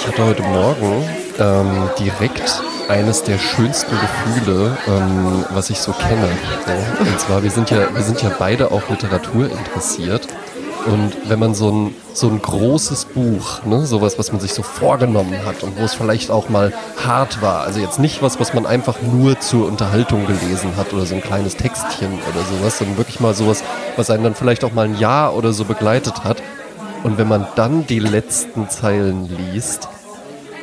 ich 0.00 0.06
hatte 0.06 0.24
heute 0.24 0.42
Morgen 0.42 1.06
ähm, 1.38 1.90
direkt 1.98 2.62
eines 2.88 3.22
der 3.22 3.38
schönsten 3.38 3.94
Gefühle, 4.00 4.76
ähm, 4.88 5.44
was 5.50 5.68
ich 5.68 5.78
so 5.78 5.92
kenne. 5.92 6.26
So. 6.66 7.04
Und 7.04 7.20
zwar, 7.20 7.42
wir 7.42 7.50
sind 7.50 7.70
ja, 7.70 7.94
wir 7.94 8.02
sind 8.02 8.22
ja 8.22 8.30
beide 8.38 8.70
auch 8.70 8.88
Literatur 8.88 9.50
interessiert. 9.50 10.26
Und 10.86 11.12
wenn 11.28 11.38
man 11.38 11.54
so 11.54 11.70
ein, 11.70 11.94
so 12.14 12.28
ein 12.28 12.40
großes 12.40 13.04
Buch, 13.04 13.62
ne, 13.66 13.84
sowas, 13.84 14.18
was 14.18 14.32
man 14.32 14.40
sich 14.40 14.54
so 14.54 14.62
vorgenommen 14.62 15.44
hat 15.44 15.62
und 15.62 15.78
wo 15.78 15.84
es 15.84 15.92
vielleicht 15.92 16.30
auch 16.30 16.48
mal 16.48 16.72
hart 17.04 17.42
war, 17.42 17.64
also 17.64 17.78
jetzt 17.80 17.98
nicht 17.98 18.22
was, 18.22 18.40
was 18.40 18.54
man 18.54 18.64
einfach 18.64 19.02
nur 19.02 19.38
zur 19.38 19.66
Unterhaltung 19.66 20.26
gelesen 20.26 20.76
hat 20.78 20.94
oder 20.94 21.04
so 21.04 21.14
ein 21.14 21.20
kleines 21.20 21.56
Textchen 21.56 22.14
oder 22.14 22.42
sowas, 22.50 22.78
sondern 22.78 22.96
wirklich 22.96 23.20
mal 23.20 23.34
sowas, 23.34 23.62
was 23.96 24.08
einen 24.08 24.24
dann 24.24 24.34
vielleicht 24.34 24.64
auch 24.64 24.72
mal 24.72 24.86
ein 24.86 24.98
Jahr 24.98 25.36
oder 25.36 25.52
so 25.52 25.66
begleitet 25.66 26.24
hat. 26.24 26.42
Und 27.02 27.18
wenn 27.18 27.28
man 27.28 27.46
dann 27.56 27.86
die 27.86 27.98
letzten 27.98 28.68
Zeilen 28.68 29.28
liest, 29.52 29.88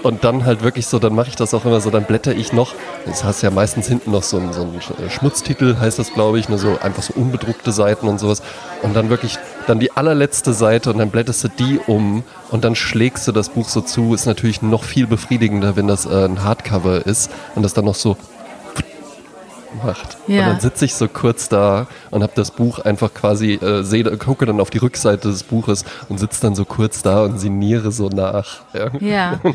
und 0.03 0.23
dann 0.23 0.45
halt 0.45 0.63
wirklich 0.63 0.87
so, 0.87 0.99
dann 0.99 1.13
mache 1.13 1.29
ich 1.29 1.35
das 1.35 1.53
auch 1.53 1.65
immer 1.65 1.81
so, 1.81 1.89
dann 1.89 2.05
blätter 2.05 2.33
ich 2.33 2.53
noch, 2.53 2.73
das 3.05 3.23
heißt 3.23 3.43
ja 3.43 3.51
meistens 3.51 3.87
hinten 3.87 4.11
noch 4.11 4.23
so 4.23 4.37
ein, 4.37 4.53
so 4.53 4.61
ein 4.61 5.09
Schmutztitel, 5.09 5.77
heißt 5.79 5.99
das 5.99 6.13
glaube 6.13 6.39
ich, 6.39 6.49
nur 6.49 6.57
so 6.57 6.77
einfach 6.79 7.03
so 7.03 7.13
unbedruckte 7.13 7.71
Seiten 7.71 8.07
und 8.07 8.19
sowas. 8.19 8.41
Und 8.83 8.95
dann 8.95 9.09
wirklich, 9.09 9.37
dann 9.65 9.79
die 9.79 9.91
allerletzte 9.91 10.53
Seite 10.53 10.91
und 10.91 10.99
dann 10.99 11.09
blätterst 11.09 11.43
du 11.43 11.49
die 11.49 11.79
um 11.87 12.23
und 12.51 12.63
dann 12.63 12.75
schlägst 12.75 13.27
du 13.27 13.31
das 13.31 13.49
Buch 13.49 13.67
so 13.67 13.81
zu. 13.81 14.13
Ist 14.13 14.25
natürlich 14.25 14.61
noch 14.61 14.83
viel 14.83 15.07
befriedigender, 15.07 15.75
wenn 15.75 15.87
das 15.87 16.05
äh, 16.05 16.25
ein 16.25 16.43
Hardcover 16.43 17.05
ist 17.05 17.31
und 17.55 17.63
das 17.63 17.73
dann 17.73 17.85
noch 17.85 17.95
so 17.95 18.17
macht. 19.83 20.17
Ja. 20.27 20.39
Und 20.39 20.45
dann 20.47 20.59
sitze 20.59 20.85
ich 20.85 20.93
so 20.93 21.07
kurz 21.07 21.49
da 21.49 21.87
und 22.11 22.23
habe 22.23 22.33
das 22.35 22.51
Buch 22.51 22.79
einfach 22.79 23.13
quasi, 23.13 23.53
äh, 23.53 23.83
seh, 23.83 24.03
gucke 24.03 24.45
dann 24.45 24.59
auf 24.59 24.69
die 24.69 24.77
Rückseite 24.77 25.29
des 25.29 25.43
Buches 25.43 25.85
und 26.09 26.19
sitze 26.19 26.41
dann 26.41 26.55
so 26.55 26.65
kurz 26.65 27.01
da 27.01 27.23
und 27.23 27.39
sinniere 27.39 27.91
so 27.91 28.09
nach. 28.09 28.61
Ja. 28.99 29.39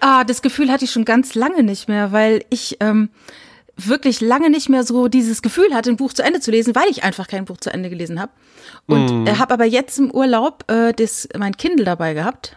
Ah, 0.00 0.24
das 0.24 0.40
Gefühl 0.40 0.70
hatte 0.70 0.84
ich 0.84 0.92
schon 0.92 1.04
ganz 1.04 1.34
lange 1.34 1.62
nicht 1.62 1.88
mehr, 1.88 2.12
weil 2.12 2.44
ich 2.48 2.78
ähm, 2.80 3.10
wirklich 3.76 4.20
lange 4.20 4.50
nicht 4.50 4.68
mehr 4.68 4.84
so 4.84 5.08
dieses 5.08 5.42
Gefühl 5.42 5.74
hatte, 5.74 5.90
ein 5.90 5.96
Buch 5.96 6.12
zu 6.12 6.22
Ende 6.22 6.40
zu 6.40 6.50
lesen, 6.50 6.74
weil 6.74 6.88
ich 6.88 7.02
einfach 7.04 7.26
kein 7.26 7.44
Buch 7.44 7.58
zu 7.58 7.70
Ende 7.70 7.90
gelesen 7.90 8.20
habe. 8.20 8.32
Und 8.86 9.24
mm. 9.24 9.38
habe 9.38 9.54
aber 9.54 9.64
jetzt 9.64 9.98
im 9.98 10.10
Urlaub 10.10 10.64
äh, 10.70 10.92
das, 10.92 11.28
mein 11.38 11.56
Kindle 11.56 11.84
dabei 11.84 12.14
gehabt 12.14 12.56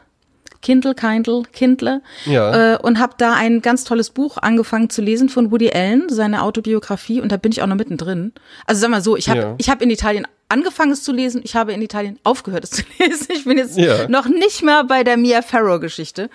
Kindle, 0.63 0.95
Kindle, 0.95 1.43
Kindle. 1.51 2.01
Ja. 2.25 2.73
Äh, 2.73 2.77
und 2.77 2.97
habe 2.99 3.13
da 3.17 3.33
ein 3.33 3.61
ganz 3.61 3.83
tolles 3.83 4.09
Buch 4.09 4.37
angefangen 4.37 4.89
zu 4.89 5.03
lesen 5.03 5.29
von 5.29 5.51
Woody 5.51 5.71
Allen, 5.71 6.09
seine 6.09 6.41
Autobiografie. 6.41 7.21
Und 7.21 7.31
da 7.31 7.37
bin 7.37 7.51
ich 7.51 7.61
auch 7.61 7.67
noch 7.67 7.75
mittendrin. 7.75 8.33
Also 8.65 8.81
sag 8.81 8.89
mal 8.89 9.01
so, 9.01 9.15
ich 9.15 9.29
habe 9.29 9.39
ja. 9.39 9.55
ich 9.59 9.69
hab 9.69 9.81
in 9.83 9.91
Italien 9.91 10.25
angefangen 10.49 10.91
es 10.91 11.03
zu 11.03 11.11
lesen, 11.11 11.41
ich 11.43 11.55
habe 11.55 11.73
in 11.73 11.81
Italien 11.81 12.19
aufgehört 12.23 12.63
es 12.63 12.71
zu 12.71 12.83
lesen. 12.99 13.27
Ich 13.29 13.43
bin 13.43 13.57
jetzt 13.57 13.77
ja. 13.77 14.07
noch 14.07 14.27
nicht 14.27 14.63
mehr 14.63 14.83
bei 14.83 15.03
der 15.03 15.17
Mia 15.17 15.41
Farrow-Geschichte. 15.41 16.29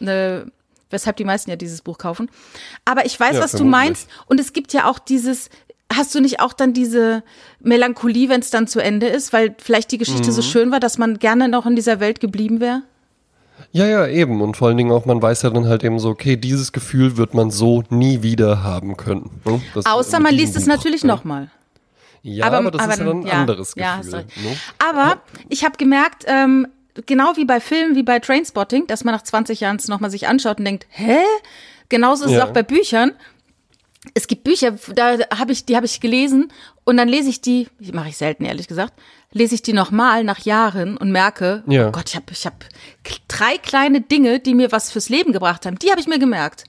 Äh, 0.00 0.40
weshalb 0.90 1.16
die 1.16 1.24
meisten 1.24 1.50
ja 1.50 1.56
dieses 1.56 1.82
Buch 1.82 1.98
kaufen. 1.98 2.30
Aber 2.84 3.04
ich 3.06 3.18
weiß, 3.18 3.36
ja, 3.36 3.42
was 3.42 3.52
vermutlich. 3.52 3.58
du 3.58 3.64
meinst. 3.64 4.08
Und 4.26 4.38
es 4.38 4.52
gibt 4.52 4.72
ja 4.74 4.88
auch 4.88 4.98
dieses, 4.98 5.48
hast 5.92 6.14
du 6.14 6.20
nicht 6.20 6.40
auch 6.40 6.52
dann 6.52 6.72
diese 6.72 7.22
Melancholie, 7.60 8.28
wenn 8.28 8.40
es 8.40 8.50
dann 8.50 8.68
zu 8.68 8.78
Ende 8.78 9.06
ist, 9.06 9.32
weil 9.32 9.54
vielleicht 9.58 9.90
die 9.90 9.98
Geschichte 9.98 10.28
mhm. 10.28 10.32
so 10.32 10.42
schön 10.42 10.70
war, 10.70 10.80
dass 10.80 10.98
man 10.98 11.18
gerne 11.18 11.48
noch 11.48 11.66
in 11.66 11.74
dieser 11.74 11.98
Welt 11.98 12.20
geblieben 12.20 12.60
wäre? 12.60 12.82
Ja, 13.72 13.86
ja, 13.86 14.06
eben. 14.06 14.40
Und 14.40 14.56
vor 14.56 14.68
allen 14.68 14.76
Dingen 14.76 14.92
auch, 14.92 15.06
man 15.06 15.22
weiß 15.22 15.42
ja 15.42 15.50
dann 15.50 15.66
halt 15.66 15.82
eben 15.84 15.98
so, 15.98 16.10
okay, 16.10 16.36
dieses 16.36 16.72
Gefühl 16.72 17.16
wird 17.16 17.34
man 17.34 17.50
so 17.50 17.82
nie 17.88 18.22
wieder 18.22 18.62
haben 18.62 18.96
können. 18.96 19.30
Ne? 19.44 19.60
Außer 19.84 20.20
man 20.20 20.34
liest 20.34 20.56
es 20.56 20.66
natürlich 20.66 21.02
ja. 21.02 21.08
nochmal. 21.08 21.50
Ja, 22.22 22.46
aber, 22.46 22.58
aber 22.58 22.70
das 22.70 22.82
aber, 22.82 22.92
ist 22.92 22.98
ja 22.98 23.04
dann 23.04 23.20
ein 23.20 23.26
ja, 23.26 23.32
anderes 23.32 23.74
Gefühl. 23.74 24.12
Ja, 24.12 24.20
ne? 24.20 24.56
Aber 24.78 25.20
ich 25.48 25.64
habe 25.64 25.76
gemerkt, 25.76 26.24
ähm, 26.28 26.68
genau 27.06 27.36
wie 27.36 27.44
bei 27.44 27.60
Filmen, 27.60 27.96
wie 27.96 28.02
bei 28.02 28.18
Trainspotting, 28.18 28.86
dass 28.86 29.04
man 29.04 29.14
nach 29.14 29.22
20 29.22 29.60
Jahren 29.60 29.76
es 29.76 29.88
nochmal 29.88 30.10
sich 30.10 30.28
anschaut 30.28 30.58
und 30.58 30.64
denkt, 30.64 30.86
hä? 30.90 31.18
Genauso 31.88 32.24
ist 32.24 32.32
es 32.32 32.40
auch 32.40 32.52
bei 32.52 32.62
Büchern. 32.62 33.12
Es 34.14 34.26
gibt 34.26 34.44
Bücher, 34.44 34.72
da 34.94 35.16
habe 35.36 35.52
ich, 35.52 35.64
die 35.64 35.76
habe 35.76 35.86
ich 35.86 36.00
gelesen 36.00 36.52
und 36.84 36.96
dann 36.96 37.08
lese 37.08 37.28
ich 37.28 37.40
die, 37.40 37.68
mache 37.92 38.08
ich 38.08 38.16
selten 38.16 38.44
ehrlich 38.44 38.66
gesagt, 38.66 38.94
lese 39.32 39.54
ich 39.54 39.62
die 39.62 39.72
nochmal 39.72 40.24
nach 40.24 40.40
Jahren 40.40 40.96
und 40.96 41.12
merke, 41.12 41.62
ja. 41.66 41.88
oh 41.88 41.92
Gott, 41.92 42.08
ich 42.08 42.16
habe 42.16 42.26
ich 42.30 42.44
hab 42.44 42.64
drei 43.28 43.58
kleine 43.58 44.00
Dinge, 44.00 44.40
die 44.40 44.54
mir 44.54 44.72
was 44.72 44.90
fürs 44.90 45.08
Leben 45.08 45.32
gebracht 45.32 45.66
haben. 45.66 45.78
Die 45.78 45.90
habe 45.90 46.00
ich 46.00 46.08
mir 46.08 46.18
gemerkt. 46.18 46.64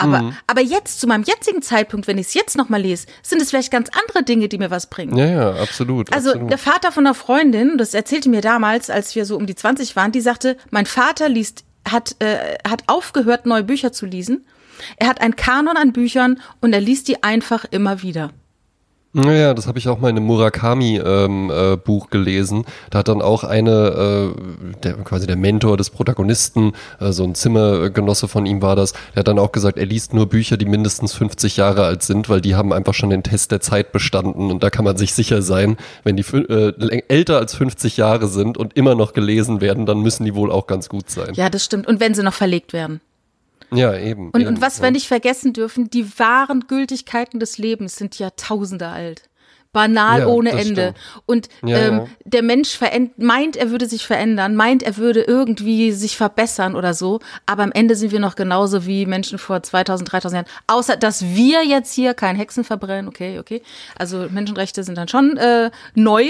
Aber, 0.00 0.22
mhm. 0.22 0.36
aber 0.46 0.62
jetzt, 0.62 0.98
zu 0.98 1.06
meinem 1.06 1.24
jetzigen 1.24 1.60
Zeitpunkt, 1.60 2.06
wenn 2.06 2.16
ich 2.16 2.28
es 2.28 2.34
jetzt 2.34 2.56
nochmal 2.56 2.80
lese, 2.80 3.06
sind 3.22 3.42
es 3.42 3.50
vielleicht 3.50 3.70
ganz 3.70 3.90
andere 3.90 4.24
Dinge, 4.24 4.48
die 4.48 4.56
mir 4.56 4.70
was 4.70 4.88
bringen. 4.88 5.16
Ja, 5.16 5.26
ja, 5.26 5.50
absolut. 5.52 6.12
Also 6.12 6.30
absolut. 6.30 6.50
der 6.50 6.58
Vater 6.58 6.90
von 6.90 7.06
einer 7.06 7.14
Freundin, 7.14 7.76
das 7.76 7.92
erzählte 7.92 8.30
mir 8.30 8.40
damals, 8.40 8.88
als 8.88 9.14
wir 9.14 9.26
so 9.26 9.36
um 9.36 9.44
die 9.44 9.54
20 9.54 9.96
waren, 9.96 10.10
die 10.10 10.22
sagte, 10.22 10.56
mein 10.70 10.86
Vater 10.86 11.28
liest, 11.28 11.64
hat, 11.86 12.16
äh, 12.20 12.56
hat 12.66 12.84
aufgehört, 12.86 13.44
neue 13.44 13.64
Bücher 13.64 13.92
zu 13.92 14.06
lesen. 14.06 14.46
Er 14.96 15.08
hat 15.08 15.20
einen 15.20 15.36
Kanon 15.36 15.76
an 15.76 15.92
Büchern 15.92 16.40
und 16.60 16.72
er 16.72 16.80
liest 16.80 17.08
die 17.08 17.22
einfach 17.22 17.64
immer 17.70 18.02
wieder. 18.02 18.30
Naja, 19.12 19.54
das 19.54 19.66
habe 19.66 19.76
ich 19.80 19.88
auch 19.88 19.98
mal 19.98 20.10
in 20.10 20.16
einem 20.16 20.26
Murakami-Buch 20.26 21.04
ähm, 21.04 21.50
äh, 21.50 22.10
gelesen. 22.10 22.64
Da 22.90 23.00
hat 23.00 23.08
dann 23.08 23.22
auch 23.22 23.42
eine, 23.42 24.34
äh, 24.36 24.74
der, 24.84 24.94
quasi 24.98 25.26
der 25.26 25.34
Mentor 25.34 25.76
des 25.76 25.90
Protagonisten, 25.90 26.74
äh, 27.00 27.10
so 27.10 27.24
ein 27.24 27.34
Zimmergenosse 27.34 28.28
von 28.28 28.46
ihm 28.46 28.62
war 28.62 28.76
das, 28.76 28.92
der 29.14 29.20
hat 29.20 29.28
dann 29.28 29.40
auch 29.40 29.50
gesagt, 29.50 29.78
er 29.78 29.86
liest 29.86 30.14
nur 30.14 30.28
Bücher, 30.28 30.56
die 30.56 30.64
mindestens 30.64 31.12
50 31.14 31.56
Jahre 31.56 31.86
alt 31.86 32.04
sind, 32.04 32.28
weil 32.28 32.40
die 32.40 32.54
haben 32.54 32.72
einfach 32.72 32.94
schon 32.94 33.10
den 33.10 33.24
Test 33.24 33.50
der 33.50 33.60
Zeit 33.60 33.90
bestanden. 33.90 34.48
Und 34.48 34.62
da 34.62 34.70
kann 34.70 34.84
man 34.84 34.96
sich 34.96 35.12
sicher 35.12 35.42
sein, 35.42 35.76
wenn 36.04 36.16
die 36.16 36.24
äh, 36.32 37.02
älter 37.08 37.38
als 37.38 37.56
50 37.56 37.96
Jahre 37.96 38.28
sind 38.28 38.58
und 38.58 38.76
immer 38.76 38.94
noch 38.94 39.12
gelesen 39.12 39.60
werden, 39.60 39.86
dann 39.86 39.98
müssen 39.98 40.24
die 40.24 40.36
wohl 40.36 40.52
auch 40.52 40.68
ganz 40.68 40.88
gut 40.88 41.10
sein. 41.10 41.34
Ja, 41.34 41.50
das 41.50 41.64
stimmt. 41.64 41.88
Und 41.88 41.98
wenn 41.98 42.14
sie 42.14 42.22
noch 42.22 42.34
verlegt 42.34 42.72
werden. 42.72 43.00
Ja, 43.72 43.96
eben. 43.96 44.30
Und, 44.30 44.40
eben, 44.40 44.48
und 44.48 44.60
was 44.60 44.78
ja. 44.78 44.84
wir 44.84 44.90
nicht 44.90 45.08
vergessen 45.08 45.52
dürfen, 45.52 45.90
die 45.90 46.18
wahren 46.18 46.66
Gültigkeiten 46.66 47.40
des 47.40 47.58
Lebens 47.58 47.96
sind 47.96 48.18
Jahrtausende 48.18 48.88
alt. 48.88 49.30
Banal 49.72 50.20
ja, 50.20 50.26
ohne 50.26 50.50
Ende. 50.50 50.94
Stimmt. 50.94 51.22
Und 51.26 51.48
ja, 51.64 51.78
ähm, 51.78 52.06
der 52.24 52.42
Mensch 52.42 52.78
meint, 53.16 53.56
er 53.56 53.70
würde 53.70 53.86
sich 53.86 54.04
verändern, 54.04 54.56
meint, 54.56 54.82
er 54.82 54.96
würde 54.96 55.22
irgendwie 55.22 55.92
sich 55.92 56.16
verbessern 56.16 56.74
oder 56.74 56.92
so. 56.92 57.20
Aber 57.46 57.62
am 57.62 57.70
Ende 57.70 57.94
sind 57.94 58.10
wir 58.10 58.18
noch 58.18 58.34
genauso 58.34 58.84
wie 58.86 59.06
Menschen 59.06 59.38
vor 59.38 59.62
2000, 59.62 60.10
3000 60.10 60.34
Jahren. 60.38 60.56
Außer, 60.66 60.96
dass 60.96 61.24
wir 61.24 61.64
jetzt 61.64 61.94
hier 61.94 62.14
kein 62.14 62.34
Hexen 62.34 62.64
verbrennen. 62.64 63.06
Okay, 63.06 63.38
okay. 63.38 63.62
Also 63.96 64.26
Menschenrechte 64.28 64.82
sind 64.82 64.98
dann 64.98 65.06
schon 65.06 65.36
äh, 65.36 65.70
neu, 65.94 66.24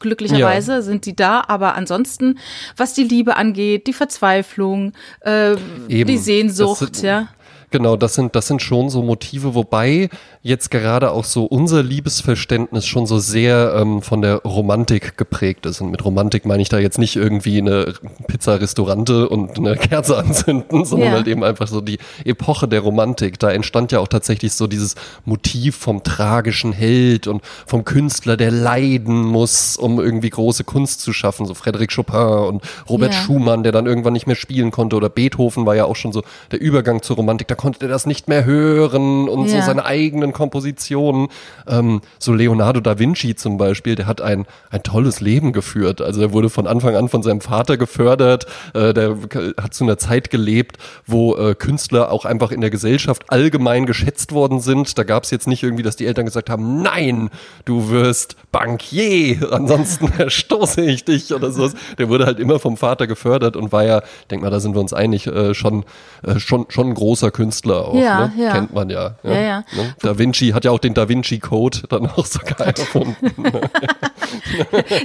Glücklicherweise 0.00 0.72
ja. 0.72 0.82
sind 0.82 1.06
die 1.06 1.16
da, 1.16 1.42
aber 1.48 1.74
ansonsten, 1.74 2.38
was 2.76 2.94
die 2.94 3.02
Liebe 3.02 3.36
angeht, 3.36 3.88
die 3.88 3.92
Verzweiflung, 3.92 4.92
äh, 5.20 5.56
die 5.88 6.18
Sehnsucht, 6.18 6.96
sind, 6.96 7.02
ja. 7.02 7.28
Genau, 7.70 7.96
das 7.96 8.14
sind, 8.14 8.34
das 8.34 8.46
sind 8.46 8.62
schon 8.62 8.88
so 8.88 9.02
Motive, 9.02 9.54
wobei 9.54 10.08
jetzt 10.42 10.70
gerade 10.70 11.10
auch 11.10 11.24
so 11.24 11.44
unser 11.44 11.82
Liebesverständnis 11.82 12.86
schon 12.86 13.06
so 13.06 13.18
sehr 13.18 13.74
ähm, 13.76 14.00
von 14.00 14.22
der 14.22 14.36
Romantik 14.36 15.18
geprägt 15.18 15.66
ist. 15.66 15.82
Und 15.82 15.90
mit 15.90 16.02
Romantik 16.02 16.46
meine 16.46 16.62
ich 16.62 16.70
da 16.70 16.78
jetzt 16.78 16.98
nicht 16.98 17.16
irgendwie 17.16 17.58
eine 17.58 17.92
Pizza-Restaurante 18.26 19.28
und 19.28 19.58
eine 19.58 19.76
Kerze 19.76 20.16
anzünden, 20.16 20.86
sondern 20.86 21.10
ja. 21.10 21.14
halt 21.16 21.28
eben 21.28 21.44
einfach 21.44 21.68
so 21.68 21.82
die 21.82 21.98
Epoche 22.24 22.68
der 22.68 22.80
Romantik. 22.80 23.38
Da 23.38 23.50
entstand 23.50 23.92
ja 23.92 24.00
auch 24.00 24.08
tatsächlich 24.08 24.54
so 24.54 24.66
dieses 24.66 24.94
Motiv 25.26 25.76
vom 25.76 26.02
tragischen 26.02 26.72
Held 26.72 27.26
und 27.26 27.42
vom 27.66 27.84
Künstler, 27.84 28.38
der 28.38 28.50
leiden 28.50 29.20
muss, 29.20 29.76
um 29.76 30.00
irgendwie 30.00 30.30
große 30.30 30.64
Kunst 30.64 31.02
zu 31.02 31.12
schaffen. 31.12 31.44
So 31.44 31.52
Frédéric 31.52 31.94
Chopin 31.94 32.48
und 32.48 32.62
Robert 32.88 33.12
ja. 33.12 33.20
Schumann, 33.20 33.62
der 33.62 33.72
dann 33.72 33.84
irgendwann 33.84 34.14
nicht 34.14 34.26
mehr 34.26 34.36
spielen 34.36 34.70
konnte. 34.70 34.96
Oder 34.96 35.10
Beethoven 35.10 35.66
war 35.66 35.76
ja 35.76 35.84
auch 35.84 35.96
schon 35.96 36.12
so 36.12 36.22
der 36.50 36.62
Übergang 36.62 37.02
zur 37.02 37.16
Romantik. 37.16 37.48
Da 37.48 37.57
konnte 37.58 37.84
er 37.84 37.88
das 37.88 38.06
nicht 38.06 38.28
mehr 38.28 38.46
hören 38.46 39.28
und 39.28 39.46
ja. 39.46 39.60
so 39.60 39.66
seine 39.66 39.84
eigenen 39.84 40.32
Kompositionen. 40.32 41.28
Ähm, 41.66 42.00
so 42.18 42.32
Leonardo 42.32 42.80
da 42.80 42.98
Vinci 42.98 43.34
zum 43.34 43.58
Beispiel, 43.58 43.96
der 43.96 44.06
hat 44.06 44.22
ein, 44.22 44.46
ein 44.70 44.82
tolles 44.82 45.20
Leben 45.20 45.52
geführt. 45.52 46.00
Also 46.00 46.22
er 46.22 46.32
wurde 46.32 46.48
von 46.48 46.66
Anfang 46.66 46.96
an 46.96 47.10
von 47.10 47.22
seinem 47.22 47.42
Vater 47.42 47.76
gefördert. 47.76 48.46
Äh, 48.72 48.94
der 48.94 49.16
hat 49.60 49.74
zu 49.74 49.84
einer 49.84 49.98
Zeit 49.98 50.30
gelebt, 50.30 50.78
wo 51.06 51.36
äh, 51.36 51.54
Künstler 51.54 52.10
auch 52.10 52.24
einfach 52.24 52.52
in 52.52 52.62
der 52.62 52.70
Gesellschaft 52.70 53.24
allgemein 53.28 53.84
geschätzt 53.84 54.32
worden 54.32 54.60
sind. 54.60 54.96
Da 54.96 55.02
gab 55.02 55.24
es 55.24 55.30
jetzt 55.30 55.48
nicht 55.48 55.62
irgendwie, 55.62 55.82
dass 55.82 55.96
die 55.96 56.06
Eltern 56.06 56.24
gesagt 56.24 56.48
haben, 56.48 56.80
nein, 56.80 57.28
du 57.64 57.90
wirst 57.90 58.36
Bankier, 58.52 59.48
ansonsten 59.52 60.08
verstoße 60.12 60.82
ich 60.82 61.04
dich 61.04 61.34
oder 61.34 61.50
so. 61.50 61.68
Der 61.98 62.08
wurde 62.08 62.24
halt 62.24 62.38
immer 62.38 62.60
vom 62.60 62.76
Vater 62.76 63.06
gefördert 63.06 63.56
und 63.56 63.72
war 63.72 63.84
ja, 63.84 63.98
ich 63.98 64.28
denke 64.28 64.44
mal, 64.44 64.50
da 64.50 64.60
sind 64.60 64.74
wir 64.74 64.80
uns 64.80 64.92
einig, 64.92 65.26
äh, 65.26 65.54
schon, 65.54 65.84
äh, 66.22 66.38
schon, 66.38 66.66
schon 66.68 66.88
ein 66.88 66.94
großer 66.94 67.32
Künstler. 67.32 67.47
Künstler 67.48 67.88
auch, 67.88 67.94
ja, 67.94 68.26
ne? 68.26 68.32
ja. 68.36 68.52
kennt 68.52 68.74
man 68.74 68.90
ja. 68.90 69.16
ja, 69.22 69.40
ja. 69.40 69.64
Ne? 69.74 69.94
Da 70.00 70.18
Vinci 70.18 70.48
hat 70.50 70.66
ja 70.66 70.70
auch 70.70 70.78
den 70.78 70.92
Da 70.92 71.08
Vinci 71.08 71.38
Code 71.38 71.78
dann 71.88 72.06
auch 72.06 72.26
sogar 72.26 72.60
erfunden. 72.60 73.16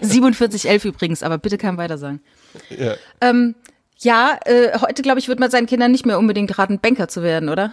4711 0.01 0.83
übrigens, 0.83 1.23
aber 1.23 1.37
bitte 1.37 1.57
kein 1.57 1.77
weiter 1.77 1.97
sagen. 1.97 2.19
Ja, 2.69 2.95
ähm, 3.21 3.55
ja 3.99 4.37
äh, 4.43 4.77
heute 4.81 5.03
glaube 5.03 5.19
ich, 5.19 5.29
wird 5.29 5.39
man 5.39 5.49
seinen 5.49 5.67
Kindern 5.67 5.91
nicht 5.91 6.05
mehr 6.05 6.19
unbedingt 6.19 6.57
raten, 6.57 6.79
Banker 6.79 7.07
zu 7.07 7.23
werden, 7.23 7.47
oder? 7.47 7.71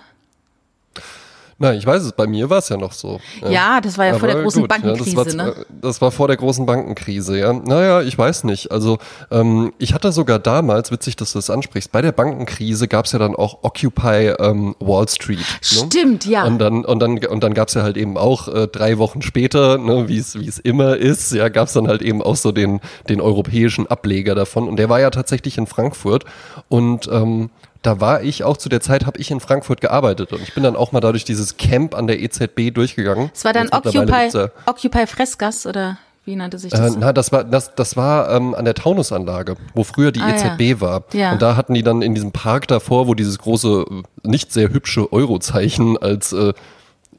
Nein, 1.62 1.77
ich 1.77 1.85
weiß 1.85 2.05
es, 2.05 2.12
bei 2.12 2.27
mir 2.27 2.49
war 2.49 2.57
es 2.57 2.71
ja 2.71 2.79
noch 2.79 2.93
so. 2.93 3.21
Ja, 3.47 3.83
das 3.83 3.99
war 3.99 4.07
ja 4.07 4.15
vor 4.15 4.29
der 4.29 4.41
großen 4.41 4.62
gut, 4.62 4.71
Bankenkrise, 4.71 5.15
ja, 5.15 5.25
das 5.25 5.37
war, 5.37 5.45
ne? 5.45 5.67
Das 5.83 6.01
war 6.01 6.11
vor 6.11 6.27
der 6.27 6.39
großen 6.39 6.65
Bankenkrise, 6.65 7.39
ja. 7.39 7.53
Naja, 7.53 8.01
ich 8.01 8.17
weiß 8.17 8.45
nicht. 8.45 8.73
Also 8.73 8.97
ähm, 9.31 9.71
ich 9.77 9.93
hatte 9.93 10.11
sogar 10.11 10.39
damals, 10.39 10.91
witzig, 10.91 11.17
dass 11.17 11.33
du 11.33 11.39
das 11.39 11.51
ansprichst, 11.51 11.93
bei 11.93 12.01
der 12.01 12.12
Bankenkrise 12.12 12.89
gab 12.89 13.05
es 13.05 13.12
ja 13.12 13.19
dann 13.19 13.37
auch 13.37 13.59
Occupy 13.61 14.33
ähm, 14.39 14.75
Wall 14.81 15.07
Street. 15.07 15.39
Ne? 15.39 15.45
Stimmt, 15.61 16.25
ja. 16.25 16.45
Und 16.45 16.59
dann, 16.61 16.87
und 16.87 16.99
dann, 16.99 17.19
und 17.27 17.45
dann 17.45 17.53
gab 17.53 17.69
es 17.69 17.75
ja 17.75 17.83
halt 17.83 17.99
eben 17.99 18.17
auch 18.17 18.49
äh, 18.49 18.67
drei 18.67 18.97
Wochen 18.97 19.21
später, 19.21 19.77
ne, 19.77 20.09
wie 20.09 20.17
es 20.17 20.41
wie 20.41 20.49
es 20.49 20.59
immer 20.59 20.97
ist, 20.97 21.31
ja, 21.33 21.51
gab 21.51 21.69
es 21.69 21.75
dann 21.75 21.89
halt 21.89 22.01
eben 22.01 22.23
auch 22.23 22.37
so 22.37 22.53
den, 22.53 22.81
den 23.11 23.21
europäischen 23.21 23.87
Ableger 23.87 24.35
davon. 24.35 24.67
Und 24.67 24.77
der 24.79 24.89
war 24.89 25.01
ja 25.01 25.11
tatsächlich 25.11 25.59
in 25.59 25.67
Frankfurt. 25.67 26.25
Und 26.71 27.07
ähm, 27.12 27.51
da 27.82 28.00
war 28.00 28.23
ich 28.23 28.44
auch 28.44 28.56
zu 28.56 28.69
der 28.69 28.81
Zeit, 28.81 29.06
habe 29.06 29.19
ich 29.19 29.31
in 29.31 29.41
Frankfurt 29.41 29.81
gearbeitet 29.81 30.32
und 30.32 30.43
ich 30.43 30.55
bin 30.55 30.62
dann 30.62 30.77
auch 30.77 30.93
mal 30.93 31.00
dadurch 31.00 31.25
dieses 31.25 31.56
Camp 31.56 31.94
an 31.94 32.06
der 32.06 32.21
EZB 32.21 32.73
durchgegangen. 32.75 33.31
Es 33.35 33.44
war 33.44 33.53
dann 33.53 33.69
Occupy, 33.71 34.49
Occupy 34.67 35.06
Freskas 35.06 35.67
oder 35.67 35.99
wie 36.27 36.37
nannte 36.37 36.59
sich 36.59 36.71
das? 36.71 36.94
Äh, 36.94 36.99
na, 36.99 37.12
das 37.12 37.32
war, 37.32 37.44
das, 37.44 37.75
das 37.75 37.97
war 37.97 38.31
ähm, 38.31 38.55
an 38.55 38.67
der 38.67 38.75
Taunusanlage, 38.75 39.56
wo 39.75 39.85
früher 39.85 40.12
die 40.12 40.21
ah, 40.21 40.31
EZB 40.31 40.61
ja. 40.61 40.81
war. 40.81 41.05
Ja. 41.12 41.32
Und 41.32 41.43
da 41.43 41.56
hatten 41.56 41.73
die 41.73 41.82
dann 41.82 42.03
in 42.03 42.15
diesem 42.15 42.32
Park 42.32 42.69
davor, 42.69 43.06
wo 43.06 43.15
dieses 43.15 43.38
große, 43.38 43.87
nicht 44.23 44.53
sehr 44.53 44.69
hübsche 44.69 45.12
Eurozeichen 45.12 45.97
als 45.97 46.33
äh, 46.33 46.53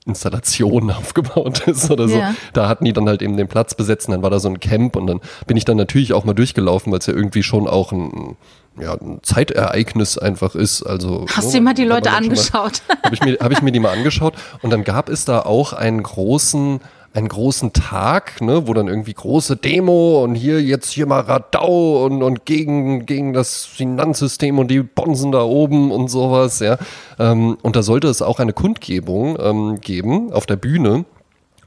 Installation 0.06 0.92
aufgebaut 0.92 1.68
ist 1.68 1.92
oder 1.92 2.08
so. 2.08 2.18
Ja. 2.18 2.36
Da 2.54 2.68
hatten 2.68 2.86
die 2.86 2.94
dann 2.94 3.08
halt 3.08 3.22
eben 3.22 3.38
den 3.38 3.48
Platz 3.48 3.76
besetzt 3.76 4.08
und 4.08 4.14
dann 4.14 4.24
war 4.24 4.30
da 4.30 4.40
so 4.40 4.50
ein 4.50 4.60
Camp 4.60 4.96
und 4.96 5.08
dann 5.08 5.22
bin 5.48 5.58
ich 5.58 5.66
dann 5.66 5.78
natürlich 5.78 6.14
auch 6.14 6.24
mal 6.24 6.34
durchgelaufen, 6.34 6.92
weil 6.92 7.00
es 7.00 7.06
ja 7.06 7.14
irgendwie 7.14 7.44
schon 7.44 7.68
auch 7.68 7.92
ein 7.92 8.38
ja, 8.80 8.94
ein 8.94 9.20
Zeitereignis 9.22 10.18
einfach 10.18 10.56
ist. 10.56 10.84
Also, 10.84 11.26
Hast 11.30 11.50
du 11.50 11.58
dir 11.58 11.62
mal 11.62 11.74
die 11.74 11.84
Leute 11.84 12.12
angeschaut? 12.12 12.82
Habe 13.04 13.14
ich, 13.14 13.22
mir, 13.22 13.38
hab 13.40 13.52
ich 13.52 13.62
mir 13.62 13.72
die 13.72 13.80
mal 13.80 13.92
angeschaut 13.92 14.34
und 14.62 14.70
dann 14.70 14.84
gab 14.84 15.10
es 15.10 15.26
da 15.26 15.42
auch 15.42 15.74
einen 15.74 16.02
großen 16.02 16.80
einen 17.14 17.28
großen 17.28 17.74
Tag, 17.74 18.42
ne, 18.42 18.68
wo 18.68 18.74
dann 18.74 18.88
irgendwie 18.88 19.14
große 19.14 19.58
Demo 19.58 20.24
und 20.24 20.36
hier 20.36 20.62
jetzt 20.62 20.92
hier 20.92 21.06
mal 21.06 21.20
Radau 21.20 22.06
und, 22.06 22.24
und 22.24 22.46
gegen, 22.46 23.06
gegen 23.06 23.34
das 23.34 23.66
Finanzsystem 23.66 24.60
und 24.60 24.70
die 24.70 24.82
Bonsen 24.82 25.32
da 25.32 25.44
oben 25.44 25.92
und 25.92 26.08
sowas, 26.08 26.60
ja. 26.60 26.78
Ähm, 27.20 27.58
und 27.62 27.76
da 27.76 27.84
sollte 27.84 28.08
es 28.08 28.22
auch 28.22 28.40
eine 28.40 28.54
Kundgebung 28.54 29.38
ähm, 29.42 29.82
geben 29.82 30.32
auf 30.32 30.46
der 30.46 30.56
Bühne. 30.56 31.06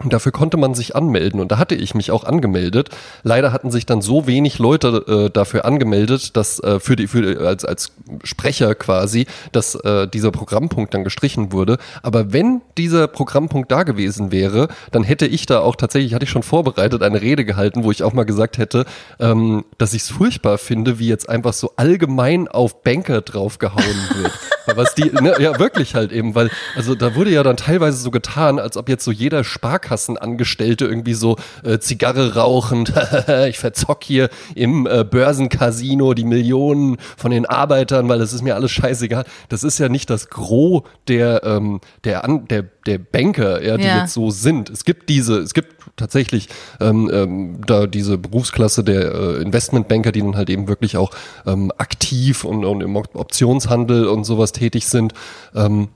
Und 0.02 0.12
dafür 0.12 0.32
konnte 0.32 0.56
man 0.56 0.74
sich 0.74 0.96
anmelden 0.96 1.38
und 1.40 1.52
da 1.52 1.58
hatte 1.58 1.76
ich 1.76 1.94
mich 1.94 2.10
auch 2.10 2.24
angemeldet. 2.24 2.88
Leider 3.22 3.52
hatten 3.52 3.70
sich 3.70 3.86
dann 3.86 4.02
so 4.02 4.26
wenig 4.26 4.58
Leute 4.58 5.04
äh, 5.06 5.30
dafür 5.30 5.64
angemeldet, 5.64 6.36
dass 6.36 6.58
äh, 6.58 6.80
für 6.80 6.96
die 6.96 7.06
für 7.06 7.46
als 7.46 7.64
als 7.64 7.92
Sprecher 8.24 8.74
quasi, 8.74 9.26
dass 9.52 9.76
äh, 9.76 10.08
dieser 10.08 10.32
Programmpunkt 10.32 10.92
dann 10.94 11.04
gestrichen 11.04 11.52
wurde. 11.52 11.78
Aber 12.02 12.32
wenn 12.32 12.60
dieser 12.76 13.06
Programmpunkt 13.06 13.70
da 13.70 13.84
gewesen 13.84 14.32
wäre, 14.32 14.66
dann 14.90 15.04
hätte 15.04 15.26
ich 15.26 15.46
da 15.46 15.60
auch 15.60 15.76
tatsächlich 15.76 16.12
hatte 16.12 16.24
ich 16.24 16.30
schon 16.30 16.42
vorbereitet 16.42 17.04
eine 17.04 17.22
Rede 17.22 17.44
gehalten, 17.44 17.84
wo 17.84 17.92
ich 17.92 18.02
auch 18.02 18.12
mal 18.12 18.24
gesagt 18.24 18.58
hätte, 18.58 18.86
ähm, 19.20 19.64
dass 19.78 19.94
ich 19.94 20.02
es 20.02 20.10
furchtbar 20.10 20.58
finde, 20.58 20.98
wie 20.98 21.06
jetzt 21.06 21.28
einfach 21.28 21.52
so 21.52 21.70
allgemein 21.76 22.48
auf 22.48 22.82
Banker 22.82 23.20
draufgehauen 23.20 24.08
wird. 24.16 24.32
Was 24.66 24.94
die, 24.94 25.10
ne, 25.10 25.34
ja 25.38 25.58
wirklich 25.58 25.94
halt 25.94 26.10
eben, 26.10 26.34
weil 26.34 26.50
also 26.74 26.94
da 26.94 27.14
wurde 27.14 27.30
ja 27.30 27.42
dann 27.42 27.56
teilweise 27.56 27.98
so 27.98 28.10
getan, 28.10 28.58
als 28.58 28.76
ob 28.76 28.88
jetzt 28.88 29.04
so 29.04 29.10
jeder 29.10 29.44
Spark 29.44 29.74
Sparkassenangestellte 29.74 30.86
irgendwie 30.86 31.14
so 31.14 31.36
äh, 31.62 31.78
Zigarre 31.78 32.34
rauchend, 32.34 32.92
ich 33.48 33.58
verzock 33.58 34.04
hier 34.04 34.30
im 34.54 34.86
äh, 34.86 35.04
Börsencasino 35.04 36.14
die 36.14 36.24
Millionen 36.24 36.96
von 37.16 37.30
den 37.30 37.46
Arbeitern, 37.46 38.08
weil 38.08 38.18
das 38.18 38.32
ist 38.32 38.42
mir 38.42 38.54
alles 38.54 38.70
scheißegal. 38.70 39.24
Das 39.48 39.64
ist 39.64 39.78
ja 39.78 39.88
nicht 39.88 40.10
das 40.10 40.28
Gros 40.28 40.82
der, 41.08 41.42
ähm, 41.44 41.80
der, 42.04 42.24
An 42.24 42.46
der, 42.48 42.64
der 42.86 42.98
Banker, 42.98 43.62
ja, 43.62 43.76
die 43.76 43.84
ja. 43.84 44.02
jetzt 44.02 44.14
so 44.14 44.30
sind. 44.30 44.70
Es 44.70 44.84
gibt 44.84 45.08
diese, 45.08 45.38
es 45.38 45.54
gibt 45.54 45.73
tatsächlich 45.96 46.48
ähm, 46.80 47.10
ähm, 47.12 47.60
da 47.66 47.86
diese 47.86 48.18
Berufsklasse 48.18 48.84
der 48.84 49.14
äh, 49.14 49.42
Investmentbanker, 49.42 50.12
die 50.12 50.20
dann 50.20 50.36
halt 50.36 50.50
eben 50.50 50.68
wirklich 50.68 50.96
auch 50.96 51.10
ähm, 51.46 51.72
aktiv 51.78 52.44
und, 52.44 52.64
und 52.64 52.80
im 52.80 52.96
Optionshandel 52.96 54.06
und 54.06 54.24
sowas 54.24 54.52
tätig 54.52 54.86
sind. 54.86 55.14
Ähm, 55.54 55.88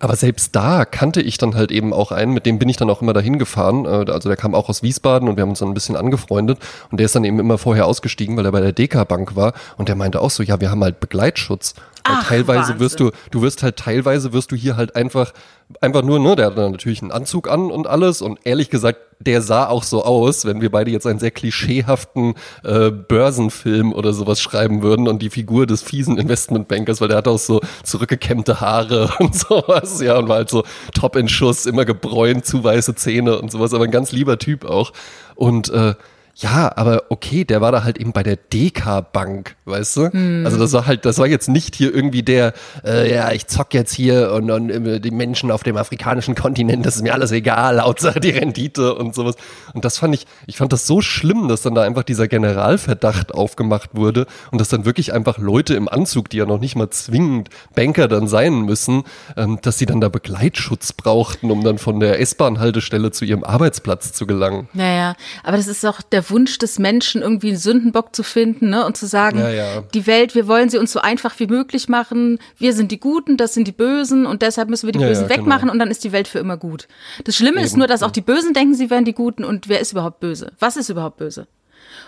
aber 0.00 0.16
selbst 0.16 0.54
da 0.54 0.84
kannte 0.84 1.22
ich 1.22 1.38
dann 1.38 1.54
halt 1.54 1.72
eben 1.72 1.92
auch 1.92 2.12
einen, 2.12 2.32
mit 2.32 2.46
dem 2.46 2.58
bin 2.58 2.68
ich 2.68 2.76
dann 2.76 2.90
auch 2.90 3.00
immer 3.00 3.12
dahin 3.12 3.38
gefahren. 3.38 3.84
Äh, 3.84 4.10
also 4.10 4.28
der 4.28 4.36
kam 4.36 4.54
auch 4.54 4.68
aus 4.68 4.82
Wiesbaden 4.82 5.28
und 5.28 5.36
wir 5.36 5.42
haben 5.42 5.50
uns 5.50 5.60
dann 5.60 5.68
ein 5.68 5.74
bisschen 5.74 5.96
angefreundet. 5.96 6.58
Und 6.90 6.98
der 7.00 7.06
ist 7.06 7.14
dann 7.14 7.24
eben 7.24 7.38
immer 7.38 7.58
vorher 7.58 7.86
ausgestiegen, 7.86 8.36
weil 8.36 8.44
er 8.44 8.52
bei 8.52 8.60
der 8.60 8.72
DK 8.72 9.06
Bank 9.06 9.36
war. 9.36 9.54
Und 9.76 9.88
der 9.88 9.96
meinte 9.96 10.20
auch 10.20 10.30
so, 10.30 10.42
ja, 10.42 10.60
wir 10.60 10.70
haben 10.70 10.84
halt 10.84 11.00
Begleitschutz. 11.00 11.74
Ach, 12.08 12.28
teilweise 12.28 12.60
Wahnsinn. 12.60 12.80
wirst 12.80 13.00
du, 13.00 13.10
du 13.30 13.42
wirst 13.42 13.62
halt 13.62 13.76
teilweise 13.76 14.32
wirst 14.32 14.52
du 14.52 14.56
hier 14.56 14.76
halt 14.76 14.96
einfach, 14.96 15.32
einfach 15.80 16.02
nur, 16.02 16.18
ne, 16.18 16.36
der 16.36 16.46
hat 16.46 16.58
dann 16.58 16.72
natürlich 16.72 17.02
einen 17.02 17.12
Anzug 17.12 17.48
an 17.48 17.70
und 17.70 17.86
alles. 17.86 18.22
Und 18.22 18.38
ehrlich 18.44 18.70
gesagt, 18.70 19.00
der 19.20 19.42
sah 19.42 19.66
auch 19.66 19.82
so 19.82 20.04
aus, 20.04 20.44
wenn 20.44 20.60
wir 20.60 20.70
beide 20.70 20.90
jetzt 20.90 21.06
einen 21.06 21.18
sehr 21.18 21.30
klischeehaften 21.30 22.34
äh, 22.62 22.90
Börsenfilm 22.90 23.92
oder 23.92 24.12
sowas 24.12 24.40
schreiben 24.40 24.82
würden 24.82 25.08
und 25.08 25.20
die 25.20 25.30
Figur 25.30 25.66
des 25.66 25.82
fiesen 25.82 26.18
Investmentbankers, 26.18 27.00
weil 27.00 27.08
der 27.08 27.18
hat 27.18 27.28
auch 27.28 27.38
so 27.38 27.60
zurückgekämmte 27.82 28.60
Haare 28.60 29.10
und 29.18 29.34
sowas, 29.34 30.00
ja, 30.00 30.16
und 30.18 30.28
war 30.28 30.36
halt 30.36 30.50
so 30.50 30.64
top 30.94 31.16
in 31.16 31.28
Schuss, 31.28 31.66
immer 31.66 31.84
gebräunt, 31.84 32.46
zu 32.46 32.62
weiße 32.62 32.94
Zähne 32.94 33.38
und 33.40 33.50
sowas, 33.50 33.74
aber 33.74 33.84
ein 33.84 33.90
ganz 33.90 34.12
lieber 34.12 34.38
Typ 34.38 34.64
auch. 34.64 34.92
Und 35.34 35.70
äh, 35.70 35.94
ja, 36.40 36.70
aber 36.76 37.02
okay, 37.08 37.44
der 37.44 37.60
war 37.60 37.72
da 37.72 37.82
halt 37.82 37.98
eben 37.98 38.12
bei 38.12 38.22
der 38.22 38.36
DK 38.36 39.12
Bank, 39.12 39.56
weißt 39.64 39.96
du? 39.96 40.12
Hm. 40.12 40.42
Also 40.44 40.56
das 40.56 40.72
war 40.72 40.86
halt, 40.86 41.04
das 41.04 41.18
war 41.18 41.26
jetzt 41.26 41.48
nicht 41.48 41.74
hier 41.74 41.92
irgendwie 41.92 42.22
der, 42.22 42.52
äh, 42.84 43.12
ja, 43.12 43.32
ich 43.32 43.48
zock 43.48 43.74
jetzt 43.74 43.92
hier 43.92 44.30
und, 44.32 44.48
und 44.48 44.70
äh, 44.70 45.00
die 45.00 45.10
Menschen 45.10 45.50
auf 45.50 45.64
dem 45.64 45.76
afrikanischen 45.76 46.36
Kontinent, 46.36 46.86
das 46.86 46.94
ist 46.94 47.02
mir 47.02 47.12
alles 47.12 47.32
egal, 47.32 47.82
Hauptsache 47.82 48.20
die 48.20 48.30
Rendite 48.30 48.94
und 48.94 49.16
sowas. 49.16 49.34
Und 49.74 49.84
das 49.84 49.98
fand 49.98 50.14
ich, 50.14 50.26
ich 50.46 50.56
fand 50.56 50.72
das 50.72 50.86
so 50.86 51.00
schlimm, 51.00 51.48
dass 51.48 51.62
dann 51.62 51.74
da 51.74 51.82
einfach 51.82 52.04
dieser 52.04 52.28
Generalverdacht 52.28 53.34
aufgemacht 53.34 53.90
wurde 53.96 54.26
und 54.52 54.60
dass 54.60 54.68
dann 54.68 54.84
wirklich 54.84 55.12
einfach 55.12 55.38
Leute 55.38 55.74
im 55.74 55.88
Anzug, 55.88 56.30
die 56.30 56.36
ja 56.36 56.46
noch 56.46 56.60
nicht 56.60 56.76
mal 56.76 56.88
zwingend 56.90 57.48
Banker 57.74 58.06
dann 58.06 58.28
sein 58.28 58.60
müssen, 58.60 59.02
ähm, 59.36 59.58
dass 59.62 59.78
sie 59.78 59.86
dann 59.86 60.00
da 60.00 60.08
Begleitschutz 60.08 60.92
brauchten, 60.92 61.50
um 61.50 61.64
dann 61.64 61.78
von 61.78 61.98
der 61.98 62.20
S-Bahn-Haltestelle 62.20 63.10
zu 63.10 63.24
ihrem 63.24 63.42
Arbeitsplatz 63.42 64.12
zu 64.12 64.24
gelangen. 64.24 64.68
Naja, 64.72 65.16
aber 65.42 65.56
das 65.56 65.66
ist 65.66 65.84
auch 65.84 66.00
der 66.00 66.27
Wunsch 66.30 66.58
des 66.58 66.78
Menschen, 66.78 67.22
irgendwie 67.22 67.48
einen 67.48 67.56
Sündenbock 67.56 68.14
zu 68.14 68.22
finden 68.22 68.70
ne? 68.70 68.84
und 68.84 68.96
zu 68.96 69.06
sagen, 69.06 69.38
ja, 69.38 69.50
ja. 69.50 69.80
die 69.94 70.06
Welt, 70.06 70.34
wir 70.34 70.46
wollen 70.48 70.68
sie 70.68 70.78
uns 70.78 70.92
so 70.92 71.00
einfach 71.00 71.38
wie 71.38 71.46
möglich 71.46 71.88
machen. 71.88 72.38
Wir 72.56 72.72
sind 72.72 72.92
die 72.92 73.00
Guten, 73.00 73.36
das 73.36 73.54
sind 73.54 73.68
die 73.68 73.72
Bösen 73.72 74.26
und 74.26 74.42
deshalb 74.42 74.68
müssen 74.68 74.86
wir 74.86 74.92
die 74.92 75.00
ja, 75.00 75.08
Bösen 75.08 75.28
wegmachen 75.28 75.62
genau. 75.62 75.72
und 75.72 75.78
dann 75.78 75.90
ist 75.90 76.04
die 76.04 76.12
Welt 76.12 76.28
für 76.28 76.38
immer 76.38 76.56
gut. 76.56 76.88
Das 77.24 77.36
Schlimme 77.36 77.58
eben. 77.58 77.66
ist 77.66 77.76
nur, 77.76 77.86
dass 77.86 78.02
auch 78.02 78.10
die 78.10 78.20
Bösen 78.20 78.52
denken, 78.52 78.74
sie 78.74 78.90
wären 78.90 79.04
die 79.04 79.14
Guten 79.14 79.44
und 79.44 79.68
wer 79.68 79.80
ist 79.80 79.92
überhaupt 79.92 80.20
böse? 80.20 80.52
Was 80.58 80.76
ist 80.76 80.88
überhaupt 80.88 81.16
böse? 81.18 81.46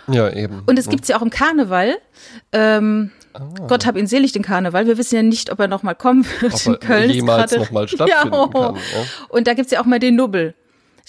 Ja, 0.09 0.31
eben. 0.33 0.63
Und 0.67 0.79
es 0.79 0.89
gibt 0.89 1.03
es 1.03 1.09
ja 1.09 1.19
auch 1.19 1.23
im 1.23 1.31
Karneval. 1.31 1.99
Ähm, 2.53 3.11
ah. 3.33 3.41
Gott 3.69 3.87
hab 3.87 3.97
ihn 3.97 4.07
selig, 4.07 4.33
den 4.33 4.43
Karneval. 4.43 4.87
Wir 4.87 4.99
wissen 4.99 5.15
ja 5.15 5.23
nicht, 5.23 5.51
ob 5.51 5.61
er 5.61 5.69
nochmal 5.69 5.95
kommen 5.95 6.27
wird 6.41 6.55
ob 6.55 6.67
in 6.67 6.81
Köln. 6.81 7.11
jemals 7.11 7.57
nochmal 7.57 7.89
stattfinden 7.89 8.33
ja, 8.33 8.39
oh. 8.39 8.49
kann. 8.49 8.75
Ja. 8.75 8.81
Und 9.29 9.47
da 9.47 9.55
gibt 9.55 9.67
es 9.67 9.73
ja 9.73 9.81
auch 9.81 9.87
mal 9.87 9.99
den 9.99 10.17
Nubbel. 10.17 10.55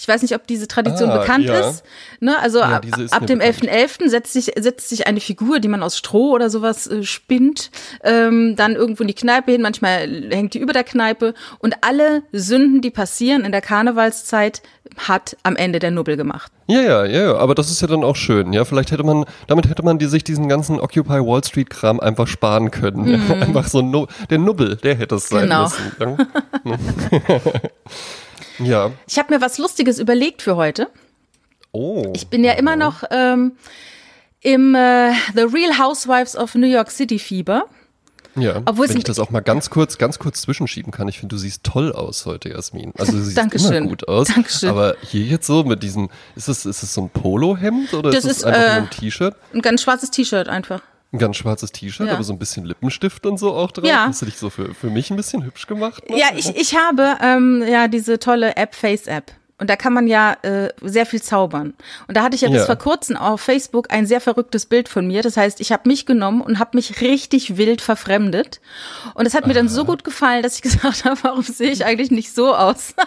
Ich 0.02 0.08
weiß 0.08 0.20
nicht, 0.22 0.34
ob 0.34 0.48
diese 0.48 0.66
Tradition 0.66 1.10
ah, 1.10 1.18
bekannt 1.18 1.44
ja. 1.44 1.60
ist. 1.60 1.84
Ne? 2.18 2.36
Also 2.40 2.58
ja, 2.58 2.70
ab, 2.70 2.86
ab 3.12 3.26
dem 3.28 3.38
11.11. 3.38 3.68
.11. 3.68 4.08
setzt 4.08 4.32
sich, 4.32 4.50
setzt 4.58 4.88
sich 4.88 5.06
eine 5.06 5.20
Figur, 5.20 5.60
die 5.60 5.68
man 5.68 5.80
aus 5.80 5.96
Stroh 5.96 6.32
oder 6.32 6.50
sowas 6.50 6.88
äh, 6.88 7.04
spinnt, 7.04 7.70
ähm, 8.02 8.56
dann 8.56 8.74
irgendwo 8.74 9.04
in 9.04 9.06
die 9.06 9.14
Kneipe 9.14 9.52
hin. 9.52 9.62
Manchmal 9.62 10.08
hängt 10.32 10.54
die 10.54 10.58
über 10.58 10.72
der 10.72 10.82
Kneipe. 10.82 11.34
Und 11.60 11.76
alle 11.82 12.24
Sünden, 12.32 12.80
die 12.80 12.90
passieren 12.90 13.44
in 13.44 13.52
der 13.52 13.60
Karnevalszeit, 13.60 14.62
hat 14.96 15.36
am 15.44 15.54
Ende 15.54 15.78
der 15.78 15.92
Nubbel 15.92 16.16
gemacht. 16.16 16.50
Ja, 16.66 16.80
ja, 16.80 17.04
ja, 17.04 17.22
ja, 17.22 17.36
aber 17.36 17.54
das 17.54 17.70
ist 17.70 17.80
ja 17.80 17.86
dann 17.86 18.02
auch 18.02 18.16
schön. 18.16 18.52
Ja, 18.52 18.64
vielleicht 18.64 18.90
hätte 18.90 19.04
man, 19.04 19.24
damit 19.46 19.68
hätte 19.68 19.84
man 19.84 20.00
die, 20.00 20.06
sich 20.06 20.24
diesen 20.24 20.48
ganzen 20.48 20.80
Occupy 20.80 21.24
Wall 21.24 21.44
Street 21.44 21.70
Kram 21.70 22.00
einfach 22.00 22.26
sparen 22.26 22.72
können. 22.72 23.04
Mhm. 23.04 23.22
Ja, 23.28 23.34
einfach 23.40 23.68
so 23.68 23.82
no, 23.82 24.08
der 24.30 24.38
Nubbel, 24.38 24.74
der 24.78 24.96
hätte 24.96 25.14
es 25.14 25.28
sein 25.28 25.42
genau. 25.42 25.68
müssen. 25.68 26.28
Ja. 28.58 28.92
Ich 29.06 29.18
habe 29.18 29.34
mir 29.34 29.40
was 29.40 29.58
Lustiges 29.58 29.98
überlegt 29.98 30.42
für 30.42 30.56
heute. 30.56 30.88
Oh. 31.72 32.12
Ich 32.14 32.28
bin 32.28 32.44
ja 32.44 32.52
immer 32.52 32.76
noch 32.76 33.02
ähm, 33.10 33.52
im 34.40 34.74
äh, 34.74 35.12
The 35.34 35.42
Real 35.42 35.78
Housewives 35.78 36.36
of 36.36 36.54
New 36.54 36.66
York 36.66 36.90
City 36.90 37.18
Fieber. 37.18 37.64
Ja, 38.34 38.62
Obwohl 38.64 38.88
wenn 38.88 38.96
ich 38.96 39.04
das 39.04 39.18
auch 39.18 39.30
mal 39.30 39.40
ganz 39.40 39.68
kurz, 39.68 39.98
ganz 39.98 40.18
kurz 40.18 40.40
zwischenschieben 40.40 40.90
kann. 40.90 41.06
Ich 41.08 41.18
finde, 41.18 41.34
du 41.34 41.38
siehst 41.38 41.64
toll 41.64 41.92
aus 41.92 42.24
heute, 42.24 42.48
Jasmin. 42.48 42.92
Also 42.98 43.12
du 43.12 43.18
siehst 43.22 43.36
Dankeschön. 43.36 43.74
immer 43.74 43.88
gut 43.88 44.08
aus. 44.08 44.28
Dankeschön. 44.28 44.70
Aber 44.70 44.96
hier 45.02 45.24
jetzt 45.24 45.46
so 45.46 45.64
mit 45.64 45.82
diesem, 45.82 46.08
ist 46.34 46.48
es, 46.48 46.64
ist 46.64 46.82
es 46.82 46.94
so 46.94 47.02
ein 47.02 47.10
Polohemd 47.10 47.92
oder 47.92 48.10
das 48.10 48.24
ist 48.24 48.38
es 48.38 48.44
einfach 48.44 48.60
äh, 48.60 48.74
nur 48.80 48.82
ein 48.84 48.90
T-Shirt? 48.90 49.36
Ein 49.52 49.60
ganz 49.60 49.82
schwarzes 49.82 50.10
T-Shirt 50.10 50.48
einfach. 50.48 50.80
Ein 51.12 51.18
ganz 51.18 51.36
schwarzes 51.36 51.72
T-Shirt, 51.72 52.06
ja. 52.06 52.14
aber 52.14 52.24
so 52.24 52.32
ein 52.32 52.38
bisschen 52.38 52.64
Lippenstift 52.64 53.26
und 53.26 53.36
so 53.36 53.52
auch 53.52 53.70
drin. 53.70 53.84
Ja. 53.84 54.06
Hast 54.06 54.22
du 54.22 54.26
dich 54.26 54.38
so 54.38 54.48
für, 54.48 54.74
für 54.74 54.88
mich 54.88 55.10
ein 55.10 55.16
bisschen 55.16 55.44
hübsch 55.44 55.66
gemacht? 55.66 56.08
Noch? 56.08 56.16
Ja, 56.16 56.28
ich, 56.34 56.56
ich 56.56 56.74
habe 56.74 57.18
ähm, 57.20 57.62
ja 57.68 57.86
diese 57.86 58.18
tolle 58.18 58.56
App 58.56 58.74
Face 58.74 59.06
App. 59.06 59.30
Und 59.62 59.70
da 59.70 59.76
kann 59.76 59.92
man 59.92 60.08
ja 60.08 60.36
äh, 60.42 60.70
sehr 60.80 61.06
viel 61.06 61.22
zaubern. 61.22 61.74
Und 62.08 62.16
da 62.16 62.24
hatte 62.24 62.34
ich 62.34 62.40
ja, 62.40 62.48
ja. 62.48 62.54
bis 62.56 62.66
vor 62.66 62.74
kurzem 62.74 63.16
auf 63.16 63.40
Facebook 63.40 63.92
ein 63.92 64.06
sehr 64.06 64.20
verrücktes 64.20 64.66
Bild 64.66 64.88
von 64.88 65.06
mir. 65.06 65.22
Das 65.22 65.36
heißt, 65.36 65.60
ich 65.60 65.70
habe 65.70 65.88
mich 65.88 66.04
genommen 66.04 66.40
und 66.40 66.58
habe 66.58 66.70
mich 66.74 67.00
richtig 67.00 67.56
wild 67.58 67.80
verfremdet. 67.80 68.60
Und 69.14 69.24
es 69.24 69.34
hat 69.34 69.46
mir 69.46 69.52
Aha. 69.52 69.60
dann 69.60 69.68
so 69.68 69.84
gut 69.84 70.02
gefallen, 70.02 70.42
dass 70.42 70.56
ich 70.56 70.62
gesagt 70.62 71.04
habe, 71.04 71.16
warum 71.22 71.42
sehe 71.42 71.70
ich 71.70 71.84
eigentlich 71.84 72.10
nicht 72.10 72.34
so 72.34 72.52
aus? 72.52 72.94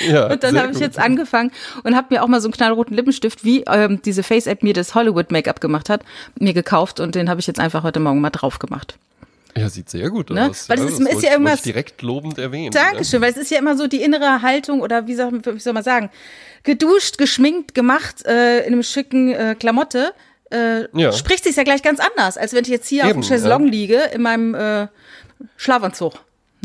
Ja, 0.00 0.26
und 0.26 0.42
dann 0.42 0.58
habe 0.58 0.72
ich 0.72 0.80
jetzt 0.80 0.98
angefangen 0.98 1.52
und 1.84 1.94
habe 1.94 2.08
mir 2.10 2.24
auch 2.24 2.26
mal 2.26 2.40
so 2.40 2.48
einen 2.48 2.54
knallroten 2.54 2.96
Lippenstift, 2.96 3.44
wie 3.44 3.62
ähm, 3.68 4.02
diese 4.04 4.24
Face-App 4.24 4.64
mir 4.64 4.74
das 4.74 4.96
Hollywood-Make-up 4.96 5.60
gemacht 5.60 5.88
hat, 5.88 6.02
mir 6.36 6.52
gekauft 6.52 6.98
und 6.98 7.14
den 7.14 7.30
habe 7.30 7.38
ich 7.38 7.46
jetzt 7.46 7.60
einfach 7.60 7.84
heute 7.84 8.00
Morgen 8.00 8.20
mal 8.20 8.30
drauf 8.30 8.58
gemacht. 8.58 8.98
Ja, 9.56 9.68
sieht 9.68 9.88
sehr 9.88 10.10
gut 10.10 10.30
ne? 10.30 10.50
aus. 10.50 10.68
Weil 10.68 10.78
ja, 10.78 10.84
es 10.84 10.98
ist, 10.98 11.08
ist 11.08 11.22
ja 11.22 11.32
irgendwas 11.32 11.62
direkt 11.62 12.02
lobend 12.02 12.38
erwähnen. 12.38 12.72
Dankeschön, 12.72 13.20
ja. 13.20 13.26
weil 13.26 13.30
es 13.32 13.36
ist 13.36 13.50
ja 13.50 13.58
immer 13.58 13.76
so 13.76 13.86
die 13.86 14.02
innere 14.02 14.42
Haltung 14.42 14.80
oder 14.80 15.06
wie 15.06 15.14
soll, 15.14 15.30
wie 15.44 15.60
soll 15.60 15.72
man 15.72 15.84
sagen, 15.84 16.10
geduscht, 16.64 17.18
geschminkt, 17.18 17.74
gemacht 17.74 18.24
äh, 18.26 18.60
in 18.60 18.72
einem 18.72 18.82
schicken 18.82 19.32
äh, 19.32 19.54
Klamotte. 19.58 20.12
Äh, 20.50 20.88
ja. 20.98 21.12
Spricht 21.12 21.44
sich 21.44 21.56
ja 21.56 21.62
gleich 21.62 21.82
ganz 21.82 22.00
anders, 22.00 22.36
als 22.36 22.52
wenn 22.52 22.62
ich 22.62 22.70
jetzt 22.70 22.88
hier 22.88 23.04
Eben, 23.04 23.10
auf 23.10 23.14
dem 23.14 23.22
Chaiselong 23.22 23.66
liege 23.66 24.10
in 24.12 24.22
meinem 24.22 24.54
äh, 24.54 24.88
Schlafanzug. 25.56 26.14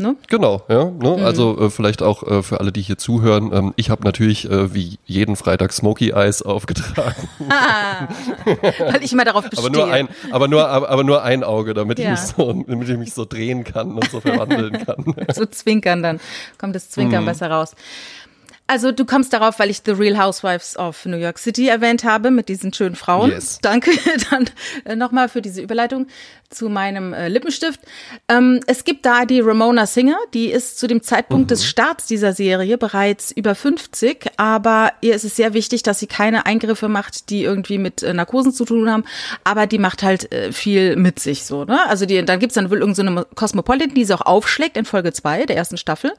Ne? 0.00 0.16
Genau, 0.28 0.62
ja. 0.68 0.86
Ne? 0.86 1.16
Mhm. 1.18 1.24
Also 1.24 1.58
äh, 1.58 1.70
vielleicht 1.70 2.02
auch 2.02 2.22
äh, 2.22 2.42
für 2.42 2.60
alle, 2.60 2.72
die 2.72 2.82
hier 2.82 2.98
zuhören. 2.98 3.50
Ähm, 3.52 3.74
ich 3.76 3.90
habe 3.90 4.04
natürlich 4.04 4.50
äh, 4.50 4.74
wie 4.74 4.98
jeden 5.06 5.36
Freitag 5.36 5.72
Smoky 5.72 6.10
Eyes 6.10 6.42
aufgetragen. 6.50 7.28
Ah, 7.48 8.08
weil 8.92 9.02
ich 9.02 9.12
immer 9.12 9.24
darauf 9.24 9.48
bestehe. 9.48 9.66
Aber 9.66 9.76
nur 9.76 9.92
ein, 9.92 10.08
aber 10.30 10.48
nur, 10.48 10.68
aber, 10.68 11.04
nur 11.04 11.22
ein 11.22 11.44
Auge, 11.44 11.74
damit, 11.74 11.98
ja. 11.98 12.06
ich 12.06 12.10
mich 12.10 12.20
so, 12.20 12.64
damit 12.66 12.88
ich 12.88 12.96
mich 12.96 13.14
so 13.14 13.24
drehen 13.24 13.64
kann 13.64 13.92
und 13.94 14.10
so 14.10 14.20
verwandeln 14.20 14.72
kann. 14.86 15.14
so 15.32 15.46
zwinkern 15.46 16.02
dann. 16.02 16.20
Kommt 16.58 16.74
das 16.74 16.90
Zwinkern 16.90 17.22
mhm. 17.22 17.26
besser 17.26 17.50
raus. 17.50 17.74
Also 18.70 18.92
du 18.92 19.04
kommst 19.04 19.32
darauf, 19.32 19.58
weil 19.58 19.68
ich 19.68 19.82
The 19.84 19.90
Real 19.90 20.16
Housewives 20.16 20.76
of 20.76 21.04
New 21.04 21.16
York 21.16 21.40
City 21.40 21.66
erwähnt 21.66 22.04
habe 22.04 22.30
mit 22.30 22.48
diesen 22.48 22.72
schönen 22.72 22.94
Frauen. 22.94 23.30
Yes. 23.30 23.58
Danke 23.62 23.90
dann 24.30 24.48
äh, 24.84 24.94
nochmal 24.94 25.28
für 25.28 25.42
diese 25.42 25.60
Überleitung 25.60 26.06
zu 26.50 26.68
meinem 26.68 27.12
äh, 27.12 27.26
Lippenstift. 27.26 27.80
Ähm, 28.28 28.60
es 28.68 28.84
gibt 28.84 29.06
da 29.06 29.24
die 29.24 29.40
Ramona 29.40 29.86
Singer, 29.86 30.16
die 30.34 30.52
ist 30.52 30.78
zu 30.78 30.86
dem 30.86 31.02
Zeitpunkt 31.02 31.46
mhm. 31.46 31.48
des 31.48 31.64
Starts 31.64 32.06
dieser 32.06 32.32
Serie 32.32 32.78
bereits 32.78 33.32
über 33.32 33.56
50, 33.56 34.26
aber 34.36 34.92
ihr 35.00 35.16
ist 35.16 35.24
es 35.24 35.34
sehr 35.34 35.52
wichtig, 35.52 35.82
dass 35.82 35.98
sie 35.98 36.06
keine 36.06 36.46
Eingriffe 36.46 36.86
macht, 36.86 37.30
die 37.30 37.42
irgendwie 37.42 37.78
mit 37.78 38.04
äh, 38.04 38.14
Narkosen 38.14 38.52
zu 38.52 38.64
tun 38.64 38.88
haben, 38.88 39.04
aber 39.42 39.66
die 39.66 39.78
macht 39.78 40.04
halt 40.04 40.32
äh, 40.32 40.52
viel 40.52 40.94
mit 40.94 41.18
sich 41.18 41.44
so. 41.44 41.64
Ne? 41.64 41.88
Also 41.88 42.06
die, 42.06 42.24
dann 42.24 42.38
gibt's 42.38 42.54
dann 42.54 42.70
wohl 42.70 42.78
irgendeine 42.78 43.20
so 43.20 43.26
Cosmopolitan, 43.34 43.94
die 43.94 44.04
sie 44.04 44.14
auch 44.14 44.26
aufschlägt 44.26 44.76
in 44.76 44.84
Folge 44.84 45.12
zwei 45.12 45.44
der 45.46 45.56
ersten 45.56 45.76
Staffel. 45.76 46.12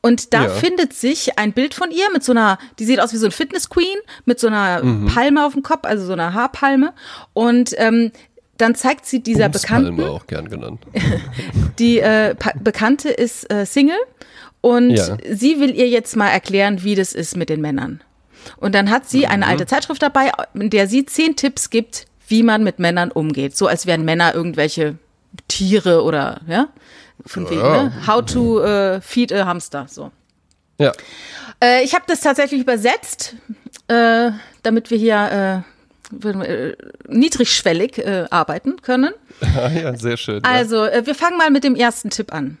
Und 0.00 0.32
da 0.34 0.44
ja. 0.44 0.48
findet 0.50 0.92
sich 0.92 1.38
ein 1.38 1.52
Bild 1.52 1.74
von 1.74 1.90
ihr 1.90 2.10
mit 2.12 2.22
so 2.22 2.32
einer, 2.32 2.58
die 2.78 2.84
sieht 2.84 3.00
aus 3.00 3.12
wie 3.12 3.16
so 3.16 3.26
ein 3.26 3.32
Fitness 3.32 3.68
Queen, 3.68 3.96
mit 4.24 4.38
so 4.38 4.46
einer 4.46 4.84
mhm. 4.84 5.06
Palme 5.06 5.44
auf 5.44 5.54
dem 5.54 5.62
Kopf, 5.62 5.84
also 5.84 6.06
so 6.06 6.12
einer 6.12 6.32
Haarpalme. 6.32 6.92
Und 7.32 7.74
ähm, 7.78 8.12
dann 8.56 8.74
zeigt 8.74 9.06
sie 9.06 9.22
dieser 9.22 9.48
Bekannten. 9.48 10.02
auch 10.04 10.26
gern 10.26 10.48
genannt. 10.48 10.80
die 11.78 11.98
äh, 11.98 12.34
Bekannte 12.60 13.10
ist 13.10 13.50
äh, 13.52 13.66
Single 13.66 13.98
und 14.60 14.90
ja. 14.90 15.16
sie 15.30 15.60
will 15.60 15.74
ihr 15.74 15.88
jetzt 15.88 16.16
mal 16.16 16.28
erklären, 16.28 16.82
wie 16.82 16.94
das 16.94 17.12
ist 17.12 17.36
mit 17.36 17.48
den 17.48 17.60
Männern. 17.60 18.02
Und 18.58 18.74
dann 18.74 18.90
hat 18.90 19.08
sie 19.08 19.20
mhm. 19.20 19.32
eine 19.32 19.46
alte 19.46 19.66
Zeitschrift 19.66 20.02
dabei, 20.02 20.32
in 20.54 20.70
der 20.70 20.86
sie 20.86 21.04
zehn 21.04 21.36
Tipps 21.36 21.70
gibt, 21.70 22.06
wie 22.28 22.42
man 22.42 22.64
mit 22.64 22.78
Männern 22.78 23.10
umgeht. 23.10 23.56
So 23.56 23.66
als 23.66 23.86
wären 23.86 24.04
Männer 24.04 24.34
irgendwelche 24.34 24.96
Tiere 25.48 26.02
oder 26.02 26.40
ja. 26.48 26.68
Von 27.24 27.44
ja, 27.44 27.50
wegen, 27.50 27.62
ne? 27.62 28.06
How 28.06 28.24
to 28.24 28.62
äh, 28.62 29.00
feed 29.00 29.32
a 29.32 29.46
hamster, 29.46 29.86
so. 29.88 30.10
Ja. 30.78 30.92
Äh, 31.62 31.84
ich 31.84 31.94
habe 31.94 32.04
das 32.06 32.20
tatsächlich 32.20 32.60
übersetzt, 32.60 33.36
äh, 33.88 34.30
damit 34.62 34.90
wir 34.90 34.98
hier 34.98 35.64
äh, 35.64 36.74
niedrigschwellig 37.08 37.98
äh, 37.98 38.26
arbeiten 38.30 38.82
können. 38.82 39.12
ja, 39.54 39.96
sehr 39.96 40.16
schön. 40.16 40.44
Also, 40.44 40.84
äh, 40.84 41.06
wir 41.06 41.14
fangen 41.14 41.38
mal 41.38 41.50
mit 41.50 41.64
dem 41.64 41.74
ersten 41.74 42.10
Tipp 42.10 42.32
an. 42.32 42.58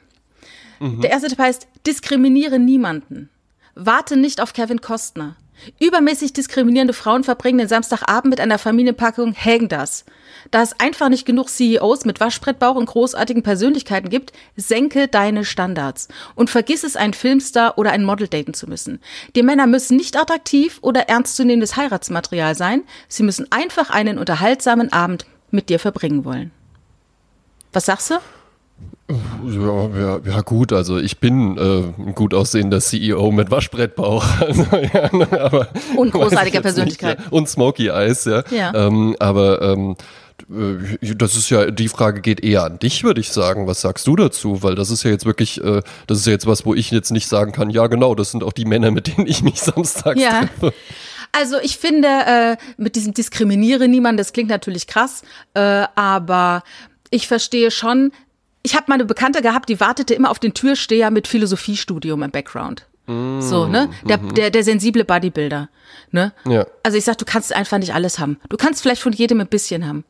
Mhm. 0.80 1.00
Der 1.00 1.10
erste 1.10 1.28
Tipp 1.28 1.38
heißt, 1.38 1.68
diskriminiere 1.86 2.58
niemanden. 2.58 3.28
Warte 3.74 4.16
nicht 4.16 4.40
auf 4.40 4.52
Kevin 4.52 4.80
Costner. 4.80 5.36
Übermäßig 5.80 6.32
diskriminierende 6.32 6.92
Frauen 6.92 7.24
verbringen 7.24 7.58
den 7.58 7.68
Samstagabend 7.68 8.30
mit 8.30 8.40
einer 8.40 8.58
Familienpackung 8.58 9.32
Hägenders. 9.32 10.04
Da 10.50 10.62
es 10.62 10.78
einfach 10.78 11.08
nicht 11.08 11.26
genug 11.26 11.48
CEOs 11.48 12.04
mit 12.04 12.20
Waschbrettbauch 12.20 12.76
und 12.76 12.86
großartigen 12.86 13.42
Persönlichkeiten 13.42 14.08
gibt, 14.08 14.32
senke 14.56 15.08
deine 15.08 15.44
Standards 15.44 16.08
und 16.34 16.50
vergiss 16.50 16.84
es, 16.84 16.96
einen 16.96 17.14
Filmstar 17.14 17.78
oder 17.78 17.92
ein 17.92 18.04
Model 18.04 18.28
daten 18.28 18.54
zu 18.54 18.68
müssen. 18.68 19.00
Die 19.34 19.42
Männer 19.42 19.66
müssen 19.66 19.96
nicht 19.96 20.16
attraktiv 20.16 20.78
oder 20.82 21.08
ernstzunehmendes 21.08 21.76
Heiratsmaterial 21.76 22.54
sein, 22.54 22.82
sie 23.08 23.22
müssen 23.22 23.46
einfach 23.50 23.90
einen 23.90 24.18
unterhaltsamen 24.18 24.92
Abend 24.92 25.26
mit 25.50 25.68
dir 25.68 25.78
verbringen 25.78 26.24
wollen. 26.24 26.50
Was 27.72 27.86
sagst 27.86 28.10
du? 28.10 28.14
Ja, 29.08 29.88
ja, 29.96 30.20
ja, 30.24 30.40
gut, 30.40 30.72
also 30.72 30.98
ich 30.98 31.20
bin 31.20 31.56
äh, 31.56 32.02
ein 32.02 32.14
gut 32.16 32.34
aussehender 32.34 32.80
CEO 32.80 33.30
mit 33.30 33.50
Waschbrettbauch. 33.50 34.24
Also, 34.40 34.64
ja, 34.76 35.10
aber, 35.40 35.68
und 35.96 36.10
großartiger 36.12 36.60
Persönlichkeit. 36.60 37.18
Nicht, 37.18 37.32
und 37.32 37.48
Smoky 37.48 37.88
Eyes, 37.88 38.24
ja. 38.24 38.42
ja. 38.50 38.74
Ähm, 38.74 39.14
aber 39.20 39.62
ähm, 39.62 39.92
äh, 39.92 40.25
das 40.48 41.36
ist 41.36 41.50
ja, 41.50 41.70
die 41.70 41.88
Frage 41.88 42.20
geht 42.20 42.42
eher 42.42 42.64
an 42.64 42.78
dich, 42.78 43.02
würde 43.02 43.20
ich 43.20 43.30
sagen. 43.30 43.66
Was 43.66 43.80
sagst 43.80 44.06
du 44.06 44.14
dazu? 44.14 44.62
Weil 44.62 44.76
das 44.76 44.90
ist 44.90 45.02
ja 45.02 45.10
jetzt 45.10 45.26
wirklich, 45.26 45.62
äh, 45.62 45.82
das 46.06 46.18
ist 46.18 46.26
ja 46.26 46.32
jetzt 46.32 46.46
was, 46.46 46.64
wo 46.64 46.74
ich 46.74 46.90
jetzt 46.90 47.10
nicht 47.10 47.26
sagen 47.26 47.52
kann, 47.52 47.70
ja 47.70 47.86
genau, 47.88 48.14
das 48.14 48.30
sind 48.30 48.44
auch 48.44 48.52
die 48.52 48.64
Männer, 48.64 48.90
mit 48.90 49.08
denen 49.08 49.26
ich 49.26 49.42
mich 49.42 49.60
samstags 49.60 50.20
ja. 50.20 50.40
treffe. 50.40 50.72
Also 51.32 51.56
ich 51.60 51.78
finde, 51.78 52.08
äh, 52.08 52.56
mit 52.76 52.96
diesem 52.96 53.12
Diskriminiere 53.12 53.88
niemand, 53.88 54.20
das 54.20 54.32
klingt 54.32 54.48
natürlich 54.48 54.86
krass, 54.86 55.22
äh, 55.54 55.84
aber 55.94 56.62
ich 57.10 57.26
verstehe 57.26 57.70
schon, 57.70 58.12
ich 58.62 58.74
habe 58.74 58.86
mal 58.88 58.94
eine 58.94 59.04
Bekannte 59.04 59.42
gehabt, 59.42 59.68
die 59.68 59.80
wartete 59.80 60.14
immer 60.14 60.30
auf 60.30 60.38
den 60.38 60.54
Türsteher 60.54 61.10
mit 61.10 61.26
Philosophiestudium 61.26 62.22
im 62.22 62.30
Background. 62.30 62.86
Mm, 63.06 63.40
so, 63.40 63.66
ne? 63.66 63.90
Der, 64.08 64.18
mhm. 64.18 64.34
der, 64.34 64.50
der 64.50 64.64
sensible 64.64 65.04
Bodybuilder. 65.04 65.68
Ne? 66.10 66.32
Ja. 66.46 66.66
Also 66.82 66.98
ich 66.98 67.04
sag, 67.04 67.18
du 67.18 67.24
kannst 67.24 67.52
einfach 67.52 67.78
nicht 67.78 67.94
alles 67.94 68.18
haben. 68.18 68.38
Du 68.48 68.56
kannst 68.56 68.82
vielleicht 68.82 69.02
von 69.02 69.12
jedem 69.12 69.40
ein 69.40 69.46
bisschen 69.46 69.86
haben, 69.86 70.04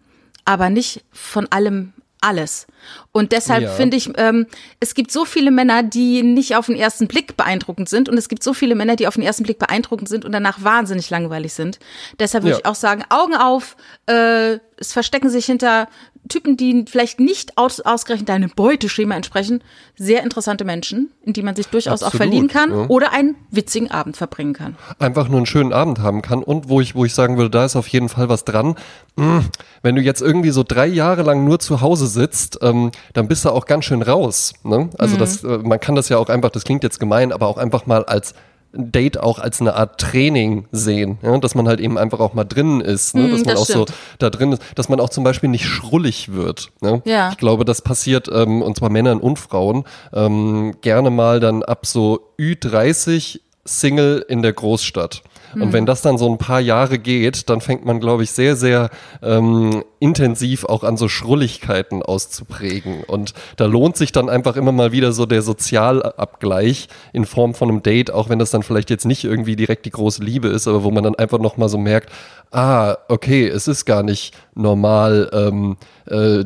aber 0.47 0.71
nicht 0.71 1.05
von 1.13 1.47
allem 1.51 1.93
alles. 2.21 2.67
Und 3.13 3.33
deshalb 3.33 3.65
ja. 3.65 3.71
finde 3.71 3.97
ich, 3.97 4.11
ähm, 4.17 4.47
es 4.81 4.95
gibt 4.95 5.13
so 5.13 5.25
viele 5.25 5.51
Männer, 5.51 5.83
die 5.83 6.23
nicht 6.23 6.57
auf 6.57 6.67
den 6.67 6.77
ersten 6.77 7.09
Blick 7.09 7.37
beeindruckend 7.37 7.89
sind. 7.89 8.09
Und 8.09 8.17
es 8.17 8.29
gibt 8.29 8.43
so 8.43 8.55
viele 8.55 8.75
Männer, 8.75 8.97
die 8.97 9.07
auf 9.07 9.15
den 9.15 9.23
ersten 9.23 9.45
Blick 9.45 9.59
beeindruckend 9.59 10.09
sind 10.09 10.25
und 10.25 10.33
danach 10.33 10.63
wahnsinnig 10.63 11.11
langweilig 11.11 11.53
sind. 11.53 11.79
Deshalb 12.19 12.45
würde 12.45 12.55
ja. 12.55 12.59
ich 12.59 12.67
auch 12.67 12.75
sagen, 12.75 13.05
Augen 13.11 13.37
auf, 13.37 13.77
äh, 14.07 14.59
es 14.79 14.93
verstecken 14.93 15.31
sich 15.31 15.47
hinter 15.47 15.89
Typen, 16.29 16.57
die 16.57 16.85
vielleicht 16.89 17.21
nicht 17.21 17.57
aus, 17.57 17.81
ausgerechnet 17.81 18.29
deinem 18.29 18.51
Beuteschema 18.51 19.15
entsprechen, 19.15 19.63
sehr 19.97 20.23
interessante 20.23 20.65
Menschen, 20.65 21.11
in 21.23 21.33
die 21.33 21.43
man 21.43 21.55
sich 21.55 21.69
durchaus 21.69 22.03
Absolut, 22.03 22.13
auch 22.13 22.17
verlieben 22.17 22.49
kann 22.49 22.71
ja. 22.71 22.87
oder 22.89 23.13
einen 23.13 23.37
witzigen 23.51 23.91
Abend 23.91 24.17
verbringen 24.17 24.53
kann. 24.53 24.77
Einfach 24.99 25.29
nur 25.29 25.39
einen 25.39 25.47
schönen 25.47 25.73
Abend 25.73 26.01
haben 26.01 26.23
kann 26.23 26.43
und 26.43 26.69
wo 26.69 26.81
ich, 26.81 26.95
wo 26.95 27.05
ich 27.05 27.15
sagen 27.15 27.37
würde, 27.37 27.51
da 27.51 27.65
ist 27.65 27.77
auf 27.77 27.89
jeden 27.89 28.09
Fall 28.09 28.29
was 28.29 28.45
dran. 28.45 28.75
Hm, 29.17 29.45
wenn 29.83 29.95
du 29.95 30.03
jetzt 30.03 30.21
irgendwie 30.21 30.51
so 30.51 30.63
drei 30.63 30.87
Jahre 30.87 31.23
lang 31.23 31.45
nur 31.45 31.59
zu 31.59 31.81
Hause 31.81 32.07
sitzt, 32.07 32.59
ähm, 32.63 32.91
dann 33.13 33.29
bist 33.29 33.45
du 33.45 33.51
auch 33.51 33.67
ganz 33.67 33.85
schön 33.85 34.03
raus. 34.03 34.53
Ne? 34.65 34.91
Also 34.99 35.15
mhm. 35.15 35.21
das, 35.21 35.45
äh, 35.45 35.59
man 35.59 35.81
kann 35.81 35.95
das 35.95 36.09
ja 36.09 36.19
auch 36.19 36.29
einfach, 36.29 36.51
das 36.51 36.65
klingt 36.65 36.83
jetzt 36.83 37.01
gemein, 37.01 37.33
aber 37.33 37.47
auch 37.47 37.57
einfach 37.57 37.87
mal 37.87 38.05
als 38.05 38.35
Date 38.77 39.19
auch 39.19 39.39
als 39.39 39.61
eine 39.61 39.75
Art 39.75 40.01
Training 40.01 40.67
sehen, 40.73 41.19
ja? 41.23 41.37
dass 41.39 41.55
man 41.55 41.69
halt 41.69 41.81
eben 41.81 41.99
einfach 41.99 42.21
auch 42.21 42.35
mal 42.35 42.45
drin 42.45 42.81
ist, 42.81 43.15
ne? 43.15 43.23
Mm, 43.23 43.31
dass 43.31 43.45
man 43.45 43.55
das 43.55 43.61
auch 43.61 43.65
stimmt. 43.65 43.89
so 43.89 43.95
da 44.19 44.31
drin 44.31 44.53
ist, 44.53 44.63
dass 44.75 44.89
man 44.89 45.01
auch 45.01 45.09
zum 45.09 45.25
Beispiel 45.25 45.49
nicht 45.49 45.67
schrullig 45.67 46.33
wird. 46.33 46.71
Ne? 46.81 47.03
Ja. 47.05 47.31
Ich 47.31 47.39
glaube, 47.39 47.65
das 47.65 47.83
passiert 47.83 48.29
ähm, 48.33 48.63
und 48.63 48.77
zwar 48.77 48.91
Männern 48.91 49.19
und 49.19 49.39
Frauen 49.39 49.85
ähm, 50.13 50.75
gerne 50.81 51.11
mal 51.11 51.41
dann 51.41 51.63
ab 51.63 51.87
so 51.87 52.33
Ü30 52.39 53.41
Single 53.65 54.25
in 54.29 54.43
der 54.43 54.53
Großstadt. 54.53 55.23
Und 55.63 55.73
wenn 55.73 55.87
das 55.87 56.03
dann 56.03 56.19
so 56.19 56.29
ein 56.31 56.39
paar 56.39 56.61
Jahre 56.61 56.99
geht, 56.99 57.49
dann 57.49 57.61
fängt 57.61 57.85
man, 57.85 58.01
glaube 58.01 58.23
ich, 58.23 58.31
sehr, 58.31 58.57
sehr 58.57 58.91
ähm, 59.23 59.85
intensiv 59.99 60.65
auch 60.65 60.85
an 60.85 60.97
so 60.97 61.09
Schrulligkeiten 61.09 62.03
auszuprägen. 62.03 63.03
Und 63.05 63.33
da 63.57 63.67
lohnt 63.67 63.97
sich 63.97 64.13
dann 64.13 64.29
einfach 64.29 64.57
immer 64.57 64.73
mal 64.73 64.93
wieder 64.93 65.13
so 65.13 65.25
der 65.25 65.43
Sozialabgleich 65.43 66.89
in 67.13 67.25
Form 67.25 67.55
von 67.55 67.71
einem 67.71 67.83
Date, 67.83 68.11
auch 68.11 68.29
wenn 68.29 68.39
das 68.39 68.51
dann 68.51 68.63
vielleicht 68.63 68.91
jetzt 68.91 69.07
nicht 69.07 69.25
irgendwie 69.25 69.57
direkt 69.57 69.87
die 69.87 69.91
große 69.91 70.23
Liebe 70.23 70.49
ist, 70.49 70.69
aber 70.69 70.85
wo 70.85 70.91
man 70.91 71.05
dann 71.05 71.15
einfach 71.15 71.39
nochmal 71.39 71.69
so 71.69 71.79
merkt, 71.79 72.11
ah, 72.51 72.97
okay, 73.09 73.47
es 73.47 73.69
ist 73.69 73.85
gar 73.85 74.03
nicht 74.03 74.35
normal, 74.55 75.31
ähm, 75.33 75.77
äh, 76.07 76.45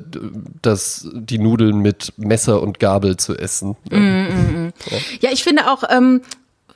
das, 0.63 1.09
die 1.13 1.39
Nudeln 1.39 1.79
mit 1.79 2.13
Messer 2.17 2.63
und 2.63 2.79
Gabel 2.79 3.17
zu 3.17 3.37
essen. 3.37 3.77
Mm, 3.91 3.97
mm, 3.97 4.67
mm. 4.67 4.73
Ja. 4.91 4.99
ja. 5.21 5.31
ich 5.33 5.45
finde 5.45 5.71
auch, 5.71 5.85
ähm, 5.91 6.23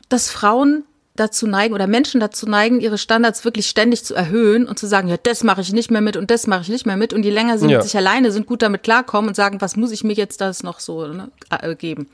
dass 0.08 0.30
Frauen 0.30 0.84
dazu 1.16 1.46
neigen 1.46 1.74
oder 1.74 1.86
Menschen 1.86 2.20
dazu 2.20 2.46
neigen, 2.46 2.80
ihre 2.80 2.98
Standards 2.98 3.44
wirklich 3.44 3.66
ständig 3.66 4.04
zu 4.04 4.14
erhöhen 4.14 4.66
und 4.66 4.78
zu 4.78 4.86
sagen, 4.86 5.08
ja, 5.08 5.16
das 5.16 5.44
mache 5.44 5.60
ich 5.60 5.72
nicht 5.72 5.90
mehr 5.90 6.00
mit 6.00 6.16
und 6.16 6.30
das 6.30 6.46
mache 6.46 6.62
ich 6.62 6.68
nicht 6.68 6.86
mehr 6.86 6.96
mit. 6.96 7.12
Und 7.12 7.24
je 7.24 7.30
länger 7.30 7.56
sie 7.58 7.68
ja. 7.68 7.78
mit 7.78 7.84
sich 7.84 7.96
alleine 7.96 8.32
sind, 8.32 8.46
gut 8.46 8.62
damit 8.62 8.82
klarkommen 8.82 9.28
und 9.28 9.34
sagen, 9.34 9.60
was 9.60 9.76
muss 9.76 9.92
ich 9.92 10.02
mir 10.02 10.14
jetzt 10.14 10.40
das 10.40 10.62
noch 10.62 10.80
so 10.80 11.06
ne, 11.06 11.30
äh, 11.50 11.76
geben. 11.76 12.08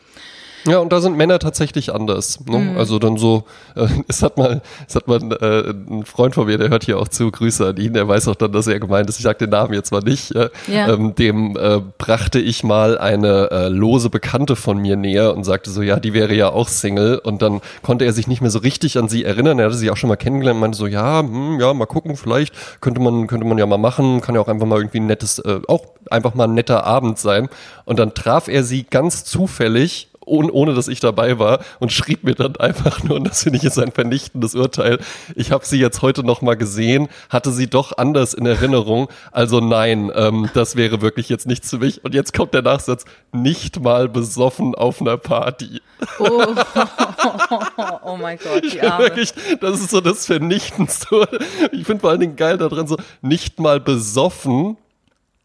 Ja, 0.66 0.78
und 0.78 0.92
da 0.92 1.00
sind 1.00 1.16
Männer 1.16 1.38
tatsächlich 1.38 1.94
anders. 1.94 2.40
Ne? 2.46 2.58
Mhm. 2.58 2.76
Also 2.76 2.98
dann 2.98 3.16
so, 3.16 3.44
äh, 3.76 3.86
es 4.08 4.22
hat 4.22 4.36
mal, 4.36 4.60
es 4.88 4.94
hat 4.94 5.08
mal 5.08 5.20
äh, 5.40 5.70
ein 5.70 6.04
Freund 6.04 6.34
von 6.34 6.46
mir, 6.46 6.58
der 6.58 6.68
hört 6.68 6.84
hier 6.84 6.98
auch 6.98 7.08
zu, 7.08 7.30
Grüße 7.30 7.66
an 7.66 7.76
ihn, 7.76 7.94
der 7.94 8.06
weiß 8.06 8.28
auch 8.28 8.34
dann, 8.34 8.52
dass 8.52 8.66
er 8.66 8.78
gemeint 8.80 9.08
ist, 9.08 9.18
ich 9.18 9.24
sag 9.24 9.38
den 9.38 9.50
Namen 9.50 9.72
jetzt 9.74 9.92
mal 9.92 10.00
nicht, 10.00 10.34
ja. 10.34 10.48
ähm, 10.68 11.14
dem 11.14 11.56
äh, 11.56 11.80
brachte 11.98 12.38
ich 12.38 12.64
mal 12.64 12.98
eine 12.98 13.50
äh, 13.50 13.68
lose 13.68 14.10
Bekannte 14.10 14.56
von 14.56 14.78
mir 14.78 14.96
näher 14.96 15.34
und 15.34 15.44
sagte 15.44 15.70
so, 15.70 15.82
ja, 15.82 15.98
die 15.98 16.12
wäre 16.12 16.34
ja 16.34 16.50
auch 16.50 16.68
Single 16.68 17.18
und 17.18 17.42
dann 17.42 17.60
konnte 17.82 18.04
er 18.04 18.12
sich 18.12 18.26
nicht 18.26 18.40
mehr 18.40 18.50
so 18.50 18.58
richtig 18.58 18.98
an 18.98 19.08
sie 19.08 19.24
erinnern, 19.24 19.58
er 19.58 19.66
hatte 19.66 19.76
sie 19.76 19.90
auch 19.90 19.96
schon 19.96 20.08
mal 20.08 20.16
kennengelernt 20.16 20.56
und 20.56 20.60
meinte 20.60 20.78
so, 20.78 20.86
ja, 20.86 21.20
hm, 21.20 21.58
ja, 21.60 21.72
mal 21.72 21.86
gucken, 21.86 22.16
vielleicht 22.16 22.54
könnte 22.80 23.00
man, 23.00 23.26
könnte 23.26 23.46
man 23.46 23.58
ja 23.58 23.66
mal 23.66 23.78
machen, 23.78 24.20
kann 24.20 24.34
ja 24.34 24.40
auch 24.40 24.48
einfach 24.48 24.66
mal 24.66 24.78
irgendwie 24.78 25.00
ein 25.00 25.06
nettes, 25.06 25.38
äh, 25.38 25.60
auch 25.68 25.86
einfach 26.10 26.34
mal 26.34 26.44
ein 26.44 26.54
netter 26.54 26.84
Abend 26.84 27.18
sein 27.18 27.48
und 27.84 27.98
dann 27.98 28.14
traf 28.14 28.48
er 28.48 28.64
sie 28.64 28.84
ganz 28.84 29.24
zufällig 29.24 30.09
ohne, 30.30 30.52
ohne 30.52 30.74
dass 30.74 30.88
ich 30.88 31.00
dabei 31.00 31.38
war 31.38 31.60
und 31.78 31.92
schrieb 31.92 32.24
mir 32.24 32.34
dann 32.34 32.56
einfach 32.56 33.02
nur, 33.02 33.16
und 33.16 33.24
das 33.24 33.42
finde 33.42 33.58
ich 33.58 33.62
jetzt 33.62 33.78
ein 33.78 33.92
vernichtendes 33.92 34.54
Urteil, 34.54 34.98
ich 35.34 35.52
habe 35.52 35.66
sie 35.66 35.78
jetzt 35.78 36.02
heute 36.02 36.24
noch 36.24 36.42
mal 36.42 36.56
gesehen, 36.56 37.08
hatte 37.28 37.50
sie 37.50 37.68
doch 37.68 37.96
anders 37.98 38.34
in 38.34 38.46
Erinnerung, 38.46 39.08
also 39.32 39.60
nein, 39.60 40.10
ähm, 40.14 40.48
das 40.54 40.76
wäre 40.76 41.00
wirklich 41.00 41.28
jetzt 41.28 41.46
nichts 41.46 41.70
für 41.70 41.78
mich. 41.78 42.04
Und 42.04 42.14
jetzt 42.14 42.32
kommt 42.32 42.54
der 42.54 42.62
Nachsatz, 42.62 43.04
nicht 43.32 43.80
mal 43.80 44.08
besoffen 44.08 44.74
auf 44.74 45.00
einer 45.00 45.16
Party. 45.16 45.80
Oh, 46.18 46.42
oh 48.04 48.16
mein 48.16 48.38
Gott, 48.38 48.72
die 48.72 48.80
Arme. 48.80 49.04
Wirklich, 49.04 49.32
das 49.60 49.80
ist 49.80 49.90
so 49.90 50.00
das 50.00 50.26
Vernichtendste. 50.26 51.28
Ich 51.72 51.86
finde 51.86 52.00
vor 52.00 52.10
allen 52.10 52.20
Dingen 52.20 52.36
geil 52.36 52.58
daran 52.58 52.86
so, 52.86 52.96
nicht 53.20 53.60
mal 53.60 53.80
besoffen 53.80 54.76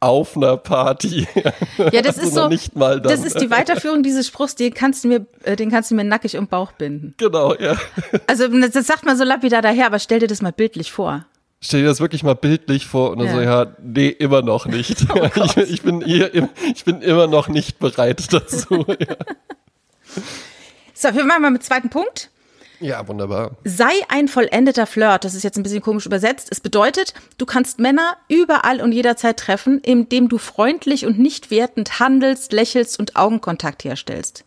auf 0.06 0.38
einer 0.38 0.58
Party. 0.58 1.28
Ja, 1.92 2.02
das 2.02 2.18
also 2.18 2.30
ist 2.30 2.36
so. 2.36 2.48
Nicht 2.48 2.76
mal 2.76 3.02
dann. 3.02 3.12
Das 3.12 3.26
ist 3.26 3.40
die 3.40 3.50
Weiterführung 3.50 4.02
dieses 4.02 4.28
Spruchs, 4.28 4.56
den 4.56 4.74
kannst 4.74 5.04
du 5.04 5.08
mir, 5.10 5.26
äh, 5.44 5.56
den 5.56 5.70
kannst 5.70 5.92
du 5.92 5.96
mir 5.96 6.04
nackig 6.04 6.38
um 6.38 6.48
Bauch 6.48 6.72
binden. 6.72 7.14
Genau, 7.18 7.54
ja. 7.56 7.76
Also 8.28 8.48
das 8.48 8.88
sagt 8.88 9.06
man 9.06 9.18
so 9.18 9.24
lapidar 9.24 9.62
daher, 9.62 9.88
aber 9.88 10.00
stell 10.00 10.20
dir 10.20 10.28
das 10.28 10.42
mal 10.42 10.52
bildlich 10.52 10.92
vor. 10.92 11.26
Stell 11.62 11.82
dir 11.82 11.88
das 11.88 12.00
wirklich 12.00 12.24
mal 12.24 12.36
bildlich 12.36 12.86
vor 12.86 13.12
und 13.12 13.20
dann 13.20 13.28
ja. 13.28 13.34
so, 13.34 13.42
ja, 13.42 13.76
nee, 13.82 14.10
immer 14.10 14.42
noch 14.42 14.66
nicht. 14.66 15.06
Oh 15.14 15.30
ich, 15.44 15.58
ich, 15.58 15.82
bin 15.82 16.02
hier, 16.02 16.32
ich 16.74 16.86
bin 16.86 17.02
immer 17.02 17.28
noch 17.28 17.48
nicht 17.48 17.80
bereit 17.80 18.32
dazu. 18.32 18.86
Ja. 18.88 19.16
So, 20.94 21.14
wir 21.14 21.26
machen 21.26 21.42
mal 21.42 21.52
mit 21.52 21.64
zweiten 21.64 21.90
Punkt. 21.90 22.30
Ja, 22.86 23.08
wunderbar. 23.08 23.58
Sei 23.64 23.92
ein 24.10 24.28
vollendeter 24.28 24.86
Flirt. 24.86 25.24
Das 25.24 25.34
ist 25.34 25.42
jetzt 25.42 25.58
ein 25.58 25.64
bisschen 25.64 25.82
komisch 25.82 26.06
übersetzt. 26.06 26.50
Es 26.52 26.60
bedeutet, 26.60 27.16
du 27.40 27.48
kannst 27.48 27.80
Männer 27.80 28.16
überall 28.28 28.80
und 28.80 28.92
jederzeit 28.92 29.38
treffen, 29.38 29.80
indem 29.80 30.30
du 30.30 30.38
freundlich 30.38 31.08
und 31.08 31.18
nicht 31.18 31.50
wertend 31.50 32.00
handelst, 32.00 32.54
lächelst 32.54 33.00
und 33.00 33.16
Augenkontakt 33.16 33.86
herstellst. 33.86 34.44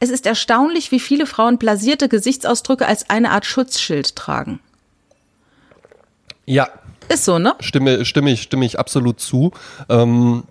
Es 0.00 0.08
ist 0.08 0.24
erstaunlich, 0.24 0.92
wie 0.92 1.00
viele 1.00 1.26
Frauen 1.26 1.58
blasierte 1.58 2.08
Gesichtsausdrücke 2.08 2.86
als 2.86 3.10
eine 3.10 3.32
Art 3.32 3.44
Schutzschild 3.44 4.16
tragen. 4.16 4.60
Ja. 6.46 6.68
Ist 7.10 7.26
so, 7.26 7.38
ne? 7.38 7.54
Stimme, 7.60 8.06
stimme, 8.06 8.30
ich, 8.30 8.40
stimme 8.40 8.64
ich 8.64 8.78
absolut 8.78 9.20
zu. 9.20 9.52
Ähm, 9.90 10.44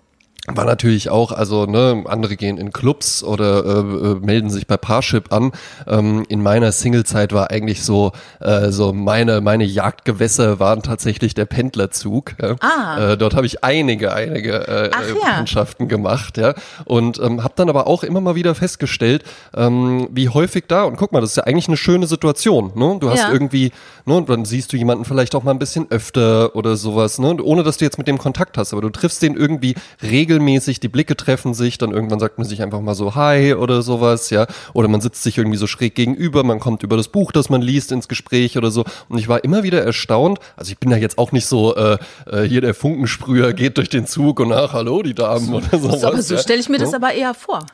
war 0.46 0.66
natürlich 0.66 1.08
auch, 1.08 1.32
also 1.32 1.64
ne, 1.64 2.04
andere 2.06 2.36
gehen 2.36 2.58
in 2.58 2.70
Clubs 2.70 3.24
oder 3.24 3.64
äh, 3.64 3.78
äh, 3.78 4.14
melden 4.20 4.50
sich 4.50 4.66
bei 4.66 4.76
Parship 4.76 5.32
an. 5.32 5.52
Ähm, 5.86 6.26
in 6.28 6.42
meiner 6.42 6.70
Singlezeit 6.70 7.32
war 7.32 7.50
eigentlich 7.50 7.82
so, 7.82 8.12
äh, 8.40 8.70
so 8.70 8.92
meine 8.92 9.40
meine 9.40 9.64
Jagdgewässer 9.64 10.60
waren 10.60 10.82
tatsächlich 10.82 11.32
der 11.32 11.46
Pendlerzug. 11.46 12.34
Ja. 12.42 12.56
Ah. 12.60 13.12
Äh, 13.12 13.16
dort 13.16 13.34
habe 13.34 13.46
ich 13.46 13.64
einige 13.64 14.12
einige 14.12 14.68
äh, 14.68 14.90
Ach, 14.92 15.08
äh, 15.08 15.14
Bekanntschaften 15.14 15.86
ja. 15.86 15.88
gemacht, 15.88 16.36
ja. 16.36 16.52
Und 16.84 17.18
ähm, 17.20 17.42
habe 17.42 17.54
dann 17.56 17.70
aber 17.70 17.86
auch 17.86 18.02
immer 18.04 18.20
mal 18.20 18.34
wieder 18.34 18.54
festgestellt, 18.54 19.24
ähm, 19.56 20.08
wie 20.10 20.28
häufig 20.28 20.64
da. 20.68 20.84
Und 20.84 20.96
guck 20.96 21.12
mal, 21.12 21.22
das 21.22 21.30
ist 21.30 21.36
ja 21.36 21.44
eigentlich 21.44 21.68
eine 21.68 21.78
schöne 21.78 22.06
Situation. 22.06 22.72
Ne? 22.74 22.98
Du 23.00 23.08
hast 23.08 23.20
ja. 23.20 23.32
irgendwie, 23.32 23.72
ne, 24.04 24.14
und 24.14 24.28
dann 24.28 24.44
siehst 24.44 24.74
du 24.74 24.76
jemanden 24.76 25.06
vielleicht 25.06 25.34
auch 25.34 25.42
mal 25.42 25.52
ein 25.52 25.58
bisschen 25.58 25.86
öfter 25.90 26.54
oder 26.54 26.76
sowas, 26.76 27.18
ne, 27.18 27.34
ohne 27.42 27.62
dass 27.62 27.78
du 27.78 27.86
jetzt 27.86 27.96
mit 27.96 28.08
dem 28.08 28.18
Kontakt 28.18 28.58
hast, 28.58 28.74
aber 28.74 28.82
du 28.82 28.90
triffst 28.90 29.22
den 29.22 29.36
irgendwie 29.36 29.74
regelmäßig 30.02 30.33
regelmäßig, 30.34 30.80
die 30.80 30.88
Blicke 30.88 31.16
treffen 31.16 31.54
sich, 31.54 31.78
dann 31.78 31.92
irgendwann 31.92 32.18
sagt 32.18 32.38
man 32.38 32.46
sich 32.46 32.62
einfach 32.62 32.80
mal 32.80 32.94
so 32.94 33.14
Hi 33.14 33.54
oder 33.54 33.82
sowas, 33.82 34.30
ja. 34.30 34.46
Oder 34.72 34.88
man 34.88 35.00
sitzt 35.00 35.22
sich 35.22 35.38
irgendwie 35.38 35.56
so 35.56 35.66
schräg 35.66 35.94
gegenüber, 35.94 36.44
man 36.44 36.60
kommt 36.60 36.82
über 36.82 36.96
das 36.96 37.08
Buch, 37.08 37.32
das 37.32 37.48
man 37.50 37.62
liest, 37.62 37.92
ins 37.92 38.08
Gespräch 38.08 38.58
oder 38.58 38.70
so. 38.70 38.84
Und 39.08 39.18
ich 39.18 39.28
war 39.28 39.44
immer 39.44 39.62
wieder 39.62 39.82
erstaunt, 39.82 40.38
also 40.56 40.72
ich 40.72 40.78
bin 40.78 40.90
ja 40.90 40.96
jetzt 40.96 41.18
auch 41.18 41.32
nicht 41.32 41.46
so, 41.46 41.74
äh, 41.76 41.98
äh 42.26 42.42
hier 42.42 42.60
der 42.60 42.74
Funkensprüher 42.74 43.52
geht 43.52 43.78
durch 43.78 43.88
den 43.88 44.06
Zug 44.06 44.40
und 44.40 44.52
ach, 44.52 44.72
hallo, 44.72 45.02
die 45.02 45.14
Damen 45.14 45.52
oder 45.54 45.78
sowas. 45.78 46.00
So, 46.00 46.06
aber 46.08 46.22
so 46.22 46.34
ja. 46.34 46.40
stelle 46.40 46.60
ich 46.60 46.68
mir 46.68 46.78
das 46.78 46.94
aber 46.94 47.12
eher 47.12 47.34
vor. 47.34 47.64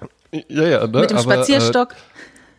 Ja, 0.49 0.67
ja, 0.67 0.87
ne? 0.87 1.01
Mit 1.01 1.11
dem 1.11 1.19
aber, 1.19 1.33
Spazierstock. 1.33 1.93
Äh, 1.93 1.97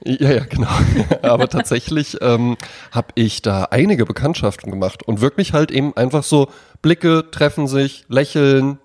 ja, 0.04 0.32
ja, 0.32 0.46
genau. 0.46 0.68
Aber 1.22 1.48
tatsächlich 1.48 2.18
ähm, 2.22 2.58
habe 2.92 3.10
ich 3.14 3.44
da 3.44 3.66
einige 3.66 4.08
Bekanntschaften 4.08 4.72
gemacht 4.72 5.04
und 5.04 5.22
wirklich 5.22 5.54
halt 5.54 5.70
eben 5.70 5.96
einfach 5.96 6.24
so 6.24 6.48
Blicke 6.82 7.30
treffen 7.30 7.68
sich, 7.68 8.06
lächeln, 8.10 8.80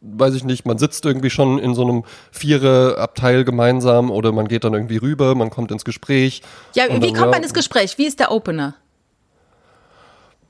weiß 0.00 0.34
ich 0.34 0.44
nicht, 0.44 0.66
man 0.66 0.78
sitzt 0.78 1.04
irgendwie 1.04 1.30
schon 1.30 1.58
in 1.58 1.74
so 1.74 1.82
einem 1.82 2.04
Vierer-Abteil 2.30 3.44
gemeinsam 3.44 4.10
oder 4.10 4.32
man 4.32 4.48
geht 4.48 4.64
dann 4.64 4.74
irgendwie 4.74 4.98
rüber, 4.98 5.34
man 5.34 5.50
kommt 5.50 5.72
ins 5.72 5.84
Gespräch. 5.84 6.42
Ja, 6.74 6.84
wie 6.88 7.00
dann, 7.00 7.14
kommt 7.14 7.32
man 7.32 7.42
ins 7.42 7.54
Gespräch? 7.54 7.98
Wie 7.98 8.06
ist 8.06 8.20
der 8.20 8.30
Opener? 8.30 8.74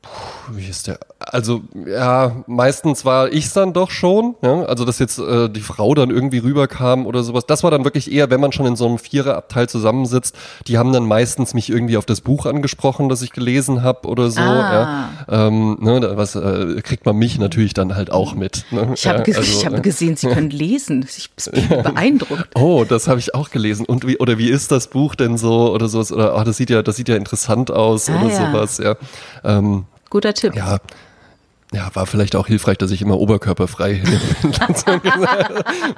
Puh, 0.03 0.11
wie 0.53 0.69
ist 0.69 0.87
der? 0.87 0.99
Also, 1.19 1.63
ja, 1.87 2.45
meistens 2.47 3.05
war 3.05 3.33
ich 3.33 3.53
dann 3.53 3.73
doch 3.73 3.91
schon, 3.91 4.37
ja, 4.43 4.63
also 4.63 4.85
dass 4.85 4.99
jetzt 4.99 5.19
äh, 5.19 5.49
die 5.49 5.61
Frau 5.61 5.95
dann 5.95 6.11
irgendwie 6.11 6.39
rüberkam 6.39 7.07
oder 7.07 7.23
sowas. 7.23 7.45
Das 7.47 7.65
war 7.65 7.71
dann 7.71 7.85
wirklich 7.85 8.11
eher, 8.11 8.31
wenn 8.31 8.41
man 8.41 8.53
schon 8.53 8.67
in 8.67 8.77
so 8.77 8.87
einem 8.87 8.99
Viererabteil 8.99 9.69
zusammensitzt, 9.69 10.37
die 10.67 10.79
haben 10.79 10.93
dann 10.93 11.07
meistens 11.07 11.55
mich 11.55 11.71
irgendwie 11.71 11.97
auf 11.97 12.07
das 12.07 12.21
Buch 12.21 12.47
angesprochen, 12.47 13.09
das 13.09 13.23
ich 13.23 13.33
gelesen 13.33 13.83
habe 13.83 14.09
oder 14.09 14.31
so. 14.31 14.41
Ah. 14.41 15.09
Ja. 15.29 15.47
Ähm, 15.47 15.79
ne, 15.81 16.13
was 16.15 16.35
äh, 16.35 16.81
kriegt 16.83 17.05
man 17.05 17.17
mich 17.17 17.39
natürlich 17.39 17.75
dann 17.75 17.95
halt 17.95 18.11
auch 18.11 18.35
mit. 18.35 18.65
Ne? 18.71 18.93
Ich 18.95 19.07
habe 19.07 19.19
ja, 19.31 19.37
also, 19.37 19.41
ich 19.41 19.67
hab 19.67 19.75
äh, 19.75 19.81
gesehen, 19.81 20.17
Sie 20.17 20.29
können 20.29 20.51
lesen. 20.51 21.07
Ich 21.17 21.31
bin 21.31 21.69
beeindruckt. 21.83 22.49
Oh, 22.55 22.85
das 22.89 23.09
habe 23.09 23.19
ich 23.19 23.35
auch 23.35 23.51
gelesen. 23.51 23.85
Und 23.87 24.07
wie, 24.07 24.19
oder 24.19 24.39
wie 24.39 24.49
ist 24.49 24.71
das 24.71 24.89
Buch 24.89 25.15
denn 25.15 25.37
so 25.37 25.73
oder 25.73 25.89
sowas? 25.89 26.13
Oder 26.13 26.37
oh, 26.37 26.45
das 26.45 26.57
sieht 26.57 26.71
ja, 26.71 26.83
das 26.83 26.97
sieht 26.97 27.09
ja 27.09 27.17
interessant 27.17 27.71
aus 27.71 28.09
ah, 28.09 28.21
oder 28.21 28.31
sowas, 28.31 28.79
ja. 28.79 28.97
Ähm, 29.45 29.85
Guter 30.11 30.35
Tipp. 30.35 30.55
Ja. 30.55 30.79
Ja, 31.73 31.95
war 31.95 32.07
vielleicht 32.07 32.35
auch 32.35 32.47
hilfreich, 32.47 32.79
dass 32.79 32.91
ich 32.91 33.03
immer 33.03 33.19
oberkörperfrei 33.19 33.95
hin 34.03 34.21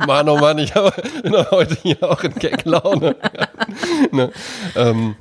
Mann, 0.04 0.28
oh 0.28 0.36
Mann, 0.36 0.58
ich 0.58 0.74
habe, 0.74 0.92
bin 1.22 1.32
heute 1.52 1.76
hier 1.80 2.02
auch 2.02 2.24
in 2.24 2.34
Gag-Laune. 2.34 3.14
ne, 4.10 4.32
ähm, 4.74 5.14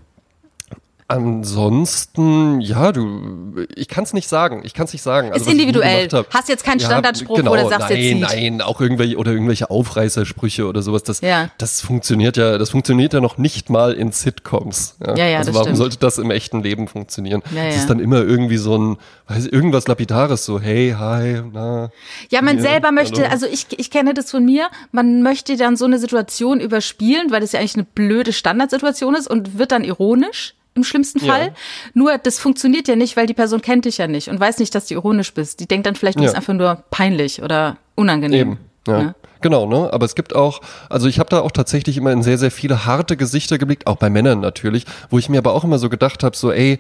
Ansonsten, 1.11 2.61
ja, 2.61 2.91
du, 2.91 3.65
ich 3.75 3.87
kann 3.87 4.03
es 4.03 4.13
nicht 4.13 4.29
sagen. 4.29 4.61
Ich 4.63 4.75
kann 4.75 4.85
es 4.85 4.93
nicht 4.93 5.01
sagen. 5.01 5.31
Also, 5.31 5.43
ist 5.43 5.51
individuell. 5.51 6.07
Hast 6.29 6.49
jetzt 6.49 6.63
keinen 6.63 6.79
Standardspruch, 6.79 7.37
ja, 7.37 7.41
genau, 7.41 7.55
du 7.55 7.67
sagst 7.67 7.89
nein, 7.89 7.97
jetzt 7.97 8.13
nicht. 8.13 8.21
Nein, 8.21 8.61
auch 8.61 8.79
irgendwelche 8.79 9.17
oder 9.17 9.31
irgendwelche 9.31 9.71
Aufreißersprüche 9.71 10.67
oder 10.67 10.83
sowas. 10.83 11.01
Das, 11.01 11.21
ja. 11.21 11.49
das 11.57 11.81
funktioniert 11.81 12.37
ja, 12.37 12.59
das 12.59 12.69
funktioniert 12.69 13.13
ja 13.13 13.21
noch 13.21 13.39
nicht 13.39 13.71
mal 13.71 13.93
in 13.93 14.11
Sitcoms. 14.11 14.97
Ja, 15.03 15.15
ja, 15.15 15.27
ja 15.29 15.37
Also 15.39 15.55
warum 15.55 15.69
stimmt. 15.69 15.77
sollte 15.77 15.97
das 15.97 16.19
im 16.19 16.29
echten 16.29 16.61
Leben 16.61 16.87
funktionieren? 16.87 17.41
Ja, 17.55 17.63
ja. 17.63 17.69
Es 17.69 17.77
ist 17.77 17.89
dann 17.89 17.99
immer 17.99 18.21
irgendwie 18.21 18.57
so 18.57 18.77
ein, 18.77 18.97
weiß 19.29 19.47
ich, 19.47 19.51
irgendwas 19.51 19.87
Lapidares, 19.87 20.45
so 20.45 20.59
hey, 20.59 20.95
hi, 20.95 21.41
na. 21.51 21.89
Ja, 22.29 22.43
man 22.43 22.59
hier, 22.59 22.69
selber 22.69 22.91
möchte, 22.91 23.21
hallo. 23.21 23.31
also 23.31 23.47
ich, 23.47 23.65
ich 23.77 23.89
kenne 23.89 24.13
das 24.13 24.29
von 24.29 24.45
mir, 24.45 24.69
man 24.91 25.23
möchte 25.23 25.57
dann 25.57 25.75
so 25.75 25.85
eine 25.85 25.97
Situation 25.97 26.59
überspielen, 26.59 27.31
weil 27.31 27.41
das 27.41 27.53
ja 27.53 27.61
eigentlich 27.61 27.77
eine 27.77 27.85
blöde 27.95 28.31
Standardsituation 28.31 29.15
ist 29.15 29.27
und 29.27 29.57
wird 29.57 29.71
dann 29.71 29.83
ironisch 29.83 30.53
im 30.79 30.83
schlimmsten 30.83 31.19
Fall. 31.19 31.47
Ja. 31.47 31.53
Nur 31.93 32.17
das 32.17 32.39
funktioniert 32.39 32.87
ja 32.87 32.95
nicht, 32.95 33.15
weil 33.17 33.27
die 33.27 33.33
Person 33.33 33.61
kennt 33.61 33.85
dich 33.85 33.97
ja 33.97 34.07
nicht 34.07 34.29
und 34.29 34.39
weiß 34.39 34.59
nicht, 34.59 34.73
dass 34.73 34.87
du 34.87 34.95
ironisch 34.95 35.33
bist. 35.33 35.59
Die 35.59 35.67
denkt 35.67 35.85
dann 35.85 35.95
vielleicht, 35.95 36.17
du 36.17 36.23
ja. 36.23 36.27
bist 36.27 36.35
einfach 36.35 36.53
nur 36.53 36.83
peinlich 36.89 37.41
oder 37.41 37.77
unangenehm. 37.95 38.51
Eben. 38.51 38.57
Ja. 38.87 39.01
ja. 39.01 39.15
Genau, 39.41 39.65
ne? 39.65 39.89
Aber 39.93 40.05
es 40.05 40.15
gibt 40.15 40.35
auch, 40.35 40.61
also 40.89 41.07
ich 41.07 41.19
habe 41.19 41.29
da 41.29 41.39
auch 41.39 41.51
tatsächlich 41.51 41.97
immer 41.97 42.11
in 42.11 42.23
sehr, 42.23 42.37
sehr 42.37 42.51
viele 42.51 42.85
harte 42.85 43.15
Gesichter 43.15 43.57
geblickt, 43.57 43.87
auch 43.87 43.95
bei 43.95 44.09
Männern 44.09 44.41
natürlich, 44.41 44.85
wo 45.09 45.17
ich 45.17 45.29
mir 45.29 45.37
aber 45.37 45.53
auch 45.53 45.63
immer 45.63 45.79
so 45.79 45.89
gedacht 45.89 46.23
habe, 46.23 46.35
so, 46.35 46.51
ey, 46.51 46.77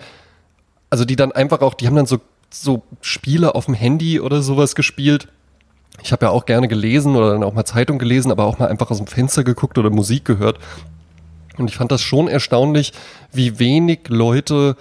also 0.89 1.05
die 1.05 1.15
dann 1.15 1.31
einfach 1.31 1.61
auch, 1.61 1.73
die 1.73 1.87
haben 1.87 1.95
dann 1.95 2.05
so, 2.05 2.17
so 2.49 2.83
Spiele 3.01 3.55
auf 3.55 3.65
dem 3.65 3.75
Handy 3.75 4.19
oder 4.19 4.41
sowas 4.41 4.75
gespielt. 4.75 5.27
Ich 6.01 6.11
habe 6.11 6.25
ja 6.25 6.31
auch 6.31 6.45
gerne 6.45 6.67
gelesen 6.67 7.15
oder 7.15 7.31
dann 7.31 7.43
auch 7.43 7.53
mal 7.53 7.65
Zeitung 7.65 7.99
gelesen, 7.99 8.31
aber 8.31 8.45
auch 8.45 8.59
mal 8.59 8.67
einfach 8.67 8.89
aus 8.91 8.97
dem 8.97 9.07
Fenster 9.07 9.43
geguckt 9.43 9.77
oder 9.77 9.89
Musik 9.89 10.25
gehört. 10.25 10.57
Und 11.59 11.69
ich 11.69 11.75
fand 11.75 11.91
das 11.91 12.01
schon 12.01 12.27
erstaunlich, 12.27 12.93
wie 13.31 13.59
wenig 13.59 14.07
Leute 14.07 14.75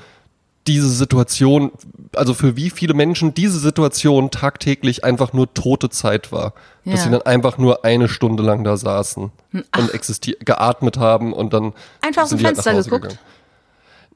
diese 0.67 0.89
Situation, 0.89 1.73
also 2.15 2.35
für 2.35 2.57
wie 2.57 2.71
viele 2.71 2.93
Menschen 2.95 3.33
diese 3.33 3.59
Situation 3.59 4.31
tagtäglich 4.31 5.03
einfach 5.03 5.33
nur 5.33 5.53
tote 5.55 5.89
Zeit 5.89 6.31
war. 6.31 6.53
Ja. 6.85 6.93
Dass 6.93 7.05
sie 7.05 7.11
dann 7.11 7.23
einfach 7.23 7.59
nur 7.59 7.85
eine 7.85 8.09
Stunde 8.09 8.43
lang 8.43 8.65
da 8.65 8.77
saßen 8.77 9.31
hm, 9.51 9.65
Ach. 9.73 9.79
und 9.79 9.95
existiert, 9.95 10.45
geatmet 10.45 10.99
haben 10.99 11.33
und 11.33 11.53
dann. 11.53 11.73
Einfach 12.03 12.25
aus 12.25 12.31
dem 12.31 12.39
halt 12.39 12.57
Fenster 12.57 12.73
halt 12.75 12.85
geguckt. 12.85 13.03
Gegangen. 13.03 13.19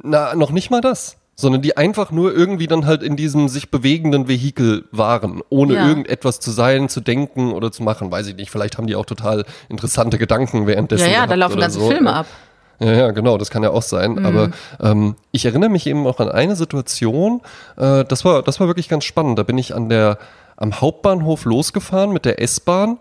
Na, 0.03 0.35
noch 0.35 0.51
nicht 0.51 0.71
mal 0.71 0.81
das. 0.81 1.17
sondern 1.35 1.63
die 1.63 1.77
einfach 1.77 2.11
nur 2.11 2.35
irgendwie 2.35 2.67
dann 2.67 2.87
halt 2.87 3.03
in 3.03 3.17
diesem 3.17 3.49
sich 3.49 3.71
bewegenden 3.71 4.29
Vehikel 4.29 4.85
waren, 4.93 5.43
ohne 5.49 5.75
Ja. 5.75 5.89
irgendetwas 5.89 6.41
zu 6.41 6.51
sein, 6.51 6.89
zu 6.89 7.01
denken 7.01 7.53
oder 7.53 7.73
zu 7.73 7.83
machen. 7.83 8.11
Weiß 8.11 8.27
ich 8.27 8.37
nicht. 8.37 8.51
Vielleicht 8.51 8.77
haben 8.77 8.87
die 8.87 8.95
auch 8.95 9.07
total 9.07 9.45
interessante 9.69 10.19
Gedanken 10.19 10.67
währenddessen. 10.67 11.07
Ja, 11.07 11.13
ja, 11.13 11.27
da 11.27 11.35
laufen 11.35 11.59
ganze 11.59 11.81
so. 11.81 11.89
Filme 11.89 12.13
ab. 12.13 12.27
Ja, 12.83 12.93
ja, 12.93 13.11
genau, 13.13 13.39
das 13.39 13.51
kann 13.51 13.63
ja 13.63 13.71
auch 13.71 13.83
sein. 13.83 14.15
Mhm. 14.15 14.27
Aber 14.27 14.51
ähm, 14.81 15.15
ich 15.31 15.45
erinnere 15.45 15.71
mich 15.71 15.87
eben 15.87 16.07
auch 16.07 16.19
an 16.19 16.29
eine 16.29 16.57
Situation, 16.57 17.41
äh, 17.77 18.05
das 18.05 18.25
war, 18.25 18.43
das 18.43 18.59
war 18.59 18.67
wirklich 18.67 18.89
ganz 18.89 19.05
spannend. 19.05 19.39
Da 19.39 19.45
bin 19.45 19.57
ich 19.57 19.75
an 19.75 19.89
der, 19.89 20.19
am 20.57 20.81
Hauptbahnhof 20.81 21.45
losgefahren 21.45 22.13
mit 22.13 22.25
der 22.25 22.43
S-Bahn 22.43 22.99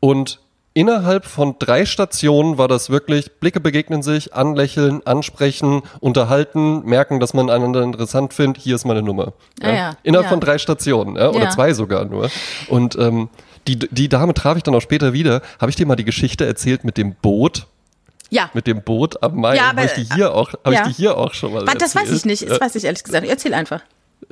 und 0.00 0.40
innerhalb 0.74 1.24
von 1.24 1.56
drei 1.58 1.86
Stationen 1.86 2.58
war 2.58 2.68
das 2.68 2.90
wirklich, 2.90 3.32
Blicke 3.40 3.60
begegnen 3.60 4.02
sich, 4.02 4.34
anlächeln, 4.34 5.00
ansprechen, 5.06 5.82
unterhalten, 6.00 6.84
merken, 6.84 7.20
dass 7.20 7.32
man 7.32 7.48
einander 7.48 7.82
interessant 7.82 8.34
findet, 8.34 8.62
hier 8.62 8.74
ist 8.74 8.84
meine 8.84 9.02
Nummer. 9.02 9.32
Ah 9.62 9.72
ja, 9.72 9.96
Innerhalb 10.02 10.26
ja. 10.26 10.30
von 10.30 10.40
drei 10.40 10.58
Stationen, 10.58 11.16
ja, 11.16 11.30
oder 11.30 11.44
Ja. 11.44 11.50
zwei 11.50 11.72
sogar 11.74 12.04
nur. 12.04 12.28
Und 12.68 12.96
ähm, 12.96 13.28
die, 13.66 13.78
die 13.78 14.08
Dame 14.08 14.34
traf 14.34 14.56
ich 14.56 14.62
dann 14.62 14.74
auch 14.74 14.82
später 14.82 15.12
wieder. 15.12 15.42
Habe 15.60 15.70
ich 15.70 15.76
dir 15.76 15.86
mal 15.86 15.96
die 15.96 16.04
Geschichte 16.04 16.44
erzählt 16.44 16.84
mit 16.84 16.98
dem 16.98 17.14
Boot? 17.14 17.66
Ja. 18.30 18.50
mit 18.54 18.66
dem 18.66 18.82
Boot 18.82 19.22
am 19.22 19.36
Main. 19.36 19.56
Ja, 19.56 19.68
habe 19.68 19.82
aber- 19.82 19.84
ich 19.96 20.08
die 20.08 20.14
hier 20.14 20.34
auch, 20.34 20.52
habe 20.64 20.74
ja. 20.74 20.82
ich 20.82 20.88
die 20.88 21.02
hier 21.02 21.16
auch 21.16 21.34
schon 21.34 21.52
mal 21.52 21.64
das 21.64 21.94
weiß 21.94 22.10
ich 22.10 22.24
nicht. 22.24 22.48
Das 22.48 22.60
weiß 22.60 22.74
ich 22.76 22.84
ehrlich 22.84 23.04
gesagt. 23.04 23.26
Erzähl 23.26 23.54
einfach. 23.54 23.80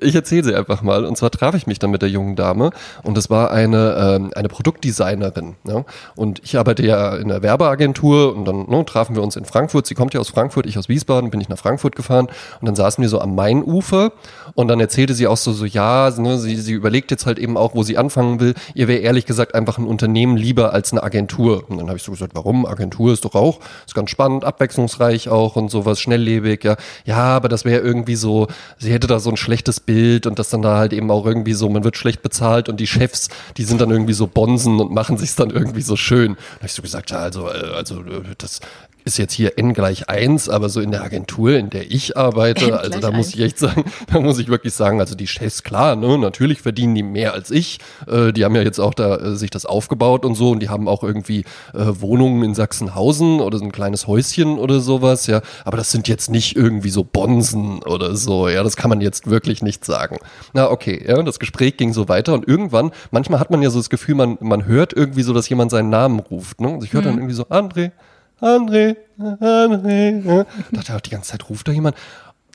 Ich 0.00 0.14
erzähle 0.14 0.44
sie 0.44 0.54
einfach 0.54 0.82
mal. 0.82 1.04
Und 1.04 1.16
zwar 1.16 1.30
traf 1.30 1.54
ich 1.54 1.66
mich 1.66 1.78
dann 1.78 1.90
mit 1.90 2.02
der 2.02 2.08
jungen 2.08 2.36
Dame 2.36 2.70
und 3.02 3.16
das 3.16 3.30
war 3.30 3.50
eine, 3.50 3.96
ähm, 3.98 4.30
eine 4.34 4.48
Produktdesignerin. 4.48 5.56
Ja? 5.66 5.84
Und 6.14 6.40
ich 6.44 6.58
arbeite 6.58 6.84
ja 6.84 7.16
in 7.16 7.28
der 7.28 7.42
Werbeagentur 7.42 8.34
und 8.34 8.44
dann 8.44 8.68
ne, 8.68 8.84
trafen 8.84 9.16
wir 9.16 9.22
uns 9.22 9.36
in 9.36 9.44
Frankfurt. 9.44 9.86
Sie 9.86 9.94
kommt 9.94 10.14
ja 10.14 10.20
aus 10.20 10.28
Frankfurt, 10.28 10.66
ich 10.66 10.78
aus 10.78 10.88
Wiesbaden, 10.88 11.30
bin 11.30 11.40
ich 11.40 11.48
nach 11.48 11.58
Frankfurt 11.58 11.96
gefahren 11.96 12.28
und 12.60 12.66
dann 12.66 12.74
saßen 12.74 13.02
wir 13.02 13.08
so 13.08 13.20
am 13.20 13.34
Mainufer 13.34 14.12
und 14.54 14.68
dann 14.68 14.80
erzählte 14.80 15.14
sie 15.14 15.26
auch 15.26 15.36
so, 15.36 15.52
so 15.52 15.64
ja, 15.64 16.10
ne, 16.16 16.38
sie, 16.38 16.56
sie 16.56 16.72
überlegt 16.72 17.10
jetzt 17.10 17.26
halt 17.26 17.38
eben 17.38 17.56
auch, 17.56 17.74
wo 17.74 17.82
sie 17.82 17.98
anfangen 17.98 18.40
will. 18.40 18.54
Ihr 18.74 18.88
wäre 18.88 19.00
ehrlich 19.00 19.26
gesagt 19.26 19.54
einfach 19.54 19.78
ein 19.78 19.86
Unternehmen 19.86 20.36
lieber 20.36 20.72
als 20.72 20.92
eine 20.92 21.02
Agentur. 21.02 21.64
Und 21.68 21.78
dann 21.78 21.88
habe 21.88 21.96
ich 21.96 22.02
so 22.02 22.12
gesagt, 22.12 22.32
warum? 22.34 22.66
Agentur 22.66 23.12
ist 23.12 23.24
doch 23.24 23.34
auch, 23.34 23.60
ist 23.86 23.94
ganz 23.94 24.10
spannend, 24.10 24.44
abwechslungsreich 24.44 25.28
auch 25.28 25.56
und 25.56 25.70
sowas, 25.70 26.00
schnelllebig, 26.00 26.64
ja. 26.64 26.76
Ja, 27.04 27.36
aber 27.36 27.48
das 27.48 27.64
wäre 27.64 27.80
irgendwie 27.80 28.16
so, 28.16 28.48
sie 28.78 28.92
hätte 28.92 29.06
da 29.06 29.18
so 29.18 29.30
ein 29.30 29.36
schlechtes 29.36 29.80
Bild 29.86 30.26
und 30.26 30.38
das 30.38 30.50
dann 30.50 30.62
da 30.62 30.76
halt 30.76 30.92
eben 30.92 31.10
auch 31.10 31.26
irgendwie 31.26 31.52
so, 31.52 31.68
man 31.68 31.84
wird 31.84 31.96
schlecht 31.96 32.22
bezahlt 32.22 32.68
und 32.68 32.78
die 32.80 32.86
Chefs, 32.86 33.28
die 33.56 33.64
sind 33.64 33.80
dann 33.80 33.90
irgendwie 33.90 34.12
so 34.12 34.26
Bonsen 34.26 34.80
und 34.80 34.92
machen 34.92 35.16
sich's 35.18 35.36
dann 35.36 35.50
irgendwie 35.50 35.82
so 35.82 35.96
schön. 35.96 36.34
Da 36.34 36.56
habe 36.56 36.66
ich 36.66 36.72
so 36.72 36.82
gesagt, 36.82 37.10
ja, 37.10 37.18
also, 37.18 37.48
äh, 37.48 37.72
also 37.74 38.00
äh, 38.00 38.22
das 38.38 38.60
ist 39.04 39.18
jetzt 39.18 39.32
hier 39.32 39.58
n 39.58 39.74
gleich 39.74 40.08
eins, 40.08 40.48
aber 40.48 40.68
so 40.68 40.80
in 40.80 40.90
der 40.90 41.02
Agentur, 41.02 41.52
in 41.52 41.70
der 41.70 41.90
ich 41.90 42.16
arbeite, 42.16 42.78
also 42.80 43.00
da 43.00 43.10
muss 43.10 43.34
ich 43.34 43.40
echt 43.40 43.58
sagen, 43.58 43.84
da 44.12 44.20
muss 44.20 44.38
ich 44.38 44.48
wirklich 44.48 44.74
sagen, 44.74 45.00
also 45.00 45.14
die 45.14 45.26
Chefs, 45.26 45.62
klar, 45.62 45.96
ne, 45.96 46.18
natürlich 46.18 46.62
verdienen 46.62 46.94
die 46.94 47.02
mehr 47.02 47.34
als 47.34 47.50
ich. 47.50 47.78
Äh, 48.06 48.32
die 48.32 48.44
haben 48.44 48.54
ja 48.54 48.62
jetzt 48.62 48.78
auch 48.78 48.94
da 48.94 49.16
äh, 49.16 49.36
sich 49.36 49.50
das 49.50 49.66
aufgebaut 49.66 50.24
und 50.24 50.34
so 50.34 50.50
und 50.50 50.60
die 50.60 50.68
haben 50.68 50.88
auch 50.88 51.02
irgendwie 51.02 51.44
äh, 51.74 51.86
Wohnungen 52.00 52.42
in 52.44 52.54
Sachsenhausen 52.54 53.40
oder 53.40 53.58
so 53.58 53.64
ein 53.64 53.72
kleines 53.72 54.06
Häuschen 54.06 54.58
oder 54.58 54.80
sowas, 54.80 55.26
ja. 55.26 55.42
Aber 55.64 55.76
das 55.76 55.90
sind 55.90 56.08
jetzt 56.08 56.30
nicht 56.30 56.56
irgendwie 56.56 56.90
so 56.90 57.04
Bonsen 57.04 57.82
oder 57.82 58.16
so, 58.16 58.48
ja. 58.48 58.62
Das 58.62 58.76
kann 58.76 58.90
man 58.90 59.00
jetzt 59.00 59.28
wirklich 59.28 59.62
nicht 59.62 59.84
sagen. 59.84 60.18
Na, 60.52 60.70
okay, 60.70 61.04
ja, 61.06 61.22
das 61.22 61.38
Gespräch 61.38 61.76
ging 61.76 61.92
so 61.92 62.08
weiter 62.08 62.34
und 62.34 62.46
irgendwann, 62.46 62.92
manchmal 63.10 63.40
hat 63.40 63.50
man 63.50 63.62
ja 63.62 63.70
so 63.70 63.78
das 63.78 63.90
Gefühl, 63.90 64.14
man, 64.14 64.38
man 64.40 64.66
hört 64.66 64.92
irgendwie 64.92 65.22
so, 65.22 65.32
dass 65.32 65.48
jemand 65.48 65.70
seinen 65.70 65.90
Namen 65.90 66.20
ruft, 66.20 66.60
ne. 66.60 66.68
Also 66.68 66.84
ich 66.84 66.92
höre 66.92 67.02
dann 67.02 67.16
irgendwie 67.16 67.34
so, 67.34 67.44
André, 67.44 67.92
André, 68.40 68.96
André. 69.18 70.22
Ja. 70.24 70.46
Dachte 70.72 70.96
auch 70.96 71.00
die 71.00 71.10
ganze 71.10 71.30
Zeit 71.32 71.48
ruft 71.48 71.68
da 71.68 71.72
jemand. 71.72 71.96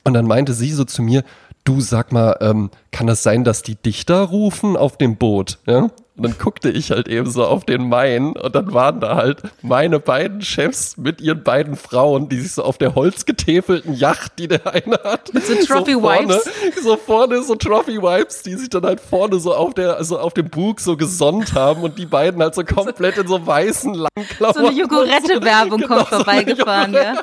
Und 0.04 0.14
dann 0.14 0.26
meinte 0.26 0.54
sie 0.54 0.72
so 0.72 0.84
zu 0.84 1.02
mir, 1.02 1.24
du 1.64 1.80
sag 1.80 2.12
mal, 2.12 2.36
ähm, 2.40 2.70
kann 2.90 3.06
das 3.06 3.22
sein, 3.22 3.44
dass 3.44 3.62
die 3.62 3.76
Dichter 3.76 4.20
rufen 4.22 4.76
auf 4.76 4.96
dem 4.96 5.16
Boot? 5.16 5.58
Ja? 5.66 5.90
Und 6.18 6.24
dann 6.24 6.36
guckte 6.36 6.68
ich 6.68 6.90
halt 6.90 7.06
eben 7.06 7.30
so 7.30 7.44
auf 7.44 7.64
den 7.64 7.88
Main 7.88 8.36
und 8.36 8.52
dann 8.52 8.74
waren 8.74 8.98
da 8.98 9.14
halt 9.14 9.40
meine 9.62 10.00
beiden 10.00 10.42
Chefs 10.42 10.96
mit 10.96 11.20
ihren 11.20 11.44
beiden 11.44 11.76
Frauen, 11.76 12.28
die 12.28 12.40
sich 12.40 12.52
so 12.52 12.64
auf 12.64 12.76
der 12.76 12.96
holzgetäfelten 12.96 13.94
Yacht, 13.94 14.32
die 14.40 14.48
der 14.48 14.66
eine 14.66 14.98
hat, 15.04 15.32
Mit 15.32 15.46
so 15.46 15.54
Trophy 15.54 15.92
vorne, 15.92 16.28
Wipes. 16.28 16.50
so 16.82 16.96
vorne 16.96 17.42
so 17.44 17.54
Trophy 17.54 18.02
Wipes, 18.02 18.42
die 18.42 18.54
sich 18.56 18.68
dann 18.68 18.82
halt 18.84 19.00
vorne 19.00 19.38
so 19.38 19.54
auf 19.54 19.74
der, 19.74 19.96
also 19.96 20.18
auf 20.18 20.34
dem 20.34 20.50
Bug 20.50 20.80
so 20.80 20.96
gesonnt 20.96 21.54
haben 21.54 21.82
und 21.82 21.96
die 21.98 22.06
beiden 22.06 22.42
halt 22.42 22.56
so 22.56 22.64
komplett 22.64 23.16
in 23.16 23.28
so 23.28 23.46
weißen 23.46 23.94
Langklamotten. 23.94 24.62
So 24.62 24.68
eine 24.68 24.76
Jogurette-Werbung 24.76 25.78
Genau, 25.78 25.94
kommt 25.98 26.08
so 26.10 26.16
vorbeigefahren, 26.16 26.94
ja. 26.94 27.14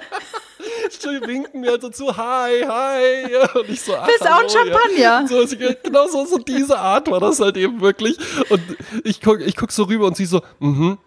Die 0.90 1.28
winken 1.28 1.62
mir 1.62 1.72
halt 1.72 1.82
so 1.82 1.90
zu, 1.90 2.18
hi, 2.18 2.64
hi. 2.68 3.60
Und 3.60 3.70
ich 3.70 3.82
so, 3.82 3.96
ach, 3.96 4.08
du 4.08 4.26
auch 4.26 4.40
ein 4.40 4.50
Champagner? 4.50 4.98
Ja. 4.98 5.28
So, 5.28 5.46
so, 5.46 5.56
genau 5.58 6.08
so, 6.08 6.26
so 6.26 6.38
diese 6.38 6.78
Art 6.78 7.10
war 7.10 7.20
das 7.20 7.40
halt 7.40 7.58
eben 7.58 7.82
wirklich. 7.82 8.18
Und 8.50 8.62
ich 9.04 9.22
guck, 9.22 9.42
ich 9.42 9.56
guck 9.56 9.72
so 9.72 9.84
rüber 9.84 10.08
und 10.08 10.18
sie 10.18 10.26
so, 10.26 10.42
mhm. 10.60 10.98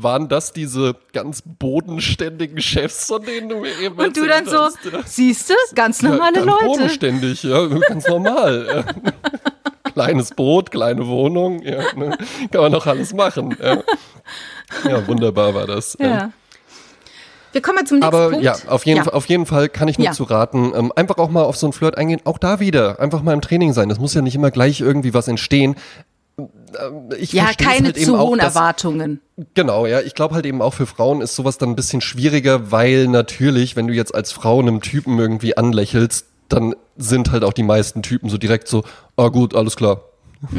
Waren 0.00 0.28
das 0.28 0.52
diese 0.52 0.94
ganz 1.12 1.42
bodenständigen 1.44 2.60
Chefs, 2.60 3.06
von 3.06 3.20
denen 3.20 3.48
du 3.48 3.56
mir 3.56 3.76
eben 3.80 3.98
Und 3.98 4.16
du 4.16 4.28
dann 4.28 4.46
so, 4.46 4.58
hast, 4.58 4.78
ja? 4.84 5.00
siehst 5.04 5.50
du, 5.50 5.54
ganz 5.74 6.02
normale 6.02 6.38
ja, 6.38 6.44
ganz 6.44 6.46
Leute. 6.46 6.64
Bodenständig, 6.66 7.42
ja, 7.42 7.66
ganz 7.66 8.06
normal. 8.06 8.84
Kleines 9.94 10.30
Boot, 10.30 10.70
kleine 10.70 11.04
Wohnung, 11.08 11.62
ja, 11.62 11.82
ne? 11.96 12.16
kann 12.52 12.60
man 12.60 12.70
doch 12.70 12.86
alles 12.86 13.12
machen. 13.12 13.56
Ja. 13.60 13.82
ja, 14.88 15.06
wunderbar 15.08 15.52
war 15.54 15.66
das. 15.66 15.96
Ja. 15.98 16.30
Wir 17.52 17.60
kommen 17.62 17.76
mal 17.76 17.84
zum 17.86 17.98
nächsten 17.98 18.14
Aber 18.14 18.30
Punkt. 18.30 18.44
ja, 18.44 18.56
auf 18.68 18.84
jeden, 18.86 18.98
Ja. 18.98 19.04
Fall, 19.04 19.12
auf 19.14 19.26
jeden 19.26 19.46
Fall 19.46 19.68
kann 19.68 19.88
ich 19.88 19.98
nur 19.98 20.06
Ja. 20.06 20.12
zu 20.12 20.24
raten, 20.24 20.72
ähm, 20.76 20.92
einfach 20.94 21.16
auch 21.18 21.30
mal 21.30 21.42
auf 21.44 21.56
so 21.56 21.66
ein 21.66 21.72
Flirt 21.72 21.96
eingehen. 21.96 22.20
Auch 22.24 22.38
da 22.38 22.60
wieder, 22.60 23.00
einfach 23.00 23.22
mal 23.22 23.32
im 23.32 23.40
Training 23.40 23.72
sein. 23.72 23.88
Das 23.88 23.98
muss 23.98 24.14
ja 24.14 24.22
nicht 24.22 24.34
immer 24.34 24.50
gleich 24.50 24.80
irgendwie 24.80 25.14
was 25.14 25.28
entstehen. 25.28 25.76
Ähm, 26.38 26.46
Ich 27.18 27.32
Ja, 27.32 27.46
keine 27.56 27.86
halt 27.86 27.96
zu 28.00 28.16
auch, 28.16 28.28
hohen 28.28 28.38
dass- 28.38 28.54
Erwartungen. 28.54 29.20
Genau, 29.54 29.86
ja. 29.86 30.00
Ich 30.00 30.14
glaube 30.14 30.34
halt 30.34 30.46
eben 30.46 30.60
auch 30.62 30.74
für 30.74 30.86
Frauen 30.86 31.20
ist 31.20 31.34
sowas 31.34 31.58
dann 31.58 31.70
ein 31.70 31.76
bisschen 31.76 32.00
schwieriger, 32.00 32.70
weil 32.70 33.08
natürlich, 33.08 33.74
wenn 33.76 33.86
du 33.88 33.94
jetzt 33.94 34.14
als 34.14 34.30
Frau 34.32 34.58
einem 34.60 34.80
Typen 34.80 35.18
irgendwie 35.18 35.56
anlächelst, 35.56 36.26
dann 36.48 36.74
sind 36.96 37.30
halt 37.32 37.44
auch 37.44 37.52
die 37.52 37.62
meisten 37.62 38.02
Typen 38.02 38.28
so 38.28 38.38
direkt 38.38 38.68
so, 38.68 38.84
ah 39.16 39.28
gut, 39.28 39.54
alles 39.54 39.76
klar. 39.76 40.02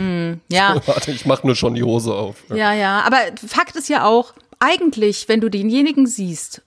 Ja, 0.49 0.75
Warte, 0.85 1.11
ich 1.11 1.25
mach 1.25 1.43
nur 1.43 1.55
schon 1.55 1.75
die 1.75 1.83
Hose 1.83 2.13
auf. 2.13 2.35
ja, 2.53 2.73
ja. 2.73 3.01
Aber 3.05 3.17
Fakt 3.47 3.75
ist 3.77 3.87
ja 3.89 4.05
auch, 4.05 4.33
eigentlich, 4.59 5.29
wenn 5.29 5.39
du 5.39 5.49
denjenigen 5.49 6.05
siehst 6.07 6.61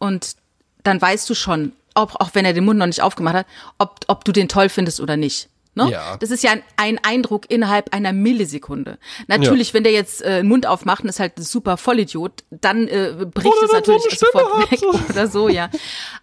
und 0.00 0.34
dann 0.82 1.00
weißt 1.00 1.30
du 1.30 1.34
schon, 1.34 1.72
ob, 1.94 2.16
auch 2.20 2.30
wenn 2.34 2.44
er 2.44 2.52
den 2.52 2.64
Mund 2.64 2.78
noch 2.78 2.86
nicht 2.86 3.02
aufgemacht 3.02 3.36
hat, 3.36 3.46
ob, 3.78 4.00
ob 4.08 4.24
du 4.24 4.32
den 4.32 4.48
toll 4.48 4.68
findest 4.68 5.00
oder 5.00 5.16
nicht. 5.16 5.48
Ne? 5.76 5.88
Ja. 5.88 6.16
Das 6.16 6.32
ist 6.32 6.42
ja 6.42 6.50
ein, 6.50 6.62
ein 6.76 6.98
Eindruck 7.04 7.48
innerhalb 7.48 7.94
einer 7.94 8.12
Millisekunde. 8.12 8.98
Natürlich, 9.28 9.72
wenn 9.72 9.84
der 9.84 9.92
jetzt 9.92 10.20
äh, 10.20 10.38
den 10.38 10.48
Mund 10.48 10.66
aufmacht 10.66 11.04
und 11.04 11.08
ist 11.08 11.20
halt 11.20 11.38
ein 11.38 11.44
super 11.44 11.76
Vollidiot, 11.76 12.42
dann 12.50 12.88
äh, 12.88 13.14
bricht 13.32 13.46
Oder 13.46 13.64
es 13.64 13.70
so 13.70 13.76
natürlich 13.76 14.18
sofort 14.18 14.52
hat, 14.52 14.72
weg 14.72 14.80
oder 15.10 15.28
so, 15.28 15.48
ja. 15.48 15.70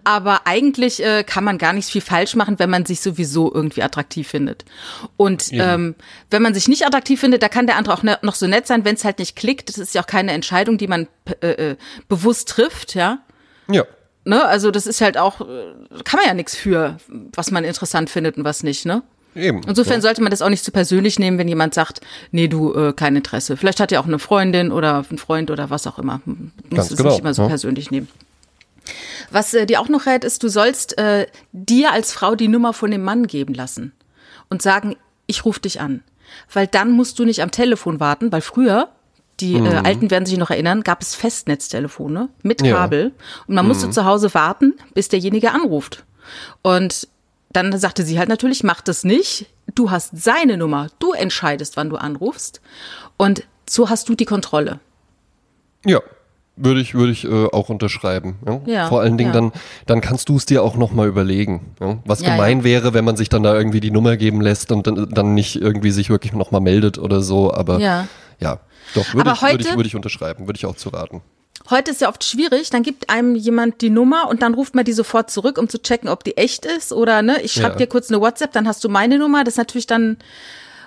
Aber 0.03 0.41
eigentlich 0.45 1.01
äh, 1.01 1.23
kann 1.23 1.45
man 1.45 1.57
gar 1.57 1.71
nicht 1.71 1.87
viel 1.87 2.01
falsch 2.01 2.35
machen, 2.35 2.59
wenn 2.59 2.69
man 2.69 2.85
sich 2.85 2.99
sowieso 2.99 3.53
irgendwie 3.53 3.83
attraktiv 3.83 4.27
findet. 4.27 4.65
Und 5.15 5.53
ähm, 5.53 5.95
wenn 6.29 6.41
man 6.41 6.53
sich 6.53 6.67
nicht 6.67 6.85
attraktiv 6.85 7.21
findet, 7.21 7.41
da 7.41 7.47
kann 7.47 7.67
der 7.67 7.77
andere 7.77 7.95
auch 7.95 8.03
ne, 8.03 8.19
noch 8.23 8.35
so 8.35 8.47
nett 8.47 8.67
sein, 8.67 8.83
wenn 8.83 8.95
es 8.95 9.05
halt 9.05 9.19
nicht 9.19 9.37
klickt. 9.37 9.69
Das 9.69 9.77
ist 9.77 9.95
ja 9.95 10.01
auch 10.01 10.07
keine 10.07 10.33
Entscheidung, 10.33 10.77
die 10.77 10.87
man 10.87 11.07
äh, 11.39 11.71
äh, 11.71 11.75
bewusst 12.09 12.49
trifft, 12.49 12.95
ja. 12.95 13.19
Ja. 13.69 13.83
Ne? 14.25 14.43
Also 14.45 14.71
das 14.71 14.87
ist 14.87 15.01
halt 15.01 15.17
auch, 15.17 15.41
äh, 15.41 15.73
kann 16.03 16.19
man 16.19 16.27
ja 16.27 16.33
nichts 16.33 16.55
für, 16.55 16.97
was 17.33 17.51
man 17.51 17.63
interessant 17.63 18.09
findet 18.09 18.37
und 18.37 18.43
was 18.43 18.63
nicht, 18.63 18.85
ne? 18.85 19.03
Eben. 19.35 19.61
Insofern 19.67 20.01
sollte 20.01 20.21
man 20.21 20.31
das 20.31 20.41
auch 20.41 20.49
nicht 20.49 20.65
zu 20.65 20.71
persönlich 20.71 21.19
nehmen, 21.19 21.37
wenn 21.37 21.47
jemand 21.47 21.73
sagt, 21.73 22.01
nee, 22.31 22.47
du, 22.47 22.73
äh, 22.73 22.93
kein 22.93 23.15
Interesse. 23.15 23.55
Vielleicht 23.55 23.79
hat 23.79 23.91
er 23.91 23.99
auch 24.01 24.07
eine 24.07 24.19
Freundin 24.19 24.71
oder 24.71 25.05
einen 25.07 25.19
Freund 25.19 25.51
oder 25.51 25.69
was 25.69 25.85
auch 25.85 25.99
immer. 25.99 26.21
Man 26.25 26.51
Muss 26.69 26.75
Ganz 26.75 26.91
es 26.91 26.97
genau, 26.97 27.09
nicht 27.11 27.19
immer 27.19 27.33
so 27.35 27.43
ja. 27.43 27.47
persönlich 27.47 27.91
nehmen. 27.91 28.07
Was 29.31 29.53
äh, 29.53 29.65
dir 29.65 29.79
auch 29.79 29.89
noch 29.89 30.05
rät, 30.05 30.23
ist, 30.23 30.43
du 30.43 30.49
sollst 30.49 30.97
äh, 30.97 31.27
dir 31.51 31.91
als 31.91 32.13
Frau 32.13 32.35
die 32.35 32.47
Nummer 32.47 32.73
von 32.73 32.89
dem 32.89 33.03
Mann 33.03 33.27
geben 33.27 33.53
lassen 33.53 33.93
und 34.49 34.61
sagen, 34.61 34.95
ich 35.27 35.45
rufe 35.45 35.59
dich 35.59 35.81
an. 35.81 36.03
Weil 36.51 36.67
dann 36.67 36.91
musst 36.91 37.19
du 37.19 37.25
nicht 37.25 37.41
am 37.41 37.51
Telefon 37.51 37.99
warten, 37.99 38.31
weil 38.31 38.41
früher, 38.41 38.89
die 39.39 39.55
Mhm. 39.59 39.65
äh, 39.67 39.75
Alten 39.83 40.09
werden 40.11 40.25
sich 40.25 40.37
noch 40.37 40.49
erinnern, 40.49 40.81
gab 40.83 41.01
es 41.01 41.13
Festnetztelefone 41.15 42.29
mit 42.43 42.61
Ja. 42.61 42.67
Mhm. 42.67 42.75
Kabel 42.77 43.11
und 43.47 43.55
man 43.55 43.67
musste 43.67 43.89
zu 43.89 44.05
Hause 44.05 44.33
warten, 44.33 44.73
bis 44.93 45.09
derjenige 45.09 45.51
anruft. 45.51 46.03
Und 46.61 47.07
dann 47.51 47.77
sagte 47.77 48.03
sie 48.03 48.19
halt 48.19 48.29
natürlich, 48.29 48.63
mach 48.63 48.81
das 48.81 49.03
nicht. 49.03 49.45
Du 49.73 49.89
hast 49.91 50.11
seine 50.15 50.57
Nummer. 50.57 50.87
Du 50.99 51.13
entscheidest, 51.13 51.77
wann 51.77 51.89
du 51.89 51.95
anrufst. 51.97 52.61
Und 53.15 53.43
so 53.69 53.89
hast 53.89 54.09
du 54.09 54.15
die 54.15 54.25
Kontrolle. 54.25 54.79
Ja, 55.85 55.99
würde 56.55 56.81
ich, 56.81 56.93
würde 56.95 57.11
ich 57.11 57.23
äh, 57.23 57.45
auch 57.47 57.69
unterschreiben. 57.69 58.35
Ja? 58.45 58.61
Ja, 58.65 58.87
Vor 58.87 59.01
allen 59.01 59.17
Dingen 59.17 59.33
ja. 59.33 59.39
dann, 59.39 59.51
dann 59.85 60.01
kannst 60.01 60.29
du 60.29 60.37
es 60.37 60.45
dir 60.45 60.63
auch 60.63 60.75
nochmal 60.75 61.07
überlegen. 61.07 61.73
Ja? 61.79 61.97
Was 62.05 62.21
Ja, 62.21 62.31
gemein 62.31 62.59
ja. 62.59 62.63
wäre, 62.63 62.93
wenn 62.93 63.05
man 63.05 63.15
sich 63.15 63.29
dann 63.29 63.43
da 63.43 63.55
irgendwie 63.55 63.79
die 63.79 63.91
Nummer 63.91 64.17
geben 64.17 64.41
lässt 64.41 64.71
und 64.71 64.87
dann, 64.87 65.09
dann 65.11 65.33
nicht 65.33 65.55
irgendwie 65.61 65.91
sich 65.91 66.09
wirklich 66.09 66.33
nochmal 66.33 66.61
meldet 66.61 66.97
oder 66.97 67.21
so. 67.21 67.53
Aber 67.53 67.79
Ja. 67.79 68.07
Ja, 68.39 68.59
doch, 68.95 69.13
würde 69.13 69.31
ich, 69.33 69.41
würde 69.41 69.63
ich, 69.63 69.75
würde 69.75 69.87
ich 69.87 69.95
unterschreiben, 69.95 70.47
würde 70.47 70.57
ich 70.57 70.65
auch 70.65 70.75
zu 70.75 70.89
raten. 70.89 71.21
Heute 71.69 71.91
ist 71.91 71.99
ja 72.01 72.07
oft 72.07 72.23
schwierig, 72.23 72.69
dann 72.69 72.83
gibt 72.83 73.09
einem 73.09 73.35
jemand 73.35 73.81
die 73.81 73.89
Nummer 73.89 74.29
und 74.29 74.41
dann 74.41 74.53
ruft 74.53 74.73
man 74.75 74.85
die 74.85 74.93
sofort 74.93 75.29
zurück, 75.29 75.57
um 75.57 75.67
zu 75.67 75.81
checken, 75.81 76.07
ob 76.07 76.23
die 76.23 76.37
echt 76.37 76.65
ist 76.65 76.93
oder 76.93 77.21
ne, 77.21 77.41
ich 77.41 77.51
schreibe 77.53 77.71
Ja. 77.71 77.75
dir 77.75 77.87
kurz 77.87 78.09
eine 78.09 78.21
WhatsApp, 78.21 78.53
dann 78.53 78.67
hast 78.67 78.83
du 78.83 78.89
meine 78.89 79.17
Nummer. 79.17 79.43
Das 79.43 79.55
ist 79.55 79.57
natürlich 79.57 79.87
dann, 79.87 80.17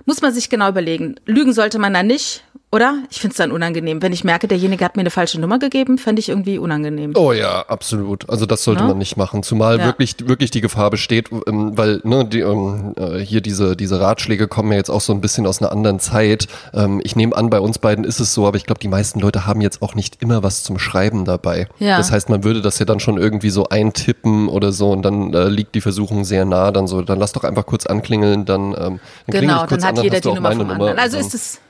muss 0.06 0.22
man 0.22 0.32
sich 0.32 0.48
genau 0.48 0.68
überlegen. 0.70 1.16
Lügen 1.26 1.52
sollte 1.52 1.78
man 1.78 1.92
da 1.92 2.02
nicht, 2.02 2.44
oder? 2.72 2.98
Ich 3.10 3.20
finde 3.20 3.32
es 3.32 3.36
dann 3.38 3.50
unangenehm. 3.50 4.00
Wenn 4.00 4.12
ich 4.12 4.22
merke, 4.22 4.46
derjenige 4.46 4.84
hat 4.84 4.94
mir 4.96 5.00
eine 5.00 5.10
falsche 5.10 5.40
Nummer 5.40 5.58
gegeben, 5.58 5.98
fände 5.98 6.20
ich 6.20 6.28
irgendwie 6.28 6.56
unangenehm. 6.58 7.14
Oh 7.16 7.32
ja, 7.32 7.62
absolut. 7.66 8.30
Also 8.30 8.46
das 8.46 8.62
sollte 8.62 8.82
Ne? 8.82 8.88
man 8.90 8.98
nicht 8.98 9.16
machen. 9.16 9.42
Zumal 9.42 9.78
Ja. 9.78 9.86
wirklich, 9.86 10.14
wirklich 10.28 10.52
die 10.52 10.60
Gefahr 10.60 10.90
besteht, 10.90 11.30
ähm, 11.48 11.76
weil 11.76 12.00
ne, 12.04 12.24
die, 12.24 12.40
ähm, 12.40 12.94
äh, 12.96 13.18
hier 13.18 13.40
diese, 13.40 13.74
diese 13.74 14.00
Ratschläge 14.00 14.46
kommen 14.46 14.70
ja 14.70 14.78
jetzt 14.78 14.88
auch 14.90 15.00
so 15.00 15.12
ein 15.12 15.20
bisschen 15.20 15.46
aus 15.46 15.60
einer 15.60 15.72
anderen 15.72 15.98
Zeit. 15.98 16.46
Ähm, 16.72 17.00
ich 17.02 17.16
nehme 17.16 17.34
an, 17.36 17.50
bei 17.50 17.58
uns 17.58 17.78
beiden 17.80 18.04
ist 18.04 18.20
es 18.20 18.32
so, 18.34 18.46
aber 18.46 18.56
ich 18.56 18.66
glaube, 18.66 18.78
die 18.80 18.88
meisten 18.88 19.18
Leute 19.18 19.46
haben 19.46 19.60
jetzt 19.60 19.82
auch 19.82 19.96
nicht 19.96 20.22
immer 20.22 20.42
was 20.44 20.62
zum 20.62 20.78
Schreiben 20.78 21.24
dabei. 21.24 21.66
Ja. 21.80 21.96
Das 21.96 22.12
heißt, 22.12 22.28
man 22.28 22.44
würde 22.44 22.62
das 22.62 22.78
ja 22.78 22.84
dann 22.86 23.00
schon 23.00 23.18
irgendwie 23.18 23.50
so 23.50 23.68
eintippen 23.68 24.48
oder 24.48 24.70
so 24.70 24.90
und 24.92 25.02
dann 25.02 25.34
äh, 25.34 25.48
liegt 25.48 25.74
die 25.74 25.80
Versuchung 25.80 26.24
sehr 26.24 26.44
nah. 26.44 26.70
Dann 26.70 26.86
so, 26.86 27.02
dann 27.02 27.18
lass 27.18 27.32
doch 27.32 27.42
einfach 27.42 27.66
kurz 27.66 27.86
anklingeln, 27.86 28.44
dann, 28.44 28.74
ähm, 28.74 28.74
dann 28.76 29.00
Genau, 29.40 29.66
dann 29.66 29.84
hat 29.84 30.00
jeder 30.02 30.20
die 30.20 30.28
Nummer 30.28 30.50
vom 30.50 30.58
Nummer 30.58 30.72
anderen. 30.74 30.98
Also 31.00 31.16
und 31.16 31.26
ist 31.26 31.34
es. 31.34 31.60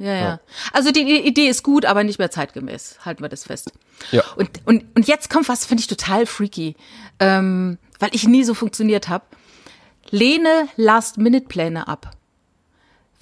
Ja, 0.00 0.14
ja. 0.14 0.40
Also 0.72 0.92
die 0.92 1.26
Idee 1.26 1.48
ist 1.48 1.62
gut, 1.62 1.84
aber 1.84 2.04
nicht 2.04 2.18
mehr 2.18 2.30
zeitgemäß. 2.30 3.00
Halten 3.04 3.22
wir 3.22 3.28
das 3.28 3.44
fest. 3.44 3.70
Ja. 4.10 4.22
Und, 4.36 4.48
und, 4.64 4.84
und 4.96 5.06
jetzt 5.06 5.28
kommt 5.28 5.48
was, 5.50 5.66
finde 5.66 5.82
ich 5.82 5.88
total 5.88 6.24
freaky, 6.24 6.74
ähm, 7.18 7.76
weil 7.98 8.08
ich 8.14 8.26
nie 8.26 8.42
so 8.42 8.54
funktioniert 8.54 9.10
habe. 9.10 9.24
Lehne 10.08 10.68
Last-Minute-Pläne 10.76 11.86
ab. 11.86 12.12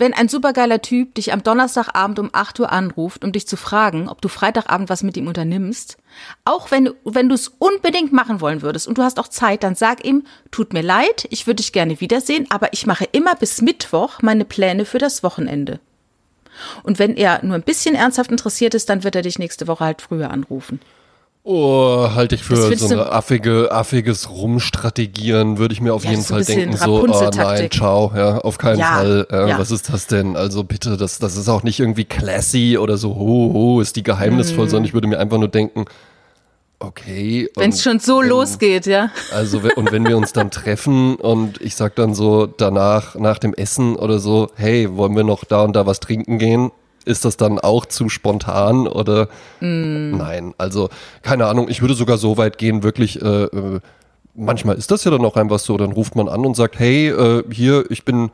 Wenn 0.01 0.15
ein 0.15 0.29
supergeiler 0.29 0.81
Typ 0.81 1.17
dich 1.17 1.33
am 1.33 1.43
Donnerstagabend 1.43 2.21
um 2.21 2.31
8 2.33 2.61
Uhr 2.61 2.71
anruft, 2.71 3.25
um 3.25 3.33
dich 3.33 3.49
zu 3.49 3.57
fragen, 3.57 4.09
ob 4.09 4.23
du 4.23 4.29
Freitagabend 4.29 4.89
was 4.89 5.03
mit 5.03 5.17
ihm 5.17 5.27
unternimmst, 5.27 5.99
auch 6.45 6.71
wenn, 6.71 6.91
wenn 7.05 7.29
du 7.29 7.35
es 7.35 7.49
unbedingt 7.59 8.13
machen 8.13 8.41
wollen 8.41 8.63
würdest 8.63 8.87
und 8.87 8.99
du 8.99 9.03
hast 9.03 9.19
auch 9.19 9.27
Zeit, 9.27 9.65
dann 9.65 9.75
sag 9.75 10.05
ihm, 10.05 10.23
tut 10.53 10.73
mir 10.73 10.83
leid, 10.83 11.27
ich 11.31 11.49
würde 11.49 11.57
dich 11.57 11.73
gerne 11.73 12.01
wiedersehen, 12.01 12.47
aber 12.51 12.73
ich 12.73 12.87
mache 12.87 13.09
immer 13.11 13.35
bis 13.35 13.61
Mittwoch 13.61 14.23
meine 14.23 14.45
Pläne 14.45 14.85
für 14.85 14.99
das 14.99 15.25
Wochenende. 15.25 15.81
Und 16.83 16.99
wenn 16.99 17.17
er 17.17 17.45
nur 17.45 17.55
ein 17.55 17.63
bisschen 17.63 17.95
ernsthaft 17.95 18.31
interessiert 18.31 18.75
ist, 18.75 18.89
dann 18.89 19.05
wird 19.05 19.17
er 19.17 19.23
dich 19.23 19.39
nächste 19.39 19.67
Woche 19.67 19.85
halt 19.85 20.03
früher 20.03 20.31
anrufen. 20.31 20.81
Oh, 21.45 22.11
halte 22.15 22.35
ich 22.35 22.43
für 22.45 22.77
so 22.77 22.93
eine 22.93 23.11
affige, 23.11 23.73
affiges 23.73 24.29
Rumstrategieren, 24.29 25.57
würde 25.57 25.73
ich 25.73 25.81
mir 25.81 25.95
auf 25.95 26.05
Ja, 26.05 26.11
jeden 26.11 26.23
ein 26.23 26.27
Fall 26.27 26.45
denken, 26.45 26.77
so, 26.77 27.03
oh 27.03 27.07
nein, 27.07 27.71
ciao, 27.71 28.13
ja, 28.15 28.39
auf 28.39 28.59
keinen 28.59 28.81
Ja, 28.81 28.97
Fall. 28.97 29.27
Äh, 29.31 29.49
ja. 29.51 29.59
Was 29.59 29.71
ist 29.71 29.91
das 29.91 30.07
denn? 30.09 30.37
Also 30.37 30.63
bitte, 30.65 30.99
das, 30.99 31.19
das 31.19 31.37
ist 31.37 31.49
auch 31.49 31.63
nicht 31.63 31.81
irgendwie 31.81 32.05
classy 32.05 32.77
oder 32.77 32.99
so, 32.99 33.15
ho, 33.15 33.51
ho, 33.55 33.81
ist 33.81 33.97
die 33.97 34.03
geheimnisvoll, 34.03 34.67
Mhm. 34.67 34.71
sondern 34.71 34.85
ich 34.85 34.93
würde 34.95 35.07
mir 35.09 35.19
einfach 35.19 35.39
nur 35.39 35.49
denken, 35.49 35.87
okay. 36.81 37.49
Wenn 37.57 37.71
es 37.71 37.83
schon 37.83 37.99
so 38.01 38.21
wenn- 38.21 38.29
losgeht, 38.29 38.87
ja. 38.87 39.11
Also, 39.33 39.61
und 39.77 39.93
wenn 39.93 40.07
wir 40.07 40.17
uns 40.17 40.33
dann 40.33 40.51
treffen 40.51 41.17
und 41.17 41.61
ich 41.61 41.75
sag 41.75 41.95
dann 41.97 42.15
so 42.15 42.47
danach, 42.47 43.15
nach 43.17 43.39
dem 43.39 43.55
Essen 43.55 43.97
oder 43.97 44.19
so, 44.19 44.49
hey, 44.57 44.95
wollen 44.97 45.17
wir 45.17 45.25
noch 45.25 45.45
da 45.45 45.63
und 45.63 45.75
da 45.75 45.87
was 45.87 46.01
trinken 46.01 46.39
gehen? 46.39 46.71
Ist 47.05 47.25
das 47.25 47.37
dann 47.39 47.59
auch 47.59 47.87
zu 47.87 48.09
spontan 48.11 48.87
oder 48.87 49.29
nein? 49.61 50.53
Also, 50.59 50.91
keine 51.23 51.47
Ahnung, 51.47 51.69
ich 51.71 51.81
würde 51.81 51.95
sogar 51.95 52.19
so 52.19 52.37
weit 52.37 52.59
gehen, 52.59 52.83
wirklich, 52.83 53.23
äh, 53.23 53.45
äh, 53.45 53.81
manchmal 54.35 54.77
ist 54.77 54.91
das 54.91 55.05
ja 55.05 55.11
dann 55.11 55.25
auch 55.25 55.37
einfach 55.37 55.59
so, 55.59 55.77
dann 55.79 55.93
ruft 55.93 56.17
man 56.17 56.29
an 56.29 56.45
und 56.45 56.55
sagt, 56.55 56.79
hey, 56.79 57.09
äh, 57.09 57.45
hier, 57.51 57.85
ich 57.91 58.05
bin 58.05 58.31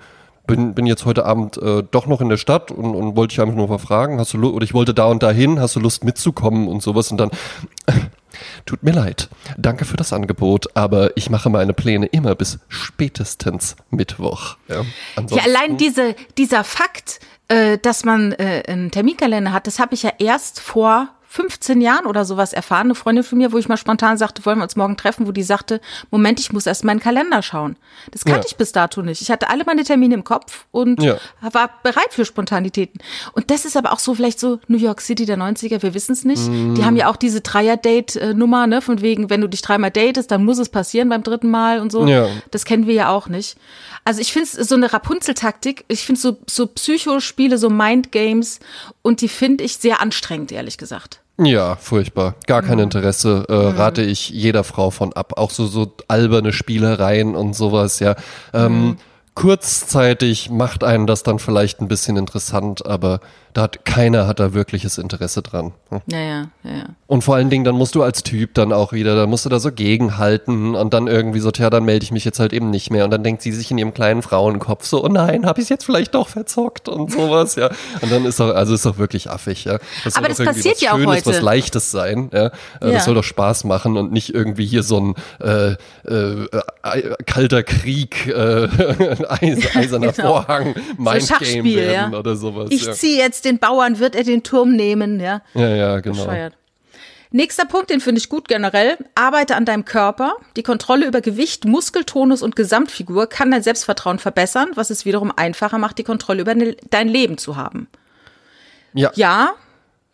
bin, 0.46 0.74
bin 0.74 0.84
jetzt 0.84 1.06
heute 1.06 1.24
Abend 1.24 1.56
äh, 1.56 1.82
doch 1.90 2.06
noch 2.06 2.20
in 2.20 2.28
der 2.28 2.36
Stadt 2.36 2.70
und, 2.70 2.94
und 2.94 3.16
wollte 3.16 3.30
dich 3.32 3.40
einfach 3.40 3.54
nur 3.54 3.66
mal 3.66 3.78
fragen, 3.78 4.18
hast 4.20 4.34
du 4.34 4.36
Lu- 4.36 4.50
oder 4.50 4.62
ich 4.62 4.74
wollte 4.74 4.92
da 4.92 5.06
und 5.06 5.22
dahin, 5.22 5.58
hast 5.58 5.74
du 5.74 5.80
Lust 5.80 6.04
mitzukommen 6.04 6.68
und 6.68 6.82
sowas 6.82 7.10
und 7.10 7.16
dann 7.16 7.30
Tut 8.66 8.82
mir 8.82 8.92
leid. 8.92 9.28
Danke 9.56 9.84
für 9.84 9.96
das 9.96 10.12
Angebot, 10.12 10.76
aber 10.76 11.16
ich 11.16 11.30
mache 11.30 11.50
meine 11.50 11.72
Pläne 11.72 12.06
immer 12.06 12.34
bis 12.34 12.58
spätestens 12.68 13.76
Mittwoch. 13.90 14.56
Ja, 14.68 14.84
Ja, 15.30 15.42
allein 15.44 15.76
diese, 15.76 16.14
dieser 16.38 16.64
Fakt, 16.64 17.20
äh, 17.48 17.78
dass 17.78 18.04
man 18.04 18.32
äh, 18.32 18.62
einen 18.66 18.90
Terminkalender 18.90 19.52
hat, 19.52 19.66
das 19.66 19.78
habe 19.78 19.94
ich 19.94 20.02
ja 20.02 20.12
erst 20.18 20.60
vor 20.60 21.08
15 21.34 21.80
Jahren 21.80 22.06
oder 22.06 22.24
sowas 22.24 22.52
erfahren. 22.52 22.86
Eine 22.86 22.94
Freundin 22.94 23.24
von 23.24 23.38
mir, 23.38 23.50
wo 23.50 23.58
ich 23.58 23.68
mal 23.68 23.76
spontan 23.76 24.16
sagte, 24.18 24.46
wollen 24.46 24.58
wir 24.58 24.62
uns 24.62 24.76
morgen 24.76 24.96
treffen, 24.96 25.26
wo 25.26 25.32
die 25.32 25.42
sagte, 25.42 25.80
Moment, 26.12 26.38
ich 26.38 26.52
muss 26.52 26.64
erst 26.64 26.84
meinen 26.84 27.00
Kalender 27.00 27.42
schauen. 27.42 27.74
Das 28.12 28.24
kannte 28.24 28.42
Ja. 28.42 28.46
ich 28.46 28.56
bis 28.56 28.70
dato 28.70 29.02
nicht. 29.02 29.20
Ich 29.20 29.32
hatte 29.32 29.50
alle 29.50 29.64
meine 29.64 29.82
Termine 29.82 30.14
im 30.14 30.22
Kopf 30.22 30.66
und 30.70 31.02
Ja. 31.02 31.16
war 31.40 31.70
bereit 31.82 32.10
für 32.12 32.24
Spontanitäten. 32.24 33.00
Und 33.32 33.50
das 33.50 33.64
ist 33.64 33.76
aber 33.76 33.92
auch 33.92 33.98
so 33.98 34.14
vielleicht 34.14 34.38
so 34.38 34.60
New 34.68 34.78
York 34.78 35.00
City 35.00 35.26
der 35.26 35.36
90er, 35.36 35.82
wir 35.82 35.92
wissen 35.92 36.12
es 36.12 36.24
nicht. 36.24 36.46
Die 36.46 36.84
haben 36.84 36.94
ja 36.96 37.08
auch 37.10 37.16
diese 37.16 37.40
Dreier-Date-Nummer, 37.40 38.68
ne, 38.68 38.80
von 38.80 39.00
wegen, 39.00 39.28
wenn 39.28 39.40
du 39.40 39.48
dich 39.48 39.62
dreimal 39.62 39.90
datest, 39.90 40.30
dann 40.30 40.44
muss 40.44 40.58
es 40.58 40.68
passieren 40.68 41.08
beim 41.08 41.24
dritten 41.24 41.50
Mal 41.50 41.80
und 41.80 41.90
so. 41.90 42.06
Ja. 42.06 42.28
Das 42.52 42.64
kennen 42.64 42.86
wir 42.86 42.94
ja 42.94 43.08
auch 43.10 43.26
nicht. 43.28 43.56
Also 44.04 44.20
ich 44.20 44.32
finde 44.32 44.48
es 44.52 44.68
so 44.68 44.76
eine 44.76 44.92
Rapunzel-Taktik. 44.92 45.84
Ich 45.88 46.04
finde 46.06 46.20
so, 46.20 46.36
so 46.48 46.66
Psychospiele, 46.68 47.58
so 47.58 47.70
Mind-Games 47.70 48.60
und 49.02 49.20
die 49.20 49.28
finde 49.28 49.64
ich 49.64 49.78
sehr 49.78 50.00
anstrengend, 50.00 50.52
ehrlich 50.52 50.78
gesagt. 50.78 51.20
Ja, 51.36 51.74
furchtbar. 51.76 52.36
Gar 52.46 52.62
kein 52.62 52.78
Interesse. 52.78 53.44
Äh, 53.48 53.52
Rate 53.52 54.02
ich 54.02 54.30
jeder 54.30 54.62
Frau 54.62 54.90
von 54.90 55.12
ab. 55.12 55.32
Auch 55.36 55.50
so, 55.50 55.66
so 55.66 55.92
alberne 56.06 56.52
Spielereien 56.52 57.34
und 57.34 57.54
sowas, 57.54 57.98
ja. 57.98 58.14
Ähm, 58.52 58.98
kurzzeitig 59.34 60.50
macht 60.50 60.84
einen 60.84 61.08
das 61.08 61.24
dann 61.24 61.40
vielleicht 61.40 61.80
ein 61.80 61.88
bisschen 61.88 62.16
interessant, 62.16 62.86
aber 62.86 63.18
da 63.54 63.62
hat 63.62 63.84
keiner 63.84 64.26
hat 64.26 64.40
da 64.40 64.52
wirkliches 64.52 64.98
Interesse 64.98 65.40
dran. 65.40 65.72
Hm. 65.90 66.02
Ja, 66.06 66.18
ja, 66.18 66.48
ja. 66.64 66.84
Und 67.06 67.22
vor 67.22 67.36
allen 67.36 67.50
Dingen, 67.50 67.64
dann 67.64 67.76
musst 67.76 67.94
du 67.94 68.02
als 68.02 68.24
Typ 68.24 68.54
dann 68.54 68.72
auch 68.72 68.92
wieder, 68.92 69.14
dann 69.14 69.30
musst 69.30 69.44
du 69.44 69.48
da 69.48 69.60
so 69.60 69.70
gegenhalten 69.70 70.74
und 70.74 70.92
dann 70.92 71.06
irgendwie 71.06 71.38
so, 71.38 71.50
tja, 71.52 71.70
dann 71.70 71.84
melde 71.84 72.02
ich 72.02 72.10
mich 72.10 72.24
jetzt 72.24 72.40
halt 72.40 72.52
eben 72.52 72.70
nicht 72.70 72.90
mehr. 72.90 73.04
Und 73.04 73.12
dann 73.12 73.22
denkt 73.22 73.42
sie 73.42 73.52
sich 73.52 73.70
in 73.70 73.78
ihrem 73.78 73.94
kleinen 73.94 74.22
Frauenkopf 74.22 74.84
so, 74.84 75.04
oh 75.04 75.08
nein, 75.08 75.46
habe 75.46 75.60
ich 75.60 75.68
jetzt 75.68 75.84
vielleicht 75.84 76.14
doch 76.14 76.28
verzockt 76.28 76.88
und 76.88 77.12
sowas, 77.12 77.54
ja. 77.54 77.70
Und 78.00 78.10
dann 78.10 78.24
ist 78.24 78.40
doch, 78.40 78.54
also 78.54 78.74
ist 78.74 78.84
doch 78.84 78.98
wirklich 78.98 79.30
affig, 79.30 79.64
ja. 79.64 79.78
Das 80.02 80.16
Aber 80.16 80.28
das 80.28 80.38
passiert 80.38 80.80
ja 80.80 80.92
auch 80.92 80.96
Schönes, 80.96 81.16
heute. 81.16 81.26
was 81.26 81.40
Leichtes 81.40 81.90
sein, 81.90 82.30
ja. 82.32 82.46
Äh, 82.46 82.50
Ja. 82.80 82.92
Das 82.94 83.04
soll 83.04 83.14
doch 83.14 83.24
Spaß 83.24 83.64
machen 83.64 83.96
und 83.96 84.12
nicht 84.12 84.34
irgendwie 84.34 84.66
hier 84.66 84.82
so 84.82 84.98
ein 84.98 85.14
äh, 85.40 85.76
äh, 86.08 86.44
äh, 86.82 87.14
kalter 87.24 87.62
Krieg, 87.62 88.26
äh, 88.26 88.68
eis, 89.28 89.58
eiserner 89.76 90.12
Genau. 90.12 90.28
Vorhang, 90.28 90.74
Mindgame 90.96 91.20
Schachspiel, 91.20 91.76
werden 91.76 92.12
ja. 92.12 92.18
oder 92.18 92.36
sowas. 92.36 92.68
Ich 92.70 92.84
ja. 92.84 92.92
ziehe 92.92 93.18
jetzt 93.18 93.43
den 93.44 93.58
Bauern, 93.58 93.98
wird 93.98 94.14
er 94.16 94.24
den 94.24 94.42
Turm 94.42 94.74
nehmen, 94.76 95.20
ja. 95.20 95.42
ja, 95.54 95.68
ja, 95.68 96.00
genau. 96.00 96.24
Bescheuert. 96.24 96.54
Nächster 97.30 97.64
Punkt, 97.64 97.90
den 97.90 98.00
finde 98.00 98.20
ich 98.20 98.28
gut 98.28 98.46
generell. 98.46 98.96
Arbeite 99.16 99.56
an 99.56 99.64
deinem 99.64 99.84
Körper. 99.84 100.36
Die 100.56 100.62
Kontrolle 100.62 101.04
über 101.06 101.20
Gewicht, 101.20 101.64
Muskeltonus 101.64 102.42
und 102.42 102.54
Gesamtfigur 102.54 103.26
kann 103.26 103.50
dein 103.50 103.62
Selbstvertrauen 103.64 104.20
verbessern, 104.20 104.68
was 104.76 104.90
es 104.90 105.04
wiederum 105.04 105.32
einfacher 105.34 105.78
macht, 105.78 105.98
die 105.98 106.04
Kontrolle 106.04 106.42
über 106.42 106.54
ne- 106.54 106.76
dein 106.90 107.08
Leben 107.08 107.36
zu 107.36 107.56
haben. 107.56 107.88
Ja. 108.92 109.10
Ja, 109.16 109.54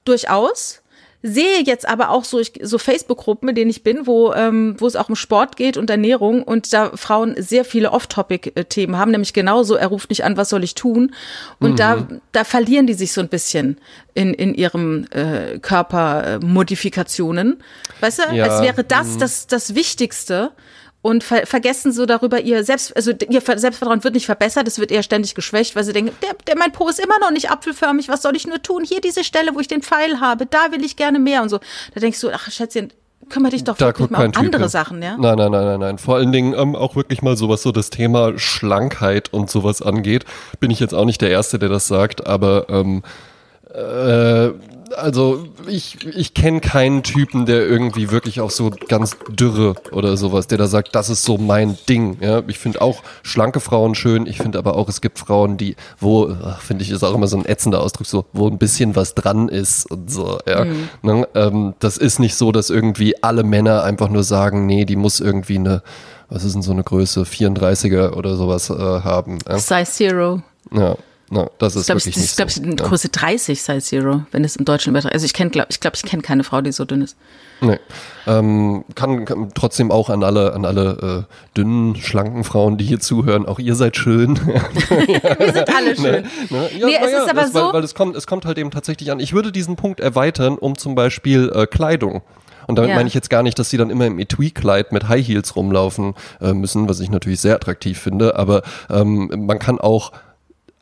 durchaus. 0.07 0.80
Sehe 1.23 1.63
jetzt 1.65 1.87
aber 1.87 2.09
auch 2.11 2.25
so, 2.25 2.39
ich- 2.39 2.55
so 2.63 2.79
Facebook-Gruppen, 2.79 3.51
in 3.51 3.55
denen 3.55 3.71
ich 3.71 3.83
bin, 3.83 4.07
wo, 4.07 4.33
ähm, 4.33 4.75
wo 4.79 4.87
es 4.87 4.97
auch 4.97 5.11
um 5.11 5.17
Sport 5.17 5.57
geht 5.57 5.77
und 5.77 5.91
Ernährung 5.91 6.43
und 6.43 6.73
da 6.73 6.93
Frauen 6.97 7.35
sehr 7.37 7.67
viele 7.67 7.91
Off-Topic-Themen 7.93 8.97
haben, 8.97 9.11
nämlich 9.11 9.35
genauso, 9.35 9.75
er 9.75 9.89
ruft 9.89 10.09
nicht 10.09 10.25
an, 10.25 10.39
was 10.39 10.49
soll 10.49 10.65
ich 10.65 10.75
tun? 10.75 11.15
Und 11.59 11.79
da, 11.79 12.07
da 12.33 12.45
verlieren 12.45 12.87
die 12.87 12.95
sich 12.95 13.13
so 13.13 13.21
ein 13.21 13.29
bisschen 13.29 13.77
in, 14.15 14.33
in 14.33 14.55
ihrem 14.55 15.07
äh, 15.11 15.59
Körpermodifikationen. 16.41 17.63
Weißt 18.01 18.19
du, 18.21 18.35
Ja, 18.35 18.45
als 18.45 18.63
wäre 18.63 18.85
das 18.85 19.19
das, 19.19 19.47
das 19.47 19.75
Wichtigste 19.75 20.53
und 21.03 21.25
ver 21.25 21.47
vergessen 21.47 21.93
so 21.93 22.05
darüber 22.07 22.41
ihr 22.41 22.63
Selbst, 22.65 22.95
also 22.95 23.13
ihr 23.31 23.41
Ver- 23.41 23.59
Selbstvertrauen 23.59 24.05
wird 24.05 24.15
nicht 24.15 24.27
verbessert, 24.27 24.69
es 24.69 24.79
wird 24.79 24.91
eher 24.91 25.03
ständig 25.03 25.35
geschwächt, 25.35 25.75
weil 25.75 25.85
sie 25.85 25.93
denken, 25.93 26.15
der, 26.23 26.35
der, 26.47 26.57
mein 26.59 26.73
Po 26.73 26.89
ist 26.89 27.01
immer 27.01 27.19
noch 27.21 27.31
nicht 27.31 27.51
apfelförmig, 27.51 28.09
was 28.09 28.23
soll 28.23 28.37
ich 28.37 28.47
nur 28.47 28.63
tun? 28.63 28.85
Hier 28.85 29.01
diese 29.01 29.25
Stelle, 29.25 29.55
wo 29.55 29.61
ich 29.61 29.69
den 29.69 29.83
Pfeil 29.83 30.21
habe, 30.21 30.47
da 30.47 30.73
will 30.73 30.85
ich 30.85 30.97
gerne 30.97 31.19
mehr 31.19 31.43
und 31.43 31.49
so. 31.49 31.59
Da 31.95 32.01
denkst 32.01 32.21
du, 32.21 32.31
ach 32.31 32.51
Schätzchen, 32.51 32.93
kümmere 33.31 33.53
dich 33.53 33.65
doch 33.65 33.77
Da 33.77 33.87
wirklich 33.87 34.11
mal 34.11 34.27
um 34.27 34.33
Typ 34.33 34.43
andere 34.43 34.63
hin. 34.63 34.69
Sachen, 34.69 35.03
ja? 35.03 35.17
Nein, 35.17 35.37
nein, 35.37 35.51
nein, 35.53 35.65
nein, 35.65 35.81
nein. 35.81 35.99
Vor 35.99 36.17
allen 36.17 36.33
Dingen 36.33 36.53
ähm, 36.55 36.77
auch 36.77 36.97
wirklich 36.97 37.23
mal 37.23 37.37
sowas, 37.37 37.63
so 37.63 37.73
das 37.73 37.89
Thema 37.91 38.39
Schlankheit 38.39 39.33
und 39.33 39.49
sowas 39.49 39.81
angeht. 39.83 40.25
Bin 40.59 40.71
ich 40.71 40.81
jetzt 40.81 40.95
auch 40.95 41.05
nicht 41.07 41.21
der 41.23 41.31
Erste, 41.31 41.59
der 41.59 41.69
das 41.71 41.87
sagt, 41.87 42.27
aber 42.27 42.67
ähm, 42.69 43.03
äh, 43.73 44.51
also 44.96 45.46
ich, 45.66 46.07
ich 46.07 46.35
kenne 46.35 46.61
keinen 46.61 47.03
Typen, 47.03 47.46
der 47.46 47.66
irgendwie 47.66 48.11
wirklich 48.11 48.40
auch 48.40 48.50
so 48.50 48.70
ganz 48.88 49.16
dürre 49.29 49.74
oder 49.92 50.16
sowas, 50.16 50.46
der 50.46 50.59
da 50.59 50.66
sagt, 50.66 50.94
das 50.94 51.11
ist 51.11 51.22
so 51.22 51.38
mein 51.38 51.79
Ding. 51.88 52.18
Ja, 52.20 52.42
ich 52.46 52.59
finde 52.59 52.83
auch 52.83 53.03
schlanke 53.22 53.61
Frauen 53.61 53.94
schön. 53.94 54.26
Ich 54.26 54.38
finde 54.38 54.59
aber 54.59 54.76
auch, 54.76 54.88
es 54.88 55.00
gibt 55.00 55.18
Frauen, 55.18 55.57
die, 55.57 55.76
wo, 55.98 56.35
finde 56.59 56.85
ich, 56.85 56.90
ist 56.90 57.05
auch 57.05 57.14
immer 57.14 57.26
so 57.26 57.37
ein 57.37 57.46
ätzender 57.46 57.81
Ausdruck, 57.81 58.07
so, 58.07 58.24
wo 58.33 58.48
ein 58.48 58.59
bisschen 58.59 58.96
was 58.96 59.14
dran 59.14 59.48
ist 59.48 59.90
und 59.90 60.11
so. 60.11 60.38
Ja, 60.46 60.66
ne? 61.03 61.29
ähm, 61.35 61.74
das 61.79 61.96
ist 61.96 62.18
nicht 62.18 62.35
so, 62.35 62.53
dass 62.53 62.70
irgendwie 62.70 63.22
alle 63.22 63.42
Männer 63.42 63.85
einfach 63.85 64.09
nur 64.09 64.24
sagen, 64.24 64.66
nee, 64.66 64.85
die 64.85 64.96
muss 64.96 65.20
irgendwie 65.20 65.57
eine, 65.57 65.83
was 66.29 66.44
ist 66.44 66.55
denn 66.55 66.62
so 66.62 66.72
eine 66.72 66.85
Größe, 66.85 67.22
34er 67.22 68.14
oder 68.14 68.37
sowas 68.37 68.70
äh, 68.70 68.74
haben. 68.74 69.38
Ja? 69.48 69.59
Size 69.59 69.90
Zero. 69.90 70.42
Ja. 70.72 70.96
Na, 71.33 71.49
das 71.59 71.77
ist 71.77 71.83
Ich 71.83 71.87
glaube, 71.87 72.01
wirklich 72.01 72.14
das 72.14 72.23
nicht 72.23 72.31
ist, 72.33 72.37
glaube 72.37 72.51
so. 72.51 72.61
ich, 72.61 72.66
eine 72.66 72.75
Größe 72.77 73.09
30 73.09 73.62
Size 73.62 73.79
Zero, 73.81 74.23
wenn 74.33 74.43
es 74.43 74.57
im 74.57 74.64
Deutschen 74.64 74.90
übertragen 74.90 75.14
Also 75.14 75.25
ich 75.27 75.33
kenne, 75.33 75.51
glaube 75.51 75.69
ich, 75.71 75.79
glaub, 75.79 75.95
ich 75.95 76.03
kenne 76.03 76.23
keine 76.23 76.43
Frau, 76.43 76.61
die 76.61 76.73
so 76.73 76.85
dünn 76.85 77.03
ist. 77.03 77.16
Nee. 77.61 77.79
Ähm, 78.27 78.85
kann, 78.97 79.25
kann 79.27 79.51
trotzdem 79.55 79.93
auch 79.93 80.11
an 80.11 80.25
alle, 80.25 80.55
an 80.55 80.64
alle 80.64 81.27
äh, 81.31 81.57
dünnen, 81.57 81.95
schlanken 81.95 82.43
Frauen, 82.43 82.79
die 82.79 82.85
hier 82.85 82.99
zuhören, 82.99 83.47
auch 83.47 83.59
ihr 83.61 83.77
seid 83.77 83.97
schön. 83.97 84.40
Wir 85.38 85.53
sind 85.53 85.69
alle 85.77 85.95
schön. 85.97 86.25
Ne? 86.51 86.69
Ja, 86.79 86.87
Nee, 86.87 86.97
es 87.01 87.12
ja, 87.12 87.19
ist 87.25 87.31
aber 87.31 87.43
das, 87.43 87.55
weil, 87.55 87.62
so- 87.62 87.73
Weil 87.73 87.85
es 87.85 87.95
kommt, 87.95 88.16
es 88.16 88.27
kommt 88.27 88.45
halt 88.45 88.59
eben 88.59 88.71
tatsächlich 88.71 89.11
an. 89.12 89.21
Ich 89.21 89.33
würde 89.33 89.53
diesen 89.53 89.77
Punkt 89.77 90.01
erweitern 90.01 90.59
um 90.59 90.77
zum 90.77 90.95
Beispiel 90.95 91.51
äh, 91.55 91.66
Kleidung. 91.66 92.23
Und 92.66 92.77
damit 92.77 92.90
Ja. 92.90 92.97
meine 92.97 93.09
ich 93.09 93.14
jetzt 93.14 93.31
gar 93.31 93.43
nicht, 93.43 93.59
dass 93.59 93.71
sie 93.71 93.77
dann 93.77 93.90
immer 93.90 94.07
im 94.07 94.19
Etui-Kleid 94.19 94.93
mit 94.93 95.09
High 95.09 95.27
Heels 95.27 95.55
rumlaufen 95.57 96.14
äh, 96.40 96.53
müssen, 96.53 96.88
was 96.88 97.01
ich 97.01 97.11
natürlich 97.11 97.40
sehr 97.40 97.55
attraktiv 97.57 97.99
finde. 98.01 98.37
Aber 98.37 98.62
ähm, 98.88 99.31
man 99.47 99.59
kann 99.59 99.79
auch 99.81 100.12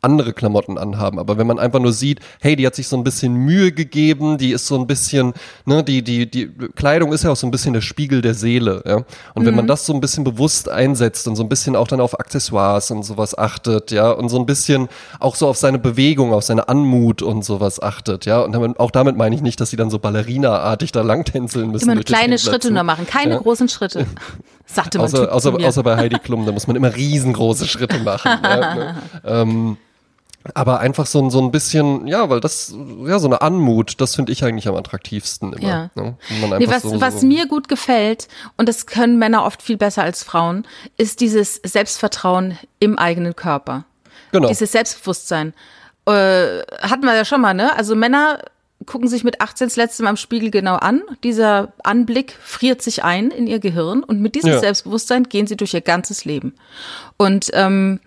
andere 0.01 0.33
Klamotten 0.33 0.79
anhaben. 0.79 1.19
Aber 1.19 1.39
wenn 1.39 1.47
man 1.47 1.59
einfach 1.59 1.81
nur 1.81 1.93
sieht, 1.93 2.21
hey, 2.41 2.57
die 2.57 2.67
hat 2.67 2.75
sich 2.75 2.89
so 2.89 2.97
ein 2.97 3.05
bisschen 3.05 3.35
Mühe 3.35 3.73
gegeben, 3.73 4.39
die 4.39 4.53
ist 4.53 4.67
so 4.67 4.77
ein 4.79 4.87
bisschen, 4.87 5.33
ne, 5.65 5.83
die, 5.83 6.03
die, 6.03 6.31
die 6.31 6.49
Kleidung 6.77 7.13
ist 7.13 7.25
ja 7.25 7.31
auch 7.31 7.37
so 7.37 7.47
ein 7.47 7.51
bisschen 7.51 7.73
der 7.75 7.81
Spiegel 7.81 8.23
der 8.23 8.35
Seele, 8.35 8.83
ja. 8.87 9.05
Und 9.35 9.47
wenn 9.47 9.55
man 9.55 9.67
das 9.67 9.87
so 9.87 9.93
ein 9.93 10.01
bisschen 10.01 10.25
bewusst 10.25 10.69
einsetzt 10.69 11.27
und 11.29 11.37
so 11.37 11.43
ein 11.43 11.49
bisschen 11.49 11.75
auch 11.77 11.89
dann 11.89 12.01
auf 12.01 12.19
Accessoires 12.19 12.91
und 12.91 13.03
sowas 13.03 13.37
achtet, 13.37 13.91
ja, 13.91 14.11
und 14.11 14.29
so 14.29 14.39
ein 14.39 14.47
bisschen 14.47 14.89
auch 15.21 15.35
so 15.35 15.49
auf 15.49 15.57
seine 15.57 15.79
Bewegung, 15.79 16.33
auf 16.33 16.45
seine 16.45 16.69
Anmut 16.69 17.23
und 17.23 17.45
sowas 17.45 17.83
achtet, 17.83 18.25
ja. 18.25 18.41
Und 18.41 18.53
damit, 18.53 18.79
auch 18.79 18.91
damit 18.91 19.17
meine 19.17 19.35
ich 19.35 19.43
nicht, 19.43 19.61
dass 19.61 19.71
sie 19.71 19.77
dann 19.77 19.91
so 19.91 19.99
Ballerina-artig 19.99 20.93
da 20.93 21.03
langtänzeln 21.03 21.71
müssen. 21.71 21.91
Immer 21.91 22.03
kleine. 22.03 22.39
Schritte 22.39 22.71
nur 22.71 22.83
machen, 22.85 23.07
keine 23.07 23.35
Ja. 23.35 23.39
großen 23.41 23.69
Schritte. 23.69 24.07
Sagte 24.71 24.99
man 24.99 25.07
Außer, 25.07 25.33
außer, 25.33 25.55
außer 25.55 25.83
bei 25.83 25.97
Heidi 25.97 26.19
Klum, 26.19 26.45
da 26.45 26.53
muss 26.53 26.67
man 26.67 26.77
immer 26.77 26.95
riesengroße 26.95 27.67
Schritte 27.67 27.99
machen. 28.01 28.31
ja, 28.45 28.75
ne? 28.75 29.03
ähm, 29.25 29.77
aber 30.55 30.81
einfach 30.81 31.07
so, 31.07 31.21
ein- 31.23 31.31
so 31.31 31.41
ein 31.41 31.51
bisschen, 31.51 32.07
ja, 32.07 32.29
weil 32.31 32.41
das, 32.41 32.75
ja, 33.05 33.19
so 33.19 33.27
eine 33.29 33.41
Anmut, 33.43 34.01
das 34.01 34.15
finde 34.15 34.31
ich 34.33 34.45
eigentlich 34.45 34.69
am 34.69 34.77
attraktivsten 34.77 35.53
immer. 35.55 35.69
Ja. 35.69 35.91
Ne? 35.95 36.17
Nee, 36.59 36.69
was, 36.69 36.83
so, 36.83 37.01
was 37.01 37.21
so, 37.23 37.27
mir 37.27 37.47
gut 37.49 37.69
gefällt, 37.69 38.29
und 38.57 38.69
das 38.69 38.87
können 38.87 39.19
Männer 39.19 39.45
oft 39.45 39.63
viel 39.63 39.77
besser 39.77 40.03
als 40.03 40.23
Frauen, 40.23 40.67
ist 40.97 41.21
dieses 41.21 41.57
Selbstvertrauen 41.65 42.59
im 42.79 42.99
eigenen 42.99 43.35
Körper. 43.37 43.85
genau. 44.33 44.49
Dieses 44.49 44.73
Selbstbewusstsein. 44.73 45.55
Äh, 46.07 46.61
hatten 46.81 47.03
wir 47.05 47.15
ja 47.17 47.25
schon 47.25 47.41
mal, 47.41 47.53
ne? 47.55 47.77
Also 47.77 47.95
Männer 47.97 48.39
gucken 48.87 49.09
sich 49.09 49.25
mit 49.25 49.41
18 49.41 49.69
das 49.69 49.77
letzte 49.77 50.03
Mal 50.03 50.11
im 50.11 50.17
Spiegel 50.17 50.51
genau 50.51 50.77
an. 50.77 51.03
Dieser 51.25 51.73
Anblick 51.83 52.37
friert 52.41 52.81
sich 52.83 53.05
ein 53.05 53.31
in 53.31 53.47
ihr 53.47 53.59
Gehirn 53.59 54.03
und 54.03 54.21
mit 54.21 54.35
diesem 54.35 54.53
Ja. 54.53 54.59
Selbstbewusstsein 54.61 55.25
gehen 55.25 55.47
sie 55.47 55.57
durch 55.57 55.75
ihr 55.75 55.81
ganzes 55.81 56.25
Leben. 56.25 56.55
Und 57.17 57.51
ähm, 57.55 58.01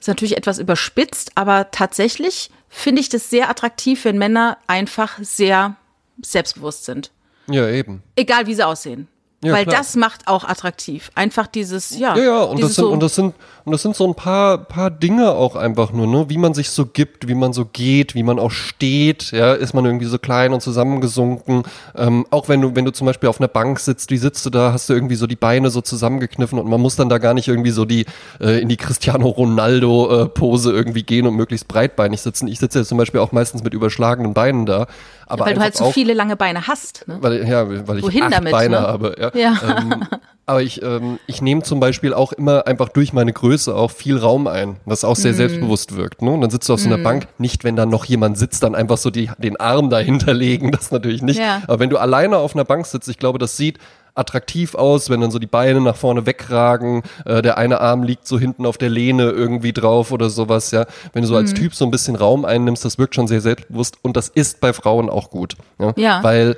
ist 0.00 0.08
natürlich 0.08 0.36
etwas 0.36 0.58
überspitzt, 0.58 1.32
aber 1.34 1.70
tatsächlich 1.70 2.50
finde 2.68 3.00
ich 3.00 3.08
das 3.08 3.30
sehr 3.30 3.50
attraktiv, 3.50 4.04
wenn 4.04 4.18
Männer 4.18 4.58
einfach 4.66 5.18
sehr 5.20 5.76
selbstbewusst 6.22 6.84
sind. 6.84 7.10
ja, 7.48 7.68
eben. 7.68 8.02
Egal 8.16 8.46
wie 8.46 8.54
sie 8.54 8.66
aussehen. 8.66 9.08
Ja, 9.44 9.52
Weil 9.52 9.64
klar. 9.64 9.76
das 9.76 9.96
macht 9.96 10.28
auch 10.28 10.44
attraktiv. 10.44 11.10
Einfach 11.14 11.46
dieses, 11.46 11.98
ja. 11.98 12.16
Ja, 12.16 12.24
ja, 12.24 12.42
und 12.42 12.62
das, 12.62 12.74
sind, 12.74 12.84
so, 12.86 12.90
und, 12.90 13.02
das 13.02 13.14
sind, 13.16 13.34
und 13.66 13.72
das 13.72 13.82
sind 13.82 13.94
so 13.94 14.06
ein 14.06 14.14
paar, 14.14 14.56
paar 14.56 14.90
Dinge 14.90 15.32
auch 15.32 15.56
einfach 15.56 15.92
nur, 15.92 16.06
ne? 16.06 16.30
wie 16.30 16.38
man 16.38 16.54
sich 16.54 16.70
so 16.70 16.86
gibt, 16.86 17.28
wie 17.28 17.34
man 17.34 17.52
so 17.52 17.66
geht, 17.66 18.14
wie 18.14 18.22
man 18.22 18.38
auch 18.38 18.50
steht, 18.50 19.32
ja, 19.32 19.52
ist 19.52 19.74
man 19.74 19.84
irgendwie 19.84 20.06
so 20.06 20.18
klein 20.18 20.54
und 20.54 20.62
zusammengesunken. 20.62 21.64
Ähm, 21.94 22.24
auch 22.30 22.48
wenn 22.48 22.62
du, 22.62 22.74
wenn 22.74 22.86
du 22.86 22.92
zum 22.92 23.06
Beispiel 23.06 23.28
auf 23.28 23.38
einer 23.38 23.48
Bank 23.48 23.78
sitzt, 23.78 24.10
wie 24.10 24.16
sitzt 24.16 24.46
du 24.46 24.50
da, 24.50 24.72
hast 24.72 24.88
du 24.88 24.94
irgendwie 24.94 25.16
so 25.16 25.26
die 25.26 25.36
Beine 25.36 25.68
so 25.68 25.82
zusammengekniffen 25.82 26.58
und 26.58 26.66
man 26.66 26.80
muss 26.80 26.96
dann 26.96 27.10
da 27.10 27.18
gar 27.18 27.34
nicht 27.34 27.46
irgendwie 27.46 27.72
so 27.72 27.84
die 27.84 28.06
äh, 28.40 28.62
in 28.62 28.70
die 28.70 28.78
Cristiano 28.78 29.28
Ronaldo 29.28 30.22
äh, 30.22 30.28
Pose 30.28 30.72
irgendwie 30.72 31.02
gehen 31.02 31.26
und 31.26 31.34
möglichst 31.36 31.68
breitbeinig 31.68 32.22
sitzen. 32.22 32.48
Ich 32.48 32.58
sitze 32.58 32.78
ja 32.78 32.84
zum 32.86 32.96
Beispiel 32.96 33.20
auch 33.20 33.32
meistens 33.32 33.62
mit 33.62 33.74
überschlagenen 33.74 34.32
Beinen 34.32 34.64
da. 34.64 34.86
Aber 35.26 35.46
weil 35.46 35.54
du 35.54 35.60
halt 35.60 35.76
so 35.76 35.86
auch, 35.86 35.92
viele 35.92 36.14
lange 36.14 36.36
Beine 36.36 36.68
hast. 36.68 37.06
Ne? 37.08 37.18
weil, 37.20 37.46
ja, 37.48 37.68
weil 37.88 37.98
ich 37.98 38.04
Wohin 38.04 38.22
acht 38.22 38.32
damit, 38.32 38.52
Beine 38.52 38.80
ne? 38.80 38.86
habe. 38.86 39.16
Ja. 39.18 39.25
Ja. 39.34 39.54
Ähm, 39.78 40.04
aber 40.46 40.62
ich, 40.62 40.82
ähm, 40.82 41.18
ich 41.26 41.42
nehme 41.42 41.62
zum 41.62 41.80
Beispiel 41.80 42.14
auch 42.14 42.32
immer 42.32 42.66
einfach 42.66 42.88
durch 42.88 43.12
meine 43.12 43.32
Größe 43.32 43.74
auch 43.74 43.90
viel 43.90 44.16
Raum 44.16 44.46
ein, 44.46 44.76
was 44.84 45.04
auch 45.04 45.16
Mhm. 45.16 45.22
sehr 45.22 45.34
selbstbewusst 45.34 45.96
wirkt. 45.96 46.22
Ne? 46.22 46.30
Und 46.30 46.40
dann 46.40 46.50
sitzt 46.50 46.68
du 46.68 46.74
auf 46.74 46.80
so 46.80 46.88
einer 46.88 46.98
Bank, 46.98 47.28
nicht 47.38 47.64
wenn 47.64 47.76
da 47.76 47.86
noch 47.86 48.04
jemand 48.04 48.38
sitzt, 48.38 48.62
dann 48.62 48.74
einfach 48.74 48.98
so 48.98 49.10
die, 49.10 49.30
den 49.38 49.58
Arm 49.58 49.90
dahinter 49.90 50.34
legen, 50.34 50.70
das 50.72 50.90
natürlich 50.90 51.22
nicht. 51.22 51.40
Ja. 51.40 51.62
Aber 51.66 51.78
wenn 51.80 51.90
du 51.90 51.98
alleine 51.98 52.38
auf 52.38 52.54
einer 52.54 52.64
Bank 52.64 52.86
sitzt, 52.86 53.08
ich 53.08 53.18
glaube, 53.18 53.38
das 53.38 53.56
sieht 53.56 53.78
attraktiv 54.18 54.74
aus, 54.74 55.10
wenn 55.10 55.20
dann 55.20 55.30
so 55.30 55.38
die 55.38 55.46
Beine 55.46 55.78
nach 55.82 55.94
vorne 55.96 56.24
wegragen, 56.24 57.02
äh, 57.26 57.42
der 57.42 57.58
eine 57.58 57.82
Arm 57.82 58.02
liegt 58.02 58.26
so 58.26 58.38
hinten 58.38 58.64
auf 58.64 58.78
der 58.78 58.88
Lehne 58.88 59.24
irgendwie 59.24 59.74
drauf 59.74 60.10
oder 60.10 60.30
sowas, 60.30 60.70
ja. 60.70 60.86
Wenn 61.12 61.20
du 61.20 61.28
so 61.28 61.34
Mhm. 61.34 61.40
als 61.40 61.52
Typ 61.52 61.74
so 61.74 61.84
ein 61.84 61.90
bisschen 61.90 62.16
Raum 62.16 62.46
einnimmst, 62.46 62.82
das 62.82 62.96
wirkt 62.98 63.14
schon 63.14 63.28
sehr 63.28 63.42
selbstbewusst 63.42 63.98
und 64.00 64.16
das 64.16 64.28
ist 64.30 64.60
bei 64.62 64.72
Frauen 64.72 65.10
auch 65.10 65.28
gut. 65.28 65.56
Ja. 65.78 65.92
Ja. 65.98 66.22
Weil 66.22 66.56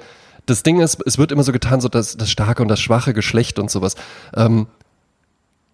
das 0.49 0.63
Ding 0.63 0.81
ist, 0.81 0.99
es 1.07 1.19
wird 1.19 1.31
immer 1.33 1.43
so 1.43 1.53
getan, 1.53 1.81
so 1.81 1.89
das, 1.89 2.17
das 2.17 2.31
starke 2.31 2.63
und 2.63 2.69
das 2.69 2.81
schwache 2.81 3.13
Geschlecht 3.15 3.59
und 3.59 3.71
sowas. 3.71 3.95
Ähm, 4.35 4.67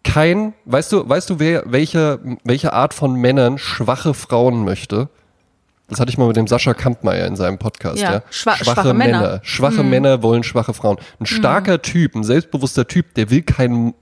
kein, 0.03 0.53
weißt 0.67 0.93
du, 0.93 1.09
weißt 1.09 1.31
du, 1.31 1.39
wer, 1.39 1.63
welche, 1.67 2.21
welche 2.45 2.73
Art 2.73 2.93
von 2.93 3.15
Männern 3.15 3.57
schwache 3.59 4.13
Frauen 4.15 4.65
möchte? 4.65 5.09
Das 5.89 6.01
hatte 6.01 6.11
ich 6.11 6.19
mal 6.19 6.27
mit 6.27 6.37
dem 6.37 6.47
Sascha 6.47 6.73
Kampmeier 6.75 7.27
in 7.27 7.37
seinem 7.37 7.59
Podcast. 7.59 7.99
Ja, 7.99 8.13
Ja, 8.15 8.23
schwa- 8.31 8.57
schwache 8.57 8.95
Männer. 8.95 9.41
Schwache 9.43 9.83
Männer 9.83 10.23
wollen 10.23 10.43
schwache 10.43 10.73
Frauen. 10.75 10.97
Ein 11.21 11.27
starker 11.27 11.83
Typ, 11.83 12.15
ein 12.15 12.25
selbstbewusster 12.25 12.87
Typ, 12.87 13.15
der 13.15 13.31
will 13.31 13.43
kein 13.43 13.95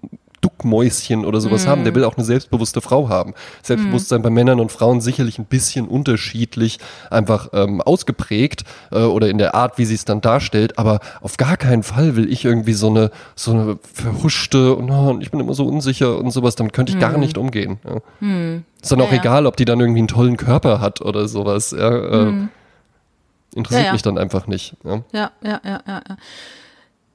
Duckmäuschen 0.42 1.24
oder 1.24 1.40
sowas 1.40 1.66
haben, 1.66 1.84
der 1.84 1.94
will 1.94 2.04
auch 2.04 2.16
eine 2.16 2.24
selbstbewusste 2.26 2.80
Frau 2.82 3.08
haben. 3.08 3.32
Selbstbewusstsein 3.62 4.20
bei 4.20 4.28
Männern 4.28 4.60
und 4.60 4.70
Frauen 4.70 5.00
sicherlich 5.00 5.38
ein 5.38 5.46
bisschen 5.46 5.88
unterschiedlich 5.88 6.78
einfach 7.10 7.48
ähm, 7.54 7.80
ausgeprägt 7.80 8.64
äh, 8.90 8.98
oder 8.98 9.28
in 9.30 9.38
der 9.38 9.54
Art, 9.54 9.78
wie 9.78 9.84
sie 9.86 9.94
es 9.94 10.04
dann 10.04 10.20
darstellt, 10.20 10.78
aber 10.78 11.00
auf 11.22 11.36
gar 11.38 11.56
keinen 11.56 11.82
Fall 11.82 12.16
will 12.16 12.30
ich 12.30 12.44
irgendwie 12.44 12.74
so 12.74 12.88
eine 12.90 13.10
so 13.34 13.52
eine 13.52 13.78
verhuschte 13.94 14.74
und, 14.74 14.90
oh, 14.90 15.16
ich 15.20 15.30
bin 15.30 15.40
immer 15.40 15.54
so 15.54 15.64
unsicher 15.66 16.18
und 16.18 16.30
sowas, 16.32 16.56
damit 16.56 16.72
könnte 16.72 16.92
ich 16.92 16.98
gar 16.98 17.16
nicht 17.16 17.38
umgehen. 17.38 17.78
Ja. 17.84 17.96
Ist 18.82 18.90
dann 18.90 18.98
Ja, 18.98 19.04
auch 19.06 19.12
ja. 19.12 19.18
egal, 19.18 19.46
ob 19.46 19.56
die 19.56 19.64
dann 19.64 19.80
irgendwie 19.80 20.00
einen 20.00 20.08
tollen 20.08 20.36
Körper 20.36 20.80
hat 20.80 21.00
oder 21.00 21.28
sowas. 21.28 21.70
Ja, 21.70 21.88
äh, 22.28 22.32
interessiert 23.54 23.82
Ja, 23.82 23.86
ja. 23.86 23.92
mich 23.92 24.02
dann 24.02 24.18
einfach 24.18 24.46
nicht. 24.48 24.74
Ja. 24.84 25.02
Ja, 25.12 25.30
ja, 25.42 25.60
ja, 25.64 26.02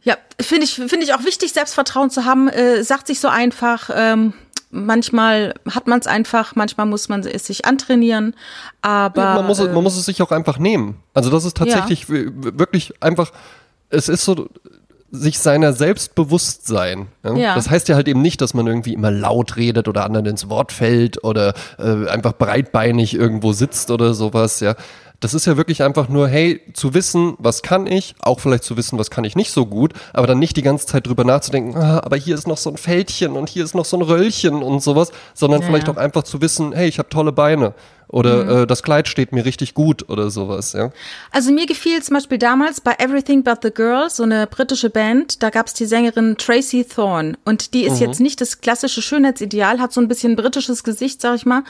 ja. 0.07 0.13
ja. 0.13 0.17
Ja, 0.39 0.43
finde 0.45 0.65
ich, 0.65 0.75
finde 0.75 1.01
ich 1.03 1.13
auch 1.13 1.23
wichtig, 1.25 1.51
Selbstvertrauen 1.53 2.09
zu 2.09 2.25
haben. 2.25 2.47
Äh, 2.47 2.83
sagt 2.83 3.07
sich 3.07 3.19
so 3.19 3.27
einfach. 3.27 3.89
Ähm, 3.93 4.33
manchmal 4.69 5.53
hat 5.73 5.87
man 5.87 5.99
es 5.99 6.07
einfach, 6.07 6.55
manchmal 6.55 6.85
muss 6.85 7.09
man 7.09 7.21
es 7.21 7.47
sich 7.47 7.65
antrainieren. 7.65 8.35
Aber 8.81 9.21
Ja, 9.23 9.35
man, 9.35 9.47
muss, 9.47 9.59
es- 9.59 9.67
äh, 9.67 9.73
man 9.73 9.83
muss 9.83 9.97
es 9.97 10.05
sich 10.05 10.21
auch 10.21 10.31
einfach 10.31 10.59
nehmen. 10.59 11.01
Also 11.13 11.29
das 11.29 11.45
ist 11.45 11.57
tatsächlich 11.57 12.09
w- 12.09 12.29
wirklich 12.33 12.93
einfach, 13.01 13.31
es 13.89 14.09
ist 14.09 14.25
so, 14.25 14.49
sich 15.09 15.39
seiner 15.39 15.71
selbst 15.71 16.15
bewusst 16.15 16.67
sein. 16.67 17.07
Ja? 17.23 17.35
Ja. 17.35 17.55
Das 17.55 17.69
heißt 17.69 17.87
ja 17.87 17.95
halt 17.95 18.07
eben 18.09 18.21
nicht, 18.21 18.41
dass 18.41 18.53
man 18.53 18.67
irgendwie 18.67 18.93
immer 18.93 19.09
laut 19.09 19.55
redet 19.55 19.87
oder 19.87 20.03
anderen 20.03 20.25
ins 20.25 20.49
Wort 20.49 20.73
fällt 20.73 21.23
oder 21.23 21.53
äh, 21.79 22.07
einfach 22.09 22.33
breitbeinig 22.33 23.13
irgendwo 23.15 23.53
sitzt 23.53 23.89
oder 23.89 24.13
sowas, 24.13 24.59
ja. 24.59 24.75
Das 25.19 25.33
ist 25.33 25.47
ja 25.47 25.57
wirklich 25.57 25.81
einfach 25.81 26.09
nur, 26.09 26.27
hey, 26.27 26.61
zu 26.73 26.93
wissen, 26.93 27.33
was 27.39 27.63
kann 27.63 27.87
ich, 27.87 28.13
auch 28.19 28.39
vielleicht 28.39 28.63
zu 28.63 28.77
wissen, 28.77 28.99
was 28.99 29.09
kann 29.09 29.23
ich 29.23 29.35
nicht 29.35 29.51
so 29.51 29.65
gut, 29.65 29.93
aber 30.13 30.27
dann 30.27 30.37
nicht 30.37 30.57
die 30.57 30.61
ganze 30.61 30.85
Zeit 30.85 31.07
drüber 31.07 31.23
nachzudenken, 31.23 31.75
ah, 31.75 32.01
aber 32.03 32.17
hier 32.17 32.35
ist 32.35 32.47
noch 32.47 32.57
so 32.57 32.69
ein 32.69 32.77
Fältchen 32.77 33.31
und 33.31 33.49
hier 33.49 33.63
ist 33.63 33.73
noch 33.73 33.85
so 33.85 33.97
ein 33.97 34.03
Röllchen 34.03 34.61
und 34.61 34.83
sowas, 34.83 35.11
sondern 35.33 35.61
Ja, 35.61 35.67
vielleicht 35.67 35.89
auch 35.89 35.97
einfach 35.97 36.23
zu 36.23 36.39
wissen, 36.41 36.71
hey, 36.71 36.87
ich 36.87 36.99
habe 36.99 37.09
tolle 37.09 37.31
Beine 37.31 37.73
oder 38.09 38.61
äh, 38.61 38.67
das 38.67 38.83
Kleid 38.83 39.07
steht 39.07 39.33
mir 39.33 39.43
richtig 39.45 39.73
gut 39.73 40.09
oder 40.09 40.29
sowas, 40.29 40.73
ja. 40.73 40.91
Also 41.31 41.51
mir 41.51 41.65
gefiel 41.65 42.01
zum 42.01 42.15
Beispiel 42.15 42.37
damals 42.37 42.79
bei 42.79 42.95
Everything 42.99 43.43
But 43.43 43.59
the 43.63 43.71
Girl, 43.71 44.09
so 44.09 44.23
eine 44.23 44.47
britische 44.47 44.89
Band, 44.89 45.43
da 45.43 45.49
gab's 45.49 45.73
die 45.73 45.85
Sängerin 45.85 46.37
Tracy 46.37 46.85
Thorn 46.85 47.37
und 47.43 47.73
die 47.73 47.83
ist 47.83 47.99
jetzt 47.99 48.19
nicht 48.19 48.39
das 48.39 48.61
klassische 48.61 49.01
Schönheitsideal, 49.01 49.79
hat 49.79 49.91
so 49.91 49.99
ein 49.99 50.07
bisschen 50.07 50.35
britisches 50.35 50.83
Gesicht, 50.83 51.21
sag 51.21 51.35
ich 51.35 51.45
mal, 51.45 51.63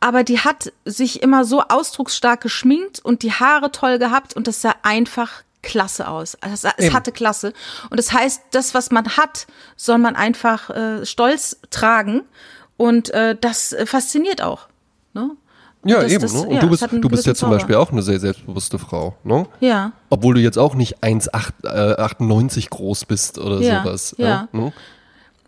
aber 0.00 0.24
die 0.24 0.40
hat 0.40 0.72
sich 0.84 1.22
immer 1.22 1.44
so 1.44 1.62
ausdrucksstark 1.62 2.40
geschminkt 2.40 2.98
und 3.04 3.22
die 3.22 3.32
Haare 3.32 3.70
toll 3.70 3.98
gehabt 3.98 4.34
und 4.34 4.48
das 4.48 4.62
sah 4.62 4.74
einfach 4.82 5.42
klasse 5.62 6.08
aus. 6.08 6.36
Also 6.40 6.68
es, 6.68 6.74
es 6.78 6.84
Eben. 6.86 6.94
hatte 6.94 7.12
Klasse 7.12 7.52
und 7.90 7.98
das 7.98 8.12
heißt, 8.12 8.42
das 8.50 8.74
was 8.74 8.90
man 8.90 9.16
hat, 9.16 9.46
soll 9.76 9.98
man 9.98 10.16
einfach 10.16 10.70
äh, 10.70 11.06
stolz 11.06 11.58
tragen 11.70 12.22
und 12.76 13.10
äh, 13.10 13.36
das 13.40 13.72
äh, 13.72 13.86
fasziniert 13.86 14.42
auch. 14.42 14.68
Ne? 15.14 15.30
Ja, 15.88 16.02
das- 16.02 16.12
eben. 16.12 16.22
das- 16.22 16.32
ne? 16.34 16.40
Und 16.48 16.54
ja, 16.54 16.60
du 16.60 16.68
bist, 16.70 16.86
du 16.90 17.08
bist 17.08 17.26
ja 17.26 17.34
zum 17.34 17.46
Zauber. 17.46 17.56
Beispiel 17.56 17.76
auch 17.76 17.92
eine 17.92 18.02
sehr 18.02 18.18
selbstbewusste 18.20 18.78
Frau, 18.78 19.14
ne? 19.24 19.46
Ja. 19.60 19.92
Obwohl 20.10 20.34
du 20.34 20.40
jetzt 20.40 20.58
auch 20.58 20.74
nicht 20.74 21.02
1,98 21.02 22.70
groß 22.70 23.04
bist 23.04 23.38
oder 23.38 23.60
Ja, 23.60 23.82
sowas. 23.82 24.14
ja. 24.18 24.48
ne? 24.52 24.72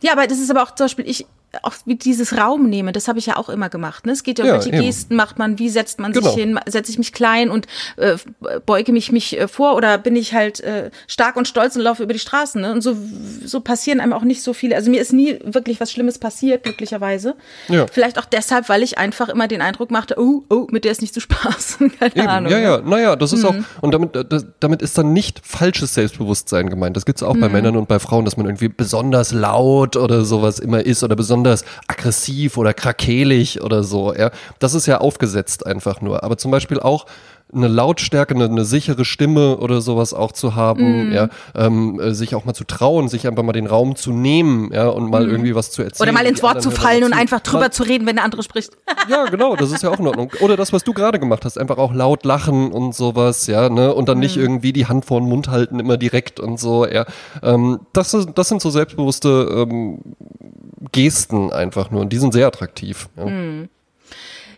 Ja, 0.02 0.12
aber 0.12 0.26
das 0.26 0.38
ist 0.38 0.50
aber 0.50 0.62
auch 0.62 0.74
zum 0.74 0.84
Beispiel, 0.84 1.08
ich, 1.08 1.26
auch 1.62 1.72
wie 1.86 1.94
dieses 1.94 2.36
Raum 2.36 2.68
nehmen, 2.68 2.92
das 2.92 3.08
habe 3.08 3.18
ich 3.18 3.26
ja 3.26 3.36
auch 3.36 3.48
immer 3.48 3.68
gemacht. 3.70 4.04
Ne? 4.04 4.12
Es 4.12 4.22
geht 4.22 4.38
ja, 4.38 4.44
um 4.44 4.48
Ja, 4.48 4.54
welche 4.56 4.68
eben. 4.68 4.82
Gesten 4.82 5.16
macht 5.16 5.38
man, 5.38 5.58
wie 5.58 5.70
setzt 5.70 5.98
man 5.98 6.12
Genau. 6.12 6.28
sich 6.30 6.38
hin, 6.42 6.60
setze 6.66 6.92
ich 6.92 6.98
mich 6.98 7.12
klein 7.12 7.48
und 7.50 7.66
äh, 7.96 8.16
beuge 8.66 8.92
mich 8.92 9.12
mich 9.12 9.38
äh, 9.38 9.48
vor 9.48 9.74
oder 9.74 9.96
bin 9.96 10.14
ich 10.14 10.34
halt 10.34 10.60
äh, 10.60 10.90
stark 11.06 11.36
und 11.36 11.48
stolz 11.48 11.74
und 11.74 11.82
laufe 11.82 12.02
über 12.02 12.12
die 12.12 12.18
Straßen. 12.18 12.60
Ne? 12.60 12.70
Und 12.72 12.82
so, 12.82 12.94
so 13.44 13.60
passieren 13.60 14.00
einem 14.00 14.12
auch 14.12 14.24
nicht 14.24 14.42
so 14.42 14.52
viele. 14.52 14.76
Also 14.76 14.90
mir 14.90 15.00
ist 15.00 15.12
nie 15.14 15.38
wirklich 15.42 15.80
was 15.80 15.90
Schlimmes 15.90 16.18
passiert, 16.18 16.64
glücklicherweise. 16.64 17.34
Ja. 17.68 17.86
Vielleicht 17.90 18.18
auch 18.18 18.26
deshalb, 18.26 18.68
weil 18.68 18.82
ich 18.82 18.98
einfach 18.98 19.30
immer 19.30 19.48
den 19.48 19.62
Eindruck 19.62 19.90
machte, 19.90 20.16
oh, 20.18 20.44
oh, 20.50 20.66
mit 20.70 20.84
der 20.84 20.92
ist 20.92 21.00
nicht 21.00 21.14
zu 21.14 21.20
Spaß. 21.20 21.78
Keine 21.98 22.14
Eben, 22.14 22.28
Ahnung. 22.28 22.52
ja, 22.52 22.58
ne? 22.58 22.64
ja, 22.64 22.80
naja, 22.82 23.16
das 23.16 23.32
ist 23.32 23.44
auch, 23.46 23.54
und 23.80 23.94
damit, 23.94 24.14
äh, 24.14 24.24
das, 24.24 24.44
damit 24.60 24.82
ist 24.82 24.98
dann 24.98 25.14
nicht 25.14 25.40
falsches 25.46 25.94
Selbstbewusstsein 25.94 26.68
gemeint. 26.68 26.94
Das 26.96 27.06
gibt's 27.06 27.22
auch 27.22 27.36
bei 27.38 27.48
Männern 27.48 27.76
und 27.76 27.88
bei 27.88 27.98
Frauen, 27.98 28.26
dass 28.26 28.36
man 28.36 28.44
irgendwie 28.44 28.68
besonders 28.68 29.32
laut 29.32 29.96
oder 29.96 30.24
sowas 30.26 30.58
immer 30.58 30.84
ist 30.84 31.02
oder 31.02 31.16
besonders 31.16 31.37
aggressiv 31.86 32.56
oder 32.56 32.74
krakelig 32.74 33.62
oder 33.62 33.82
so, 33.82 34.14
ja. 34.14 34.30
Das 34.58 34.74
ist 34.74 34.86
ja 34.86 34.98
aufgesetzt 34.98 35.66
einfach 35.66 36.00
nur. 36.00 36.22
Aber 36.24 36.36
zum 36.38 36.50
Beispiel 36.50 36.80
auch 36.80 37.06
eine 37.52 37.68
Lautstärke, 37.68 38.34
eine, 38.34 38.44
eine 38.44 38.64
sichere 38.64 39.04
Stimme 39.04 39.56
oder 39.56 39.80
sowas 39.80 40.12
auch 40.12 40.32
zu 40.32 40.54
haben, 40.54 41.12
ja, 41.12 41.28
ähm, 41.54 41.98
äh, 41.98 42.12
sich 42.12 42.34
auch 42.34 42.44
mal 42.44 42.52
zu 42.52 42.64
trauen, 42.64 43.08
sich 43.08 43.26
einfach 43.26 43.42
mal 43.42 43.52
den 43.52 43.66
Raum 43.66 43.96
zu 43.96 44.12
nehmen, 44.12 44.70
ja, 44.72 44.88
und 44.88 45.10
mal 45.10 45.26
irgendwie 45.26 45.54
was 45.54 45.70
zu 45.70 45.82
erzählen. 45.82 46.08
Oder 46.08 46.12
mal 46.12 46.26
ins 46.26 46.42
Wort 46.42 46.62
zu 46.62 46.70
fallen 46.70 47.04
und 47.04 47.14
einfach 47.14 47.40
drüber 47.40 47.60
Mal- 47.60 47.72
zu 47.72 47.84
reden, 47.84 48.06
wenn 48.06 48.16
der 48.16 48.24
andere 48.24 48.42
spricht. 48.42 48.72
ja, 49.08 49.24
genau, 49.26 49.56
das 49.56 49.72
ist 49.72 49.82
ja 49.82 49.90
auch 49.90 49.98
in 49.98 50.06
Ordnung. 50.06 50.30
Oder 50.40 50.56
das, 50.56 50.72
was 50.72 50.84
du 50.84 50.92
gerade 50.92 51.18
gemacht 51.18 51.44
hast, 51.44 51.58
einfach 51.58 51.78
auch 51.78 51.94
laut 51.94 52.24
lachen 52.24 52.70
und 52.70 52.94
sowas, 52.94 53.46
ja, 53.46 53.70
ne? 53.70 53.94
Und 53.94 54.08
dann 54.08 54.18
nicht 54.18 54.36
irgendwie 54.36 54.72
die 54.72 54.86
Hand 54.86 55.06
vor 55.06 55.20
den 55.20 55.28
Mund 55.28 55.48
halten, 55.48 55.80
immer 55.80 55.96
direkt 55.96 56.40
und 56.40 56.60
so, 56.60 56.86
ja. 56.86 57.06
Ähm, 57.42 57.80
das, 57.94 58.14
das 58.34 58.48
sind 58.48 58.60
so 58.60 58.68
selbstbewusste 58.68 59.66
ähm, 59.68 60.00
Gesten 60.92 61.52
einfach 61.52 61.90
nur 61.90 62.00
und 62.00 62.12
die 62.12 62.18
sind 62.18 62.32
sehr 62.32 62.46
attraktiv. 62.46 63.08
Ja. 63.16 63.26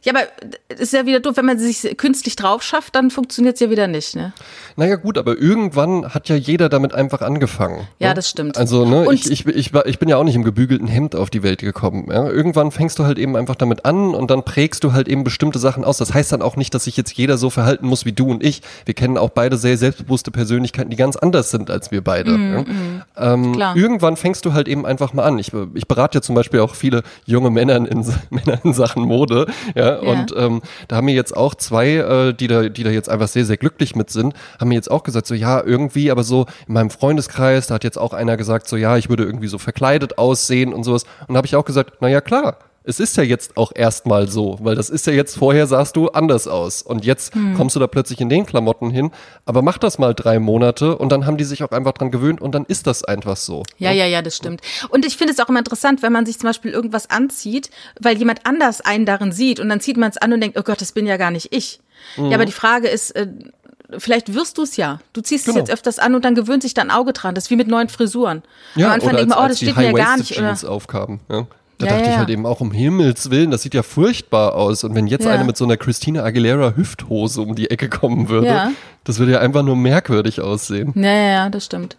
Ja, 0.03 0.13
aber 0.15 0.23
es 0.69 0.81
ist 0.81 0.93
ja 0.93 1.05
wieder 1.07 1.21
doof, 1.21 1.37
wenn 1.37 1.45
man 1.47 1.59
sich 1.59 1.97
künstlich 1.99 2.35
drauf 2.37 2.63
schafft, 2.63 2.95
dann 2.95 3.11
funktioniert 3.11 3.55
es 3.55 3.61
ja 3.61 3.69
wieder 3.71 3.87
nicht, 3.87 4.17
ne? 4.17 4.33
Naja, 4.77 4.97
gut, 4.97 5.19
aber 5.19 5.37
irgendwann 5.37 6.15
hat 6.15 6.29
ja 6.29 6.37
jeder 6.37 6.69
damit 6.71 6.95
einfach 6.95 7.21
angefangen. 7.21 7.87
Ja, 7.99 8.09
ne? 8.09 8.15
das 8.15 8.31
stimmt. 8.31 8.57
Also, 8.57 8.85
ne, 8.87 9.09
Und- 9.09 9.15
ich, 9.15 9.31
ich, 9.31 9.47
ich, 9.47 9.73
ich 9.75 9.99
bin 9.99 10.09
ja 10.09 10.17
auch 10.17 10.25
nicht 10.25 10.35
im 10.37 10.45
gebügelten 10.45 10.87
Hemd 10.89 11.15
auf 11.15 11.29
die 11.29 11.43
Welt 11.43 11.61
gekommen. 11.61 12.07
Ja? 12.11 12.29
Irgendwann 12.31 12.71
fängst 12.71 12.99
du 12.99 13.05
halt 13.05 13.19
eben 13.19 13.37
einfach 13.37 13.57
damit 13.57 13.85
an 13.85 14.15
und 14.15 14.31
dann 14.31 14.43
prägst 14.45 14.85
du 14.85 14.93
halt 14.93 15.07
eben 15.09 15.23
bestimmte 15.25 15.59
Sachen 15.59 15.85
aus. 15.85 15.99
Das 15.99 16.15
heißt 16.15 16.33
dann 16.33 16.41
auch 16.41 16.57
nicht, 16.57 16.73
dass 16.75 16.85
sich 16.85 16.97
jetzt 16.97 17.13
jeder 17.13 17.37
so 17.37 17.51
verhalten 17.51 17.87
muss 17.87 18.05
wie 18.07 18.13
du 18.13 18.31
und 18.31 18.43
ich. 18.43 18.63
Wir 18.87 18.95
kennen 18.95 19.19
auch 19.19 19.31
beide 19.31 19.59
sehr 19.59 19.77
selbstbewusste 19.77 20.31
Persönlichkeiten, 20.31 20.89
die 20.91 20.97
ganz 20.97 21.17
anders 21.17 21.51
sind 21.51 21.71
als 21.71 21.91
wir 21.91 22.03
beide. 22.03 22.31
ja? 22.33 22.65
Ähm, 23.17 23.41
Mhm, 23.43 23.53
Klar. 23.55 23.77
Irgendwann 23.77 24.17
fängst 24.17 24.45
du 24.47 24.53
halt 24.55 24.67
eben 24.69 24.87
einfach 24.87 25.13
mal 25.13 25.25
an. 25.25 25.39
Ich, 25.39 25.53
ich 25.75 25.87
berate 25.87 26.19
ja 26.19 26.23
zum 26.23 26.35
Beispiel 26.35 26.61
auch 26.61 26.75
viele 26.75 27.03
junge 27.27 27.51
Männer 27.51 27.77
in, 27.77 27.85
Männer 28.31 28.61
in 28.65 28.73
Sachen 28.73 29.03
Mode. 29.03 29.47
Ja, 29.75 29.90
und 29.99 30.35
ähm, 30.37 30.63
da 30.89 30.97
haben 30.97 31.05
mir 31.07 31.15
jetzt 31.15 31.37
auch 31.37 31.55
zwei, 31.55 31.97
äh, 31.97 32.35
die, 32.35 32.47
da, 32.47 32.69
die 32.69 32.83
da 32.83 32.91
jetzt 32.91 33.09
einfach 33.09 33.29
sehr, 33.29 33.45
sehr 33.45 33.57
glücklich 33.57 33.95
mit 33.97 34.11
sind, 34.11 34.35
haben 34.61 34.69
mir 34.69 34.75
jetzt 34.75 34.91
auch 34.91 35.03
gesagt, 35.03 35.27
so 35.27 35.35
ja, 35.35 35.63
irgendwie, 35.63 36.11
aber 36.11 36.23
so 36.23 36.47
in 36.67 36.75
meinem 36.75 36.91
Freundeskreis, 36.91 37.67
da 37.67 37.75
hat 37.75 37.85
jetzt 37.85 37.99
auch 37.99 38.13
einer 38.13 38.37
gesagt, 38.37 38.69
so 38.69 38.77
ja, 38.77 38.97
ich 38.97 39.09
würde 39.09 39.25
irgendwie 39.25 39.49
so 39.49 39.59
verkleidet 39.59 40.19
aussehen 40.19 40.73
und 40.73 40.85
sowas. 40.85 41.05
Und 41.27 41.35
da 41.35 41.39
habe 41.39 41.47
ich 41.47 41.57
auch 41.57 41.65
gesagt, 41.65 41.95
na 42.01 42.09
ja, 42.09 42.21
klar. 42.21 42.59
Es 42.83 42.99
ist 42.99 43.17
ja 43.19 43.23
jetzt 43.23 43.57
auch 43.59 43.73
erstmal 43.75 44.27
so, 44.29 44.59
weil 44.63 44.75
das 44.75 44.89
ist 44.89 45.07
ja 45.07 45.13
jetzt, 45.13 45.37
vorher 45.37 45.67
sahst 45.67 45.97
du 45.97 46.09
anders 46.09 46.49
aus. 46.49 46.81
Und 46.81 47.05
jetzt 47.05 47.35
Hm. 47.35 47.55
kommst 47.55 47.77
du 47.77 47.81
da 47.81 47.87
plötzlich 47.87 48.21
in 48.21 48.31
den 48.31 48.47
Klamotten 48.47 48.89
hin. 48.91 49.11
Aber 49.45 49.61
mach 49.61 49.77
das 49.77 49.99
mal 49.99 50.15
drei 50.15 50.39
Monate 50.39 50.97
und 50.97 51.13
dann 51.13 51.27
haben 51.27 51.37
die 51.37 51.45
sich 51.45 51.63
auch 51.63 51.73
einfach 51.73 51.93
dran 51.93 52.11
gewöhnt 52.11 52.41
und 52.41 52.55
dann 52.55 52.65
ist 52.65 52.87
das 52.87 53.05
einfach 53.05 53.37
so. 53.37 53.65
Ja, 53.77 53.93
ja, 53.93 54.07
ja, 54.07 54.23
das 54.23 54.37
stimmt. 54.37 54.63
Und 54.89 55.05
ich 55.05 55.17
finde 55.19 55.35
es 55.35 55.41
auch 55.41 55.49
immer 55.51 55.59
interessant, 55.59 56.03
wenn 56.03 56.13
man 56.13 56.25
sich 56.25 56.39
zum 56.39 56.49
Beispiel 56.49 56.71
irgendwas 56.73 57.11
anzieht, 57.11 57.71
weil 58.01 58.17
jemand 58.17 58.41
anders 58.47 58.81
einen 58.81 59.05
darin 59.05 59.31
sieht 59.33 59.61
und 59.61 59.69
dann 59.69 59.81
zieht 59.81 59.99
man 59.99 60.09
es 60.11 60.17
an 60.17 60.33
und 60.33 60.41
denkt, 60.41 60.59
oh 60.59 60.63
Gott, 60.63 60.81
das 60.81 60.93
bin 60.93 61.07
ja 61.07 61.19
gar 61.19 61.31
nicht 61.31 61.49
ich. 61.55 61.81
Ja, 62.17 62.35
aber 62.35 62.47
die 62.47 62.53
Frage 62.53 62.89
ist, 62.89 63.11
äh, 63.15 63.27
vielleicht 63.99 64.33
wirst 64.35 64.57
du 64.57 64.63
es 64.63 64.77
ja. 64.79 65.01
Du 65.13 65.21
ziehst 65.21 65.47
es 65.47 65.53
Genau. 65.55 65.59
jetzt 65.67 65.71
öfters 65.71 65.99
an 65.99 66.15
und 66.15 66.25
dann 66.25 66.35
gewöhnt 66.35 66.63
sich 66.63 66.73
dein 66.73 66.91
Auge 66.91 67.13
dran. 67.13 67.35
Das 67.35 67.45
ist 67.45 67.51
wie 67.51 67.57
mit 67.57 67.69
neuen 67.69 67.91
Frisuren. 67.91 68.43
Ja, 68.75 68.87
Am 68.87 68.93
Anfang 68.95 69.17
denkt 69.17 69.29
man, 69.29 69.45
oh, 69.45 69.49
das 69.49 69.59
steht 69.59 69.77
mir 69.77 69.85
ja 69.85 69.93
gar 69.93 70.17
nicht. 70.17 70.31
High-Waisted 70.31 70.39
Oder, 70.39 70.47
Jeans 70.49 70.65
aufkamen. 70.65 71.21
Ja. 71.29 71.47
Da 71.81 71.87
Ja, 71.87 71.93
dachte 71.95 72.05
ja, 72.09 72.13
ich 72.13 72.19
halt 72.19 72.31
eben 72.31 72.45
auch, 72.47 72.61
um 72.61 72.71
Himmels 72.73 73.31
Willen, 73.31 73.51
das 73.51 73.63
sieht 73.63 73.75
ja 73.75 73.83
furchtbar 73.83 74.55
aus. 74.55 74.85
Und 74.85 74.95
wenn 74.95 75.07
jetzt 75.07 75.25
Ja. 75.25 75.33
eine 75.33 75.45
mit 75.45 75.57
so 75.57 75.65
einer 75.65 75.77
Christina 75.79 76.23
Aguilera 76.23 76.75
Hüfthose 76.77 77.41
um 77.41 77.55
die 77.57 77.71
Ecke 77.71 77.89
kommen 77.89 78.29
würde, 78.29 78.71
das 79.05 79.19
würde 79.19 79.33
ja 79.33 79.39
einfach 79.41 79.63
nur 79.63 79.77
merkwürdig 79.77 80.41
aussehen. 80.41 80.93
ja, 80.95 81.03
ja, 81.11 81.31
ja, 81.33 81.49
das 81.51 81.65
stimmt. 81.65 81.97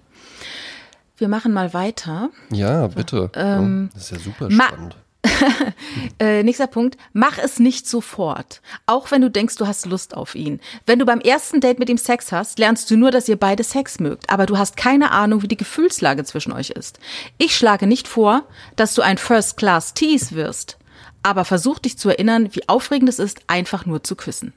Wir 1.17 1.27
machen 1.27 1.51
mal 1.53 1.73
weiter. 1.73 2.29
Ja, 2.51 2.87
bitte. 2.87 3.29
Ähm, 3.35 3.89
das 3.93 4.03
ist 4.03 4.11
ja 4.11 4.19
super 4.19 4.49
spannend. 4.51 4.95
Äh, 6.19 6.43
nächster 6.43 6.67
Punkt. 6.67 6.97
Mach 7.13 7.39
es 7.39 7.59
nicht 7.59 7.87
sofort. 7.87 8.61
Auch 8.85 9.09
wenn 9.09 9.21
du 9.21 9.31
denkst, 9.31 9.55
du 9.55 9.65
hast 9.65 9.87
Lust 9.87 10.15
auf 10.15 10.35
ihn. 10.35 10.59
Wenn 10.85 10.99
du 10.99 11.05
beim 11.05 11.19
ersten 11.19 11.61
Date 11.61 11.79
mit 11.79 11.89
ihm 11.89 11.97
Sex 11.97 12.31
hast, 12.31 12.59
lernst 12.59 12.91
du 12.91 12.95
nur, 12.95 13.09
dass 13.09 13.27
ihr 13.27 13.37
beide 13.37 13.63
Sex 13.63 13.99
mögt. 13.99 14.29
Aber 14.29 14.45
du 14.45 14.57
hast 14.57 14.77
keine 14.77 15.11
Ahnung, 15.11 15.41
wie 15.41 15.47
die 15.47 15.57
Gefühlslage 15.57 16.23
zwischen 16.23 16.51
euch 16.51 16.69
ist. 16.69 16.99
Ich 17.39 17.55
schlage 17.55 17.87
nicht 17.87 18.07
vor, 18.07 18.43
dass 18.75 18.93
du 18.93 19.01
ein 19.01 19.17
First-Class-Tease 19.17 20.35
wirst. 20.35 20.77
Aber 21.23 21.43
versuch 21.43 21.79
dich 21.79 21.97
zu 21.97 22.09
erinnern, 22.09 22.49
wie 22.51 22.67
aufregend 22.69 23.09
es 23.09 23.19
ist, 23.19 23.41
einfach 23.47 23.85
nur 23.85 24.03
zu 24.03 24.15
küssen. 24.15 24.53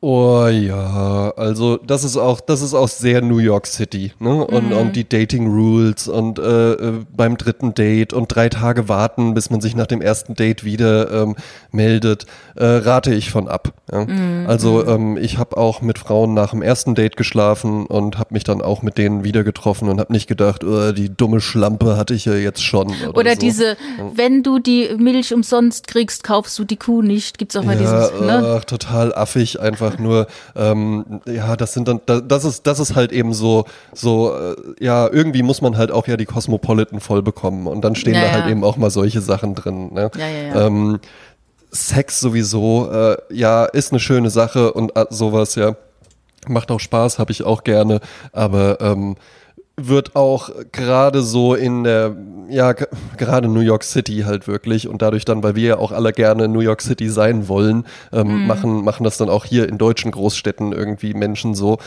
Oh 0.00 0.46
ja, 0.46 1.32
also 1.36 1.76
das 1.76 2.04
ist 2.04 2.16
auch, 2.16 2.40
das 2.40 2.62
ist 2.62 2.72
auch 2.72 2.86
sehr 2.86 3.20
New 3.20 3.38
York 3.38 3.66
City, 3.66 4.12
ne? 4.20 4.44
Und, 4.46 4.66
Mhm. 4.70 4.76
und 4.76 4.94
die 4.96 5.08
Dating 5.08 5.48
Rules 5.52 6.06
und 6.06 6.38
äh, 6.38 6.72
äh, 6.74 6.92
beim 7.16 7.36
dritten 7.36 7.74
Date 7.74 8.12
und 8.12 8.32
drei 8.32 8.48
Tage 8.48 8.88
warten, 8.88 9.34
bis 9.34 9.50
man 9.50 9.60
sich 9.60 9.74
nach 9.74 9.88
dem 9.88 10.00
ersten 10.00 10.34
Date 10.36 10.62
wieder 10.62 11.10
ähm, 11.10 11.34
meldet, 11.72 12.26
äh, 12.54 12.64
rate 12.64 13.12
ich 13.12 13.32
von 13.32 13.48
ab. 13.48 13.72
Ja? 13.90 14.04
Mhm. 14.04 14.44
Also 14.46 14.86
ähm, 14.86 15.16
ich 15.16 15.36
habe 15.36 15.56
auch 15.56 15.82
mit 15.82 15.98
Frauen 15.98 16.32
nach 16.32 16.50
dem 16.50 16.62
ersten 16.62 16.94
Date 16.94 17.16
geschlafen 17.16 17.84
und 17.84 18.18
habe 18.20 18.34
mich 18.34 18.44
dann 18.44 18.62
auch 18.62 18.82
mit 18.82 18.98
denen 18.98 19.24
wieder 19.24 19.42
getroffen 19.42 19.88
und 19.88 19.98
habe 19.98 20.12
nicht 20.12 20.28
gedacht, 20.28 20.62
oh, 20.62 20.92
die 20.92 21.08
dumme 21.08 21.40
Schlampe 21.40 21.96
hatte 21.96 22.14
ich 22.14 22.24
ja 22.24 22.34
jetzt 22.34 22.62
schon. 22.62 22.86
Oder, 23.08 23.16
Oder 23.18 23.30
so. 23.32 23.40
diese, 23.40 23.76
wenn 24.14 24.44
du 24.44 24.60
die 24.60 24.90
Milch 24.96 25.34
umsonst 25.34 25.88
kriegst, 25.88 26.22
kaufst 26.22 26.56
du 26.56 26.64
die 26.64 26.76
Kuh 26.76 27.02
nicht. 27.02 27.36
Gibt's 27.38 27.56
auch 27.56 27.64
mal 27.64 27.74
Ja, 27.74 28.08
dieses, 28.10 28.20
ne? 28.20 28.58
ach, 28.60 28.64
total 28.64 29.12
affig, 29.12 29.58
einfach 29.58 29.87
nur, 29.98 30.26
ähm, 30.56 31.20
ja, 31.26 31.56
das 31.56 31.72
sind 31.72 31.88
dann, 31.88 32.00
da- 32.04 32.20
das 32.20 32.44
ist, 32.44 32.66
das 32.66 32.80
ist 32.80 32.94
halt 32.96 33.12
eben 33.12 33.32
so, 33.32 33.64
so, 33.94 34.34
äh, 34.34 34.56
ja, 34.84 35.08
irgendwie 35.10 35.42
muss 35.42 35.62
man 35.62 35.76
halt 35.78 35.90
auch 35.92 36.06
ja 36.06 36.16
die 36.16 36.26
Cosmopolitan 36.26 37.00
voll 37.00 37.22
bekommen 37.22 37.66
und 37.66 37.82
dann 37.82 37.94
stehen 37.94 38.14
Ja, 38.14 38.22
da 38.22 38.32
halt 38.32 38.44
ja. 38.44 38.50
eben 38.50 38.64
auch 38.64 38.76
mal 38.76 38.90
solche 38.90 39.20
Sachen 39.20 39.54
drin, 39.54 39.94
ne? 39.94 40.10
Ja. 40.18 40.66
Ähm, 40.66 40.98
Sex 41.70 42.20
sowieso, 42.20 42.90
äh, 42.90 43.16
ja, 43.30 43.64
ist 43.66 43.92
eine 43.92 44.00
schöne 44.00 44.30
Sache 44.30 44.72
und 44.72 44.96
äh, 44.96 45.04
sowas, 45.10 45.54
ja, 45.54 45.76
macht 46.46 46.70
auch 46.70 46.80
Spaß, 46.80 47.18
habe 47.18 47.30
ich 47.30 47.44
auch 47.44 47.62
gerne, 47.62 48.00
aber 48.32 48.80
ähm, 48.80 49.16
wird 49.78 50.16
auch 50.16 50.50
gerade 50.72 51.22
so 51.22 51.54
in 51.54 51.84
der, 51.84 52.16
ja, 52.50 52.72
gerade 52.72 53.48
New 53.48 53.60
York 53.60 53.84
City 53.84 54.24
halt 54.26 54.48
wirklich 54.48 54.88
und 54.88 55.00
dadurch 55.00 55.24
dann, 55.24 55.42
weil 55.42 55.54
wir 55.54 55.68
ja 55.68 55.78
auch 55.78 55.92
alle 55.92 56.12
gerne 56.12 56.48
New 56.48 56.60
York 56.60 56.82
City 56.82 57.08
sein 57.08 57.48
wollen, 57.48 57.86
ähm, 58.12 58.46
machen, 58.46 58.84
machen 58.84 59.04
das 59.04 59.16
dann 59.16 59.30
auch 59.30 59.44
hier 59.44 59.68
in 59.68 59.78
deutschen 59.78 60.10
Großstädten 60.10 60.72
irgendwie 60.72 61.14
Menschen 61.14 61.54
so. 61.54 61.78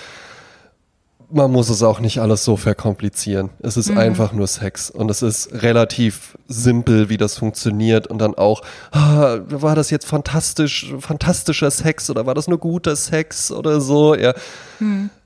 Man 1.33 1.51
muss 1.51 1.69
es 1.69 1.81
auch 1.81 2.01
nicht 2.01 2.19
alles 2.19 2.43
so 2.43 2.57
verkomplizieren. 2.57 3.51
Es 3.59 3.77
ist 3.77 3.89
einfach 3.91 4.33
nur 4.33 4.47
Sex 4.47 4.89
und 4.89 5.09
es 5.09 5.21
ist 5.21 5.63
relativ 5.63 6.37
simpel, 6.49 7.07
wie 7.07 7.15
das 7.15 7.37
funktioniert 7.37 8.07
und 8.07 8.19
dann 8.19 8.35
auch, 8.35 8.63
ah, 8.91 9.37
war 9.47 9.75
das 9.75 9.91
jetzt 9.91 10.05
fantastisch, 10.05 10.93
fantastischer 10.99 11.71
Sex 11.71 12.09
oder 12.09 12.25
war 12.25 12.33
das 12.33 12.49
nur 12.49 12.57
guter 12.57 12.97
Sex 12.97 13.49
oder 13.49 13.79
so? 13.79 14.13
Ja. 14.15 14.33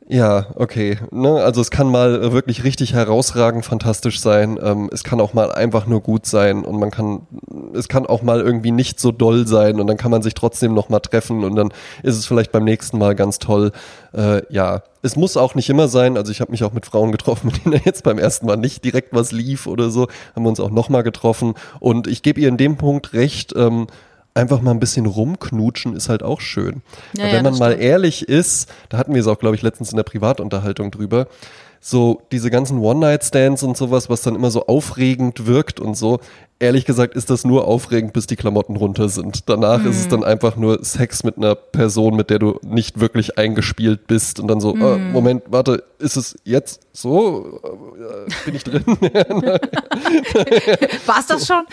Ja, 0.08 0.48
okay. 0.54 1.00
Ne? 1.10 1.44
Also 1.44 1.62
es 1.62 1.72
kann 1.72 1.90
mal 1.90 2.32
wirklich 2.32 2.64
richtig 2.64 2.94
herausragend 2.94 3.66
fantastisch 3.66 4.20
sein. 4.20 4.60
Ähm, 4.62 4.88
es 4.94 5.04
kann 5.04 5.20
auch 5.20 5.34
mal 5.34 5.52
einfach 5.52 5.88
nur 5.88 6.02
gut 6.02 6.28
sein 6.28 6.64
und 6.64 6.80
man 6.80 6.92
kann, 6.92 7.26
es 7.74 7.88
kann 7.88 8.06
auch 8.06 8.22
mal 8.22 8.40
irgendwie 8.40 8.70
nicht 8.70 9.00
so 9.00 9.12
doll 9.12 9.48
sein 9.48 9.80
und 9.80 9.88
dann 9.88 9.98
kann 9.98 10.12
man 10.12 10.22
sich 10.22 10.36
trotzdem 10.36 10.76
noch 10.76 10.90
mal 10.90 11.00
treffen 11.00 11.44
und 11.44 11.56
dann 11.56 11.74
ist 12.04 12.18
es 12.18 12.28
vielleicht 12.28 12.52
beim 12.52 12.66
nächsten 12.66 13.00
Mal 13.00 13.16
ganz 13.16 13.40
toll. 13.40 13.72
Äh, 14.14 14.44
ja, 14.54 14.84
es 15.02 15.16
muss 15.16 15.38
auch 15.38 15.56
nicht 15.56 15.72
immer 15.72 15.88
sein. 15.88 16.18
Also 16.18 16.32
ich 16.32 16.40
habe 16.40 16.52
mich 16.52 16.64
auch 16.64 16.74
mit 16.74 16.86
Frauen 16.86 17.12
getroffen, 17.12 17.48
mit 17.54 17.66
denen 17.66 17.82
jetzt 17.84 18.04
beim 18.04 18.20
ersten 18.20 18.46
Mal 18.46 18.58
nicht 18.58 18.84
direkt 18.84 19.12
was 19.12 19.32
lief 19.32 19.66
oder 19.66 19.90
so. 19.90 20.08
Haben 20.36 20.44
wir 20.44 20.50
uns 20.50 20.60
auch 20.60 20.70
noch 20.70 20.90
mal 20.90 21.02
getroffen 21.02 21.56
und 21.80 22.06
ich 22.06 22.22
gebe 22.22 22.40
ihr 22.40 22.50
in 22.50 22.58
dem 22.58 22.78
Punkt 22.78 23.14
recht. 23.14 23.54
Ähm, 23.56 23.88
einfach 24.36 24.62
mal 24.62 24.72
ein 24.72 24.80
bisschen 24.80 25.06
rumknutschen 25.06 25.96
ist 25.96 26.10
halt 26.10 26.22
auch 26.22 26.42
schön. 26.42 26.82
Ja, 27.14 27.24
Weil 27.24 27.28
ja, 27.28 27.38
wenn 27.38 27.44
man 27.44 27.54
das 27.54 27.60
mal 27.60 27.72
stimmt. 27.72 27.84
ehrlich 27.84 28.28
ist, 28.28 28.72
da 28.90 28.98
hatten 28.98 29.14
wir 29.14 29.22
es 29.22 29.28
auch, 29.28 29.40
glaube 29.40 29.56
ich, 29.56 29.62
letztens 29.62 29.92
in 29.92 29.98
der 29.98 30.04
Privatunterhaltung 30.04 30.92
drüber, 30.92 31.28
so 31.88 32.24
diese 32.32 32.50
ganzen 32.50 32.80
One-Night-Stands 32.80 33.62
und 33.62 33.78
sowas, 33.78 34.10
was 34.10 34.24
dann 34.24 34.34
immer 34.34 34.50
so 34.50 34.66
aufregend 34.66 35.46
wirkt 35.46 35.80
und 35.80 35.96
so, 35.96 36.20
ehrlich 36.58 36.86
gesagt 36.86 37.14
ist 37.14 37.30
das 37.30 37.46
nur 37.46 37.68
aufregend, 37.68 38.12
bis 38.12 38.26
die 38.26 38.36
Klamotten 38.36 38.76
runter 38.76 39.08
sind. 39.08 39.48
Danach 39.48 39.84
mm. 39.84 39.88
ist 39.88 40.00
es 40.00 40.08
dann 40.08 40.24
einfach 40.24 40.56
nur 40.56 40.84
Sex 40.84 41.24
mit 41.24 41.38
einer 41.38 41.54
Person, 41.54 42.16
mit 42.16 42.32
der 42.32 42.40
du 42.40 42.60
nicht 42.64 43.00
wirklich 43.00 43.38
eingespielt 43.38 44.08
bist 44.08 44.40
und 44.40 44.48
dann 44.48 44.60
so, 44.60 44.74
mm. 44.74 44.82
äh, 44.82 44.98
Moment, 44.98 45.44
warte, 45.46 45.84
ist 46.00 46.18
es 46.18 46.36
jetzt 46.44 46.88
so? 46.92 47.62
Äh, 47.64 48.32
bin 48.46 48.56
ich 48.56 48.64
drin? 48.64 48.84
War's 51.06 51.28
das 51.28 51.46
schon? 51.46 51.66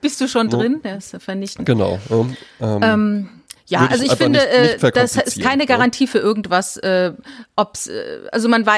Bist 0.00 0.20
du 0.20 0.28
schon 0.28 0.48
drin? 0.48 0.78
Das 0.84 1.12
ist 1.12 1.24
vernichtend. 1.24 1.66
Genau. 1.66 1.98
Ähm, 2.08 2.36
ähm, 2.60 3.28
ja, 3.66 3.86
also 3.86 4.04
ich 4.04 4.12
finde, 4.12 4.40
nicht, 4.40 4.82
nicht 4.82 4.84
äh, 4.84 4.92
das 4.92 5.16
ist 5.16 5.40
keine 5.40 5.66
Garantie 5.66 6.06
für 6.06 6.18
irgendwas, 6.18 6.76
äh, 6.76 7.12
ob's, 7.56 7.86
äh, 7.86 8.20
also 8.30 8.48
man 8.48 8.66
war, 8.66 8.76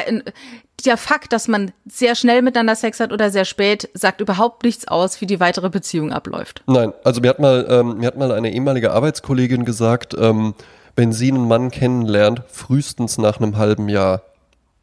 der 0.85 0.97
Fakt, 0.97 1.33
dass 1.33 1.49
man 1.49 1.73
sehr 1.87 2.15
schnell 2.15 2.43
miteinander 2.43 2.77
Sex 2.77 3.01
hat 3.01 3.13
oder 3.13 3.31
sehr 3.31 3.45
spät, 3.45 3.89
sagt 3.95 4.21
überhaupt 4.21 4.63
nichts 4.63 4.87
aus, 4.87 5.21
wie 5.21 5.27
die 5.27 5.41
weitere 5.41 5.71
Beziehung 5.71 6.13
abläuft. 6.13 6.63
Nein, 6.67 6.93
also 7.03 7.21
mir 7.21 7.31
hat 7.31 7.41
mal, 7.41 7.67
ähm, 7.69 7.99
mir 7.99 8.07
hat 8.07 8.17
mal 8.17 8.31
eine 8.31 8.53
ehemalige 8.53 8.93
Arbeitskollegin 8.93 9.65
gesagt, 9.65 10.15
ähm, 10.19 10.55
wenn 10.95 11.13
sie 11.13 11.31
einen 11.31 11.49
Mann 11.49 11.71
kennenlernt, 11.71 12.43
frühestens 12.49 13.19
nach 13.19 13.39
einem 13.39 13.57
halben 13.57 13.89
Jahr. 13.89 14.23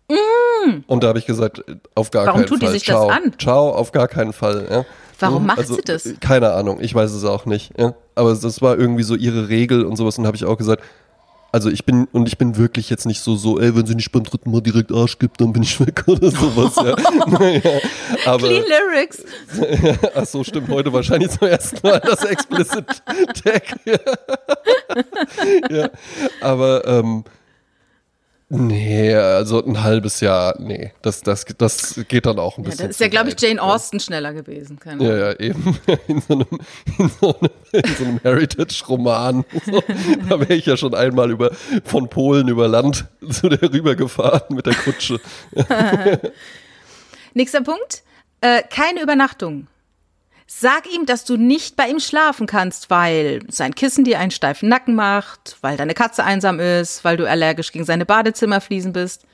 Mm. 0.09 0.83
Und 0.87 1.03
da 1.03 1.07
habe 1.07 1.19
ich 1.19 1.25
gesagt, 1.25 1.63
auf 1.95 2.11
gar 2.11 2.25
Warum 2.27 2.41
keinen 2.41 2.49
Fall. 2.49 2.59
Warum 2.59 2.59
tut 2.59 2.61
die 2.61 2.71
sich 2.71 2.85
Ciao. 2.85 3.07
das 3.07 3.17
an? 3.17 3.33
Ciao, 3.39 3.69
auf 3.69 3.91
gar 3.91 4.07
keinen 4.07 4.33
Fall. 4.33 4.67
Ja. 4.69 4.85
Warum 5.19 5.45
macht 5.45 5.59
also, 5.59 5.75
sie 5.75 5.81
das? 5.81 6.07
Keine 6.19 6.53
Ahnung, 6.53 6.79
ich 6.81 6.93
weiß 6.93 7.11
es 7.11 7.23
auch 7.23 7.45
nicht. 7.45 7.71
Ja. 7.77 7.93
Aber 8.15 8.33
das 8.33 8.61
war 8.61 8.77
irgendwie 8.77 9.03
so 9.03 9.15
ihre 9.15 9.49
Regel 9.49 9.85
und 9.85 9.95
sowas. 9.95 10.17
Und 10.17 10.25
habe 10.25 10.37
ich 10.37 10.45
auch 10.45 10.57
gesagt, 10.57 10.83
also 11.53 11.69
ich 11.69 11.85
bin, 11.85 12.07
und 12.11 12.27
ich 12.27 12.39
bin 12.39 12.57
wirklich 12.57 12.89
jetzt 12.89 13.05
nicht 13.05 13.21
so, 13.21 13.35
so, 13.35 13.59
ey, 13.59 13.75
wenn 13.75 13.85
sie 13.85 13.93
nicht 13.93 14.11
beim 14.11 14.23
dritten 14.23 14.49
Mal 14.49 14.61
direkt 14.61 14.91
Arsch 14.91 15.19
gibt, 15.19 15.39
dann 15.39 15.53
bin 15.53 15.61
ich 15.61 15.79
weg 15.79 16.03
oder 16.07 16.31
sowas, 16.31 16.75
ja. 16.77 16.95
naja, 17.27 17.79
aber, 18.25 18.47
Clean 18.47 18.63
Lyrics. 18.63 19.23
Ach 20.15 20.25
so, 20.25 20.43
stimmt, 20.43 20.69
heute 20.69 20.91
wahrscheinlich 20.91 21.29
zum 21.29 21.47
ersten 21.47 21.87
Mal 21.87 21.99
das 21.99 22.25
Explicit 22.25 22.85
Tag. 23.43 23.79
ja. 25.69 25.89
Aber, 26.41 26.87
ähm, 26.87 27.23
Nee, 28.55 29.15
also 29.15 29.65
ein 29.65 29.81
halbes 29.81 30.19
Jahr, 30.19 30.53
nee. 30.59 30.91
Das, 31.01 31.21
das, 31.21 31.43
das 31.57 31.99
geht 32.07 32.27
dann 32.27 32.37
auch 32.37 32.59
ein 32.59 32.63
bisschen. 32.63 32.81
Ja, 32.81 32.87
das 32.87 32.97
ist 32.97 32.99
ja, 32.99 33.07
glaube 33.07 33.29
ich, 33.29 33.41
Jane 33.41 33.59
Austen 33.59 33.97
ja. 33.97 34.03
schneller 34.03 34.31
gewesen. 34.31 34.77
Keine 34.77 35.03
ja, 35.03 35.17
ja, 35.17 35.39
eben. 35.39 35.79
In 36.07 36.21
so 36.21 36.33
einem, 36.33 36.45
in 36.99 37.09
so 37.09 37.35
einem, 37.39 37.95
so 37.97 38.03
einem 38.05 38.19
Heritage-Roman. 38.21 39.43
So, 39.65 39.81
da 40.29 40.39
wäre 40.39 40.53
ich 40.53 40.65
ja 40.65 40.77
schon 40.77 40.93
einmal 40.93 41.31
über, 41.31 41.51
von 41.83 42.09
Polen 42.09 42.47
über 42.47 42.67
Land 42.67 43.05
zu 43.29 43.49
der 43.49 43.61
rübergefahren 43.61 44.55
mit 44.55 44.65
der 44.65 44.75
Kutsche. 44.75 45.19
Nächster 47.33 47.61
Punkt. 47.61 48.03
Äh, 48.41 48.61
keine 48.69 49.01
Übernachtung. 49.01 49.67
Sag 50.55 50.85
ihm, 50.93 51.07
dass 51.07 51.25
du 51.25 51.35
nicht 51.35 51.75
bei 51.75 51.89
ihm 51.89 51.99
schlafen 51.99 52.45
kannst, 52.45 52.91
weil 52.91 53.41
sein 53.49 53.73
Kissen 53.73 54.03
dir 54.03 54.19
einen 54.19 54.29
steifen 54.29 54.69
Nacken 54.69 54.93
macht, 54.93 55.57
weil 55.61 55.77
deine 55.77 55.95
Katze 55.95 56.23
einsam 56.23 56.59
ist, 56.59 57.03
weil 57.03 57.17
du 57.17 57.27
allergisch 57.27 57.71
gegen 57.71 57.85
seine 57.85 58.05
Badezimmerfliesen 58.05 58.93
bist. 58.93 59.25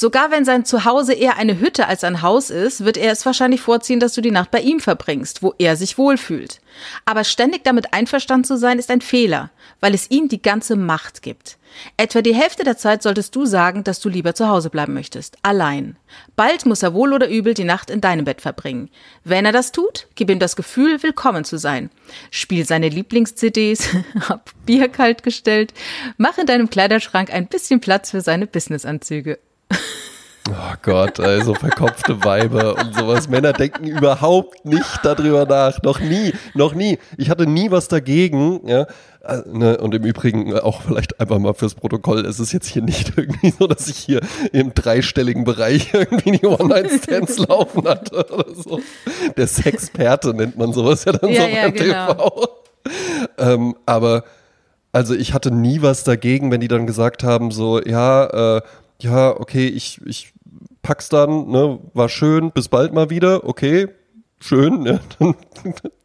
Sogar 0.00 0.30
wenn 0.30 0.44
sein 0.44 0.64
Zuhause 0.64 1.12
eher 1.12 1.38
eine 1.38 1.58
Hütte 1.58 1.88
als 1.88 2.04
ein 2.04 2.22
Haus 2.22 2.50
ist, 2.50 2.84
wird 2.84 2.96
er 2.96 3.10
es 3.10 3.26
wahrscheinlich 3.26 3.60
vorziehen, 3.60 3.98
dass 3.98 4.12
du 4.12 4.20
die 4.20 4.30
Nacht 4.30 4.52
bei 4.52 4.60
ihm 4.60 4.78
verbringst, 4.78 5.42
wo 5.42 5.54
er 5.58 5.74
sich 5.74 5.98
wohlfühlt. 5.98 6.60
Aber 7.04 7.24
ständig 7.24 7.64
damit 7.64 7.92
einverstanden 7.92 8.44
zu 8.44 8.56
sein, 8.56 8.78
ist 8.78 8.92
ein 8.92 9.00
Fehler, 9.00 9.50
weil 9.80 9.94
es 9.94 10.08
ihm 10.12 10.28
die 10.28 10.40
ganze 10.40 10.76
Macht 10.76 11.22
gibt. 11.22 11.58
Etwa 11.96 12.22
die 12.22 12.32
Hälfte 12.32 12.62
der 12.62 12.76
Zeit 12.76 13.02
solltest 13.02 13.34
du 13.34 13.44
sagen, 13.44 13.82
dass 13.82 13.98
du 13.98 14.08
lieber 14.08 14.36
zu 14.36 14.48
Hause 14.48 14.70
bleiben 14.70 14.94
möchtest, 14.94 15.36
allein. 15.42 15.96
Bald 16.36 16.64
muss 16.64 16.84
er 16.84 16.94
wohl 16.94 17.12
oder 17.12 17.28
übel 17.28 17.54
die 17.54 17.64
Nacht 17.64 17.90
in 17.90 18.00
deinem 18.00 18.24
Bett 18.24 18.40
verbringen. 18.40 18.90
Wenn 19.24 19.46
er 19.46 19.52
das 19.52 19.72
tut, 19.72 20.06
gib 20.14 20.30
ihm 20.30 20.38
das 20.38 20.54
Gefühl, 20.54 21.02
willkommen 21.02 21.42
zu 21.42 21.58
sein. 21.58 21.90
Spiel 22.30 22.64
seine 22.64 22.88
Lieblings-CDs, 22.88 23.88
hab 24.28 24.52
Bier 24.64 24.88
kalt 24.90 25.24
gestellt, 25.24 25.74
mach 26.18 26.38
in 26.38 26.46
deinem 26.46 26.70
Kleiderschrank 26.70 27.32
ein 27.32 27.48
bisschen 27.48 27.80
Platz 27.80 28.12
für 28.12 28.20
seine 28.20 28.46
Businessanzüge. 28.46 29.40
Oh 30.50 30.74
Gott, 30.82 31.20
also 31.20 31.54
verkopfte 31.54 32.24
Weiber 32.24 32.76
und 32.76 32.94
sowas. 32.94 33.28
Männer 33.28 33.52
denken 33.52 33.84
überhaupt 33.84 34.64
nicht 34.64 35.00
darüber 35.02 35.44
nach. 35.44 35.82
Noch 35.82 36.00
nie, 36.00 36.32
noch 36.54 36.74
nie. 36.74 36.98
Ich 37.16 37.30
hatte 37.30 37.46
nie 37.46 37.70
was 37.70 37.88
dagegen, 37.88 38.66
ja. 38.66 38.86
Äh, 39.22 39.42
ne, 39.46 39.78
und 39.78 39.94
im 39.94 40.04
Übrigen 40.04 40.58
auch 40.58 40.82
vielleicht 40.82 41.20
einfach 41.20 41.38
mal 41.38 41.52
fürs 41.52 41.74
Protokoll, 41.74 42.24
es 42.24 42.40
ist 42.40 42.52
jetzt 42.52 42.68
hier 42.68 42.82
nicht 42.82 43.12
irgendwie 43.16 43.50
so, 43.50 43.66
dass 43.66 43.88
ich 43.88 43.98
hier 43.98 44.20
im 44.52 44.72
dreistelligen 44.72 45.44
Bereich 45.44 45.92
irgendwie 45.92 46.38
die 46.38 46.46
One-Night-Stands 46.46 47.38
laufen 47.48 47.86
hatte 47.86 48.26
oder 48.32 48.54
so. 48.54 48.80
Der 49.36 49.46
Sexperte 49.46 50.34
nennt 50.34 50.56
man 50.56 50.72
sowas 50.72 51.04
ja 51.04 51.12
dann 51.12 51.30
ja, 51.30 51.42
so 51.42 51.48
ja, 51.48 51.62
beim 51.62 51.74
genau. 51.74 52.14
TV. 52.14 52.48
Ähm, 53.38 53.76
aber 53.86 54.24
also 54.92 55.14
ich 55.14 55.34
hatte 55.34 55.50
nie 55.50 55.82
was 55.82 56.04
dagegen, 56.04 56.50
wenn 56.50 56.60
die 56.60 56.68
dann 56.68 56.86
gesagt 56.86 57.22
haben, 57.22 57.50
so, 57.50 57.82
ja, 57.82 58.56
äh, 58.56 58.62
ja, 59.00 59.30
okay, 59.38 59.66
ich, 59.66 60.00
ich 60.06 60.32
pack's 60.88 61.10
dann, 61.10 61.48
ne, 61.48 61.78
war 61.92 62.08
schön, 62.08 62.50
bis 62.50 62.68
bald 62.68 62.94
mal 62.94 63.10
wieder, 63.10 63.46
okay, 63.46 63.88
schön, 64.40 64.84
dann 65.18 65.34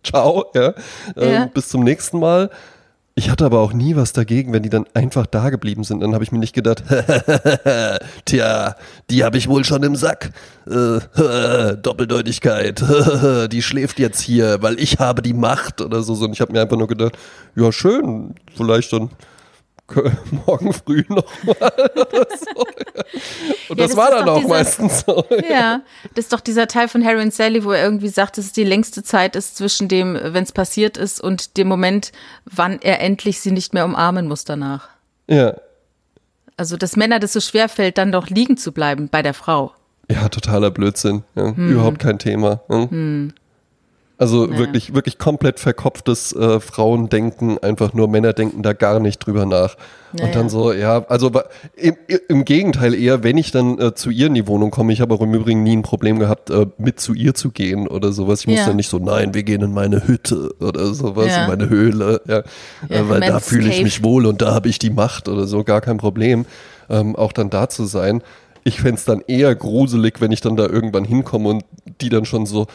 ciao, 0.03 0.47
ja, 0.53 0.73
äh, 1.15 1.33
ja. 1.33 1.45
bis 1.45 1.69
zum 1.69 1.85
nächsten 1.85 2.19
Mal. 2.19 2.49
Ich 3.15 3.29
hatte 3.29 3.45
aber 3.45 3.59
auch 3.59 3.71
nie 3.71 3.95
was 3.95 4.11
dagegen, 4.11 4.51
wenn 4.51 4.63
die 4.63 4.69
dann 4.69 4.85
einfach 4.93 5.25
da 5.25 5.51
geblieben 5.51 5.85
sind. 5.85 6.01
Dann 6.01 6.15
habe 6.15 6.23
ich 6.25 6.33
mir 6.33 6.39
nicht 6.39 6.53
gedacht, 6.53 6.83
tja, 8.25 8.75
die 9.09 9.23
habe 9.23 9.37
ich 9.37 9.47
wohl 9.47 9.63
schon 9.63 9.83
im 9.83 9.95
Sack. 9.95 10.31
Äh, 10.67 10.99
Doppeldeutigkeit, 11.77 12.83
die 13.51 13.61
schläft 13.61 13.99
jetzt 13.99 14.19
hier, 14.19 14.61
weil 14.61 14.79
ich 14.81 14.97
habe 14.99 15.21
die 15.21 15.33
Macht 15.33 15.79
oder 15.79 16.01
so. 16.01 16.13
Und 16.13 16.33
ich 16.33 16.41
habe 16.41 16.51
mir 16.51 16.61
einfach 16.61 16.75
nur 16.75 16.87
gedacht, 16.87 17.17
ja 17.55 17.71
schön, 17.71 18.35
vielleicht 18.57 18.91
dann 18.91 19.11
morgen 20.45 20.73
früh 20.73 21.03
nochmal 21.07 21.55
so. 21.75 22.65
Und 23.69 23.79
ja, 23.79 23.87
das, 23.87 23.87
das, 23.89 23.97
war 23.97 24.11
dann 24.11 24.29
auch 24.29 24.37
dieser, 24.37 24.49
meistens 24.49 25.03
so. 25.05 25.25
Ja. 25.49 25.81
das 26.15 26.25
ist 26.25 26.33
doch 26.33 26.39
dieser 26.39 26.67
Teil 26.67 26.87
von 26.87 27.03
Harry 27.03 27.21
und 27.21 27.33
Sally, 27.33 27.63
wo 27.63 27.71
er 27.71 27.83
irgendwie 27.83 28.09
sagt, 28.09 28.37
dass 28.37 28.45
es 28.45 28.53
die 28.53 28.63
längste 28.63 29.03
Zeit 29.03 29.35
ist 29.35 29.57
zwischen 29.57 29.87
dem, 29.87 30.17
wenn 30.21 30.43
es 30.43 30.51
passiert 30.51 30.97
ist, 30.97 31.21
und 31.21 31.57
dem 31.57 31.67
Moment, 31.67 32.11
wann 32.45 32.79
er 32.81 33.01
endlich 33.01 33.39
sie 33.39 33.51
nicht 33.51 33.73
mehr 33.73 33.85
umarmen 33.85 34.27
muss 34.27 34.43
danach. 34.45 34.89
Ja. 35.27 35.55
Also, 36.57 36.77
dass 36.77 36.95
Männer 36.95 37.19
das 37.19 37.33
so 37.33 37.39
schwer 37.39 37.69
fällt, 37.69 37.97
dann 37.97 38.11
doch 38.11 38.27
liegen 38.27 38.57
zu 38.57 38.71
bleiben 38.71 39.09
bei 39.09 39.21
der 39.21 39.33
Frau. 39.33 39.73
Ja, 40.09 40.29
totaler 40.29 40.71
Blödsinn. 40.71 41.23
Ja. 41.35 41.55
Hm. 41.55 41.71
Überhaupt 41.71 41.99
kein 41.99 42.19
Thema. 42.19 42.61
Hm. 42.67 42.89
Hm. 42.89 43.33
Also 44.19 44.47
ja. 44.47 44.57
wirklich, 44.57 44.93
wirklich 44.93 45.17
komplett 45.17 45.59
verkopftes 45.59 46.33
äh, 46.33 46.59
Frauendenken, 46.59 47.57
einfach 47.57 47.93
nur 47.93 48.07
Männer 48.07 48.33
denken 48.33 48.61
da 48.61 48.73
gar 48.73 48.99
nicht 48.99 49.19
drüber 49.19 49.45
nach. 49.47 49.75
Ja, 50.15 50.25
und 50.25 50.35
dann 50.35 50.49
so, 50.49 50.71
ja, 50.71 51.03
also 51.07 51.31
im, 51.75 51.95
im 52.29 52.45
Gegenteil 52.45 52.93
eher, 52.93 53.23
wenn 53.23 53.37
ich 53.37 53.49
dann 53.49 53.79
äh, 53.79 53.95
zu 53.95 54.11
ihr 54.11 54.27
in 54.27 54.35
die 54.35 54.45
Wohnung 54.45 54.69
komme, 54.69 54.93
ich 54.93 55.01
habe 55.01 55.15
auch 55.15 55.21
im 55.21 55.33
Übrigen 55.33 55.63
nie 55.63 55.75
ein 55.75 55.81
Problem 55.81 56.19
gehabt, 56.19 56.51
äh, 56.51 56.67
mit 56.77 56.99
zu 56.99 57.15
ihr 57.15 57.33
zu 57.33 57.49
gehen 57.49 57.87
oder 57.87 58.11
sowas. 58.11 58.41
Ich 58.41 58.47
muss 58.47 58.63
dann 58.63 58.75
nicht 58.75 58.89
so, 58.89 58.99
nein, 58.99 59.33
wir 59.33 59.41
gehen 59.41 59.63
in 59.63 59.73
meine 59.73 60.07
Hütte 60.07 60.53
oder 60.59 60.93
sowas, 60.93 61.35
in 61.35 61.47
meine 61.47 61.67
Höhle, 61.67 62.21
ja, 62.27 62.39
äh, 62.89 63.09
weil 63.09 63.21
da 63.21 63.39
fühle 63.39 63.69
ich 63.69 63.81
mich 63.81 64.03
wohl 64.03 64.27
und 64.27 64.43
da 64.43 64.53
habe 64.53 64.69
ich 64.69 64.77
die 64.77 64.91
Macht 64.91 65.27
oder 65.27 65.47
so, 65.47 65.63
gar 65.63 65.81
kein 65.81 65.97
Problem, 65.97 66.45
ähm, 66.87 67.15
auch 67.15 67.33
dann 67.33 67.49
da 67.49 67.67
zu 67.67 67.85
sein. 67.85 68.21
Ich 68.63 68.79
fände 68.79 68.95
es 68.95 69.05
dann 69.05 69.21
eher 69.27 69.55
gruselig, 69.55 70.21
wenn 70.21 70.31
ich 70.31 70.41
dann 70.41 70.55
da 70.55 70.67
irgendwann 70.67 71.03
hinkomme 71.03 71.49
und 71.49 71.65
die 71.99 72.09
dann 72.09 72.25
schon 72.25 72.45
so, 72.45 72.67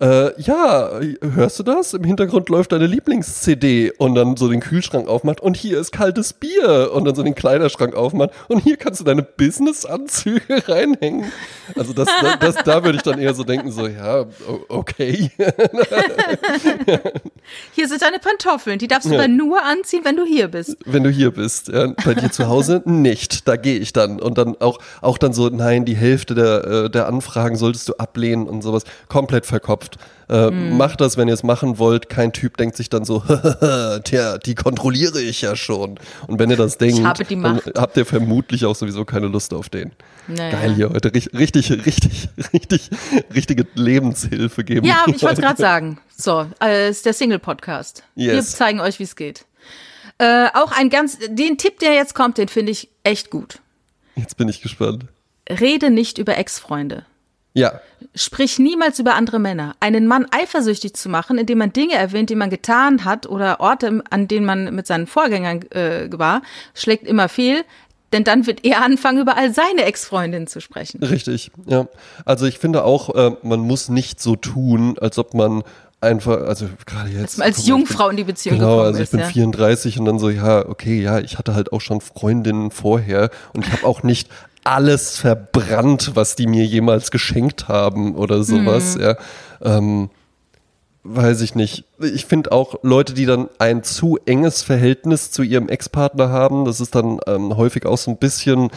äh, 0.00 0.40
ja, 0.40 1.00
hörst 1.22 1.58
du 1.58 1.62
das? 1.62 1.94
Im 1.94 2.04
Hintergrund 2.04 2.50
läuft 2.50 2.72
deine 2.72 2.86
Lieblings-CD 2.86 3.92
und 3.96 4.14
dann 4.14 4.36
so 4.36 4.48
den 4.48 4.60
Kühlschrank 4.60 5.08
aufmacht 5.08 5.40
und 5.40 5.56
hier 5.56 5.80
ist 5.80 5.90
kaltes 5.90 6.34
Bier 6.34 6.90
und 6.92 7.06
dann 7.06 7.14
so 7.14 7.22
den 7.22 7.34
Kleiderschrank 7.34 7.94
aufmacht 7.94 8.30
und 8.48 8.58
hier 8.58 8.76
kannst 8.76 9.00
du 9.00 9.04
deine 9.04 9.22
Business-Anzüge 9.22 10.68
reinhängen. 10.68 11.32
Also 11.76 11.94
das, 11.94 12.08
das, 12.20 12.38
das, 12.40 12.56
da 12.64 12.84
würde 12.84 12.96
ich 12.96 13.02
dann 13.02 13.18
eher 13.18 13.32
so 13.32 13.42
denken, 13.42 13.72
so, 13.72 13.86
ja, 13.86 14.26
okay. 14.68 15.30
hier 17.72 17.88
sind 17.88 18.02
deine 18.02 18.18
Pantoffeln, 18.18 18.78
die 18.78 18.88
darfst 18.88 19.08
du 19.08 19.14
ja. 19.14 19.20
aber 19.20 19.28
nur 19.28 19.62
anziehen, 19.64 20.02
wenn 20.04 20.16
du 20.16 20.26
hier 20.26 20.48
bist. 20.48 20.76
Wenn 20.84 21.04
du 21.04 21.10
hier 21.10 21.30
bist, 21.30 21.68
ja. 21.68 21.94
Bei 22.04 22.12
dir 22.12 22.30
zu 22.30 22.48
Hause 22.48 22.82
nicht, 22.86 23.48
da 23.48 23.56
gehe 23.56 23.78
ich 23.78 23.94
dann. 23.94 24.20
Und 24.20 24.36
dann 24.36 24.56
auch, 24.60 24.78
auch 25.00 25.16
dann 25.16 25.32
so, 25.32 25.48
nein, 25.48 25.86
die 25.86 25.96
Hälfte 25.96 26.34
der, 26.34 26.64
äh, 26.64 26.90
der 26.90 27.08
Anfragen 27.08 27.56
solltest 27.56 27.88
du 27.88 27.94
ablehnen 27.94 28.46
und 28.46 28.60
sowas. 28.60 28.84
Komplett 29.08 29.46
verkopft 29.46 29.85
verkopft. 29.86 29.98
Äh, 30.28 30.50
mm. 30.50 30.76
Macht 30.76 31.00
das, 31.00 31.16
wenn 31.16 31.28
ihr 31.28 31.34
es 31.34 31.42
machen 31.42 31.78
wollt. 31.78 32.08
Kein 32.08 32.32
Typ 32.32 32.56
denkt 32.56 32.76
sich 32.76 32.90
dann 32.90 33.04
so, 33.04 33.20
tja, 34.04 34.38
die 34.38 34.54
kontrolliere 34.54 35.20
ich 35.20 35.42
ja 35.42 35.54
schon. 35.54 35.98
Und 36.26 36.38
wenn 36.38 36.50
ihr 36.50 36.56
das 36.56 36.78
denkt, 36.78 36.98
dann 36.98 37.60
habt 37.76 37.96
ihr 37.96 38.04
vermutlich 38.04 38.64
auch 38.64 38.74
sowieso 38.74 39.04
keine 39.04 39.28
Lust 39.28 39.54
auf 39.54 39.68
den. 39.68 39.92
Naja. 40.26 40.50
Geil 40.50 40.74
hier 40.74 40.90
heute. 40.90 41.14
Richtig, 41.14 41.70
richtig, 41.70 42.28
richtig, 42.52 42.90
richtige 43.32 43.66
Lebenshilfe 43.74 44.64
geben. 44.64 44.86
Ja, 44.86 45.04
ich 45.06 45.22
wollte 45.22 45.40
gerade 45.42 45.60
sagen. 45.60 46.00
So, 46.16 46.46
äh, 46.62 46.90
ist 46.90 47.06
der 47.06 47.12
Single-Podcast. 47.12 48.02
Yes. 48.16 48.34
Wir 48.34 48.42
zeigen 48.42 48.80
euch, 48.80 48.98
wie 48.98 49.04
es 49.04 49.14
geht. 49.14 49.44
Äh, 50.18 50.48
auch 50.54 50.72
ein 50.72 50.88
ganz, 50.88 51.18
den 51.28 51.58
Tipp, 51.58 51.78
der 51.78 51.94
jetzt 51.94 52.14
kommt, 52.14 52.38
den 52.38 52.48
finde 52.48 52.72
ich 52.72 52.88
echt 53.04 53.30
gut. 53.30 53.60
Jetzt 54.16 54.36
bin 54.38 54.48
ich 54.48 54.62
gespannt. 54.62 55.04
Rede 55.48 55.90
nicht 55.90 56.18
über 56.18 56.36
Ex-Freunde. 56.36 57.04
Ja. 57.56 57.80
Sprich 58.14 58.58
niemals 58.58 58.98
über 58.98 59.14
andere 59.14 59.38
Männer. 59.38 59.74
Einen 59.80 60.06
Mann 60.06 60.26
eifersüchtig 60.30 60.94
zu 60.94 61.08
machen, 61.08 61.38
indem 61.38 61.58
man 61.58 61.72
Dinge 61.72 61.94
erwähnt, 61.94 62.30
die 62.30 62.34
man 62.34 62.50
getan 62.50 63.04
hat 63.04 63.26
oder 63.26 63.60
Orte, 63.60 64.02
an 64.10 64.28
denen 64.28 64.46
man 64.46 64.74
mit 64.74 64.86
seinen 64.86 65.06
Vorgängern 65.06 65.62
äh, 65.70 66.08
war, 66.12 66.42
schlägt 66.74 67.06
immer 67.06 67.28
fehl. 67.28 67.64
Denn 68.12 68.22
dann 68.22 68.46
wird 68.46 68.64
er 68.64 68.84
anfangen, 68.84 69.20
über 69.20 69.36
all 69.36 69.52
seine 69.52 69.84
Ex-Freundinnen 69.84 70.46
zu 70.46 70.60
sprechen. 70.60 71.02
Richtig, 71.02 71.50
ja. 71.66 71.88
Also 72.24 72.46
ich 72.46 72.58
finde 72.58 72.84
auch, 72.84 73.14
äh, 73.14 73.32
man 73.42 73.60
muss 73.60 73.88
nicht 73.88 74.20
so 74.20 74.36
tun, 74.36 74.96
als 74.98 75.18
ob 75.18 75.34
man 75.34 75.64
einfach, 76.00 76.42
also 76.42 76.68
gerade 76.84 77.10
jetzt. 77.10 77.40
Als, 77.40 77.58
als 77.58 77.66
Jungfrau 77.66 78.08
in 78.08 78.16
die 78.16 78.24
Beziehung 78.24 78.58
genau, 78.58 78.70
gekommen 78.70 78.86
also 78.86 79.02
ich 79.02 79.10
bin 79.10 79.20
ja. 79.20 79.26
34 79.26 79.98
und 79.98 80.04
dann 80.04 80.18
so, 80.18 80.30
ja, 80.30 80.66
okay, 80.68 81.00
ja, 81.00 81.18
ich 81.18 81.38
hatte 81.38 81.54
halt 81.54 81.72
auch 81.72 81.80
schon 81.80 82.00
Freundinnen 82.00 82.70
vorher 82.70 83.30
und 83.52 83.66
ich 83.66 83.72
habe 83.72 83.84
auch 83.84 84.02
nicht 84.02 84.28
alles 84.66 85.16
verbrannt, 85.18 86.12
was 86.14 86.36
die 86.36 86.46
mir 86.46 86.64
jemals 86.64 87.10
geschenkt 87.10 87.68
haben 87.68 88.14
oder 88.16 88.42
sowas, 88.42 88.96
Mhm. 88.96 89.02
ja. 89.02 89.16
Ähm, 89.62 90.10
weiß 91.04 91.40
ich 91.42 91.54
nicht. 91.54 91.84
Ich 92.00 92.26
finde 92.26 92.50
auch 92.52 92.80
Leute, 92.82 93.14
die 93.14 93.26
dann 93.26 93.48
ein 93.58 93.84
zu 93.84 94.18
enges 94.26 94.62
Verhältnis 94.62 95.30
zu 95.30 95.42
ihrem 95.42 95.68
Ex-Partner 95.68 96.30
haben, 96.30 96.64
das 96.64 96.80
ist 96.80 96.94
dann 96.96 97.20
ähm, 97.28 97.56
häufig 97.56 97.86
auch 97.86 97.96
so 97.98 98.10
ein 98.10 98.16
bisschen 98.16 98.70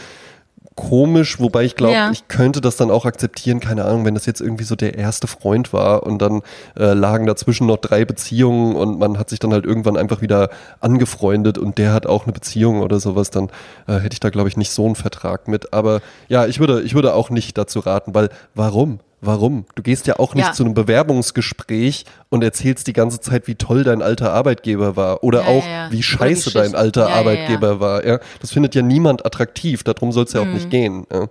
komisch, 0.80 1.38
wobei 1.38 1.62
ich 1.64 1.76
glaube, 1.76 1.94
Ja. 1.94 2.10
ich 2.10 2.26
könnte 2.26 2.60
das 2.60 2.76
dann 2.76 2.90
auch 2.90 3.04
akzeptieren, 3.04 3.60
keine 3.60 3.84
Ahnung, 3.84 4.04
wenn 4.04 4.14
das 4.14 4.26
jetzt 4.26 4.40
irgendwie 4.40 4.64
so 4.64 4.74
der 4.74 4.96
erste 4.98 5.26
Freund 5.28 5.72
war 5.72 6.02
und 6.02 6.18
dann 6.20 6.40
äh, 6.76 6.94
lagen 6.94 7.26
dazwischen 7.26 7.66
noch 7.68 7.76
drei 7.76 8.04
Beziehungen 8.04 8.74
und 8.74 8.98
man 8.98 9.18
hat 9.18 9.30
sich 9.30 9.38
dann 9.38 9.52
halt 9.52 9.64
irgendwann 9.64 9.96
einfach 9.96 10.22
wieder 10.22 10.50
angefreundet 10.80 11.58
und 11.58 11.78
der 11.78 11.92
hat 11.92 12.06
auch 12.06 12.24
eine 12.24 12.32
Beziehung 12.32 12.80
oder 12.80 12.98
sowas, 12.98 13.30
dann 13.30 13.50
äh, 13.86 13.94
hätte 13.98 14.14
ich 14.14 14.20
da 14.20 14.30
glaube 14.30 14.48
ich 14.48 14.56
nicht 14.56 14.70
so 14.70 14.86
einen 14.86 14.96
Vertrag 14.96 15.46
mit. 15.46 15.72
Aber 15.72 16.00
ja, 16.28 16.46
ich 16.46 16.58
würde, 16.58 16.82
ich 16.82 16.94
würde 16.94 17.14
auch 17.14 17.30
nicht 17.30 17.56
dazu 17.58 17.80
raten, 17.80 18.14
weil 18.14 18.30
warum? 18.54 19.00
Warum? 19.22 19.66
Du 19.74 19.82
gehst 19.82 20.06
ja 20.06 20.18
auch 20.18 20.34
nicht 20.34 20.46
Ja. 20.46 20.52
zu 20.52 20.64
einem 20.64 20.72
Bewerbungsgespräch 20.72 22.06
und 22.30 22.42
erzählst 22.42 22.86
die 22.86 22.94
ganze 22.94 23.20
Zeit, 23.20 23.46
wie 23.48 23.54
toll 23.54 23.84
dein 23.84 24.00
alter 24.00 24.32
Arbeitgeber 24.32 24.96
war 24.96 25.22
oder 25.22 25.42
Ja, 25.42 25.48
auch, 25.48 25.66
ja, 25.66 25.92
wie 25.92 26.02
scheiße 26.02 26.52
dein 26.52 26.74
alter. 26.74 27.08
Arbeitgeber 27.10 27.80
war. 27.80 28.06
Ja, 28.06 28.18
das 28.40 28.50
findet 28.52 28.74
ja 28.74 28.80
niemand 28.82 29.26
attraktiv. 29.26 29.82
Darum 29.84 30.10
soll 30.12 30.24
es 30.24 30.32
ja 30.32 30.40
auch 30.40 30.46
Mhm. 30.46 30.54
nicht 30.54 30.70
gehen. 30.70 31.06
Ja. 31.12 31.26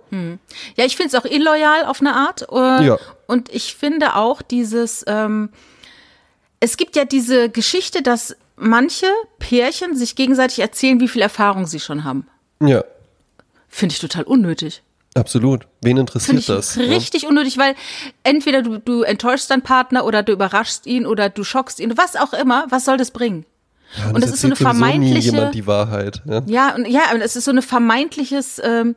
Ja, 0.76 0.84
ich 0.84 0.96
finde 0.96 1.16
es 1.16 1.20
auch 1.20 1.28
illoyal 1.28 1.84
auf 1.86 2.00
eine 2.00 2.14
Art. 2.14 2.46
Äh, 2.52 2.86
Ja. 2.86 2.98
Und 3.26 3.52
ich 3.52 3.74
finde 3.74 4.14
auch 4.14 4.40
dieses, 4.42 5.04
ähm, 5.08 5.48
es 6.60 6.76
gibt 6.76 6.94
ja 6.94 7.04
diese 7.04 7.48
Geschichte, 7.50 8.02
dass 8.02 8.36
manche 8.56 9.06
Pärchen 9.38 9.96
sich 9.96 10.14
gegenseitig 10.14 10.60
erzählen, 10.60 11.00
wie 11.00 11.08
viel 11.08 11.22
Erfahrung 11.22 11.66
sie 11.66 11.80
schon 11.80 12.04
haben. 12.04 12.26
ja, 12.62 12.84
Finde 13.72 13.94
ich 13.94 14.00
total 14.00 14.24
unnötig. 14.24 14.82
Absolut. 15.14 15.66
Wen 15.82 15.96
interessiert 15.96 16.48
das? 16.48 16.76
Ja. 16.76 16.82
richtig 16.84 17.26
unnötig, 17.26 17.58
weil 17.58 17.74
entweder 18.22 18.62
du, 18.62 18.78
du 18.78 19.02
enttäuschst 19.02 19.50
deinen 19.50 19.62
Partner 19.62 20.04
oder 20.04 20.22
du 20.22 20.32
überraschst 20.32 20.86
ihn 20.86 21.06
oder 21.06 21.28
du 21.28 21.44
schockst 21.44 21.80
ihn, 21.80 21.96
was 21.96 22.16
auch 22.16 22.32
immer, 22.32 22.66
was 22.70 22.84
soll 22.84 22.96
das 22.96 23.10
bringen? 23.10 23.44
Ja, 23.98 24.10
und 24.10 24.22
das 24.22 24.30
ist 24.30 24.42
so 24.42 24.46
eine 24.46 24.54
sowieso 24.54 24.72
nie 24.72 24.78
vermeintliche- 24.84 25.32
jemand 25.32 25.54
die 25.54 25.66
Wahrheit. 25.66 26.22
Ja. 26.24 26.42
Ja, 26.46 26.74
und 26.76 26.86
ja, 26.86 27.00
aber 27.10 27.24
es 27.24 27.34
ist 27.34 27.44
so 27.44 27.50
ein 27.50 27.60
vermeintliches 27.60 28.60
ähm, 28.64 28.94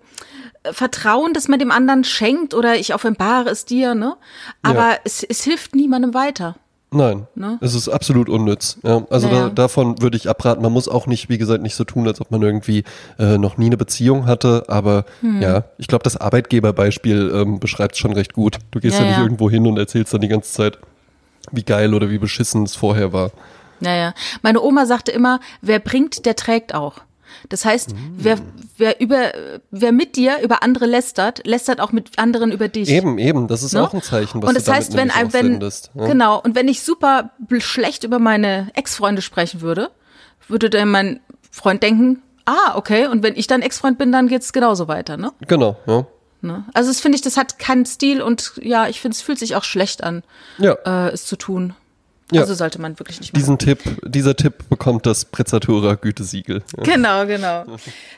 Vertrauen, 0.71 1.33
das 1.33 1.47
man 1.47 1.57
dem 1.59 1.71
anderen 1.71 2.03
schenkt 2.03 2.53
oder 2.53 2.75
ich 2.75 2.93
offenbare 2.93 3.49
es 3.49 3.65
dir, 3.65 3.95
ne? 3.95 4.15
Aber 4.61 4.91
Ja. 4.91 4.99
es, 5.03 5.23
es 5.23 5.43
hilft 5.43 5.73
niemandem 5.75 6.13
weiter. 6.13 6.55
Nein, 6.93 7.27
Ne? 7.35 7.57
es 7.61 7.73
ist 7.73 7.89
absolut 7.89 8.29
unnütz. 8.29 8.77
Ja, 8.83 9.05
also 9.09 9.27
Naja. 9.27 9.43
da, 9.45 9.49
davon 9.49 10.01
würde 10.01 10.15
ich 10.17 10.29
abraten. 10.29 10.61
Man 10.61 10.71
muss 10.71 10.87
auch 10.87 11.07
nicht, 11.07 11.29
wie 11.29 11.37
gesagt, 11.37 11.61
nicht 11.63 11.75
so 11.75 11.83
tun, 11.83 12.07
als 12.07 12.21
ob 12.21 12.31
man 12.31 12.41
irgendwie 12.41 12.83
äh, 13.19 13.37
noch 13.37 13.57
nie 13.57 13.65
eine 13.67 13.77
Beziehung 13.77 14.25
hatte. 14.25 14.63
Aber 14.67 15.05
Hm. 15.21 15.41
ja, 15.41 15.63
ich 15.77 15.87
glaube, 15.87 16.03
das 16.03 16.17
Arbeitgeberbeispiel 16.17 17.31
ähm, 17.35 17.59
beschreibt 17.59 17.95
es 17.95 17.99
schon 17.99 18.13
recht 18.13 18.33
gut. 18.33 18.57
Du 18.71 18.79
gehst 18.79 18.97
ja, 18.99 19.05
Ja, 19.05 19.09
nicht 19.11 19.19
irgendwo 19.19 19.49
hin 19.49 19.67
und 19.67 19.77
erzählst 19.77 20.13
dann 20.13 20.21
die 20.21 20.27
ganze 20.27 20.51
Zeit, 20.53 20.77
wie 21.51 21.63
geil 21.63 21.93
oder 21.93 22.09
wie 22.09 22.17
beschissen 22.19 22.63
es 22.63 22.75
vorher 22.75 23.11
war. 23.13 23.31
Naja, 23.79 24.13
meine 24.41 24.61
Oma 24.61 24.85
sagte 24.85 25.11
immer, 25.11 25.39
wer 25.61 25.79
bringt, 25.79 26.25
der 26.25 26.35
trägt 26.35 26.73
auch. 26.73 26.99
Das 27.49 27.65
heißt, 27.65 27.93
wer, 28.17 28.37
wer 28.77 28.99
über, 29.01 29.31
wer 29.71 29.91
mit 29.91 30.15
dir 30.15 30.39
über 30.43 30.63
andere 30.63 30.85
lästert, 30.85 31.45
lästert 31.45 31.79
auch 31.79 31.91
mit 31.91 32.17
anderen 32.17 32.51
über 32.51 32.67
dich. 32.67 32.89
Eben, 32.89 33.17
eben, 33.17 33.47
das 33.47 33.63
ist 33.63 33.73
Ne? 33.73 33.83
auch 33.83 33.93
ein 33.93 34.01
Zeichen, 34.01 34.41
was 34.41 34.49
und 34.49 34.55
du 34.55 34.59
das 34.59 34.65
damit 34.65 34.79
heißt, 35.15 35.33
wenn, 35.33 35.59
wenn. 35.61 36.01
Ja. 36.01 36.07
genau 36.07 36.41
und 36.41 36.55
wenn 36.55 36.67
ich 36.67 36.81
super 36.83 37.31
schlecht 37.59 38.03
über 38.03 38.19
meine 38.19 38.69
Ex-Freunde 38.73 39.21
sprechen 39.21 39.61
würde, 39.61 39.91
würde 40.47 40.69
dann 40.69 40.89
mein 40.89 41.19
Freund 41.51 41.81
denken, 41.83 42.21
ah 42.45 42.75
okay, 42.75 43.07
und 43.07 43.23
wenn 43.23 43.35
ich 43.35 43.47
dann 43.47 43.61
Ex-Freund 43.61 43.97
bin, 43.97 44.11
dann 44.11 44.27
geht's 44.27 44.53
genauso 44.53 44.87
weiter, 44.87 45.17
ne? 45.17 45.31
Genau, 45.47 45.77
ja. 45.87 46.05
ne? 46.41 46.65
Also 46.73 46.89
das 46.89 46.99
finde 46.99 47.15
ich, 47.15 47.21
das 47.21 47.37
hat 47.37 47.59
keinen 47.59 47.85
Stil 47.85 48.21
und 48.21 48.53
ja, 48.61 48.87
ich 48.87 48.99
finde, 49.01 49.15
es 49.15 49.21
fühlt 49.21 49.39
sich 49.39 49.55
auch 49.55 49.63
schlecht 49.63 50.03
an, 50.03 50.23
Ja, 50.57 50.73
äh, 50.85 51.11
es 51.11 51.25
zu 51.25 51.35
tun. 51.37 51.73
Ja. 52.33 52.41
Also 52.41 52.53
sollte 52.55 52.79
man 52.81 52.99
wirklich 52.99 53.19
nicht 53.19 53.33
machen. 53.33 53.39
diesen 53.39 53.57
Tipp, 53.57 53.79
dieser 54.03 54.35
Tipp 54.35 54.69
bekommt 54.69 55.05
das 55.05 55.25
Prezzatura 55.25 55.95
Gütesiegel. 55.95 56.63
Ja. 56.77 56.83
Genau, 56.83 57.25
genau. 57.25 57.65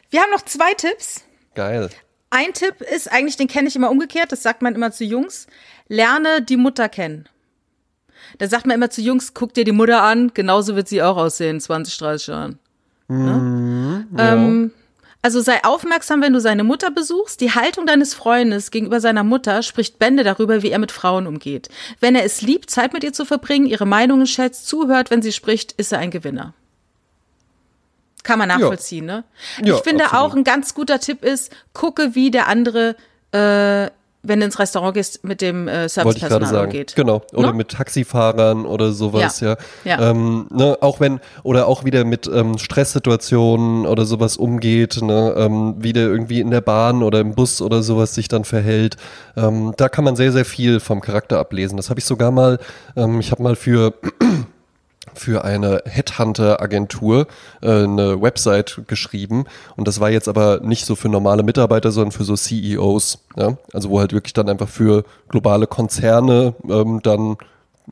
Wir 0.09 0.21
haben 0.21 0.31
noch 0.31 0.43
zwei 0.43 0.73
Tipps. 0.73 1.23
Geil. 1.53 1.89
Ein 2.29 2.53
Tipp 2.53 2.81
ist 2.81 3.11
eigentlich, 3.11 3.37
den 3.37 3.47
kenne 3.47 3.67
ich 3.67 3.75
immer 3.75 3.89
umgekehrt, 3.89 4.31
das 4.31 4.43
sagt 4.43 4.61
man 4.61 4.75
immer 4.75 4.91
zu 4.91 5.03
Jungs, 5.03 5.47
lerne 5.87 6.41
die 6.41 6.57
Mutter 6.57 6.89
kennen. 6.89 7.29
Da 8.39 8.47
sagt 8.47 8.65
man 8.65 8.75
immer 8.75 8.89
zu 8.89 9.01
Jungs, 9.01 9.33
guck 9.33 9.53
dir 9.53 9.63
die 9.63 9.71
Mutter 9.71 10.01
an, 10.01 10.31
genauso 10.33 10.75
wird 10.75 10.87
sie 10.87 11.01
auch 11.01 11.17
aussehen, 11.17 11.55
in 11.55 11.61
20, 11.61 11.97
30 11.97 12.27
Jahren. 12.27 12.59
Ne? 13.07 14.07
ähm, 14.17 14.71
also 15.25 15.41
sei 15.41 15.63
aufmerksam, 15.63 16.21
wenn 16.21 16.33
du 16.33 16.39
seine 16.39 16.63
Mutter 16.63 16.91
besuchst. 16.91 17.41
Die 17.41 17.49
Haltung 17.49 17.87
deines 17.87 18.13
Freundes 18.13 18.69
gegenüber 18.69 19.01
seiner 19.01 19.23
Mutter 19.23 19.63
spricht 19.63 19.97
Bände 19.97 20.23
darüber, 20.23 20.61
wie 20.61 20.69
er 20.69 20.77
mit 20.77 20.91
Frauen 20.91 21.25
umgeht. 21.25 21.67
Wenn 21.99 22.13
er 22.13 22.23
es 22.23 22.43
liebt, 22.43 22.69
Zeit 22.69 22.93
mit 22.93 23.03
ihr 23.03 23.11
zu 23.11 23.25
verbringen, 23.25 23.65
ihre 23.65 23.87
Meinungen 23.87 24.27
schätzt, 24.27 24.67
zuhört, 24.67 25.09
wenn 25.09 25.23
sie 25.23 25.31
spricht, 25.31 25.71
ist 25.71 25.91
er 25.91 25.97
ein 25.97 26.11
Gewinner. 26.11 26.53
Kann 28.21 28.37
man 28.37 28.49
nachvollziehen, 28.49 29.07
ne? 29.07 29.23
Ja, 29.63 29.73
ich 29.73 29.81
finde 29.81 30.03
absolut. 30.05 30.25
auch 30.25 30.35
ein 30.35 30.43
ganz 30.43 30.75
guter 30.75 30.99
Tipp 30.99 31.25
ist, 31.25 31.51
gucke, 31.73 32.13
wie 32.13 32.29
der 32.29 32.47
andere, 32.47 32.95
äh, 33.31 33.89
wenn 34.27 34.39
du 34.39 34.45
ins 34.45 34.59
Restaurant 34.59 34.93
gehst, 34.93 35.23
mit 35.23 35.41
dem 35.41 35.67
äh, 35.67 35.87
Servicepersonal 35.89 36.65
umgeht. 36.65 36.95
Genau. 36.95 37.21
Oder 37.33 37.51
Ne? 37.51 37.53
mit 37.53 37.69
Taxifahrern 37.69 38.65
oder 38.65 38.91
sowas, 38.91 39.39
ja. 39.39 39.57
Ja. 39.83 39.99
Ja. 39.99 40.09
Ähm, 40.11 40.47
ne, 40.51 40.77
auch 40.81 40.99
wenn, 40.99 41.19
oder 41.43 41.67
auch 41.67 41.83
wieder 41.85 42.03
mit 42.03 42.27
ähm, 42.27 42.57
Stresssituationen 42.57 43.85
oder 43.85 44.05
sowas 44.05 44.37
umgeht, 44.37 45.01
ne, 45.01 45.33
ähm, 45.37 45.75
wie 45.77 45.93
der 45.93 46.07
irgendwie 46.07 46.39
in 46.41 46.51
der 46.51 46.61
Bahn 46.61 47.03
oder 47.03 47.19
im 47.19 47.35
Bus 47.35 47.61
oder 47.61 47.83
sowas 47.83 48.15
sich 48.15 48.27
dann 48.27 48.43
verhält. 48.45 48.97
Ähm, 49.37 49.73
da 49.77 49.89
kann 49.89 50.03
man 50.03 50.15
sehr, 50.15 50.31
sehr 50.31 50.45
viel 50.45 50.79
vom 50.79 51.01
Charakter 51.01 51.39
ablesen. 51.39 51.77
Das 51.77 51.89
habe 51.89 51.99
ich 51.99 52.05
sogar 52.05 52.31
mal, 52.31 52.59
ähm, 52.95 53.19
ich 53.19 53.31
habe 53.31 53.43
mal 53.43 53.55
für 53.55 53.93
für 55.13 55.45
eine 55.45 55.81
Headhunter-Agentur 55.85 57.27
äh, 57.61 57.83
eine 57.83 58.21
Website 58.21 58.81
geschrieben 58.87 59.45
und 59.75 59.87
das 59.87 59.99
war 59.99 60.09
jetzt 60.09 60.27
aber 60.27 60.59
nicht 60.61 60.85
so 60.85 60.95
für 60.95 61.09
normale 61.09 61.43
Mitarbeiter, 61.43 61.91
sondern 61.91 62.11
für 62.11 62.23
so 62.23 62.35
CEOs, 62.35 63.19
ja? 63.37 63.57
also 63.73 63.89
wo 63.89 63.99
halt 63.99 64.13
wirklich 64.13 64.33
dann 64.33 64.49
einfach 64.49 64.69
für 64.69 65.03
globale 65.29 65.67
Konzerne 65.67 66.55
ähm, 66.69 66.99
dann 67.03 67.37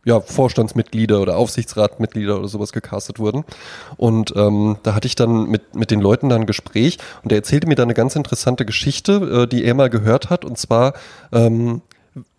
ja, 0.06 0.20
Vorstandsmitglieder 0.20 1.22
oder 1.22 1.38
Aufsichtsratmitglieder 1.38 2.38
oder 2.40 2.48
sowas 2.48 2.74
gecastet 2.74 3.20
wurden. 3.20 3.46
Und 3.98 4.34
ähm, 4.36 4.78
da 4.84 4.96
hatte 4.96 5.08
ich 5.08 5.16
dann 5.16 5.46
mit, 5.46 5.76
mit 5.76 5.92
den 5.92 6.02
Leuten 6.02 6.30
dann 6.30 6.42
ein 6.42 6.48
Gespräch 6.48 6.98
und 7.22 7.32
der 7.32 7.38
erzählte 7.38 7.68
mir 7.68 7.76
dann 7.76 7.86
eine 7.86 7.94
ganz 7.94 8.16
interessante 8.16 8.66
Geschichte, 8.66 9.44
äh, 9.44 9.48
die 9.48 9.64
er 9.64 9.76
mal 9.76 9.90
gehört 9.90 10.30
hat. 10.30 10.46
Und 10.46 10.58
zwar 10.58 10.94
ähm, 11.32 11.82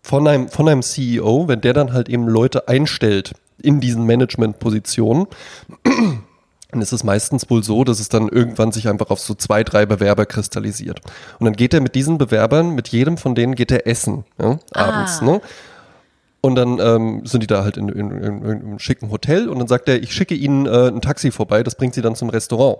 von 0.04 0.28
einem, 0.28 0.48
von 0.48 0.68
einem 0.68 0.82
CEO, 0.82 1.48
wenn 1.48 1.62
der 1.62 1.72
dann 1.72 1.94
halt 1.94 2.10
eben 2.10 2.28
Leute 2.28 2.68
einstellt 2.68 3.32
in 3.62 3.80
diesen 3.80 4.04
Management-Positionen, 4.04 5.26
dann 6.70 6.82
ist 6.82 6.92
es 6.92 7.04
meistens 7.04 7.48
wohl 7.48 7.64
so, 7.64 7.84
dass 7.84 8.00
es 8.00 8.10
dann 8.10 8.28
irgendwann 8.28 8.70
sich 8.70 8.86
einfach 8.86 9.08
auf 9.08 9.18
so 9.18 9.34
zwei, 9.34 9.64
drei 9.64 9.86
Bewerber 9.86 10.26
kristallisiert. 10.26 11.00
Und 11.38 11.46
dann 11.46 11.54
geht 11.54 11.72
er 11.72 11.80
mit 11.80 11.94
diesen 11.94 12.18
Bewerbern, 12.18 12.74
mit 12.74 12.88
jedem 12.88 13.16
von 13.16 13.34
denen 13.34 13.54
geht 13.54 13.72
er 13.72 13.86
essen, 13.86 14.24
ja, 14.38 14.58
abends. 14.72 15.20
Ah. 15.22 15.24
Ne? 15.24 15.40
Und 16.42 16.56
dann 16.56 16.78
ähm, 16.80 17.24
sind 17.24 17.42
die 17.42 17.46
da 17.46 17.64
halt 17.64 17.78
in, 17.78 17.88
in, 17.88 18.10
in, 18.10 18.22
in 18.22 18.44
einem 18.44 18.78
schicken 18.78 19.10
Hotel 19.10 19.48
und 19.48 19.58
dann 19.58 19.68
sagt 19.68 19.88
er, 19.88 20.02
ich 20.02 20.12
schicke 20.12 20.34
Ihnen 20.34 20.66
äh, 20.66 20.88
ein 20.88 21.00
Taxi 21.00 21.30
vorbei, 21.30 21.62
das 21.62 21.76
bringt 21.76 21.94
Sie 21.94 22.02
dann 22.02 22.14
zum 22.14 22.28
Restaurant. 22.28 22.76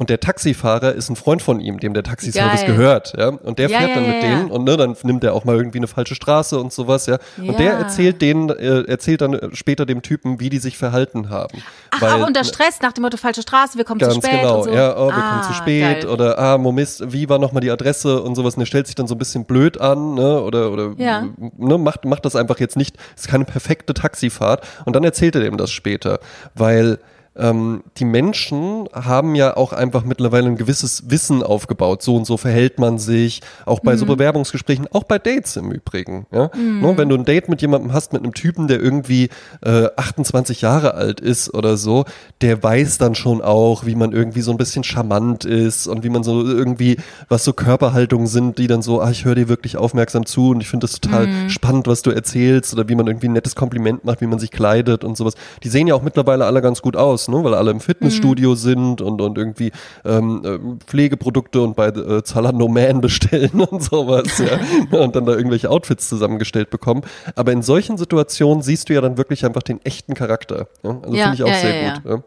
Und 0.00 0.10
der 0.10 0.20
Taxifahrer 0.20 0.92
ist 0.92 1.08
ein 1.10 1.16
Freund 1.16 1.42
von 1.42 1.58
ihm, 1.58 1.80
dem 1.80 1.92
der 1.92 2.04
Taxiservice 2.04 2.60
Geil. 2.60 2.70
gehört, 2.70 3.14
ja. 3.18 3.30
Und 3.30 3.58
der 3.58 3.68
Ja, 3.68 3.78
fährt 3.80 3.90
ja, 3.90 3.94
dann 3.96 4.06
mit 4.08 4.22
denen 4.22 4.48
und 4.48 4.62
ne, 4.62 4.76
dann 4.76 4.94
nimmt 5.02 5.24
er 5.24 5.34
auch 5.34 5.44
mal 5.44 5.56
irgendwie 5.56 5.78
eine 5.78 5.88
falsche 5.88 6.14
Straße 6.14 6.56
und 6.56 6.72
sowas, 6.72 7.06
ja. 7.06 7.18
Und 7.36 7.58
der 7.58 7.72
erzählt 7.72 8.22
denen, 8.22 8.48
äh, 8.50 8.82
erzählt 8.82 9.22
dann 9.22 9.34
äh, 9.34 9.48
später 9.54 9.86
dem 9.86 10.02
Typen, 10.02 10.38
wie 10.38 10.50
die 10.50 10.58
sich 10.58 10.78
verhalten 10.78 11.30
haben. 11.30 11.58
Ach, 11.90 12.00
Weil- 12.00 12.12
auch 12.22 12.26
unter 12.28 12.44
Stress, 12.44 12.80
nach 12.80 12.92
dem 12.92 13.02
Motto 13.02 13.16
falsche 13.16 13.42
Straße, 13.42 13.76
wir 13.76 13.84
kommen 13.84 13.98
zu 13.98 14.06
Ganz 14.06 14.24
spät 14.24 14.40
genau, 14.40 14.58
und 14.58 14.64
so. 14.66 14.70
ja, 14.70 14.96
oh, 14.96 15.08
wir 15.08 15.14
ah, 15.16 15.30
kommen 15.30 15.42
zu 15.42 15.54
spät 15.54 16.02
geil. 16.02 16.06
oder 16.06 16.38
ah, 16.38 16.58
Momist, 16.58 17.12
wie 17.12 17.28
war 17.28 17.40
nochmal 17.40 17.60
die 17.62 17.70
Adresse 17.72 18.22
und 18.22 18.36
sowas 18.36 18.54
und 18.54 18.60
der 18.60 18.66
stellt 18.66 18.86
sich 18.86 18.94
dann 18.94 19.08
so 19.08 19.16
ein 19.16 19.18
bisschen 19.18 19.46
blöd 19.46 19.80
an, 19.80 20.14
ne, 20.14 20.40
oder, 20.42 20.70
oder, 20.70 20.92
Ja. 20.96 21.24
ne, 21.56 21.76
macht, 21.76 22.04
macht 22.04 22.24
das 22.24 22.36
einfach 22.36 22.60
jetzt 22.60 22.76
nicht, 22.76 22.96
ist 23.16 23.26
keine 23.26 23.44
perfekte 23.46 23.94
Taxifahrt 23.94 24.64
und 24.84 24.94
dann 24.94 25.02
erzählt 25.02 25.34
er 25.34 25.40
dem 25.40 25.56
das 25.56 25.72
später, 25.72 26.20
weil 26.54 27.00
ähm, 27.38 27.82
die 27.96 28.04
Menschen 28.04 28.88
haben 28.92 29.34
ja 29.34 29.56
auch 29.56 29.72
einfach 29.72 30.04
mittlerweile 30.04 30.46
ein 30.48 30.56
gewisses 30.56 31.10
Wissen 31.10 31.42
aufgebaut. 31.42 32.02
So 32.02 32.16
und 32.16 32.26
so 32.26 32.36
verhält 32.36 32.78
man 32.78 32.98
sich, 32.98 33.40
auch 33.64 33.80
bei 33.80 33.94
mhm. 33.94 33.98
so 33.98 34.06
Bewerbungsgesprächen, 34.06 34.88
auch 34.92 35.04
bei 35.04 35.18
Dates 35.18 35.56
im 35.56 35.70
Übrigen. 35.70 36.26
Ja? 36.32 36.50
Mhm. 36.54 36.80
Ne, 36.80 36.98
wenn 36.98 37.08
du 37.08 37.16
ein 37.16 37.24
Date 37.24 37.48
mit 37.48 37.62
jemandem 37.62 37.92
hast, 37.92 38.12
mit 38.12 38.22
einem 38.22 38.34
Typen, 38.34 38.68
der 38.68 38.80
irgendwie 38.80 39.28
äh, 39.64 39.88
28 39.96 40.60
Jahre 40.60 40.94
alt 40.94 41.20
ist 41.20 41.54
oder 41.54 41.76
so, 41.76 42.04
der 42.40 42.62
weiß 42.62 42.98
dann 42.98 43.14
schon 43.14 43.40
auch, 43.40 43.86
wie 43.86 43.94
man 43.94 44.12
irgendwie 44.12 44.40
so 44.40 44.50
ein 44.50 44.56
bisschen 44.56 44.84
charmant 44.84 45.44
ist 45.44 45.86
und 45.86 46.02
wie 46.02 46.08
man 46.08 46.22
so 46.22 46.44
irgendwie, 46.44 46.96
was 47.28 47.44
so 47.44 47.52
Körperhaltungen 47.52 48.26
sind, 48.26 48.58
die 48.58 48.66
dann 48.66 48.82
so, 48.82 49.00
ah, 49.00 49.10
ich 49.10 49.24
höre 49.24 49.34
dir 49.34 49.48
wirklich 49.48 49.76
aufmerksam 49.76 50.26
zu 50.26 50.50
und 50.50 50.60
ich 50.60 50.68
finde 50.68 50.86
das 50.86 51.00
total 51.00 51.26
mhm. 51.26 51.50
spannend, 51.50 51.86
was 51.86 52.02
du 52.02 52.10
erzählst 52.10 52.72
oder 52.74 52.88
wie 52.88 52.94
man 52.94 53.06
irgendwie 53.06 53.28
ein 53.28 53.32
nettes 53.32 53.54
Kompliment 53.54 54.04
macht, 54.04 54.20
wie 54.20 54.26
man 54.26 54.38
sich 54.38 54.50
kleidet 54.50 55.04
und 55.04 55.16
sowas. 55.16 55.34
Die 55.62 55.68
sehen 55.68 55.86
ja 55.86 55.94
auch 55.94 56.02
mittlerweile 56.02 56.44
alle 56.44 56.62
ganz 56.62 56.82
gut 56.82 56.96
aus, 56.96 57.27
ne? 57.28 57.42
weil 57.44 57.54
alle 57.54 57.70
im 57.70 57.80
Fitnessstudio 57.80 58.50
mhm. 58.50 58.56
sind 58.56 59.00
und, 59.00 59.20
und 59.20 59.38
irgendwie 59.38 59.72
ähm, 60.04 60.42
äh, 60.44 60.84
Pflegeprodukte 60.86 61.60
und 61.60 61.76
bei 61.76 61.88
äh, 61.88 62.22
Zalando 62.22 62.68
Man 62.68 63.00
bestellen 63.02 63.60
und 63.60 63.82
sowas, 63.82 64.38
ja. 64.38 64.98
und 64.98 65.16
dann 65.16 65.26
da 65.26 65.32
irgendwelche 65.32 65.70
Outfits 65.70 66.08
zusammengestellt 66.08 66.70
bekommen. 66.70 67.02
Aber 67.34 67.52
in 67.52 67.62
solchen 67.62 67.98
Situationen 67.98 68.62
siehst 68.62 68.88
du 68.88 68.94
ja 68.94 69.00
dann 69.00 69.16
wirklich 69.18 69.44
einfach 69.44 69.62
den 69.62 69.84
echten 69.84 70.14
Charakter. 70.14 70.68
Ja? 70.82 70.98
Also 71.02 71.14
ja, 71.14 71.22
finde 71.24 71.34
ich 71.34 71.42
auch 71.44 71.54
sehr 71.54 72.00
gut. 72.02 72.22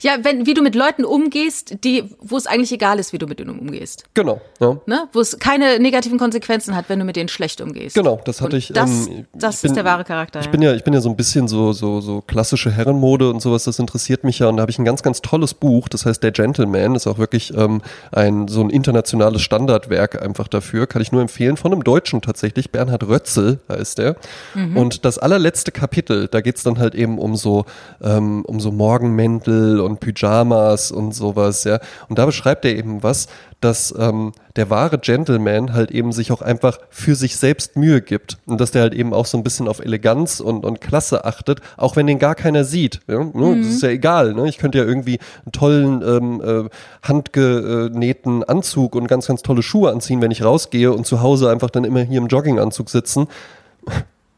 Ja. 0.00 0.18
Wenn, 0.22 0.46
wie 0.46 0.54
du 0.54 0.62
mit 0.62 0.74
Leuten 0.74 1.04
umgehst, 1.04 1.84
die, 1.84 2.04
wo 2.20 2.36
es 2.36 2.46
eigentlich 2.46 2.72
egal 2.72 2.98
ist, 2.98 3.12
wie 3.12 3.18
du 3.18 3.26
mit 3.26 3.40
ihnen 3.40 3.58
umgehst. 3.58 4.04
Genau. 4.14 4.40
Ja. 4.60 4.78
Ne? 4.86 5.08
Wo 5.12 5.20
es 5.20 5.38
keine 5.38 5.78
negativen 5.78 6.18
Konsequenzen 6.18 6.74
hat, 6.74 6.88
wenn 6.88 6.98
du 6.98 7.04
mit 7.04 7.16
denen 7.16 7.28
schlecht 7.28 7.60
umgehst. 7.60 7.94
Genau, 7.94 8.20
das 8.24 8.40
hatte 8.40 8.56
und 8.56 8.58
ich. 8.58 8.68
Das, 8.68 9.06
ähm, 9.06 9.26
das 9.34 9.62
bin, 9.62 9.70
ist 9.70 9.76
der 9.76 9.84
wahre 9.84 10.04
Charakter. 10.04 10.40
Ich 10.40 10.46
ja. 10.46 10.52
bin 10.52 10.62
ja, 10.62 10.74
ich 10.74 10.84
bin 10.84 10.94
ja 10.94 11.00
so 11.00 11.08
ein 11.08 11.16
bisschen 11.16 11.48
so, 11.48 11.72
so, 11.72 12.00
so 12.00 12.20
klassische 12.20 12.70
Herrenmode 12.70 13.30
und 13.30 13.40
sowas, 13.40 13.64
das 13.64 13.78
interessiert 13.78 14.24
mich 14.24 14.38
ja. 14.38 14.48
Und 14.48 14.56
da 14.56 14.62
habe 14.62 14.70
ich 14.70 14.78
ein 14.78 14.84
ganz, 14.84 15.02
ganz 15.02 15.22
tolles 15.22 15.54
Buch, 15.54 15.88
das 15.88 16.06
heißt 16.06 16.22
Der 16.22 16.32
Gentleman, 16.32 16.94
ist 16.94 17.06
auch 17.06 17.18
wirklich 17.18 17.54
ähm, 17.56 17.82
ein 18.12 18.48
so 18.48 18.60
ein 18.60 18.70
internationales 18.70 19.42
Standardwerk 19.42 20.22
einfach 20.22 20.48
dafür. 20.48 20.86
Kann 20.86 21.02
ich 21.02 21.12
nur 21.12 21.22
empfehlen, 21.22 21.56
von 21.56 21.72
einem 21.72 21.84
Deutschen 21.84 22.22
tatsächlich, 22.22 22.70
Bernhard 22.70 23.06
Rötzel 23.08 23.60
heißt 23.68 23.98
der. 23.98 24.16
Mhm. 24.54 24.76
Und 24.76 25.04
das 25.04 25.18
allerletzte 25.18 25.72
Kapitel, 25.72 26.28
da 26.28 26.40
geht 26.40 26.56
es 26.56 26.62
dann 26.62 26.78
halt 26.78 26.94
eben 26.94 27.18
um 27.18 27.36
so, 27.36 27.64
ähm, 28.02 28.44
um 28.44 28.60
so 28.60 28.72
Morgenmäntel 28.72 29.75
und 29.80 30.00
Pyjamas 30.00 30.90
und 30.90 31.14
sowas, 31.14 31.64
ja. 31.64 31.78
Und 32.08 32.18
da 32.18 32.26
beschreibt 32.26 32.64
er 32.64 32.76
eben 32.76 33.02
was, 33.02 33.28
dass 33.60 33.94
ähm, 33.98 34.32
der 34.56 34.70
wahre 34.70 34.98
Gentleman 34.98 35.72
halt 35.72 35.90
eben 35.90 36.12
sich 36.12 36.30
auch 36.30 36.42
einfach 36.42 36.78
für 36.90 37.14
sich 37.14 37.36
selbst 37.36 37.76
Mühe 37.76 38.02
gibt 38.02 38.38
und 38.46 38.60
dass 38.60 38.70
der 38.70 38.82
halt 38.82 38.94
eben 38.94 39.14
auch 39.14 39.26
so 39.26 39.38
ein 39.38 39.44
bisschen 39.44 39.66
auf 39.66 39.80
Eleganz 39.80 40.40
und, 40.40 40.64
und 40.64 40.80
Klasse 40.80 41.24
achtet, 41.24 41.60
auch 41.76 41.96
wenn 41.96 42.06
den 42.06 42.18
gar 42.18 42.34
keiner 42.34 42.64
sieht. 42.64 43.00
Ja? 43.08 43.24
Ne? 43.24 43.32
Mhm. 43.32 43.62
Das 43.62 43.72
ist 43.72 43.82
ja 43.82 43.88
egal. 43.88 44.34
Ne? 44.34 44.48
Ich 44.48 44.58
könnte 44.58 44.78
ja 44.78 44.84
irgendwie 44.84 45.18
einen 45.44 45.52
tollen 45.52 46.02
ähm, 46.02 46.42
äh, 46.42 46.68
handgenähten 47.02 48.44
Anzug 48.44 48.94
und 48.94 49.08
ganz, 49.08 49.26
ganz 49.26 49.42
tolle 49.42 49.62
Schuhe 49.62 49.90
anziehen, 49.90 50.20
wenn 50.20 50.30
ich 50.30 50.44
rausgehe 50.44 50.92
und 50.92 51.06
zu 51.06 51.22
Hause 51.22 51.50
einfach 51.50 51.70
dann 51.70 51.84
immer 51.84 52.00
hier 52.00 52.18
im 52.18 52.28
Jogginganzug 52.28 52.90
sitzen 52.90 53.28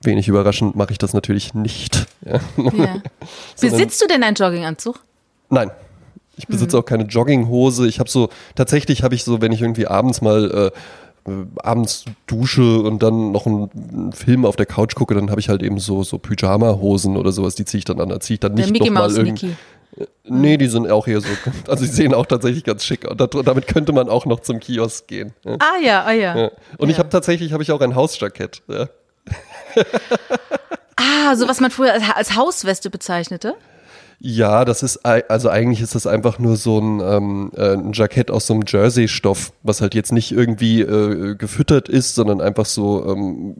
wenig 0.02 0.28
überraschend 0.28 0.76
mache 0.76 0.92
ich 0.92 0.98
das 0.98 1.12
natürlich 1.12 1.54
nicht. 1.54 2.06
Ja. 2.24 2.40
Ja. 2.56 3.02
Besitzt 3.60 4.00
du 4.00 4.06
denn 4.06 4.22
einen 4.22 4.36
Jogginganzug? 4.36 5.00
Nein. 5.50 5.70
Ich 6.36 6.46
besitze 6.46 6.76
mhm. 6.76 6.82
auch 6.82 6.86
keine 6.86 7.04
Jogginghose. 7.04 7.88
Ich 7.88 7.98
habe 7.98 8.08
so, 8.08 8.28
tatsächlich 8.54 9.02
habe 9.02 9.14
ich 9.14 9.24
so, 9.24 9.40
wenn 9.40 9.50
ich 9.50 9.60
irgendwie 9.60 9.88
abends 9.88 10.20
mal 10.20 10.70
äh, 10.72 10.78
abends 11.62 12.04
dusche 12.26 12.80
und 12.80 13.02
dann 13.02 13.32
noch 13.32 13.46
einen 13.46 14.12
Film 14.12 14.44
auf 14.44 14.56
der 14.56 14.66
Couch 14.66 14.94
gucke, 14.94 15.14
dann 15.14 15.30
habe 15.30 15.40
ich 15.40 15.48
halt 15.48 15.62
eben 15.62 15.78
so, 15.78 16.02
so 16.02 16.18
Pyjama-Hosen 16.18 17.16
oder 17.16 17.32
sowas, 17.32 17.54
die 17.54 17.64
ziehe 17.64 17.78
ich 17.80 17.84
dann 17.84 18.00
an. 18.00 18.08
Da 18.08 18.20
ziehe 18.20 18.34
ich 18.34 18.40
dann 18.40 18.54
nicht 18.54 18.78
nochmal 18.78 19.10
irgendwie. 19.10 19.56
Äh, 19.96 20.06
nee, 20.28 20.56
die 20.56 20.68
sind 20.68 20.90
auch 20.90 21.06
eher 21.06 21.20
so, 21.20 21.28
also 21.68 21.84
die 21.84 21.90
sehen 21.90 22.14
auch 22.14 22.26
tatsächlich 22.26 22.64
ganz 22.64 22.84
schick 22.84 23.06
aus. 23.06 23.16
Damit 23.16 23.66
könnte 23.66 23.92
man 23.92 24.08
auch 24.08 24.26
noch 24.26 24.40
zum 24.40 24.60
Kiosk 24.60 25.08
gehen. 25.08 25.32
Ja. 25.44 25.56
Ah 25.58 25.78
ja, 25.82 26.04
ah 26.04 26.12
ja. 26.12 26.36
ja. 26.36 26.50
Und 26.78 26.88
ja. 26.88 26.94
ich 26.94 26.98
habe 26.98 27.08
tatsächlich, 27.08 27.52
habe 27.52 27.62
ich 27.62 27.72
auch 27.72 27.80
ein 27.80 27.94
Hausjackett. 27.94 28.62
Ja. 28.68 28.88
ah, 30.96 31.36
so 31.36 31.48
was 31.48 31.60
man 31.60 31.70
früher 31.70 31.94
als 32.14 32.36
Hausweste 32.36 32.90
bezeichnete? 32.90 33.54
Ja, 34.20 34.64
das 34.64 34.82
ist, 34.82 35.06
also 35.06 35.48
eigentlich 35.48 35.80
ist 35.80 35.94
das 35.94 36.08
einfach 36.08 36.40
nur 36.40 36.56
so 36.56 36.80
ein, 36.80 37.00
ähm, 37.00 37.52
äh, 37.56 37.74
ein 37.74 37.92
Jackett 37.92 38.32
aus 38.32 38.48
so 38.48 38.54
einem 38.54 38.64
Jersey-Stoff, 38.66 39.52
was 39.62 39.80
halt 39.80 39.94
jetzt 39.94 40.10
nicht 40.10 40.32
irgendwie 40.32 40.80
äh, 40.80 41.36
gefüttert 41.36 41.88
ist, 41.88 42.16
sondern 42.16 42.40
einfach 42.40 42.66
so, 42.66 43.06
ähm, 43.06 43.54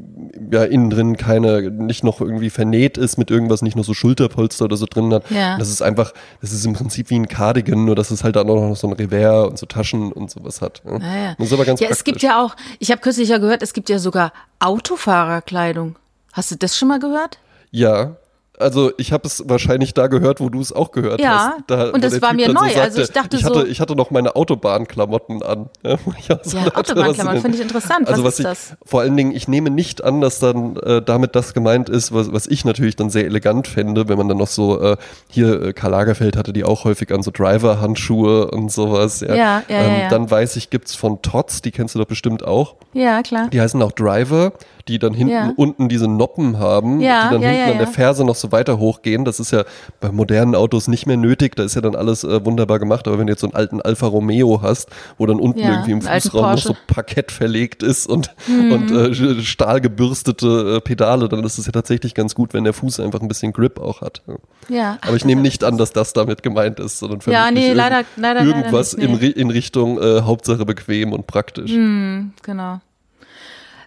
ja, 0.51 0.65
innen 0.65 0.91
drin 0.91 1.17
keine, 1.17 1.71
nicht 1.71 2.03
noch 2.03 2.21
irgendwie 2.21 2.51
vernäht 2.51 2.99
ist 2.99 3.19
mit 3.19 3.31
irgendwas, 3.31 3.63
nicht 3.63 3.77
nur 3.77 3.85
so 3.85 3.95
Schulterpolster 3.95 4.65
oder 4.65 4.77
so 4.77 4.87
drin 4.87 5.15
hat. 5.15 5.31
Ja. 5.31 5.57
Das 5.59 5.71
ist 5.71 5.81
einfach, 5.81 6.13
das 6.41 6.53
ist 6.53 6.67
im 6.67 6.73
Prinzip 6.73 7.11
wie 7.11 7.21
ein 7.21 7.29
Cardigan, 7.29 7.85
nur 7.85 7.95
dass 7.95 8.11
es 8.11 8.25
halt 8.25 8.35
dann 8.35 8.51
auch 8.51 8.69
noch 8.71 8.75
so 8.77 8.89
ein 8.89 8.95
Revers 8.95 9.51
und 9.51 9.59
so 9.61 9.67
Taschen 9.67 10.11
und 10.11 10.29
sowas 10.29 10.61
hat. 10.61 10.83
Ja, 10.85 10.93
ah, 10.97 11.17
ja. 11.25 11.35
Das 11.39 11.47
ist 11.47 11.53
aber 11.53 11.67
ganz 11.67 11.79
Ja, 11.79 11.87
praktisch. 11.87 11.99
es 12.01 12.05
gibt 12.05 12.23
ja 12.23 12.43
auch, 12.45 12.57
ich 12.81 12.91
habe 12.91 13.01
kürzlich 13.01 13.29
ja 13.29 13.39
gehört, 13.39 13.63
es 13.63 13.73
gibt 13.73 13.89
ja 13.89 14.01
sogar 14.01 14.33
Autofahrerkleidung. 14.59 15.95
Hast 16.33 16.51
du 16.51 16.57
das 16.57 16.77
schon 16.77 16.89
mal 16.89 16.99
gehört? 16.99 17.39
Ja, 17.71 18.17
also 18.59 18.93
ich 18.97 19.13
habe 19.13 19.27
es 19.27 19.45
wahrscheinlich 19.47 19.95
da 19.95 20.07
gehört, 20.07 20.41
wo 20.41 20.49
du 20.49 20.61
es 20.61 20.73
auch 20.73 20.93
gehört 20.93 21.21
ja, 21.21 21.55
hast. 21.59 21.71
Ja, 21.71 21.91
und 21.91 22.03
das 22.03 22.21
war 22.21 22.33
mir 22.35 22.53
neu. 22.53 22.69
So 22.69 22.75
sagte, 22.75 22.83
also 22.83 23.03
ich 23.03 23.11
dachte 23.11 23.37
ich 23.37 23.45
hatte, 23.45 23.61
so. 23.61 23.67
Ich 23.67 23.81
hatte 23.81 23.97
noch 23.97 24.11
meine 24.11 24.37
Autobahnklamotten 24.37 25.43
an. 25.43 25.71
Ja, 26.29 26.39
so 26.43 26.59
ja 26.59 26.75
Autobahnklamotten 26.75 27.41
finde 27.41 27.57
ich 27.57 27.63
interessant. 27.63 28.09
Also 28.09 28.25
was, 28.25 28.35
was 28.35 28.39
ist 28.39 28.45
das? 28.45 28.77
Ich, 28.83 28.91
vor 28.91 29.01
allen 29.01 29.17
Dingen, 29.17 29.33
ich 29.33 29.49
nehme 29.49 29.71
nicht 29.71 30.03
an, 30.03 30.21
dass 30.21 30.41
dann 30.41 30.77
äh, 30.77 31.01
damit 31.01 31.37
das 31.37 31.55
gemeint 31.55 31.89
ist, 31.89 32.13
was, 32.13 32.33
was 32.33 32.47
ich 32.47 32.65
natürlich 32.65 32.97
dann 32.97 33.09
sehr 33.11 33.25
elegant 33.25 33.67
fände, 33.69 34.09
wenn 34.09 34.19
man 34.19 34.29
dann 34.29 34.39
noch 34.39 34.49
so, 34.49 34.81
äh, 34.81 34.97
hier 35.29 35.63
äh, 35.63 35.73
Karl 35.73 35.93
Lagerfeld 35.93 36.37
hatte 36.37 36.53
die 36.53 36.65
auch 36.65 36.85
häufig 36.85 37.13
an 37.13 37.23
so 37.23 37.31
Driver-Handschuhe 37.31 38.51
und 38.51 38.71
sowas. 38.73 39.21
Ja, 39.21 39.35
ja, 39.35 39.35
ja, 39.37 39.63
ähm, 39.69 40.01
ja, 40.03 40.09
Dann 40.09 40.31
weiß 40.31 40.57
ich, 40.57 40.71
gibt's 40.71 40.95
von 40.95 41.23
Tots, 41.23 41.63
die 41.63 41.71
kennst 41.71 41.95
du 41.95 41.99
doch 41.99 42.07
bestimmt 42.07 42.45
auch. 42.45 42.75
Ja, 42.93 43.23
klar. 43.23 43.49
Die 43.49 43.61
heißen 43.61 43.81
auch 43.83 43.93
Driver 43.93 44.53
die 44.89 44.99
dann 44.99 45.15
hinten 45.15 45.33
ja. 45.33 45.53
unten 45.57 45.89
diese 45.89 46.09
Noppen 46.09 46.59
haben, 46.59 47.01
ja, 47.01 47.29
die 47.29 47.35
dann 47.35 47.43
ja, 47.43 47.51
hinten 47.51 47.73
an 47.73 47.79
der 47.79 47.87
Ferse 47.87 48.25
noch 48.25 48.35
so 48.35 48.53
weiter 48.53 48.79
hochgehen. 48.79 49.25
Das 49.25 49.39
ist 49.39 49.51
ja 49.51 49.65
bei 50.01 50.11
modernen 50.11 50.55
Autos 50.55 50.89
nicht 50.89 51.07
mehr 51.07 51.17
nötig, 51.17 51.57
da 51.57 51.65
ist 51.65 51.75
ja 51.75 51.81
dann 51.81 51.95
alles 51.95 52.25
äh, 52.25 52.45
wunderbar 52.45 52.79
gemacht. 52.79 53.07
Aber 53.07 53.19
wenn 53.19 53.27
du 53.27 53.33
jetzt 53.33 53.41
so 53.41 53.47
einen 53.47 53.55
alten 53.55 53.81
Alfa 53.81 54.07
Romeo 54.07 54.63
hast, 54.63 54.89
wo 55.19 55.27
dann 55.27 55.39
unten 55.39 55.61
irgendwie 55.61 55.93
im 55.93 56.03
Fußraum 56.03 56.53
noch 56.53 56.59
so 56.59 56.77
Parkett 56.87 57.31
verlegt 57.31 57.83
ist 57.83 58.07
und, 58.07 58.35
mhm. 58.47 58.73
und 58.73 58.91
äh, 58.91 59.43
stahlgebürstete 59.43 60.77
äh, 60.77 60.81
Pedale, 60.81 61.29
dann 61.29 61.45
ist 61.45 61.59
es 61.59 61.67
ja 61.67 61.73
tatsächlich 61.73 62.15
ganz 62.15 62.35
gut, 62.35 62.55
wenn 62.55 62.65
der 62.65 62.73
Fuß 62.73 63.01
einfach 63.01 63.21
ein 63.21 63.29
bisschen 63.29 63.53
Grip 63.53 63.79
auch 63.79 64.01
hat. 64.01 64.23
Ja. 64.69 64.99
Aber 65.03 65.17
ich 65.17 65.25
nehme 65.25 65.43
nicht 65.43 65.65
an, 65.65 65.77
dass 65.77 65.93
das 65.93 66.13
damit 66.13 66.43
gemeint 66.43 66.81
ist, 66.81 66.99
sondern 66.99 67.21
für 67.21 67.33
ja, 67.33 67.51
nee, 67.51 67.73
leider, 67.73 68.05
leider, 68.17 68.43
irgendwas 68.43 68.93
leider 68.93 69.13
nicht, 69.13 69.23
nee. 69.23 69.29
in, 69.29 69.41
in 69.41 69.51
Richtung 69.51 70.01
äh, 70.01 70.23
Hauptsache 70.23 70.65
bequem 70.65 71.13
und 71.13 71.27
praktisch. 71.27 71.73
Mhm, 71.73 72.33
genau. 72.43 72.81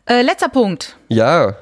Äh, 0.06 0.22
letzter 0.22 0.50
Punkt. 0.50 0.98
Ja. 1.10 1.58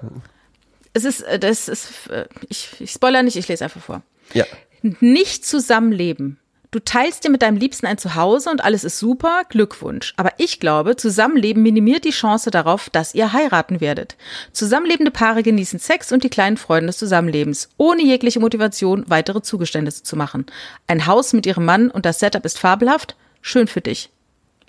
Es 0.93 1.05
ist, 1.05 1.21
äh, 1.21 1.39
das 1.39 1.67
ist, 1.67 2.07
äh, 2.09 2.25
ich, 2.47 2.69
ich 2.79 2.91
spoiler 2.91 3.23
nicht, 3.23 3.35
ich 3.35 3.47
lese 3.47 3.63
einfach 3.63 3.81
vor. 3.81 4.01
Ja. 4.33 4.45
Nicht 4.81 5.45
zusammenleben. 5.45 6.39
Du 6.71 6.79
teilst 6.79 7.23
dir 7.23 7.31
mit 7.31 7.41
deinem 7.41 7.57
Liebsten 7.57 7.87
ein 7.87 7.97
Zuhause 7.97 8.51
und 8.51 8.63
alles 8.63 8.83
ist 8.83 8.99
super, 8.99 9.41
Glückwunsch. 9.49 10.13
Aber 10.17 10.33
ich 10.37 10.59
glaube, 10.59 10.95
Zusammenleben 10.95 11.63
minimiert 11.63 12.05
die 12.05 12.11
Chance 12.11 12.51
darauf, 12.51 12.91
dass 12.91 13.15
ihr 13.15 13.33
heiraten 13.33 13.81
werdet. 13.81 14.17
Zusammenlebende 14.51 15.09
Paare 15.09 15.41
genießen 15.41 15.79
Sex 15.79 16.11
und 16.11 16.23
die 16.23 16.29
kleinen 16.29 16.57
Freuden 16.57 16.85
des 16.85 16.99
Zusammenlebens, 16.99 17.69
ohne 17.77 18.03
jegliche 18.03 18.39
Motivation, 18.39 19.03
weitere 19.07 19.41
Zugeständnisse 19.41 20.03
zu 20.03 20.15
machen. 20.15 20.45
Ein 20.85 21.07
Haus 21.07 21.33
mit 21.33 21.47
ihrem 21.47 21.65
Mann 21.65 21.89
und 21.89 22.05
das 22.05 22.19
Setup 22.19 22.45
ist 22.45 22.59
fabelhaft, 22.59 23.15
schön 23.41 23.65
für 23.65 23.81
dich. 23.81 24.11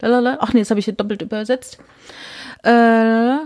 Lalala. 0.00 0.38
Ach 0.40 0.54
nee, 0.54 0.60
das 0.60 0.70
habe 0.70 0.80
ich 0.80 0.86
hier 0.86 0.94
doppelt 0.94 1.20
übersetzt. 1.20 1.78
Äh, 2.62 3.36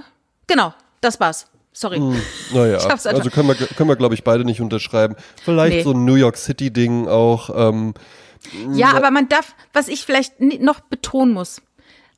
Genau, 0.47 0.75
das 1.01 1.21
war's. 1.21 1.47
Sorry. 1.73 1.99
Hm, 1.99 2.21
naja, 2.53 2.79
also 2.79 3.31
können 3.31 3.49
wir, 3.49 3.55
können 3.55 3.89
wir 3.89 3.97
glaube 3.97 4.15
ich, 4.15 4.25
beide 4.25 4.45
nicht 4.45 4.61
unterschreiben. 4.61 5.17
Vielleicht 5.43 5.77
nee. 5.79 5.83
so 5.83 5.93
ein 5.93 6.05
New 6.05 6.15
York 6.15 6.37
City-Ding 6.37 7.09
auch. 7.09 7.51
Ähm, 7.55 7.95
ja, 8.73 8.93
aber 8.93 9.11
man 9.11 9.29
darf, 9.29 9.55
was 9.73 9.89
ich 9.89 10.05
vielleicht 10.05 10.41
noch 10.41 10.81
betonen 10.81 11.33
muss. 11.33 11.61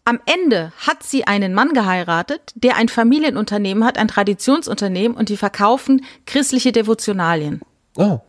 Am 0.04 0.20
Ende 0.26 0.72
hat 0.78 1.02
sie 1.02 1.26
einen 1.26 1.52
Mann 1.52 1.72
geheiratet, 1.72 2.52
der 2.54 2.76
ein 2.76 2.88
Familienunternehmen 2.88 3.84
hat, 3.84 3.98
ein 3.98 4.06
Traditionsunternehmen 4.06 5.16
und 5.16 5.30
die 5.30 5.36
verkaufen 5.36 6.04
christliche 6.26 6.70
Devotionalien. 6.70 7.60
Oh. 7.96 8.20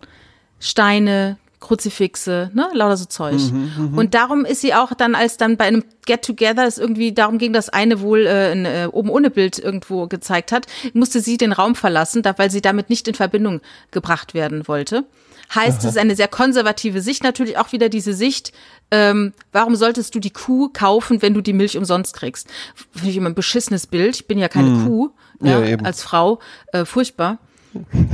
Steine, 0.60 1.38
Kruzifixe, 1.60 2.52
ne, 2.54 2.70
lauter 2.74 2.98
so 2.98 3.06
Zeug. 3.06 3.40
Mhm, 3.52 3.72
mhm, 3.78 3.98
und 3.98 4.14
darum 4.14 4.46
ist 4.46 4.62
sie 4.62 4.76
auch 4.76 4.94
dann, 4.94 5.16
als 5.16 5.38
dann 5.38 5.58
bei 5.58 5.66
einem 5.66 5.84
Get-Together 6.06 6.66
es 6.66 6.78
irgendwie 6.78 7.14
darum 7.14 7.40
ging, 7.40 7.52
dass 7.52 7.70
eine 7.70 8.00
wohl 8.00 8.28
äh, 8.28 8.52
ein 8.52 8.66
äh, 8.66 8.88
oben 8.92 9.10
ohne 9.10 9.32
Bild 9.32 9.58
irgendwo 9.58 10.08
gezeigt 10.08 10.52
hat, 10.52 10.68
musste 10.94 11.20
sie 11.20 11.38
den 11.38 11.52
Raum 11.52 11.76
verlassen, 11.76 12.22
da, 12.22 12.38
weil 12.38 12.52
sie 12.52 12.62
damit 12.62 12.90
nicht 12.90 13.08
in 13.08 13.16
Verbindung 13.16 13.62
gebracht 13.92 14.34
werden 14.34 14.68
wollte. 14.68 15.06
Heißt, 15.54 15.80
es 15.80 15.92
ist 15.92 15.98
eine 15.98 16.16
sehr 16.16 16.28
konservative 16.28 17.02
Sicht, 17.02 17.24
natürlich 17.24 17.58
auch 17.58 17.72
wieder 17.72 17.88
diese 17.88 18.14
Sicht, 18.14 18.52
ähm, 18.92 19.34
warum 19.54 19.76
solltest 19.78 20.14
du 20.14 20.20
die 20.20 20.32
Kuh 20.32 20.70
kaufen, 20.70 21.22
wenn 21.22 21.34
du 21.34 21.42
die 21.42 21.54
Milch 21.54 21.78
umsonst 21.78 22.14
kriegst? 22.14 22.50
Finde 22.92 23.10
ich 23.10 23.18
immer 23.18 23.30
ein 23.30 23.36
beschissenes 23.36 23.88
Bild. 23.88 24.16
Ich 24.16 24.28
bin 24.28 24.40
ja 24.40 24.50
keine 24.50 24.70
mhm. 24.70 24.86
Kuh, 24.86 25.10
ja, 25.42 25.64
ja 25.64 25.78
als 25.80 26.04
Frau, 26.04 26.40
äh, 26.74 26.84
furchtbar. 26.84 27.40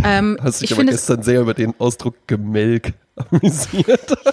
Ähm, 0.03 0.37
Hast 0.41 0.61
dich 0.61 0.73
aber 0.73 0.83
gestern 0.83 1.23
sehr 1.23 1.41
über 1.41 1.53
den 1.53 1.73
Ausdruck 1.79 2.15
gemelkt 2.27 2.93
amüsiert. 3.15 4.15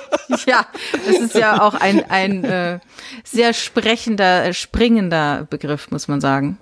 Ja, 0.46 0.64
das 1.06 1.16
ist 1.18 1.34
ja 1.34 1.60
auch 1.60 1.74
ein, 1.74 2.08
ein 2.08 2.44
äh, 2.44 2.78
sehr 3.24 3.52
sprechender, 3.52 4.44
äh, 4.44 4.54
springender 4.54 5.44
Begriff, 5.50 5.90
muss 5.90 6.06
man 6.06 6.20
sagen. 6.20 6.56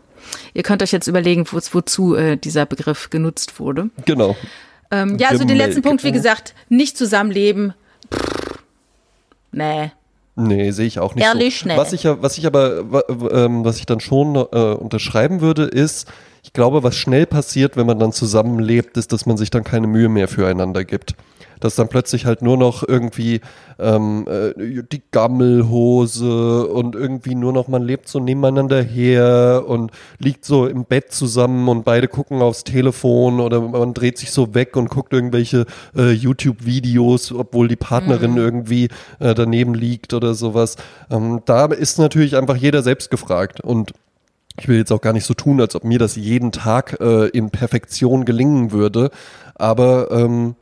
Ihr 0.54 0.62
könnt 0.62 0.82
euch 0.82 0.90
jetzt 0.90 1.06
überlegen, 1.06 1.44
wo, 1.50 1.58
wozu 1.72 2.14
äh, 2.14 2.38
dieser 2.38 2.64
Begriff 2.64 3.10
genutzt 3.10 3.60
wurde. 3.60 3.90
Genau. 4.06 4.36
Ähm, 4.90 5.18
ja, 5.18 5.28
also 5.28 5.44
den 5.44 5.58
letzten 5.58 5.82
Punkt, 5.82 6.02
wie 6.02 6.12
gesagt, 6.12 6.54
nicht 6.70 6.96
zusammenleben. 6.96 7.74
Pff, 8.10 8.58
nee. 9.52 9.92
Nee, 10.34 10.70
sehe 10.70 10.86
ich 10.86 10.98
auch 10.98 11.14
nicht 11.14 11.24
Ehrlich, 11.26 11.60
so. 11.60 11.68
nee. 11.68 11.76
Was 11.76 11.92
ich, 11.92 12.04
ja- 12.04 12.22
was 12.22 12.38
ich 12.38 12.46
aber, 12.46 12.78
ähm, 13.30 13.66
was 13.66 13.78
ich 13.80 13.84
dann 13.86 14.00
schon 14.00 14.34
äh, 14.34 14.38
unterschreiben 14.72 15.42
würde, 15.42 15.64
ist, 15.64 16.08
ich 16.42 16.54
glaube, 16.54 16.82
was 16.82 16.96
schnell 16.96 17.26
passiert, 17.26 17.76
wenn 17.76 17.86
man 17.86 17.98
dann 17.98 18.12
zusammenlebt, 18.12 18.96
ist, 18.96 19.12
dass 19.12 19.26
man 19.26 19.36
sich 19.36 19.50
dann 19.50 19.62
keine 19.64 19.88
Mühe 19.88 20.08
mehr 20.08 20.26
füreinander 20.28 20.84
gibt. 20.84 21.14
Dass 21.60 21.74
dann 21.74 21.88
plötzlich 21.88 22.26
halt 22.26 22.42
nur 22.42 22.56
noch 22.56 22.86
irgendwie 22.86 23.40
ähm, 23.78 24.26
äh, 24.28 24.82
die 24.82 25.02
Gammelhose 25.10 26.66
und 26.66 26.94
irgendwie 26.94 27.34
nur 27.34 27.52
noch, 27.52 27.68
man 27.68 27.82
lebt 27.82 28.08
so 28.08 28.20
nebeneinander 28.20 28.82
her 28.82 29.64
und 29.66 29.92
liegt 30.18 30.44
so 30.44 30.66
im 30.66 30.84
Bett 30.84 31.12
zusammen 31.12 31.68
und 31.68 31.84
beide 31.84 32.08
gucken 32.08 32.42
aufs 32.42 32.64
Telefon 32.64 33.40
oder 33.40 33.60
man 33.60 33.94
dreht 33.94 34.18
sich 34.18 34.30
so 34.30 34.54
weg 34.54 34.76
und 34.76 34.90
guckt 34.90 35.12
irgendwelche 35.12 35.66
äh, 35.96 36.10
YouTube-Videos, 36.10 37.32
obwohl 37.32 37.68
die 37.68 37.76
Partnerin 37.76 38.36
irgendwie 38.36 38.88
äh, 39.20 39.34
daneben 39.34 39.74
liegt 39.74 40.14
oder 40.14 40.34
sowas. 40.34 40.76
Ähm, 41.10 41.42
da 41.44 41.66
ist 41.66 41.98
natürlich 41.98 42.36
einfach 42.36 42.56
jeder 42.56 42.82
selbst 42.82 43.10
gefragt 43.10 43.60
und 43.60 43.92
ich 44.60 44.66
will 44.66 44.78
jetzt 44.78 44.92
auch 44.92 45.00
gar 45.00 45.12
nicht 45.12 45.24
so 45.24 45.34
tun, 45.34 45.60
als 45.60 45.76
ob 45.76 45.84
mir 45.84 45.98
das 45.98 46.16
jeden 46.16 46.50
Tag 46.50 46.98
äh, 47.00 47.28
in 47.28 47.50
Perfektion 47.50 48.24
gelingen 48.24 48.72
würde. 48.72 49.10
Aber 49.54 50.10
ähm, 50.10 50.56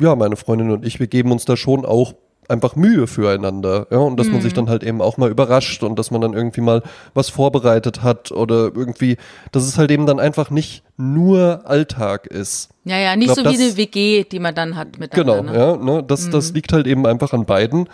ja, 0.00 0.14
meine 0.16 0.36
Freundin 0.36 0.70
und 0.70 0.84
ich, 0.84 0.98
wir 1.00 1.06
geben 1.06 1.30
uns 1.32 1.44
da 1.44 1.56
schon 1.56 1.84
auch 1.84 2.14
einfach 2.46 2.76
Mühe 2.76 3.06
füreinander. 3.06 3.86
Ja, 3.90 3.98
und 3.98 4.18
dass 4.20 4.28
man 4.28 4.42
sich 4.42 4.52
dann 4.52 4.68
halt 4.68 4.82
eben 4.82 5.00
auch 5.00 5.16
mal 5.16 5.30
überrascht 5.30 5.82
und 5.82 5.98
dass 5.98 6.10
man 6.10 6.20
dann 6.20 6.34
irgendwie 6.34 6.60
mal 6.60 6.82
was 7.14 7.30
vorbereitet 7.30 8.02
hat 8.02 8.32
oder 8.32 8.70
irgendwie, 8.74 9.16
dass 9.52 9.62
es 9.64 9.78
halt 9.78 9.90
eben 9.90 10.04
dann 10.04 10.20
einfach 10.20 10.50
nicht 10.50 10.82
nur 10.98 11.62
Alltag 11.64 12.26
ist. 12.26 12.68
Ja, 12.84 12.98
ja, 12.98 13.16
nicht 13.16 13.32
glaub, 13.32 13.38
so 13.38 13.44
wie 13.50 13.56
das- 13.56 13.62
eine 13.62 13.76
WG, 13.78 14.24
die 14.24 14.38
man 14.40 14.54
dann 14.54 14.76
hat 14.76 14.92
Genau, 14.92 15.42
miteinander. 15.42 15.52
ne? 15.52 15.58
ja, 15.58 15.76
ne, 15.96 16.02
das, 16.02 16.28
das 16.28 16.52
liegt 16.52 16.72
halt 16.74 16.86
eben 16.86 17.06
einfach 17.06 17.32
an 17.32 17.46
beiden, 17.46 17.88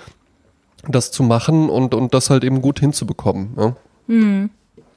das 0.88 1.12
zu 1.12 1.22
machen 1.22 1.70
und, 1.70 1.94
und 1.94 2.12
das 2.12 2.28
halt 2.28 2.42
eben 2.42 2.60
gut 2.60 2.80
hinzubekommen. 2.80 3.56
Ja. 3.56 3.76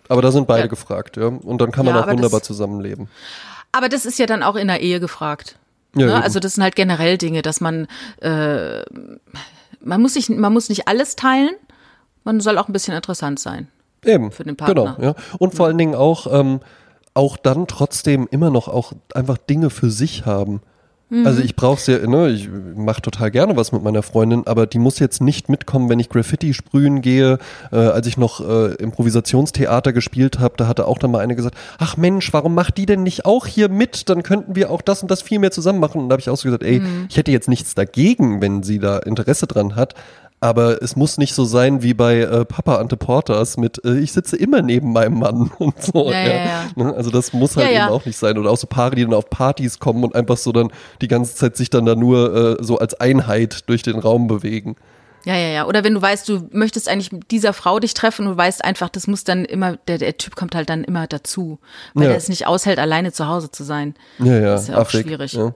Aber 0.10 0.22
da 0.24 0.32
sind 0.32 0.48
beide 0.48 0.62
Ja. 0.64 0.68
gefragt, 0.68 1.18
ja. 1.18 1.28
Und 1.28 1.62
dann 1.62 1.72
kann 1.72 1.86
man 1.86 1.94
Ja, 1.94 2.00
auch 2.02 2.04
aber 2.06 2.14
das- 2.14 2.18
wunderbar 2.24 2.42
zusammenleben. 2.42 3.08
Aber 3.72 3.88
das 3.90 4.06
ist 4.06 4.18
ja 4.18 4.26
dann 4.26 4.42
auch 4.44 4.56
in 4.56 4.68
der 4.68 4.82
Ehe 4.82 5.00
gefragt. 5.00 5.58
Ja, 5.96 6.08
ne? 6.08 6.24
Also 6.24 6.40
das 6.40 6.56
sind 6.56 6.64
halt 6.64 6.76
generell 6.76 7.18
Dinge, 7.18 7.42
dass 7.42 7.62
man 7.62 7.88
äh, 8.22 8.82
man 9.82 10.02
muss 10.02 10.14
sich 10.14 10.30
man 10.30 10.54
muss 10.54 10.70
nicht 10.70 10.88
alles 10.88 11.16
teilen, 11.16 11.52
man 12.24 12.40
soll 12.40 12.58
auch 12.58 12.68
ein 12.68 12.74
bisschen 12.74 12.96
interessant 12.96 13.40
sein. 13.40 13.68
Eben. 14.06 14.32
für 14.32 14.44
den 14.44 14.56
Partner. 14.56 14.96
Genau, 14.98 15.08
ja. 15.08 15.16
Und 15.40 15.56
vor 15.56 15.68
allen 15.68 15.78
Dingen 15.78 15.96
auch, 15.96 16.28
ähm, 16.32 16.60
auch 17.14 17.38
dann 17.38 17.68
trotzdem 17.68 18.28
immer 18.32 18.50
noch 18.50 18.68
auch 18.68 18.94
einfach 19.14 19.38
Dinge 19.38 19.70
für 19.70 19.90
sich 19.90 20.26
haben. 20.26 20.62
Mhm. 21.14 21.28
Also 21.28 21.42
ich 21.42 21.56
brauche 21.56 21.92
ja, 21.92 22.08
ne, 22.08 22.30
ich 22.30 22.50
mache 22.76 23.02
total 23.02 23.30
gerne 23.30 23.56
was 23.56 23.72
mit 23.72 23.84
meiner 23.84 24.02
Freundin, 24.02 24.48
aber 24.48 24.66
die 24.66 24.80
muss 24.80 24.98
jetzt 24.98 25.22
nicht 25.22 25.48
mitkommen, 25.48 25.88
wenn 25.90 26.00
ich 26.00 26.10
Graffiti 26.10 26.54
sprühen 26.54 27.02
gehe. 27.02 27.38
Äh, 27.72 27.76
als 27.78 28.08
ich 28.08 28.18
noch 28.18 28.40
äh, 28.42 28.74
Improvisationstheater 28.76 29.94
gespielt 29.94 30.40
habe, 30.40 30.56
da 30.58 30.68
hatte 30.68 30.88
auch 30.88 30.98
dann 30.98 31.12
mal 31.12 31.20
eine 31.20 31.36
gesagt, 31.36 31.56
ach 31.78 31.98
Mensch, 31.98 32.34
warum 32.34 32.56
macht 32.56 32.78
die 32.78 32.86
denn 32.88 33.04
nicht 33.04 33.26
auch 33.26 33.46
hier 33.46 33.70
mit? 33.70 34.10
Dann 34.10 34.24
könnten 34.24 34.56
wir 34.56 34.72
auch 34.72 34.82
das 34.82 35.02
und 35.04 35.12
das 35.12 35.22
viel 35.22 35.38
mehr 35.40 35.52
zusammen 35.52 35.80
machen. 35.80 36.02
Und 36.02 36.10
da 36.10 36.14
habe 36.14 36.22
ich 36.22 36.30
auch 36.30 36.38
so 36.38 36.48
gesagt, 36.48 36.64
ey, 36.64 36.80
Mhm. 36.80 37.06
ich 37.10 37.18
hätte 37.18 37.32
jetzt 37.32 37.48
nichts 37.48 37.76
dagegen, 37.76 38.42
wenn 38.42 38.64
sie 38.64 38.80
da 38.80 38.98
Interesse 38.98 39.46
dran 39.48 39.76
hat. 39.76 39.94
Aber 40.44 40.84
es 40.84 40.98
muss 40.98 41.18
nicht 41.18 41.34
so 41.34 41.46
sein 41.46 41.84
wie 41.84 41.94
bei 41.94 42.20
äh, 42.20 42.44
Papa 42.44 42.76
Ante 42.76 42.98
Porters 42.98 43.56
mit 43.56 43.84
äh, 43.86 44.00
ich 44.00 44.12
sitze 44.12 44.36
immer 44.36 44.62
neben 44.62 44.92
meinem 44.92 45.20
Mann 45.20 45.52
und 45.58 45.82
so. 45.82 46.12
Ja, 46.12 46.20
ja, 46.22 46.36
ja. 46.36 46.66
Ne? 46.76 46.94
Also 46.94 47.12
das 47.12 47.32
muss 47.32 47.56
halt 47.56 47.70
eben 47.72 47.80
auch 47.84 48.06
nicht 48.06 48.18
sein. 48.18 48.38
Oder 48.38 48.52
auch 48.52 48.58
so 48.58 48.68
Paare, 48.68 48.96
die 48.96 49.04
dann 49.04 49.14
auf 49.14 49.30
Partys 49.30 49.80
kommen 49.80 50.04
und 50.04 50.16
einfach 50.16 50.36
so 50.36 50.52
dann 50.52 50.68
die 51.02 51.08
ganze 51.08 51.36
Zeit 51.36 51.56
sich 51.56 51.70
dann 51.70 51.86
da 51.86 51.96
nur 51.96 52.60
äh, 52.60 52.64
so 52.64 52.78
als 52.78 52.94
Einheit 52.96 53.70
durch 53.70 53.84
den 53.84 53.98
Raum 54.00 54.28
bewegen. 54.28 54.76
Ja, 55.26 55.38
ja, 55.38 55.48
ja. 55.48 55.66
Oder 55.68 55.86
wenn 55.86 55.94
du 55.94 56.02
weißt, 56.02 56.28
du 56.28 56.50
möchtest 56.52 56.90
eigentlich 56.90 57.14
mit 57.14 57.32
dieser 57.32 57.54
Frau 57.54 57.80
dich 57.80 57.94
treffen 57.94 58.28
und 58.28 58.34
du 58.34 58.38
weißt 58.38 58.66
einfach, 58.66 58.90
das 58.90 59.08
muss 59.08 59.24
dann 59.24 59.46
immer, 59.46 59.78
der, 59.88 59.98
der 59.98 60.18
Typ 60.18 60.36
kommt 60.36 60.54
halt 60.56 60.70
dann 60.70 60.84
immer 60.84 61.08
dazu, 61.08 61.60
weil 61.94 62.08
Ja. 62.08 62.12
er 62.12 62.18
es 62.18 62.28
nicht 62.28 62.46
aushält, 62.48 62.78
alleine 62.80 63.14
zu 63.14 63.30
Hause 63.30 63.50
zu 63.50 63.64
sein. 63.64 63.96
Ja, 64.20 64.34
ja, 64.34 64.42
Das 64.42 64.64
ist 64.64 64.68
ja 64.68 64.76
auch 64.76 64.82
affig, 64.82 65.04
schwierig. 65.06 65.32
Ja. 65.32 65.54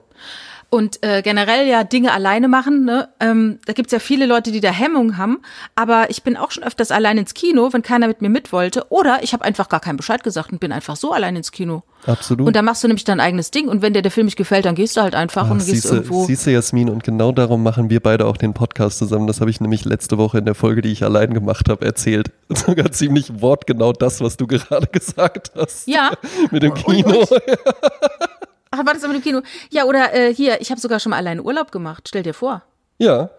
Und 0.70 1.02
äh, 1.02 1.22
generell 1.22 1.66
ja 1.66 1.82
Dinge 1.82 2.12
alleine 2.12 2.46
machen, 2.46 2.84
ne? 2.84 3.08
ähm, 3.20 3.58
da 3.64 3.72
gibt's 3.72 3.90
ja 3.90 3.98
viele 4.00 4.26
Leute, 4.26 4.52
die 4.52 4.60
da 4.60 4.68
Hemmung 4.70 5.16
haben, 5.16 5.38
aber 5.74 6.10
ich 6.10 6.22
bin 6.22 6.36
auch 6.36 6.50
schon 6.50 6.62
öfters 6.62 6.90
allein 6.90 7.16
ins 7.16 7.32
Kino, 7.32 7.72
wenn 7.72 7.80
keiner 7.80 8.06
mit 8.06 8.20
mir 8.20 8.28
mit 8.28 8.52
wollte. 8.52 8.84
Oder 8.90 9.22
ich 9.22 9.32
habe 9.32 9.46
einfach 9.46 9.70
gar 9.70 9.80
keinen 9.80 9.96
Bescheid 9.96 10.22
gesagt 10.22 10.52
und 10.52 10.60
bin 10.60 10.70
einfach 10.70 10.96
so 10.96 11.12
allein 11.12 11.36
ins 11.36 11.52
Kino. 11.52 11.84
Absolut. 12.06 12.46
Und 12.46 12.54
dann 12.54 12.66
machst 12.66 12.84
du 12.84 12.88
nämlich 12.88 13.04
dein 13.04 13.18
eigenes 13.18 13.50
Ding 13.50 13.66
und 13.68 13.80
wenn 13.80 13.94
dir 13.94 14.02
der 14.02 14.10
Film 14.10 14.26
nicht 14.26 14.36
gefällt, 14.36 14.66
dann 14.66 14.74
gehst 14.74 14.96
du 14.98 15.00
halt 15.00 15.14
einfach 15.14 15.46
Ah, 15.48 15.52
und 15.52 15.58
gehst 15.58 15.70
siehste, 15.70 15.94
irgendwo. 15.96 16.26
siehste, 16.26 16.50
Jasmin, 16.50 16.90
und 16.90 17.02
genau 17.02 17.32
darum 17.32 17.62
machen 17.62 17.88
wir 17.88 18.00
beide 18.00 18.26
auch 18.26 18.36
den 18.36 18.52
Podcast 18.52 18.98
zusammen. 18.98 19.26
Das 19.26 19.40
habe 19.40 19.50
ich 19.50 19.62
nämlich 19.62 19.86
letzte 19.86 20.18
Woche 20.18 20.36
in 20.38 20.44
der 20.44 20.54
Folge, 20.54 20.82
die 20.82 20.92
ich 20.92 21.02
allein 21.02 21.32
gemacht 21.32 21.70
habe, 21.70 21.84
erzählt. 21.86 22.30
Sogar 22.50 22.92
ziemlich 22.92 23.40
wortgenau 23.40 23.94
das, 23.94 24.20
was 24.20 24.36
du 24.36 24.46
gerade 24.46 24.86
gesagt 24.92 25.52
hast. 25.56 25.88
Ja. 25.88 26.10
Mit 26.50 26.62
dem 26.62 26.74
Kino. 26.74 27.24
Ach, 28.70 28.84
war 28.84 28.94
das 28.94 29.04
aber 29.04 29.14
im 29.14 29.22
Kino? 29.22 29.42
Ja, 29.70 29.84
oder 29.84 30.14
äh, 30.14 30.34
hier, 30.34 30.60
ich 30.60 30.70
habe 30.70 30.80
sogar 30.80 31.00
schon 31.00 31.10
mal 31.10 31.16
alleine 31.16 31.42
Urlaub 31.42 31.72
gemacht. 31.72 32.08
Stell 32.08 32.22
dir 32.22 32.34
vor. 32.34 32.62
ja, 32.98 33.30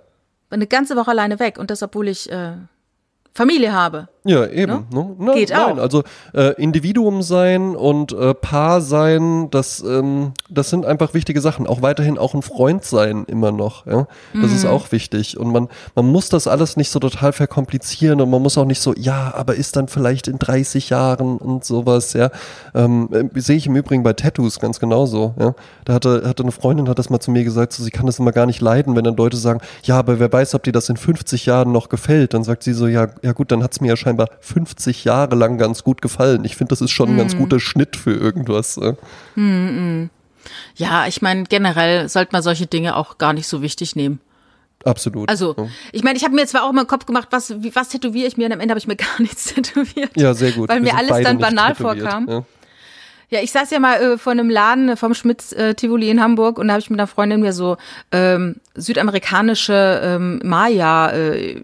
eine 0.50 0.68
ganze 0.68 0.96
Woche 0.96 1.12
alleine 1.12 1.40
weg 1.40 1.58
und 1.58 1.70
das, 1.70 1.84
obwohl 1.84 2.08
ich 2.08 2.32
äh, 2.32 2.54
Familie 3.34 3.74
habe. 3.74 4.08
Ja, 4.26 4.46
eben. 4.46 4.86
Ne? 4.92 5.16
Ne? 5.18 5.32
Geht 5.34 5.50
Nein, 5.52 5.80
auch. 5.80 5.82
Also 5.82 6.04
äh, 6.34 6.54
Individuum 6.62 7.22
sein 7.22 7.74
und 7.76 8.12
äh, 8.12 8.34
Paar 8.34 8.82
sein, 8.82 9.48
das, 9.50 9.82
ähm, 9.82 10.34
das 10.50 10.70
sind 10.70 10.86
einfach 10.86 11.14
wichtige 11.14 11.40
Sachen. 11.40 11.66
Auch 11.66 11.82
weiterhin 11.82 12.18
auch 12.18 12.34
ein 12.34 12.42
Freund 12.42 12.84
sein 12.84 13.24
immer 13.28 13.52
noch. 13.54 13.86
Ja? 13.88 14.08
Das 14.34 14.52
Mhm. 14.52 14.56
ist 14.58 14.66
auch 14.66 14.92
wichtig. 14.92 15.38
Und 15.40 15.52
man, 15.54 15.70
man 15.96 16.06
muss 16.06 16.28
das 16.28 16.48
alles 16.48 16.76
nicht 16.76 16.90
so 16.90 17.00
total 17.00 17.32
verkomplizieren 17.32 18.20
und 18.20 18.30
man 18.30 18.42
muss 18.42 18.58
auch 18.58 18.66
nicht 18.66 18.82
so, 18.82 18.94
ja, 18.98 19.34
aber 19.36 19.56
ist 19.56 19.78
dann 19.78 19.88
vielleicht 19.88 20.28
in 20.28 20.38
30 20.38 20.90
Jahren 20.90 21.38
und 21.38 21.64
sowas, 21.64 22.12
ja. 22.14 22.30
Ähm, 22.76 23.10
äh, 23.14 23.40
Sehe 23.40 23.56
ich 23.56 23.68
im 23.68 23.76
Übrigen 23.78 24.04
bei 24.04 24.14
Tattoos 24.14 24.60
ganz 24.60 24.82
genauso. 24.82 25.34
Ja? 25.40 25.56
Da 25.86 25.94
hatte, 25.94 26.24
hatte 26.26 26.44
eine 26.44 26.52
Freundin, 26.52 26.90
hat 26.90 27.00
das 27.00 27.10
mal 27.10 27.22
zu 27.22 27.32
mir 27.32 27.46
gesagt, 27.46 27.72
so, 27.72 27.84
sie 27.84 27.90
kann 27.92 28.06
das 28.06 28.20
immer 28.20 28.34
gar 28.34 28.46
nicht 28.46 28.60
leiden, 28.60 28.98
wenn 28.98 29.06
dann 29.06 29.16
Leute 29.16 29.38
sagen, 29.38 29.62
ja, 29.84 29.98
aber 29.98 30.20
wer 30.20 30.32
weiß, 30.32 30.56
ob 30.56 30.64
dir 30.64 30.74
das 30.74 30.90
in 30.90 30.98
50 30.98 31.46
Jahren 31.46 31.72
noch 31.72 31.88
gefällt. 31.88 32.34
Dann 32.34 32.44
sagt 32.44 32.64
sie 32.64 32.74
so, 32.74 32.86
ja, 32.86 33.08
ja 33.22 33.32
gut, 33.34 33.52
dann 33.52 33.64
hat 33.64 33.72
es 33.74 33.82
mir 33.82 33.88
ja 33.90 33.98
scheinbar 33.98 34.30
50 34.42 35.04
Jahre 35.06 35.36
lang 35.36 35.58
ganz 35.58 35.84
gut 35.84 36.02
gefallen. 36.02 36.44
Ich 36.46 36.56
finde, 36.56 36.70
das 36.70 36.82
ist 36.82 36.92
schon 36.92 37.10
ein 37.10 37.14
Mhm. 37.14 37.18
ganz 37.20 37.38
guter 37.38 37.60
Schnitt 37.60 37.96
für 37.96 38.12
irgendwas. 38.14 38.78
äh. 38.78 38.94
Ja, 40.76 41.08
ich 41.08 41.22
meine, 41.22 41.44
generell 41.44 42.10
sollte 42.10 42.32
man 42.32 42.42
solche 42.42 42.66
Dinge 42.68 42.96
auch 42.96 43.18
gar 43.18 43.34
nicht 43.34 43.48
so 43.48 43.62
wichtig 43.62 43.96
nehmen. 43.96 44.20
Absolut. 44.86 45.28
Also, 45.30 45.56
ja. 45.58 45.68
ich 45.92 46.04
meine, 46.04 46.18
ich 46.18 46.24
habe 46.24 46.34
mir 46.34 46.48
zwar 46.48 46.64
auch 46.64 46.72
mal 46.72 46.82
im 46.82 46.88
Kopf 46.88 47.06
gemacht, 47.06 47.28
was, 47.32 47.62
wie, 47.62 47.76
was 47.76 47.90
tätowiere 47.90 48.28
ich 48.28 48.38
mir 48.38 48.46
und 48.46 48.54
am 48.54 48.62
Ende 48.62 48.72
habe 48.72 48.80
ich 48.80 48.88
mir 48.88 48.96
gar 48.98 49.20
nichts 49.22 49.54
tätowiert. 49.54 50.12
ja, 50.16 50.34
sehr 50.34 50.52
gut. 50.54 50.70
Weil 50.70 50.80
mir 50.80 50.96
alles 50.96 51.22
dann 51.24 51.38
banal 51.38 51.74
tätowiert, 51.74 52.00
vorkam. 52.02 52.30
Ja. 52.30 52.44
Ja, 53.32 53.42
ich 53.42 53.52
saß 53.52 53.70
ja 53.70 53.80
mal 53.80 54.02
äh, 54.02 54.18
vor 54.18 54.32
einem 54.32 54.50
Laden 54.50 54.90
äh, 54.90 54.96
vom 54.96 55.14
Schmitz 55.14 55.52
äh, 55.52 55.76
Tivoli 55.76 56.10
in 56.10 56.22
Hamburg 56.22 56.58
und 56.58 56.68
da 56.68 56.74
habe 56.74 56.82
ich 56.82 56.90
mit 56.90 57.00
einer 57.00 57.06
Freundin 57.06 57.42
mir 57.42 57.54
so 57.54 57.78
ähm, 58.12 58.56
südamerikanische 58.74 60.02
ähm, 60.04 60.42
Maya 60.44 61.12
äh, 61.12 61.62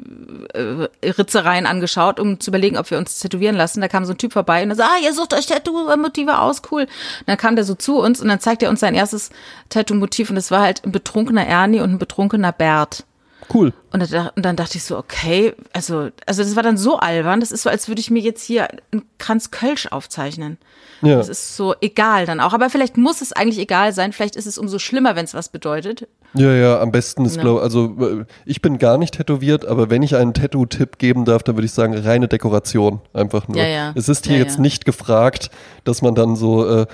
äh, 0.54 1.66
angeschaut, 1.66 2.20
um 2.20 2.40
zu 2.40 2.52
überlegen, 2.52 2.78
ob 2.78 2.92
wir 2.92 3.00
uns 3.00 3.20
tätowieren 3.20 3.56
lassen. 3.56 3.82
Da 3.82 3.88
kam 3.88 4.06
so 4.06 4.14
ein 4.14 4.20
Typ 4.20 4.34
vorbei 4.34 4.62
und 4.62 4.70
er 4.70 4.76
so, 4.76 4.84
ah, 4.84 4.98
ihr 5.04 5.14
sucht 5.14 5.34
euch 5.34 5.48
Tattoo-Motive 5.48 6.38
aus, 6.38 6.62
cool. 6.72 6.84
Und 6.84 6.90
dann 7.26 7.38
kam 7.38 7.56
der 7.56 7.66
so 7.66 7.74
zu 7.74 8.00
uns 8.00 8.22
und 8.22 8.28
dann 8.28 8.40
zeigt 8.40 8.62
er 8.62 8.70
uns 8.70 8.82
sein 8.82 8.94
erstes 8.94 9.32
Tattoo-Motiv 9.70 10.30
und 10.30 10.36
das 10.36 10.52
war 10.52 10.62
halt 10.62 10.86
ein 10.86 10.92
betrunkener 10.92 11.48
Ernie 11.48 11.80
und 11.80 11.94
ein 11.94 12.00
betrunkener 12.00 12.52
Bert. 12.52 13.06
Cool. 13.54 13.74
Und, 13.92 14.12
da, 14.12 14.32
und 14.36 14.44
dann 14.46 14.56
dachte 14.56 14.78
ich 14.78 14.84
so, 14.84 14.98
okay, 14.98 15.54
also, 15.74 16.10
also 16.26 16.44
das 16.44 16.56
war 16.56 16.64
dann 16.64 16.78
so 16.78 16.98
albern, 16.98 17.40
das 17.40 17.52
ist 17.52 17.64
so, 17.64 17.70
als 17.70 17.88
würde 17.88 18.02
ich 18.02 18.10
mir 18.10 18.22
jetzt 18.22 18.44
hier 18.44 18.68
einen 18.92 19.04
Kranz 19.18 19.52
Kölsch 19.52 19.88
aufzeichnen. 19.88 20.58
Ja. 21.02 21.18
Das 21.18 21.30
ist 21.30 21.56
so 21.56 21.76
egal 21.82 22.26
dann 22.26 22.40
auch. 22.40 22.54
Aber 22.54 22.70
vielleicht 22.70 22.98
muss 22.98 23.22
es 23.22 23.34
eigentlich 23.34 23.60
egal 23.60 23.94
sein. 23.94 24.14
Vielleicht 24.14 24.36
ist 24.36 24.48
es 24.48 24.58
umso 24.58 24.80
schlimmer, 24.80 25.16
wenn 25.16 25.26
es 25.26 25.34
was 25.34 25.50
bedeutet. 25.50 26.08
Ja, 26.34 26.52
ja, 26.54 26.80
am 26.80 26.92
besten 26.92 27.26
ist, 27.26 27.36
Ja. 27.36 27.44
glaube 27.44 27.62
also 27.62 27.96
äh, 28.00 28.26
ich 28.46 28.62
bin 28.62 28.78
gar 28.78 28.98
nicht 28.98 29.14
tätowiert, 29.16 29.66
aber 29.66 29.90
wenn 29.90 30.02
ich 30.04 30.16
einen 30.16 30.34
Tattoo-Tipp 30.34 30.98
geben 30.98 31.26
darf, 31.26 31.44
dann 31.44 31.56
würde 31.56 31.66
ich 31.66 31.72
sagen, 31.74 31.94
reine 31.98 32.28
Dekoration. 32.28 33.02
Einfach 33.14 33.48
nur. 33.48 33.58
Ja, 33.58 33.68
ja. 33.68 33.92
Es 33.96 34.10
ist 34.10 34.26
hier 34.26 34.38
Ja, 34.38 34.44
jetzt 34.44 34.58
nicht 34.60 34.86
gefragt, 34.86 35.52
dass 35.84 36.02
man 36.02 36.16
dann 36.16 36.36
so, 36.36 36.68
äh, 36.68 36.86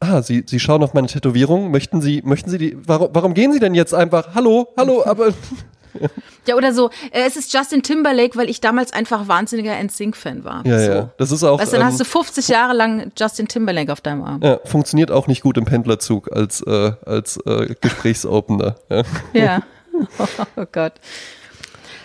ah, 0.00 0.22
Sie, 0.22 0.42
Sie 0.46 0.58
schauen 0.58 0.82
auf 0.82 0.92
meine 0.94 1.06
Tätowierung, 1.06 1.70
möchten 1.70 2.00
Sie, 2.00 2.22
möchten 2.24 2.50
Sie 2.50 2.58
die, 2.58 2.76
warum, 2.86 3.10
warum 3.12 3.34
gehen 3.34 3.52
Sie 3.52 3.60
denn 3.60 3.74
jetzt 3.74 3.94
einfach, 3.94 4.34
hallo, 4.34 4.68
hallo, 4.76 5.02
aber 5.06 5.32
Ja, 6.46 6.56
oder 6.56 6.72
so, 6.72 6.88
äh, 7.12 7.26
es 7.26 7.36
ist 7.36 7.52
Justin 7.52 7.82
Timberlake, 7.82 8.36
weil 8.36 8.48
ich 8.48 8.60
damals 8.60 8.92
einfach 8.92 9.28
wahnsinniger 9.28 9.76
NSYNC-Fan 9.82 10.42
war. 10.42 10.66
Ja, 10.66 10.78
so. 10.78 10.90
ja. 10.90 11.10
Das 11.18 11.30
ist 11.30 11.44
auch. 11.44 11.60
Weißt 11.60 11.72
du, 11.72 11.76
dann 11.76 11.86
ähm, 11.86 11.92
hast 11.92 12.00
du 12.00 12.04
50 12.04 12.48
Jahre 12.48 12.72
lang 12.72 13.12
Justin 13.16 13.46
Timberlake 13.46 13.92
auf 13.92 14.00
deinem 14.00 14.24
Arm. 14.24 14.40
ja, 14.42 14.58
funktioniert 14.64 15.10
auch 15.10 15.26
nicht 15.26 15.42
gut 15.42 15.58
im 15.58 15.66
Pendlerzug 15.66 16.32
als, 16.34 16.62
äh, 16.62 16.92
als 17.04 17.36
äh, 17.44 17.74
Gesprächsopener. 17.80 18.76
Ja. 18.88 19.02
Ja. 19.32 19.62
Oh 20.56 20.64
Gott. 20.72 20.94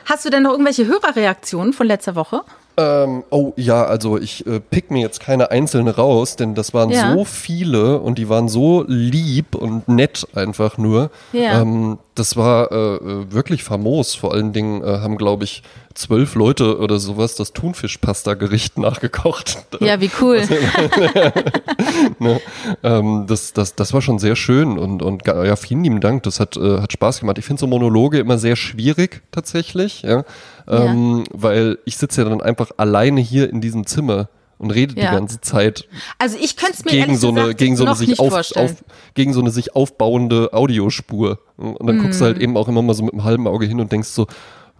Hast 0.04 0.26
du 0.26 0.30
denn 0.30 0.44
noch 0.44 0.52
irgendwelche 0.52 0.86
Hörerreaktionen 0.86 1.72
von 1.72 1.88
letzter 1.88 2.16
Woche? 2.16 2.42
Ähm, 2.78 3.24
oh 3.30 3.54
ja, 3.56 3.86
also 3.86 4.18
ich 4.18 4.46
äh, 4.46 4.60
pick 4.60 4.92
mir 4.92 5.00
jetzt 5.00 5.22
keine 5.22 5.50
einzelne 5.52 5.96
raus, 5.96 6.36
denn 6.36 6.56
das 6.56 6.74
waren 6.74 6.90
Ja. 6.90 7.14
so 7.14 7.24
viele 7.24 8.00
und 8.00 8.18
die 8.18 8.28
waren 8.28 8.50
so 8.50 8.84
lieb 8.88 9.56
und 9.56 9.88
nett 9.88 10.28
einfach 10.36 10.78
nur. 10.78 11.10
Ja. 11.32 11.62
Ähm, 11.62 12.00
das 12.16 12.36
war 12.36 12.72
äh, 12.72 12.96
äh, 12.96 13.32
wirklich 13.32 13.64
famos. 13.64 14.16
Vor 14.16 14.34
allen 14.34 14.52
Dingen 14.52 14.82
äh, 14.84 15.00
haben, 15.00 15.18
glaube 15.18 15.46
ich, 15.46 15.64
zwölf 15.96 16.36
Leute 16.36 16.78
oder 16.80 17.00
sowas 17.00 17.36
das 17.36 17.54
Thunfischpasta-Gericht 17.54 18.78
nachgekocht. 18.78 19.58
Ja, 19.80 20.00
wie 20.02 20.12
cool. 20.22 20.42
ne? 22.20 22.40
ähm, 22.84 23.26
das, 23.28 23.54
das, 23.54 23.76
das 23.76 23.94
war 23.94 24.02
schon 24.02 24.20
sehr 24.20 24.36
schön 24.36 24.78
und, 24.78 25.02
und 25.02 25.26
ja, 25.26 25.56
vielen 25.56 25.84
lieben 25.84 26.02
Dank. 26.02 26.24
Das 26.24 26.40
hat, 26.40 26.58
äh, 26.58 26.82
hat 26.82 26.92
Spaß 26.94 27.22
gemacht. 27.22 27.38
Ich 27.38 27.46
finde 27.46 27.60
so 27.62 27.68
Monologe 27.68 28.20
immer 28.20 28.38
sehr 28.38 28.56
schwierig 28.56 29.22
tatsächlich, 29.32 30.04
ja. 30.04 30.24
Ähm, 30.68 31.24
weil 31.32 31.78
ich 31.86 31.98
sitze 31.98 32.24
ja 32.24 32.30
dann 32.30 32.42
einfach 32.42 32.72
alleine 32.78 33.22
hier 33.22 33.50
in 33.50 33.62
diesem 33.62 33.86
Zimmer 33.86 34.30
und 34.58 34.72
rede 34.72 35.00
Ja. 35.00 35.10
die 35.10 35.16
ganze 35.16 35.42
Zeit 35.42 35.88
Also 36.18 36.38
ich 36.42 36.56
könnte 36.58 36.76
es 36.80 36.86
mir 36.86 36.92
gegen 36.92 37.18
so 37.18 37.30
eine, 37.30 37.54
gegen 37.56 37.76
so 37.76 37.86
eine 37.86 37.96
sich 37.96 38.20
auf, 38.20 38.34
auf, 38.56 38.84
gegen 39.14 39.34
so 39.34 39.42
eine 39.42 39.52
sich 39.52 39.76
aufbauende 39.76 40.54
Audiospur. 40.54 41.40
Und 41.58 41.86
dann 41.86 42.02
guckst 42.02 42.20
du 42.20 42.24
Mhm. 42.24 42.28
halt 42.28 42.40
eben 42.40 42.58
auch 42.58 42.68
immer 42.68 42.82
mal 42.82 42.94
so 42.94 43.04
mit 43.04 43.14
einem 43.14 43.24
halben 43.24 43.48
Auge 43.48 43.66
hin 43.66 43.80
und 43.80 43.92
denkst 43.92 44.08
so, 44.10 44.28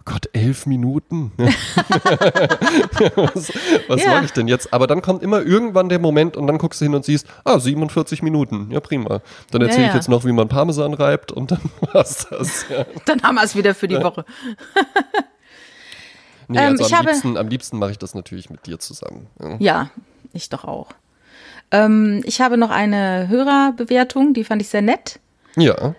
Gott, 0.06 0.28
elf 0.32 0.64
Minuten? 0.66 1.32
was 1.36 1.52
was 3.88 4.02
Ja. 4.02 4.12
soll 4.12 4.24
ich 4.24 4.32
denn 4.32 4.48
jetzt? 4.48 4.72
Aber 4.72 4.86
dann 4.86 5.02
kommt 5.02 5.22
immer 5.22 5.42
irgendwann 5.42 5.88
der 5.90 5.98
Moment 5.98 6.36
und 6.36 6.46
dann 6.46 6.56
guckst 6.58 6.80
du 6.80 6.84
hin 6.86 6.94
und 6.94 7.04
siehst, 7.04 7.26
ah, 7.44 7.58
47 7.58 8.22
Minuten, 8.22 8.68
ja 8.70 8.80
prima. 8.80 9.20
Dann 9.50 9.60
Ja, 9.62 9.66
erzähle 9.66 9.84
ich 9.86 9.90
ja. 9.90 9.96
jetzt 9.96 10.08
noch, 10.08 10.24
wie 10.24 10.32
man 10.32 10.48
Parmesan 10.48 10.94
reibt 10.94 11.32
und 11.32 11.50
dann 11.50 11.60
war's 11.92 12.26
das. 12.30 12.64
Ja. 12.70 12.86
Dann 13.04 13.22
haben 13.22 13.34
wir 13.34 13.42
es 13.44 13.54
wieder 13.56 13.74
für 13.74 13.88
die 13.88 14.00
Woche. 14.02 14.24
Nee, 16.48 16.58
Ähm, 16.58 16.72
also 16.74 16.86
ich 16.86 16.92
am 16.92 16.98
habe- 17.00 17.10
liebsten, 17.10 17.36
am 17.36 17.48
liebsten 17.48 17.78
mache 17.80 17.90
ich 17.90 17.98
das 17.98 18.14
natürlich 18.14 18.50
mit 18.50 18.66
dir 18.66 18.78
zusammen. 18.78 19.26
Ja. 19.40 19.56
Ja, 19.58 19.90
ich 20.32 20.48
doch 20.48 20.62
auch. 20.64 20.90
Ähm, 21.72 22.22
ich 22.24 22.40
habe 22.40 22.56
noch 22.56 22.70
eine 22.70 23.26
Hörerbewertung, 23.28 24.32
die 24.32 24.44
fand 24.44 24.62
ich 24.62 24.68
sehr 24.68 24.82
nett. 24.82 25.18
ja. 25.56 25.94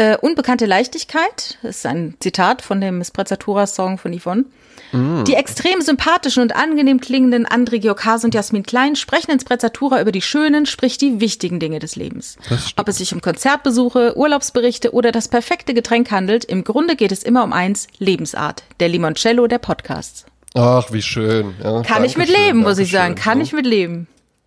Äh, 0.00 0.16
Unbekannte 0.16 0.64
Leichtigkeit, 0.64 1.58
das 1.60 1.76
ist 1.76 1.86
ein 1.86 2.14
Zitat 2.20 2.62
von 2.62 2.80
dem 2.80 3.04
Sprezzatura-Song 3.04 3.98
von 3.98 4.18
Yvonne. 4.18 4.46
Mm. 4.92 5.24
Die 5.24 5.34
extrem 5.34 5.82
sympathischen 5.82 6.42
und 6.42 6.56
angenehm 6.56 7.02
klingenden 7.02 7.46
André 7.46 7.80
Georgase 7.80 8.26
und 8.26 8.34
Jasmin 8.34 8.62
Klein 8.62 8.96
sprechen 8.96 9.30
in 9.32 9.40
Sprezzatura 9.40 10.00
über 10.00 10.10
die 10.10 10.22
schönen, 10.22 10.64
sprich 10.64 10.96
die 10.96 11.20
wichtigen 11.20 11.60
Dinge 11.60 11.80
des 11.80 11.96
Lebens. 11.96 12.38
Das. 12.48 12.72
Ob 12.78 12.88
es 12.88 12.96
sich 12.96 13.12
um 13.12 13.20
Konzertbesuche, 13.20 14.16
Urlaubsberichte 14.16 14.94
oder 14.94 15.12
das 15.12 15.28
perfekte 15.28 15.74
Getränk 15.74 16.10
handelt, 16.10 16.46
im 16.46 16.64
Grunde 16.64 16.96
geht 16.96 17.12
es 17.12 17.22
immer 17.22 17.44
um 17.44 17.52
eins, 17.52 17.86
Lebensart. 17.98 18.62
Der 18.80 18.88
Limoncello 18.88 19.48
der 19.48 19.58
Podcasts. 19.58 20.24
Ach, 20.54 20.90
wie 20.92 21.02
schön. 21.02 21.56
Ja, 21.62 21.82
Kann 21.82 22.04
ich 22.04 22.16
mit 22.16 22.30
leben, 22.30 22.60
muss 22.60 22.78
ich 22.78 22.90
sagen. 22.90 23.16
Kann 23.16 23.42
ich 23.42 23.52
mit 23.52 23.66
leben. 23.66 24.06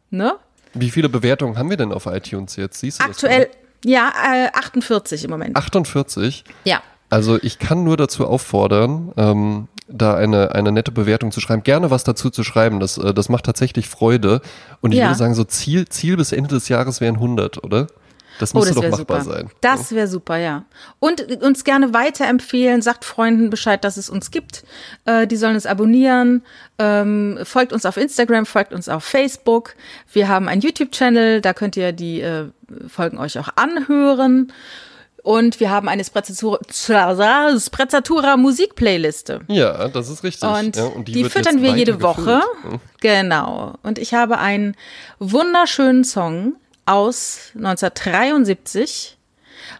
Ne? 0.09 0.33
Wie 0.73 0.89
viele 0.89 1.09
Bewertungen 1.09 1.59
haben 1.59 1.69
wir 1.69 1.77
denn 1.77 1.91
auf 1.91 2.07
iTunes 2.07 2.55
jetzt? 2.55 2.79
Siehst 2.79 2.99
du 2.99 3.03
das 3.03 3.17
Aktuell, 3.17 3.49
ja, 3.83 4.11
äh, 4.33 4.49
48 4.53 5.23
im 5.25 5.31
Moment. 5.31 5.55
48. 5.55 6.43
Ja. 6.65 6.81
Also 7.09 7.37
ich 7.41 7.59
kann 7.59 7.83
nur 7.83 7.97
dazu 7.97 8.25
auffordern, 8.27 9.11
ähm, 9.17 9.67
da 9.87 10.15
eine, 10.15 10.55
eine 10.55 10.71
nette 10.71 10.91
Bewertung 10.91 11.31
zu 11.31 11.39
schreiben, 11.41 11.61
gerne 11.63 11.91
was 11.91 12.03
dazu 12.03 12.29
zu 12.29 12.43
schreiben. 12.43 12.79
Das, 12.79 12.97
äh, 12.97 13.13
das 13.13 13.29
macht 13.29 13.45
tatsächlich 13.45 13.87
Freude. 13.89 14.41
Und 14.81 14.93
ich 14.93 14.97
Ja. 14.99 15.05
würde 15.07 15.17
sagen, 15.17 15.35
so 15.35 15.43
Ziel, 15.43 15.87
Ziel 15.89 16.17
bis 16.17 16.31
Ende 16.31 16.49
des 16.49 16.69
Jahres 16.69 17.01
wären 17.01 17.19
100, 17.19 17.63
oder? 17.63 17.87
Das 18.39 18.53
Oh, 18.55 18.59
müsste 18.59 18.73
das 18.75 18.83
doch 18.83 18.97
machbar 18.99 19.21
super. 19.21 19.35
sein. 19.35 19.49
Das 19.61 19.91
wäre 19.91 20.07
super, 20.07 20.37
ja. 20.37 20.65
Und 20.99 21.21
uns 21.43 21.63
gerne 21.63 21.93
weiterempfehlen, 21.93 22.81
sagt 22.81 23.05
Freunden 23.05 23.49
Bescheid, 23.49 23.83
dass 23.83 23.97
es 23.97 24.09
uns 24.09 24.31
gibt. 24.31 24.63
Äh, 25.05 25.27
die 25.27 25.35
sollen 25.37 25.55
es 25.55 25.65
abonnieren. 25.65 26.43
Ähm, 26.79 27.39
folgt 27.43 27.73
uns 27.73 27.85
auf 27.85 27.97
Instagram, 27.97 28.45
folgt 28.45 28.73
uns 28.73 28.89
auf 28.89 29.03
Facebook. 29.03 29.75
Wir 30.11 30.27
haben 30.27 30.47
einen 30.49 30.61
YouTube-Channel, 30.61 31.41
da 31.41 31.53
könnt 31.53 31.77
ihr 31.77 31.91
die 31.91 32.21
äh, 32.21 32.45
Folgen 32.87 33.17
euch 33.19 33.37
auch 33.37 33.49
anhören. 33.55 34.51
Und 35.21 35.61
wir 35.61 35.71
haben 35.71 35.87
eine 35.87 36.03
Sprezzatura, 36.03 37.57
Sprezzatura 37.57 38.35
Musikplayliste. 38.35 39.39
Ja, 39.47 39.87
das 39.87 40.09
ist 40.09 40.23
richtig. 40.23 40.49
Und, 40.49 40.75
ja, 40.75 40.89
die, 40.99 41.23
wird 41.23 41.31
füttern 41.31 41.61
wir 41.61 41.71
jede 41.71 41.95
weiter 42.01 42.03
Woche. 42.03 42.41
gefüllt. 42.63 42.81
Genau. 42.99 43.75
Und 43.83 43.99
ich 43.99 44.13
habe 44.13 44.37
einen 44.39 44.75
wunderschönen 45.19 46.03
Song 46.03 46.55
aus 46.85 47.51
1973 47.55 49.17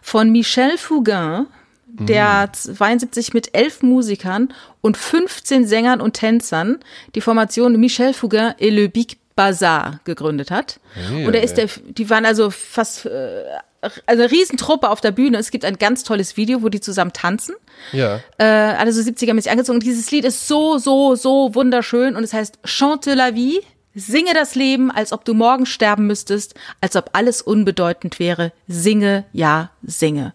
von 0.02 0.30
Michel 0.30 0.78
Fugain, 0.78 1.46
der 1.86 2.50
72 2.52 3.34
mit 3.34 3.54
elf 3.56 3.82
Musikern 3.82 4.52
und 4.80 4.96
15 4.96 5.66
Sängern 5.66 6.00
und 6.00 6.14
Tänzern 6.14 6.78
die 7.14 7.20
Formation 7.20 7.78
Michel 7.78 8.12
Fugain 8.14 8.54
et 8.58 8.72
le 8.72 8.88
Big 8.88 9.18
Bazar 9.36 10.00
gegründet 10.04 10.50
hat. 10.50 10.80
Hey, 10.94 11.26
und 11.26 11.34
er 11.34 11.42
ist 11.42 11.56
der, 11.56 11.68
die 11.88 12.08
waren 12.10 12.24
also 12.24 12.50
fast, 12.50 13.06
äh, 13.06 13.44
also 13.80 14.00
eine 14.06 14.30
Riesentruppe 14.30 14.88
auf 14.88 15.00
der 15.00 15.10
Bühne. 15.10 15.38
Es 15.38 15.50
gibt 15.50 15.64
ein 15.64 15.76
ganz 15.76 16.04
tolles 16.04 16.36
Video, 16.36 16.62
wo 16.62 16.68
die 16.68 16.80
zusammen 16.80 17.12
tanzen 17.12 17.54
Ja. 17.92 18.20
äh, 18.38 18.44
alle 18.44 18.92
so 18.92 19.00
70er-mäßig 19.00 19.50
angezogen. 19.50 19.76
Und 19.78 19.82
dieses 19.84 20.10
Lied 20.10 20.24
ist 20.24 20.46
so, 20.48 20.78
so, 20.78 21.16
so 21.16 21.54
wunderschön 21.54 22.16
und 22.16 22.24
es 22.24 22.32
heißt 22.32 22.58
Chante 22.64 23.14
la 23.14 23.34
vie, 23.34 23.60
singe 23.94 24.34
das 24.34 24.54
Leben, 24.54 24.90
als 24.90 25.12
ob 25.12 25.24
du 25.24 25.34
morgen 25.34 25.66
sterben 25.66 26.06
müsstest, 26.06 26.54
als 26.80 26.96
ob 26.96 27.10
alles 27.12 27.42
unbedeutend 27.42 28.18
wäre. 28.18 28.52
Singe, 28.68 29.24
ja, 29.32 29.70
singe. 29.82 30.32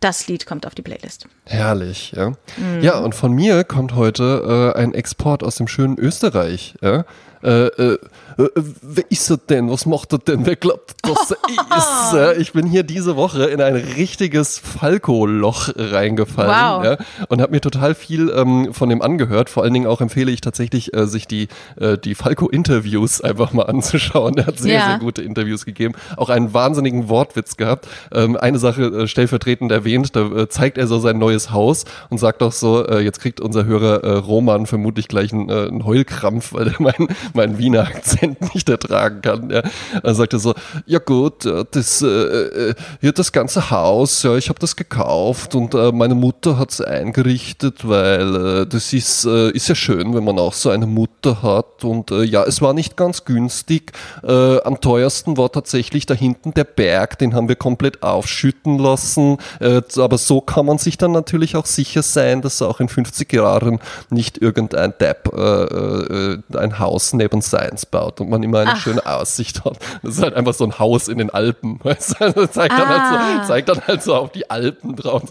Das 0.00 0.28
Lied 0.28 0.44
kommt 0.44 0.66
auf 0.66 0.74
die 0.74 0.82
Playlist. 0.82 1.26
Herrlich, 1.46 2.12
ja. 2.14 2.30
Mhm. 2.30 2.82
Ja, 2.82 2.98
und 2.98 3.14
von 3.14 3.32
mir 3.32 3.64
kommt 3.64 3.94
heute 3.94 4.74
äh, 4.76 4.78
ein 4.78 4.92
Export 4.92 5.42
aus 5.42 5.56
dem 5.56 5.68
schönen 5.68 5.98
Österreich. 5.98 6.74
Ja? 6.82 7.04
Äh, 7.42 7.66
äh, 7.66 7.98
wer 8.36 9.04
ist 9.10 9.30
er 9.30 9.38
denn? 9.38 9.70
Was 9.70 9.86
macht 9.86 10.12
er 10.12 10.18
denn? 10.18 10.44
Wer 10.46 10.56
glaubt, 10.56 10.94
dass 11.02 11.30
er 11.32 12.32
ist? 12.34 12.40
Ich 12.40 12.52
bin 12.52 12.66
hier 12.66 12.82
diese 12.82 13.16
Woche 13.16 13.44
in 13.46 13.60
ein 13.60 13.74
richtiges 13.74 14.58
Falco-Loch 14.58 15.70
reingefallen 15.76 16.50
Wow. 16.50 16.84
ja, 16.84 16.96
und 17.28 17.40
habe 17.40 17.52
mir 17.52 17.60
total 17.60 17.94
viel 17.94 18.30
ähm, 18.30 18.72
von 18.74 18.88
dem 18.88 19.00
angehört. 19.02 19.48
Vor 19.50 19.62
allen 19.62 19.72
Dingen 19.74 19.86
auch 19.86 20.00
empfehle 20.00 20.30
ich 20.30 20.40
tatsächlich, 20.40 20.94
äh, 20.94 21.06
sich 21.06 21.26
die, 21.26 21.48
äh, 21.80 21.96
die 21.98 22.14
Falco-Interviews 22.14 23.20
einfach 23.20 23.52
mal 23.52 23.64
anzuschauen. 23.64 24.36
Er 24.38 24.46
hat 24.46 24.58
sehr, 24.58 24.74
Ja. 24.74 24.86
sehr 24.88 24.98
gute 24.98 25.22
Interviews 25.22 25.64
gegeben. 25.64 25.94
Auch 26.16 26.28
einen 26.28 26.52
wahnsinnigen 26.52 27.08
Wortwitz 27.08 27.56
gehabt. 27.56 27.88
Ähm, 28.12 28.36
eine 28.36 28.58
Sache 28.58 28.82
äh, 28.84 29.08
stellvertretend 29.08 29.72
erwähnt, 29.72 30.14
da 30.14 30.26
äh, 30.26 30.48
zeigt 30.48 30.78
er 30.78 30.86
so 30.86 30.98
sein 30.98 31.18
neues 31.18 31.50
Haus 31.52 31.84
und 32.10 32.18
sagt 32.18 32.42
auch 32.42 32.52
so, 32.52 32.86
äh, 32.86 33.00
jetzt 33.00 33.20
kriegt 33.20 33.40
unser 33.40 33.64
Hörer 33.64 34.04
äh, 34.04 34.12
Roman 34.18 34.66
vermutlich 34.66 35.08
gleich 35.08 35.32
einen, 35.32 35.48
äh, 35.48 35.66
einen 35.68 35.84
Heulkrampf, 35.84 36.52
weil 36.52 36.68
er 36.68 36.74
meinen 36.82 37.08
meinen 37.34 37.58
Wiener 37.58 37.82
Akzent 37.82 38.25
nicht 38.54 38.68
ertragen 38.68 39.22
kann. 39.22 39.50
Ja. 39.50 39.62
Er 40.02 40.14
sagte 40.14 40.38
so, 40.38 40.54
ja 40.86 40.98
gut, 40.98 41.44
äh, 41.46 41.64
das, 41.70 42.02
äh, 42.02 42.06
äh, 42.06 42.74
hier 43.00 43.12
das 43.12 43.32
ganze 43.32 43.70
Haus, 43.70 44.22
ja, 44.22 44.36
ich 44.36 44.48
habe 44.48 44.58
das 44.58 44.76
gekauft 44.76 45.54
und 45.54 45.74
äh, 45.74 45.92
meine 45.92 46.14
Mutter 46.14 46.58
hat 46.58 46.70
es 46.70 46.80
eingerichtet, 46.80 47.88
weil 47.88 48.36
äh, 48.62 48.66
das 48.66 48.92
ist, 48.92 49.24
äh, 49.24 49.50
ist 49.50 49.68
ja 49.68 49.74
schön, 49.74 50.14
wenn 50.14 50.24
man 50.24 50.38
auch 50.38 50.52
so 50.52 50.70
eine 50.70 50.86
Mutter 50.86 51.42
hat 51.42 51.84
und 51.84 52.10
äh, 52.10 52.22
ja, 52.22 52.44
es 52.44 52.62
war 52.62 52.72
nicht 52.72 52.96
ganz 52.96 53.24
günstig. 53.24 53.92
Äh, 54.22 54.60
am 54.60 54.80
teuersten 54.80 55.36
war 55.36 55.50
tatsächlich 55.52 56.06
da 56.06 56.14
hinten 56.14 56.54
der 56.54 56.64
Berg, 56.64 57.18
den 57.18 57.34
haben 57.34 57.48
wir 57.48 57.56
komplett 57.56 58.02
aufschütten 58.02 58.78
lassen, 58.78 59.38
äh, 59.60 59.82
aber 59.96 60.18
so 60.18 60.40
kann 60.40 60.66
man 60.66 60.78
sich 60.78 60.98
dann 60.98 61.12
natürlich 61.12 61.56
auch 61.56 61.66
sicher 61.66 62.02
sein, 62.02 62.42
dass 62.42 62.62
auch 62.62 62.80
in 62.80 62.88
50 62.88 63.32
Jahren 63.32 63.80
nicht 64.10 64.38
irgendein 64.38 64.94
Depp 64.98 65.32
äh, 65.34 65.40
äh, 65.40 66.38
ein 66.56 66.78
Haus 66.78 67.12
neben 67.12 67.40
seins 67.40 67.86
baut 67.86 68.15
und 68.20 68.28
man 68.30 68.42
immer 68.42 68.60
eine 68.60 68.72
Ach. 68.72 68.80
schöne 68.80 69.04
Aussicht 69.06 69.64
hat. 69.64 69.78
Das 70.02 70.16
ist 70.16 70.22
halt 70.22 70.34
einfach 70.34 70.54
so 70.54 70.64
ein 70.64 70.78
Haus 70.78 71.08
in 71.08 71.18
den 71.18 71.30
Alpen. 71.30 71.78
Weißt 71.84 72.16
du? 72.20 72.24
Also 72.24 72.46
zeigt, 72.46 72.72
dann 72.78 72.88
halt 72.88 73.00
Ah. 73.00 73.42
so, 73.42 73.48
zeigt 73.48 73.68
dann 73.68 73.80
halt 73.86 74.02
so 74.02 74.14
auf 74.14 74.32
die 74.32 74.50
Alpen 74.50 74.96
drauf. 74.96 75.22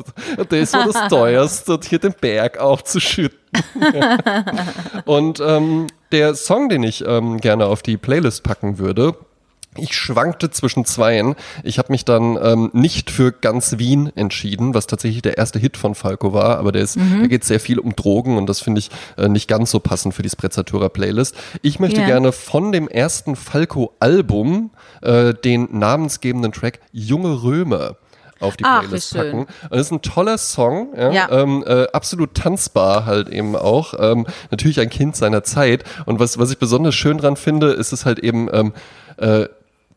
Das 0.49 0.73
war 0.73 0.86
das 0.86 1.07
teuerste, 1.09 1.79
hier 1.88 1.99
den 1.99 2.13
Berg 2.19 2.57
aufzuschütten. 2.59 3.39
und 5.05 5.39
ähm, 5.39 5.88
der 6.11 6.36
Song, 6.36 6.69
den 6.69 6.83
ich 6.83 7.05
ähm, 7.07 7.39
gerne 7.39 7.65
auf 7.67 7.81
die 7.81 7.97
Playlist 7.97 8.43
packen 8.43 8.77
würde, 8.77 9.15
ich 9.78 9.93
schwankte 9.93 10.49
zwischen 10.51 10.86
zweien. 10.86 11.36
Ich 11.63 11.78
habe 11.78 11.91
mich 11.91 12.05
dann 12.05 12.38
ähm, 12.41 12.69
nicht 12.73 13.11
für 13.11 13.32
ganz 13.32 13.78
Wien 13.78 14.11
entschieden, 14.15 14.73
was 14.73 14.88
tatsächlich 14.88 15.21
der 15.21 15.38
erste 15.38 15.59
Hit 15.59 15.78
von 15.78 15.95
Falco 15.95 16.34
war, 16.34 16.57
aber 16.57 16.71
der 16.71 16.82
ist, 16.84 16.97
da 16.97 17.28
geht 17.28 17.43
sehr 17.43 17.59
viel 17.59 17.80
um 17.80 17.95
Drogen 17.95 18.38
und 18.38 18.47
das 18.47 18.59
finde 18.61 18.80
ich 18.80 18.89
äh, 19.17 19.28
nicht 19.28 19.47
ganz 19.47 19.71
so 19.71 19.80
passend 19.80 20.13
für 20.13 20.21
die 20.23 20.30
Sprezzatura 20.30 20.89
Playlist. 20.89 21.36
Ich 21.61 21.80
möchte 21.80 22.01
Ja. 22.01 22.07
gerne 22.07 22.32
von 22.32 22.71
dem 22.71 22.88
ersten 22.88 23.36
Falco-Album 23.36 24.71
äh, 25.01 25.34
den 25.34 25.67
namensgebenden 25.78 26.51
Track 26.51 26.80
Junge 26.91 27.43
Römer 27.43 27.95
auf 28.41 28.57
die 28.57 28.63
Ach, 28.65 28.82
Playlist 28.82 29.09
schön. 29.11 29.21
packen. 29.21 29.39
Und 29.39 29.71
das 29.71 29.82
ist 29.88 29.91
ein 29.91 30.01
toller 30.01 30.38
Song, 30.38 30.89
ja, 30.97 31.11
Ja. 31.11 31.30
Ähm, 31.32 31.63
äh, 31.65 31.88
absolut 31.93 32.34
tanzbar 32.36 33.05
halt 33.05 33.30
eben 33.30 33.55
auch. 33.55 33.93
Ähm, 33.97 34.28
natürlich 34.51 34.80
ein 34.82 34.89
Kind 34.89 35.15
seiner 35.15 35.43
Zeit. 35.43 35.84
Und 36.05 36.19
was, 36.19 36.38
was 36.38 36.51
ich 36.51 36.57
besonders 36.57 36.95
schön 36.95 37.17
dran 37.17 37.38
finde, 37.38 37.71
ist 37.71 37.93
es 37.93 38.05
halt 38.05 38.19
eben 38.19 38.49
ähm, 38.51 38.73
äh, 39.17 39.45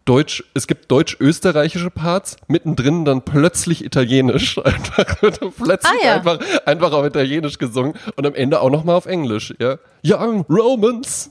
Deutsch, 0.08 0.42
es 0.54 0.66
gibt 0.66 0.90
deutsch-österreichische 0.90 1.90
Parts, 1.90 2.36
mittendrin 2.46 3.04
dann 3.04 3.22
plötzlich 3.22 3.84
italienisch. 3.84 4.56
Einfach 4.64 5.20
wird 5.20 5.38
plötzlich 5.56 5.92
Ah, 6.02 6.06
ja. 6.06 6.14
einfach, 6.14 6.38
einfach 6.64 6.92
auf 6.92 7.04
italienisch 7.04 7.58
gesungen 7.58 7.92
und 8.16 8.26
am 8.26 8.34
Ende 8.34 8.60
auch 8.62 8.70
nochmal 8.70 8.94
auf 8.96 9.04
Englisch. 9.04 9.52
Ja. 9.58 9.76
Young 10.06 10.46
Romans 10.48 11.30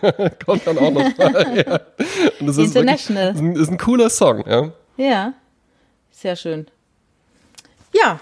kommt 0.46 0.66
dann 0.66 0.78
auch 0.78 0.90
noch 0.90 1.16
mal. 1.18 1.54
Ja. 1.66 1.80
Und 2.40 2.46
wirklich- 2.46 2.64
International. 2.66 3.34
Ist 3.34 3.40
ein, 3.40 3.56
ist 3.56 3.70
ein 3.70 3.78
cooler 3.78 4.08
Song. 4.08 4.42
Ja. 4.48 4.70
Ja, 4.96 5.34
sehr 6.10 6.36
schön. 6.36 6.66
Ja, 7.92 8.18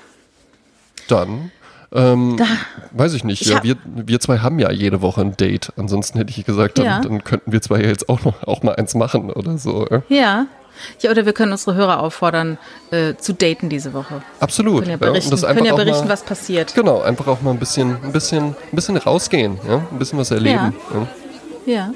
Dann, 1.09 1.53
ähm, 1.95 2.39
weiß 2.93 3.15
ich 3.15 3.25
nicht, 3.25 3.43
Ich 3.43 3.49
ja, 3.49 3.63
wir, 3.63 3.77
wir 3.85 4.21
zwei 4.21 4.39
haben 4.39 4.59
ja 4.59 4.71
jede 4.71 5.03
Woche 5.03 5.21
ein 5.21 5.37
Date. 5.37 5.73
Ansonsten 5.77 6.19
hätte 6.19 6.31
ich 6.31 6.45
gesagt, 6.45 6.79
dann, 6.79 6.85
Ja. 6.85 7.01
dann 7.01 7.23
könnten 7.25 7.53
wir 7.53 7.61
zwei 7.63 7.81
ja 7.81 7.89
jetzt 7.89 8.09
auch, 8.09 8.25
noch, 8.25 8.43
auch 8.47 8.63
mal 8.63 8.75
eins 8.77 8.95
machen 8.95 9.31
oder 9.31 9.59
so. 9.59 9.87
Ja. 9.91 10.03
ja. 10.09 10.47
Ja, 11.01 11.11
oder 11.11 11.27
wir 11.27 11.33
können 11.35 11.53
unsere 11.53 11.77
Hörer 11.77 12.01
auffordern, 12.01 12.57
äh, 12.91 13.15
zu 13.17 13.35
daten 13.35 13.69
diese 13.69 13.93
Woche. 13.93 14.23
Absolut. 14.41 14.81
Können 14.85 14.87
ja 14.87 15.07
ja. 15.07 15.13
Berichten, 15.13 15.31
das 15.31 15.43
können 15.43 15.65
ja 15.67 15.75
berichten 15.75 16.05
mal, 16.05 16.13
was 16.13 16.23
passiert. 16.23 16.75
Genau, 16.75 17.03
einfach 17.03 17.27
auch 17.27 17.43
mal 17.43 17.51
ein 17.51 17.59
bisschen, 17.59 17.97
ein 18.03 18.11
bisschen, 18.13 18.45
ein 18.45 18.57
bisschen 18.73 18.97
rausgehen, 18.97 19.59
ja, 19.69 19.77
ein 19.91 19.99
bisschen 19.99 20.19
was 20.19 20.31
erleben. 20.31 20.75
Ja. 21.67 21.73
Ja. 21.75 21.91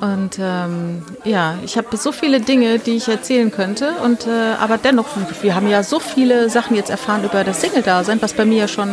Und 0.00 0.38
ähm, 0.40 1.02
ja, 1.24 1.54
ich 1.64 1.76
habe 1.76 1.96
so 1.96 2.12
viele 2.12 2.40
Dinge, 2.40 2.78
die 2.78 2.96
ich 2.96 3.08
erzählen 3.08 3.50
könnte. 3.50 3.94
Und 4.04 4.26
äh, 4.26 4.54
aber 4.60 4.78
dennoch, 4.78 5.06
wir 5.42 5.54
haben 5.54 5.68
ja 5.68 5.82
so 5.82 5.98
viele 5.98 6.48
Sachen 6.50 6.76
jetzt 6.76 6.90
erfahren 6.90 7.24
über 7.24 7.42
das 7.44 7.60
Single-Dasein, 7.60 8.22
was 8.22 8.32
bei 8.32 8.44
mir 8.44 8.58
ja 8.58 8.68
schon 8.68 8.88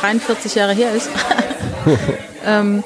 43 0.00 0.54
Jahre 0.54 0.72
her 0.72 0.92
ist. 0.94 1.10
ähm, 2.46 2.84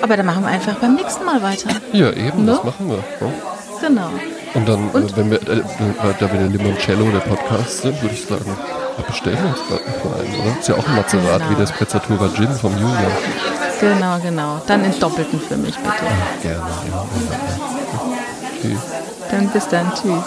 aber 0.00 0.16
dann 0.16 0.26
machen 0.26 0.42
wir 0.44 0.50
einfach 0.50 0.74
beim 0.76 0.94
nächsten 0.94 1.24
Mal 1.24 1.42
weiter. 1.42 1.70
Ja, 1.92 2.10
eben, 2.12 2.46
das 2.46 2.58
Ne? 2.58 2.64
machen 2.64 2.88
wir. 2.88 2.98
Ja. 3.20 3.32
Genau. 3.80 4.10
Und 4.54 4.68
dann, 4.68 4.88
Und? 4.90 5.12
Äh, 5.12 5.16
wenn 5.16 5.30
wir, 5.30 5.42
äh, 5.42 5.62
da 6.20 6.32
wir 6.32 6.38
der 6.38 6.48
Limoncello 6.48 7.10
der 7.10 7.18
Podcast 7.20 7.82
sind, 7.82 8.00
würde 8.00 8.14
ich 8.14 8.24
sagen, 8.24 8.56
bestellen 9.06 9.38
wir 9.42 9.50
uns 9.50 9.68
gerade 9.68 10.08
mal 10.08 10.20
einen, 10.24 10.40
oder? 10.40 10.58
Ist 10.60 10.68
ja 10.68 10.74
auch 10.76 10.86
ein 10.88 10.96
Mazerat 10.96 11.38
Genau. 11.40 11.50
wie 11.50 11.60
das 11.60 11.72
Prezzatura 11.72 12.28
Gin 12.34 12.52
vom 12.52 12.72
Julian. 12.72 13.12
Genau, 13.80 14.18
genau. 14.18 14.60
Dann 14.66 14.84
in 14.84 14.98
Doppelten 14.98 15.40
für 15.40 15.56
mich, 15.56 15.76
bitte. 15.76 15.88
Ja, 16.42 16.50
gerne. 16.50 16.70
Ja, 16.90 17.04
ja, 18.62 18.70
ja. 18.70 18.76
Dann 19.30 19.48
bis 19.48 19.68
dann. 19.68 19.92
Tschüss. 19.94 20.24